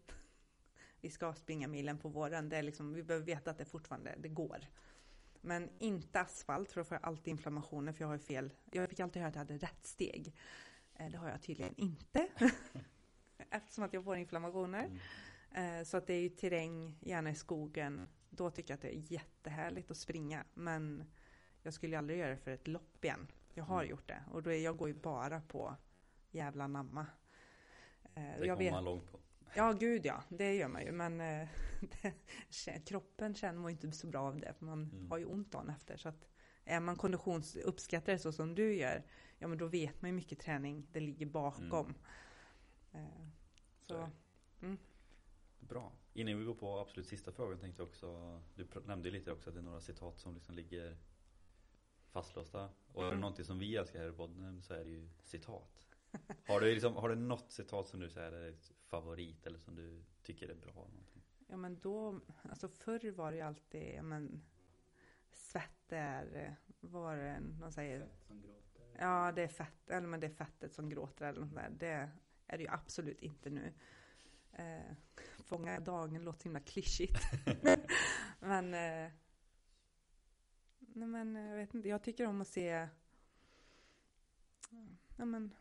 vi 1.00 1.10
ska 1.10 1.32
springa 1.34 1.68
milen 1.68 1.98
på 1.98 2.08
våren. 2.08 2.48
Det 2.48 2.56
är 2.56 2.62
liksom, 2.62 2.94
vi 2.94 3.02
behöver 3.02 3.26
veta 3.26 3.50
att 3.50 3.58
det 3.58 3.64
fortfarande 3.64 4.14
det 4.18 4.28
går. 4.28 4.66
Men 5.40 5.70
inte 5.78 6.20
asfalt, 6.20 6.72
för 6.72 6.80
då 6.80 6.84
får 6.84 6.94
jag 6.94 7.04
alltid 7.04 7.28
inflammationer 7.30 7.92
för 7.92 8.04
jag 8.04 8.08
har 8.08 8.18
fel. 8.18 8.52
Jag 8.72 8.88
fick 8.90 9.00
alltid 9.00 9.22
höra 9.22 9.28
att 9.28 9.34
jag 9.34 9.40
hade 9.40 9.56
rätt 9.58 9.86
steg. 9.86 10.34
Eh, 10.94 11.10
det 11.10 11.18
har 11.18 11.28
jag 11.28 11.42
tydligen 11.42 11.74
inte. 11.76 12.28
Eftersom 13.50 13.84
att 13.84 13.92
jag 13.92 14.04
får 14.04 14.16
inflammationer. 14.16 14.84
Mm. 15.50 15.78
Eh, 15.78 15.84
Så 15.84 15.96
att 15.96 16.06
det 16.06 16.14
är 16.14 16.20
ju 16.20 16.28
terräng, 16.28 16.98
gärna 17.00 17.30
i 17.30 17.34
skogen. 17.34 18.08
Då 18.30 18.50
tycker 18.50 18.70
jag 18.70 18.76
att 18.76 18.82
det 18.82 18.96
är 18.96 19.12
jättehärligt 19.12 19.90
att 19.90 19.96
springa. 19.96 20.44
Men 20.54 21.04
jag 21.62 21.74
skulle 21.74 21.98
aldrig 21.98 22.18
göra 22.18 22.30
det 22.30 22.36
för 22.36 22.50
ett 22.50 22.68
lopp 22.68 23.04
igen. 23.04 23.26
Jag 23.54 23.64
har 23.64 23.78
Mm. 23.82 23.90
gjort 23.90 24.08
det. 24.08 24.24
Och 24.32 24.42
då 24.42 24.50
är, 24.50 24.58
jag 24.58 24.76
går 24.76 24.88
ju 24.88 24.94
bara 24.94 25.40
på 25.40 25.76
jävla 26.34 26.66
namma. 26.66 27.06
Eh, 28.14 28.22
Det 28.40 28.48
kommer 28.48 28.70
man 28.70 28.84
långt 28.84 29.12
på. 29.12 29.18
ja, 29.54 29.72
gud 29.72 30.06
ja. 30.06 30.22
Det 30.28 30.54
gör 30.54 30.68
man 30.68 30.84
ju. 30.84 30.92
Men 30.92 31.20
eh, 31.20 31.48
det, 32.02 32.14
kroppen 32.86 33.34
känner 33.34 33.60
man 33.60 33.70
ju 33.70 33.74
inte 33.74 33.92
så 33.98 34.06
bra 34.06 34.20
av 34.20 34.40
det. 34.40 34.54
För 34.54 34.64
man 34.64 34.82
Mm. 34.92 35.10
har 35.10 35.18
ju 35.18 35.24
ont 35.24 35.52
dagen 35.52 35.70
efter. 35.70 35.96
Så 35.96 36.08
att 36.08 36.28
är 36.64 36.80
man 36.80 36.96
konditionsuppskattare 36.96 38.18
så 38.18 38.32
som 38.32 38.54
du 38.54 38.74
gör. 38.74 39.02
Ja, 39.38 39.48
men 39.48 39.58
då 39.58 39.66
vet 39.66 40.02
man 40.02 40.10
ju 40.10 40.14
mycket 40.16 40.38
träning 40.40 40.86
det 40.92 41.00
ligger 41.00 41.26
bakom. 41.26 41.94
Eh, 42.92 43.04
Så 43.86 44.10
det. 44.60 44.76
Bra. 45.60 45.92
Innan 46.14 46.38
vi 46.38 46.44
går 46.44 46.54
på 46.54 46.78
absolut 46.78 47.06
sista 47.08 47.32
frågan 47.32 47.58
tänkte 47.58 47.82
jag 47.82 47.88
också, 47.88 48.40
du 48.54 48.66
nämnde 48.86 49.10
lite 49.10 49.32
också 49.32 49.50
att 49.50 49.54
det 49.54 49.60
är 49.60 49.64
några 49.64 49.80
citat 49.80 50.18
som 50.18 50.34
liksom 50.34 50.54
ligger 50.54 50.96
fastlåsta. 52.10 52.70
Och 52.92 53.02
är 53.02 53.06
det 53.06 53.08
Mm. 53.12 53.20
någonting 53.20 53.44
som 53.44 53.58
vi 53.58 53.76
älskar 53.76 54.00
här 54.00 54.08
i 54.08 54.12
podden 54.12 54.62
så 54.62 54.74
är 54.74 54.84
det 54.84 54.90
ju 54.90 55.08
citat. 55.22 55.86
Har 56.46 56.60
du, 56.60 56.72
liksom, 56.72 56.96
har 56.96 57.08
du 57.08 57.14
något 57.14 57.52
citat 57.52 57.88
som 57.88 58.00
du 58.00 58.10
säger 58.10 58.32
är 58.32 58.54
favorit 58.84 59.46
eller 59.46 59.58
som 59.58 59.74
du 59.74 60.04
tycker 60.22 60.48
är 60.48 60.54
bra? 60.54 60.72
Någonting? 60.72 61.22
Ja 61.46 61.56
men 61.56 61.80
då, 61.80 62.20
alltså 62.42 62.68
förr 62.68 63.10
var 63.10 63.30
det 63.30 63.36
ju 63.36 63.42
alltid, 63.42 63.94
ja 63.94 64.02
men 64.02 64.42
svett 65.30 65.92
är, 65.92 66.56
var 66.80 67.16
det 67.16 67.40
någon 67.40 67.72
säger? 67.72 68.08
som 68.26 68.40
gråter. 68.40 68.96
Ja 68.98 69.32
det 69.32 69.42
är 69.42 69.48
fett, 69.48 69.90
eller 69.90 70.06
men 70.06 70.20
det 70.20 70.26
är 70.26 70.30
fettet 70.30 70.74
som 70.74 70.88
gråter 70.88 71.26
eller 71.26 71.40
något 71.40 71.54
där. 71.54 71.70
Det 71.70 72.10
är 72.46 72.58
det 72.58 72.62
ju 72.62 72.70
absolut 72.70 73.22
inte 73.22 73.50
nu. 73.50 73.72
Eh, 74.52 74.94
fånga 75.44 75.80
dagen 75.80 76.24
låter 76.24 76.44
himla 76.44 76.60
klyschigt. 76.60 77.20
men, 78.40 78.74
eh, 78.74 79.12
nej 80.78 81.08
men 81.08 81.34
jag 81.34 81.56
vet 81.56 81.74
inte, 81.74 81.88
jag 81.88 82.02
tycker 82.02 82.26
om 82.26 82.40
att 82.40 82.48
se, 82.48 82.88
ja 85.16 85.24
men, 85.24 85.54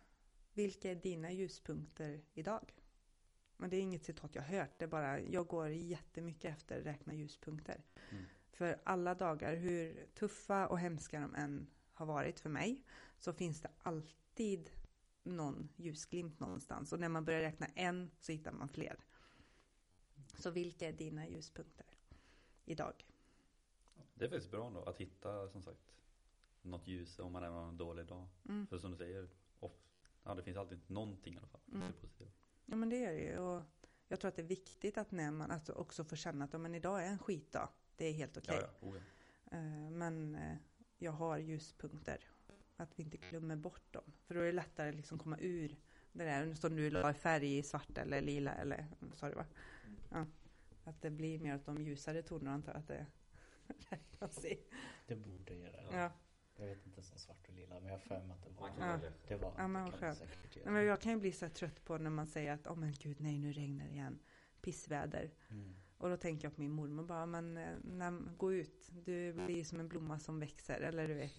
vilka 0.53 0.91
är 0.91 0.95
dina 0.95 1.31
ljuspunkter 1.31 2.21
idag? 2.33 2.73
Men 3.57 3.69
det 3.69 3.77
är 3.77 3.81
inget 3.81 4.05
citat 4.05 4.35
jag 4.35 4.41
hört, 4.41 4.69
det 4.77 4.85
är 4.85 4.89
bara, 4.89 5.19
jag 5.19 5.47
går 5.47 5.69
jättemycket 5.69 6.51
efter 6.51 6.81
räkna 6.81 7.13
ljuspunkter. 7.13 7.83
Mm. 8.09 8.23
För 8.51 8.79
alla 8.83 9.15
dagar, 9.15 9.55
hur 9.55 10.07
tuffa 10.13 10.67
och 10.67 10.79
hemska 10.79 11.19
de 11.19 11.35
än 11.35 11.67
har 11.93 12.05
varit 12.05 12.39
för 12.39 12.49
mig, 12.49 12.83
så 13.17 13.33
finns 13.33 13.61
det 13.61 13.69
alltid 13.77 14.69
någon 15.23 15.69
ljusglimt 15.75 16.39
någonstans. 16.39 16.93
Och 16.93 16.99
när 16.99 17.09
man 17.09 17.25
börjar 17.25 17.41
räkna 17.41 17.67
en 17.75 18.11
så 18.19 18.31
hittar 18.31 18.51
man 18.51 18.69
fler. 18.69 18.99
Så 20.37 20.51
vilka 20.51 20.87
är 20.87 20.93
dina 20.93 21.27
ljuspunkter 21.27 21.85
idag? 22.65 23.05
Det 24.13 24.25
är 24.25 24.29
faktiskt 24.29 24.51
bra 24.51 24.67
ändå 24.67 24.83
att 24.83 24.97
hitta 24.97 25.49
som 25.49 25.61
sagt 25.61 25.95
något 26.61 26.87
ljus 26.87 27.19
om 27.19 27.31
man 27.31 27.43
är 27.43 27.69
en 27.69 27.77
dålig 27.77 28.05
dag. 28.05 28.27
Mm. 28.49 28.67
För 28.67 28.77
som 28.77 28.91
du 28.91 28.97
säger, 28.97 29.29
ja, 30.23 30.35
det 30.35 30.43
finns 30.43 30.57
alltid 30.57 30.79
någonting 30.87 31.33
i 31.33 31.37
alla 31.37 31.47
fall. 31.47 31.61
Mm. 31.73 31.93
positivt. 31.93 32.35
Ja 32.65 32.75
men 32.75 32.89
det 32.89 33.05
är 33.05 33.13
det 33.13 33.19
ju. 33.19 33.37
Och 33.37 33.63
jag 34.07 34.19
tror 34.19 34.29
att 34.29 34.35
det 34.35 34.41
är 34.41 34.47
viktigt 34.47 34.97
att 34.97 35.11
när 35.11 35.31
man 35.31 35.51
alltså 35.51 35.73
också 35.73 36.03
får 36.03 36.15
känna 36.15 36.45
att 36.45 36.61
men 36.61 36.75
idag 36.75 37.03
är 37.03 37.07
en 37.07 37.19
skitdag. 37.19 37.69
Det 37.95 38.05
är 38.05 38.13
helt 38.13 38.37
okej. 38.37 38.59
Ja, 38.61 38.69
ja. 38.81 38.87
Oh, 38.87 38.95
ja. 38.97 39.57
Eh, 39.57 39.89
Men 39.91 40.35
eh, 40.35 40.57
jag 40.97 41.11
har 41.11 41.37
ljuspunkter. 41.37 42.17
Att 42.77 42.99
vi 42.99 43.03
inte 43.03 43.17
glömmer 43.17 43.55
bort 43.55 43.93
dem. 43.93 44.03
För 44.25 44.35
då 44.35 44.41
är 44.41 44.45
det 44.45 44.51
lättare 44.51 44.89
att 44.89 44.95
liksom 44.95 45.19
komma 45.19 45.37
ur 45.39 45.75
det 46.11 46.23
där 46.23 46.53
som 46.53 46.75
du 46.75 46.89
la 46.89 47.11
i 47.11 47.13
färg 47.13 47.57
i 47.57 47.63
svart 47.63 47.97
eller 47.97 48.21
lila 48.21 48.53
eller 48.53 48.87
sa 49.13 49.29
du 49.29 49.35
va? 49.35 49.45
Ja. 50.09 50.25
Att 50.83 51.01
det 51.01 51.09
blir 51.09 51.39
mer 51.39 51.55
åt 51.55 51.65
de 51.65 51.83
ljusare 51.83 52.21
tonerna 52.21 52.53
antar 52.53 52.71
jag 52.71 52.79
att 52.79 52.87
det 52.87 53.05
räknas 53.89 54.45
i. 54.45 54.59
Det 55.07 55.15
borde 55.15 55.55
göra 55.55 55.71
det. 55.71 55.97
Ja. 55.97 56.11
Jag 56.61 56.67
vet 56.67 56.85
inte 56.85 57.01
som 57.01 57.17
svart 57.17 57.47
och 57.47 57.53
lila 57.53 57.75
men 57.75 57.83
jag 57.85 57.91
har 57.93 57.99
för 57.99 58.23
mig 58.23 58.31
att 58.31 58.43
det 58.43 58.49
var 58.49 58.61
Man 58.61 58.77
kan 58.77 58.87
Ja. 58.87 58.93
välja. 58.95 59.11
Det 59.27 59.35
var 59.35 59.53
Ja, 59.57 59.67
men 59.67 59.83
vad 59.83 59.93
skönt. 59.93 60.19
Nej, 60.55 60.73
men 60.73 60.85
jag 60.85 61.01
kan 61.01 61.11
ju 61.11 61.17
bli 61.19 61.31
så 61.31 61.49
trött 61.49 61.85
på 61.85 61.97
när 61.97 62.09
man 62.09 62.27
säger 62.27 62.53
att 62.53 62.67
åh 62.67 62.75
men 62.75 62.93
gud 62.99 63.21
nej 63.21 63.37
nu 63.39 63.51
regnar 63.51 63.85
det 63.85 63.91
igen. 63.91 64.19
Pissväder. 64.61 65.31
Mm. 65.49 65.75
Och 65.97 66.09
då 66.09 66.17
tänker 66.17 66.45
jag 66.47 66.55
på 66.55 66.61
min 66.61 66.71
mormor 66.71 67.03
bara, 67.03 67.25
men 67.25 67.57
eh, 67.57 67.69
när, 67.83 68.11
gå 68.37 68.53
ut. 68.53 68.89
Du 69.05 69.33
blir 69.33 69.63
som 69.63 69.79
en 69.79 69.87
blomma 69.87 70.19
som 70.19 70.39
växer. 70.39 70.81
Eller 70.81 71.07
du 71.07 71.13
vet, 71.13 71.31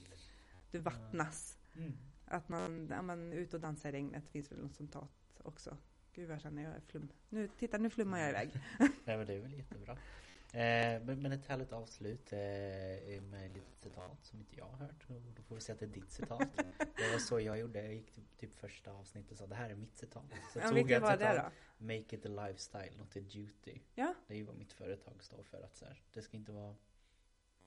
du 0.71 0.79
vattnas. 0.79 1.59
Mm. 1.77 1.93
Att 2.25 2.49
man, 2.49 2.89
ja, 2.91 3.03
man 3.03 3.33
ut 3.33 3.55
och 3.55 3.61
dansa 3.61 3.89
i 3.89 3.93
regnet 3.93 4.29
finns 4.29 4.53
väl 4.53 4.59
något 4.63 4.75
citat 4.75 5.41
också. 5.45 5.77
Gud 6.13 6.29
vad 6.29 6.35
jag 6.35 6.43
känner 6.43 6.63
jag 6.63 6.75
är 6.77 6.81
flum. 6.81 7.09
Nu, 7.29 7.49
titta 7.49 7.79
nu 7.79 7.91
flummar 7.91 8.19
jag 8.19 8.29
iväg. 8.31 8.51
Nej 8.79 9.17
men 9.17 9.27
det 9.27 9.35
är 9.35 9.41
väl 9.41 9.53
jättebra. 9.55 9.99
Eh, 10.55 11.03
men, 11.03 11.23
men 11.23 11.33
ett 11.33 11.47
härligt 11.47 11.73
avslut 11.73 12.33
eh, 12.33 12.39
med 13.23 13.47
ett 13.47 13.55
litet 13.55 13.77
citat 13.83 14.25
som 14.25 14.39
inte 14.39 14.57
jag 14.57 14.65
har 14.65 14.77
hört. 14.77 15.07
Då 15.37 15.43
får 15.43 15.55
vi 15.55 15.61
se 15.61 15.73
att 15.73 15.79
det 15.79 15.85
är 15.85 15.89
ditt 15.89 16.11
citat. 16.11 16.49
det 16.97 17.13
var 17.13 17.19
så 17.19 17.41
jag 17.41 17.59
gjorde. 17.59 17.83
Jag 17.83 17.95
gick 17.95 18.13
typ, 18.13 18.39
typ 18.39 18.57
första 18.57 18.93
avsnittet 18.93 19.33
och 19.33 19.39
sa 19.39 19.47
det 19.47 19.55
här 19.55 19.71
är 19.71 19.75
mitt 19.75 19.97
citat. 19.97 20.25
Så 20.53 20.59
Ja, 20.59 20.69
tog 20.69 20.79
jag 20.79 21.13
ett 21.13 21.19
det 21.21 21.27
citat. 21.27 21.53
då? 21.79 21.85
Make 21.85 22.17
it 22.17 22.27
a 22.27 22.29
lifestyle, 22.29 22.99
not 22.99 23.17
a 23.17 23.21
duty. 23.21 23.79
Ja. 23.95 24.15
Det 24.27 24.35
är 24.35 24.39
ju 24.39 24.45
vad 24.45 24.57
mitt 24.57 24.73
företag 24.73 25.23
står 25.23 25.43
för. 25.43 25.63
Att 25.63 25.77
så 25.77 25.85
här, 25.85 26.03
det 26.13 26.23
ska 26.23 26.37
inte 26.37 26.53
vara 26.53 26.75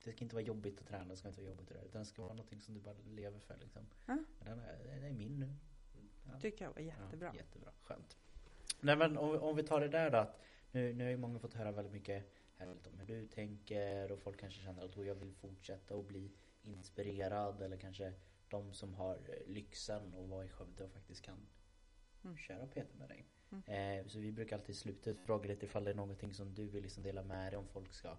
det 0.04 0.12
ska 0.12 0.24
inte 0.24 0.36
vara 0.36 0.46
jobbigt 0.46 0.82
att 0.82 0.88
träna, 0.88 1.06
det 1.06 1.18
ska 1.18 1.28
inte 1.28 1.42
vara 1.42 1.50
jobbigt 1.50 1.72
att 1.72 1.76
röra. 1.76 1.86
Utan 1.86 2.02
det 2.02 2.06
ska 2.06 2.22
vara 2.22 2.34
någonting 2.34 2.62
som 2.62 2.74
du 2.74 2.80
bara 2.80 2.96
lever 3.06 3.40
för 3.40 3.58
liksom. 3.58 3.88
Ja. 4.06 4.18
Den 4.40 4.60
är, 4.60 4.78
den 4.84 5.04
är 5.04 5.14
min 5.14 5.40
nu. 5.40 5.56
Ja. 6.24 6.40
Tycker 6.40 6.66
jag 6.66 6.74
var 6.74 6.82
jättebra. 6.82 7.28
Ja, 7.34 7.40
jättebra, 7.40 7.72
skönt. 7.82 8.18
Nej 8.80 8.96
men 8.96 9.18
om, 9.18 9.40
om 9.40 9.56
vi 9.56 9.64
tar 9.64 9.82
det 9.82 9.88
där 9.88 10.10
då 10.10 10.18
att 10.18 10.42
nu, 10.72 10.94
nu 10.94 11.04
har 11.04 11.12
ju 11.12 11.18
många 11.18 11.40
fått 11.40 11.54
höra 11.54 11.72
väldigt 11.72 11.94
mycket 11.94 12.32
härligt 12.58 12.88
om 12.88 13.00
hur 13.00 13.06
du 13.08 13.28
tänker 13.28 14.12
och 14.12 14.20
folk 14.20 14.40
kanske 14.40 14.62
känner 14.62 14.86
att 14.86 14.98
"Åh, 14.98 15.08
jag 15.08 15.16
vill 15.16 15.34
fortsätta 15.34 15.96
och 15.96 16.04
bli 16.04 16.32
inspirerad 16.62 17.62
eller 17.62 17.78
kanske 17.78 18.14
de 18.50 18.74
som 18.74 18.94
har 18.94 19.20
lyxen 19.48 20.14
och 20.14 20.30
vara 20.30 20.46
i 20.46 20.50
Skövde 20.50 20.84
och 20.84 20.92
faktiskt 20.92 21.22
kan 21.22 21.48
Mm. 22.24 22.38
köra 22.38 22.68
PT 22.68 22.94
med 22.98 23.10
dig. 23.10 23.26
Mm. 23.52 24.00
Eh, 24.00 24.08
så 24.08 24.20
vi 24.20 24.32
brukar 24.32 24.56
alltid 24.58 24.76
i 24.76 24.78
slutet 24.78 25.20
fråga 25.20 25.48
lite 25.48 25.66
ifall 25.66 25.84
det 25.84 25.92
är 25.92 25.96
någonting 25.96 26.34
som 26.34 26.54
du 26.54 26.68
vill 26.68 26.84
liksom 26.84 27.04
dela 27.04 27.24
med 27.24 27.52
dig 27.52 27.58
om 27.58 27.68
folk 27.68 27.94
ska 27.94 28.18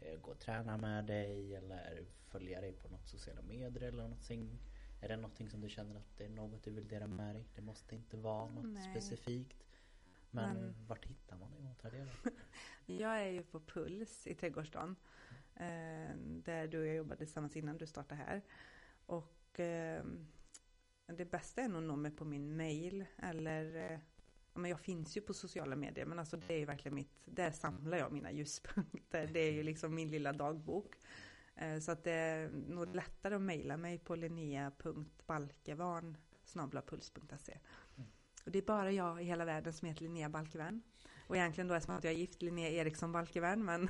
eh, 0.00 0.20
gå 0.20 0.30
och 0.30 0.38
träna 0.38 0.76
med 0.76 1.04
dig 1.06 1.54
eller 1.54 2.04
följa 2.26 2.60
dig 2.60 2.72
på 2.72 2.88
något 2.88 3.06
sociala 3.08 3.42
medier 3.42 3.82
eller 3.88 4.02
någonting. 4.02 4.58
Är 5.00 5.08
det 5.08 5.16
någonting 5.16 5.50
som 5.50 5.60
du 5.60 5.68
känner 5.68 5.94
att 5.96 6.16
det 6.16 6.24
är 6.24 6.28
något 6.28 6.62
du 6.62 6.70
vill 6.70 6.88
dela 6.88 7.06
med 7.06 7.34
dig? 7.34 7.44
Det 7.54 7.62
måste 7.62 7.94
inte 7.94 8.16
vara 8.16 8.48
något 8.50 8.64
Nej. 8.66 8.90
specifikt. 8.90 9.66
Men, 10.30 10.60
Men- 10.60 10.86
vart 10.86 11.04
hittar 11.04 11.36
man 11.36 11.50
dig 11.50 11.74
tar 11.80 11.90
det 11.90 12.04
då? 12.04 12.10
Jag 12.86 13.20
är 13.20 13.30
ju 13.30 13.42
på 13.42 13.60
Puls 13.60 14.26
i 14.26 14.34
Trädgårdsstaden. 14.34 14.96
Eh, 15.54 16.16
där 16.16 16.68
du 16.68 16.80
och 16.80 16.86
jag 16.86 16.96
jobbade 16.96 17.16
tillsammans 17.16 17.56
innan 17.56 17.78
du 17.78 17.86
startade 17.86 18.22
här. 18.22 18.42
Och 19.06 19.60
eh, 19.60 20.04
det 21.06 21.24
bästa 21.24 21.62
är 21.62 21.68
nog 21.68 21.78
att 21.78 21.84
nå 21.88 21.96
mig 21.96 22.10
på 22.10 22.24
min 22.24 22.56
mail 22.56 23.04
eller 23.18 23.92
eh, 23.92 23.98
men 24.54 24.70
jag 24.70 24.80
finns 24.80 25.16
ju 25.16 25.20
på 25.20 25.34
sociala 25.34 25.76
medier 25.76 26.06
men 26.06 26.18
alltså 26.18 26.36
det 26.36 26.54
är 26.54 26.58
ju 26.58 26.64
verkligen 26.64 26.94
mitt, 26.94 27.12
där 27.24 27.50
samlar 27.50 27.98
jag 27.98 28.12
mina 28.12 28.32
ljuspunkter. 28.32 29.26
Det 29.26 29.40
är 29.40 29.52
ju 29.52 29.62
liksom 29.62 29.94
min 29.94 30.10
lilla 30.10 30.32
dagbok. 30.32 30.94
Så 31.80 31.92
att 31.92 32.04
det 32.04 32.12
är 32.12 32.48
nog 32.48 32.94
lättare 32.94 33.34
att 33.34 33.42
mejla 33.42 33.76
mig 33.76 33.98
på 33.98 34.14
linnea.balkevarn. 34.16 36.16
Mm. 37.96 38.10
Och 38.44 38.50
det 38.50 38.58
är 38.58 38.62
bara 38.62 38.92
jag 38.92 39.22
i 39.22 39.24
hela 39.24 39.44
världen 39.44 39.72
som 39.72 39.88
heter 39.88 40.02
Linnea 40.02 40.28
Balkevärn. 40.28 40.82
Och 41.26 41.36
egentligen 41.36 41.68
då 41.68 41.74
eftersom 41.74 41.94
att 41.96 42.04
jag 42.04 42.12
är 42.12 42.16
gift 42.18 42.42
Linnea 42.42 42.68
Eriksson 42.70 43.12
Balkevärn 43.12 43.64
men 43.64 43.88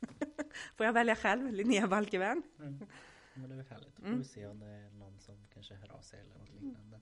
får 0.76 0.86
jag 0.86 0.92
välja 0.92 1.16
själv 1.16 1.52
Linnea 1.52 1.86
Balkevärn? 1.88 2.42
Mm. 2.58 2.86
Men 3.34 3.48
det 3.48 3.54
är 3.54 3.56
väl 3.56 3.66
härligt. 3.66 3.94
Får 3.96 4.06
Mm. 4.06 4.18
vi 4.18 4.24
se 4.24 4.46
om 4.46 4.58
det 4.60 4.66
är 4.66 4.90
någon 4.90 5.18
som 5.20 5.46
kanske 5.54 5.74
hör 5.74 5.92
av 5.92 6.00
sig 6.00 6.20
eller 6.20 6.38
något 6.38 6.50
liknande. 6.62 7.00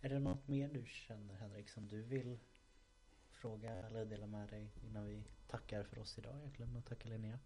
Är 0.00 0.08
det 0.08 0.18
något 0.18 0.48
mer 0.48 0.68
du 0.68 0.84
känner 0.86 1.34
Henrik 1.34 1.68
som 1.70 1.88
du 1.88 2.02
vill 2.02 2.38
fråga 3.30 3.70
eller 3.72 4.04
dela 4.04 4.26
med 4.26 4.48
dig 4.48 4.72
innan 4.82 5.06
vi 5.06 5.24
tackar 5.46 5.82
för 5.84 5.98
oss 5.98 6.18
idag 6.18 6.38
egentligen 6.38 6.76
och 6.76 6.84
tackar 6.86 7.10
Linnea? 7.10 7.38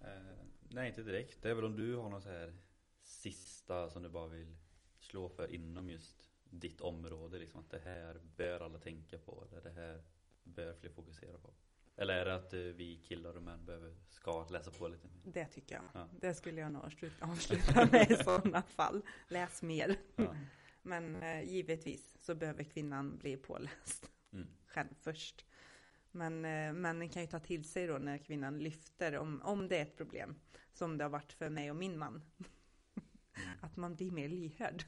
Eh, 0.00 0.44
nej, 0.70 0.88
inte 0.88 1.02
direkt. 1.02 1.42
Det 1.42 1.50
är 1.50 1.54
väl 1.54 1.64
om 1.64 1.76
du 1.76 1.96
har 1.96 2.10
något 2.10 2.22
så 2.22 2.28
här 2.30 2.54
sista 3.02 3.90
som 3.90 4.02
du 4.02 4.08
bara 4.08 4.26
vill 4.28 4.56
slå 4.98 5.28
för 5.28 5.54
inom 5.54 5.90
just 5.90 6.31
ditt 6.52 6.80
område. 6.80 7.38
Liksom 7.38 7.60
att 7.60 7.70
det 7.70 7.78
här 7.84 8.20
bör 8.36 8.60
alla 8.60 8.78
tänka 8.78 9.18
på. 9.18 9.44
Eller 9.50 9.60
det 9.62 9.70
här 9.80 10.02
bör 10.44 10.74
fler 10.74 10.90
fokusera 10.90 11.38
på. 11.38 11.54
Eller 11.96 12.14
är 12.14 12.24
det 12.24 12.34
att 12.34 12.52
eh, 12.54 12.60
vi 12.60 12.96
killar 12.96 13.36
och 13.36 13.42
män 13.42 13.64
behöver, 13.64 13.94
ska 14.08 14.48
läsa 14.48 14.70
på 14.70 14.88
lite 14.88 15.08
mer? 15.08 15.32
Det 15.32 15.46
tycker 15.46 15.74
jag. 15.74 15.84
Ja. 15.94 16.08
Det 16.20 16.34
skulle 16.34 16.60
jag 16.60 16.72
nog 16.72 16.82
avsluta- 16.82 17.88
med 17.92 18.10
i 18.10 18.14
sådana 18.14 18.62
fall. 18.62 19.02
Läs 19.28 19.62
mer. 19.62 19.96
Ja. 20.16 20.36
Men 20.82 21.22
eh, 21.22 21.42
givetvis 21.50 22.16
så 22.20 22.34
behöver 22.34 22.64
kvinnan 22.64 23.18
bli 23.18 23.36
påläst 23.36 24.10
Mm. 24.32 24.48
själv 24.66 24.88
först. 25.00 25.46
Men 26.10 26.44
eh, 26.44 26.72
männen 26.72 27.08
kan 27.08 27.22
ju 27.22 27.28
ta 27.28 27.40
till 27.40 27.64
sig 27.64 27.86
då 27.86 27.98
när 27.98 28.18
kvinnan 28.18 28.58
lyfter 28.58 29.16
om, 29.18 29.42
om 29.42 29.68
det 29.68 29.78
är 29.78 29.82
ett 29.82 29.96
problem. 29.96 30.34
Som 30.72 30.98
det 30.98 31.04
har 31.04 31.08
varit 31.10 31.32
för 31.32 31.48
mig 31.50 31.70
och 31.70 31.76
min 31.76 31.98
man. 31.98 32.22
Att 33.60 33.76
man 33.76 33.94
blir 33.94 34.10
mer 34.10 34.28
lyhörd. 34.28 34.84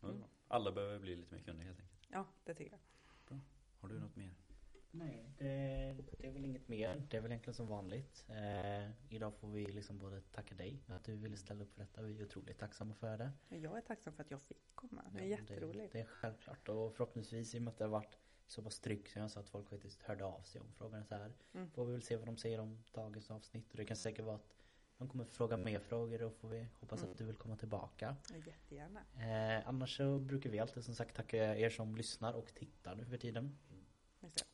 Ja, 0.00 0.28
Alla 0.48 0.72
behöver 0.72 0.98
bli 0.98 1.16
lite 1.16 1.34
mer 1.34 1.42
kunniga 1.42 1.66
helt 1.66 1.80
enkelt. 1.80 2.00
Ja, 2.08 2.26
det 2.44 2.54
tycker 2.54 2.72
jag. 2.72 2.80
Har 3.80 3.88
du 3.88 4.00
något 4.00 4.16
mer? 4.16 4.34
Nej, 4.90 5.32
det, 5.38 5.44
det 6.18 6.26
är 6.26 6.30
väl 6.30 6.44
inget 6.44 6.68
mer. 6.68 7.06
Det 7.10 7.16
är 7.16 7.20
väl 7.20 7.30
egentligen 7.30 7.54
som 7.54 7.66
vanligt. 7.66 8.24
Eh, 8.28 8.90
idag 9.08 9.34
får 9.34 9.48
vi 9.48 9.66
liksom 9.66 9.98
både 9.98 10.20
tacka 10.20 10.54
dig 10.54 10.82
att 10.86 11.04
du 11.04 11.16
ville 11.16 11.36
ställa 11.36 11.62
upp 11.62 11.72
för 11.72 11.80
detta. 11.80 12.02
Vi 12.02 12.18
är 12.20 12.24
otroligt 12.24 12.58
tacksamma 12.58 12.94
för 12.94 13.18
det. 13.18 13.32
Jag 13.48 13.76
är 13.78 13.80
tacksam 13.80 14.12
för 14.12 14.22
att 14.22 14.30
jag 14.30 14.42
fick 14.42 14.58
komma. 14.74 15.04
Det 15.12 15.18
är 15.18 15.22
Ja, 15.22 15.28
jätteroligt. 15.38 15.92
Det, 15.92 15.98
det 15.98 16.02
är 16.02 16.06
självklart 16.06 16.68
och 16.68 16.94
förhoppningsvis 16.94 17.54
i 17.54 17.58
och 17.58 17.62
med 17.62 17.70
att 17.70 17.78
det 17.78 17.84
har 17.84 17.90
varit 17.90 18.18
så 18.46 18.62
pass 18.62 18.80
tryggt 18.80 19.10
som 19.10 19.22
jag 19.22 19.30
sa 19.30 19.40
att 19.40 19.48
folk 19.48 19.68
faktiskt 19.68 20.02
hörde 20.02 20.24
av 20.24 20.40
sig 20.42 20.60
om 20.60 20.72
frågan 20.72 21.04
så 21.04 21.14
här. 21.14 21.32
Mm. 21.52 21.70
Får 21.70 21.86
vi 21.86 21.92
väl 21.92 22.02
se 22.02 22.16
vad 22.16 22.26
de 22.26 22.36
säger 22.36 22.60
om 22.60 22.82
dagens 22.92 23.30
avsnitt 23.30 23.70
och 23.70 23.76
det 23.76 23.84
kan 23.84 23.96
säkert 23.96 24.24
vara 24.24 24.36
att 24.36 24.48
de 24.98 25.08
kommer 25.08 25.24
fråga 25.24 25.56
mer 25.56 25.78
frågor 25.78 26.22
och 26.22 26.34
får 26.34 26.48
vi 26.48 26.66
hoppas 26.80 27.00
Mm. 27.00 27.12
att 27.12 27.18
du 27.18 27.24
vill 27.24 27.36
komma 27.36 27.56
tillbaka. 27.56 28.16
Ja, 28.30 28.36
Jättegärna. 28.46 29.00
Eh, 29.58 29.68
annars 29.68 29.96
så 29.96 30.18
brukar 30.18 30.50
vi 30.50 30.58
alltid 30.58 30.84
som 30.84 30.94
sagt 30.94 31.16
tacka 31.16 31.56
er 31.56 31.70
som 31.70 31.96
lyssnar 31.96 32.32
och 32.32 32.54
tittar 32.54 32.94
nu 32.96 33.04
för 33.04 33.16
tiden. 33.16 33.58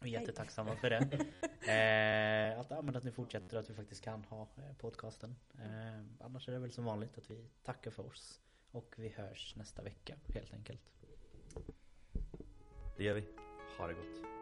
Vi 0.00 0.14
är 0.14 0.20
jättetacksamma 0.20 0.76
för 0.76 0.90
det. 0.90 1.26
Eh, 1.64 2.60
att, 2.60 2.70
ja, 2.70 2.78
att 2.94 3.04
ni 3.04 3.10
fortsätter 3.10 3.56
att 3.56 3.70
vi 3.70 3.74
faktiskt 3.74 4.04
kan 4.04 4.24
ha 4.24 4.42
eh, 4.56 4.76
podcasten. 4.78 5.36
Eh, 5.58 6.24
annars 6.24 6.48
är 6.48 6.52
det 6.52 6.58
väl 6.58 6.72
som 6.72 6.84
vanligt 6.84 7.18
att 7.18 7.30
vi 7.30 7.48
tackar 7.62 7.90
för 7.90 8.06
oss. 8.06 8.40
Och 8.70 8.94
vi 8.98 9.08
hörs 9.08 9.54
nästa 9.56 9.82
vecka 9.82 10.16
helt 10.34 10.52
enkelt. 10.54 10.80
Det 12.96 13.04
gör 13.04 13.14
vi. 13.14 13.24
Ha 13.78 13.86
det 13.86 13.94
gott. 13.94 14.33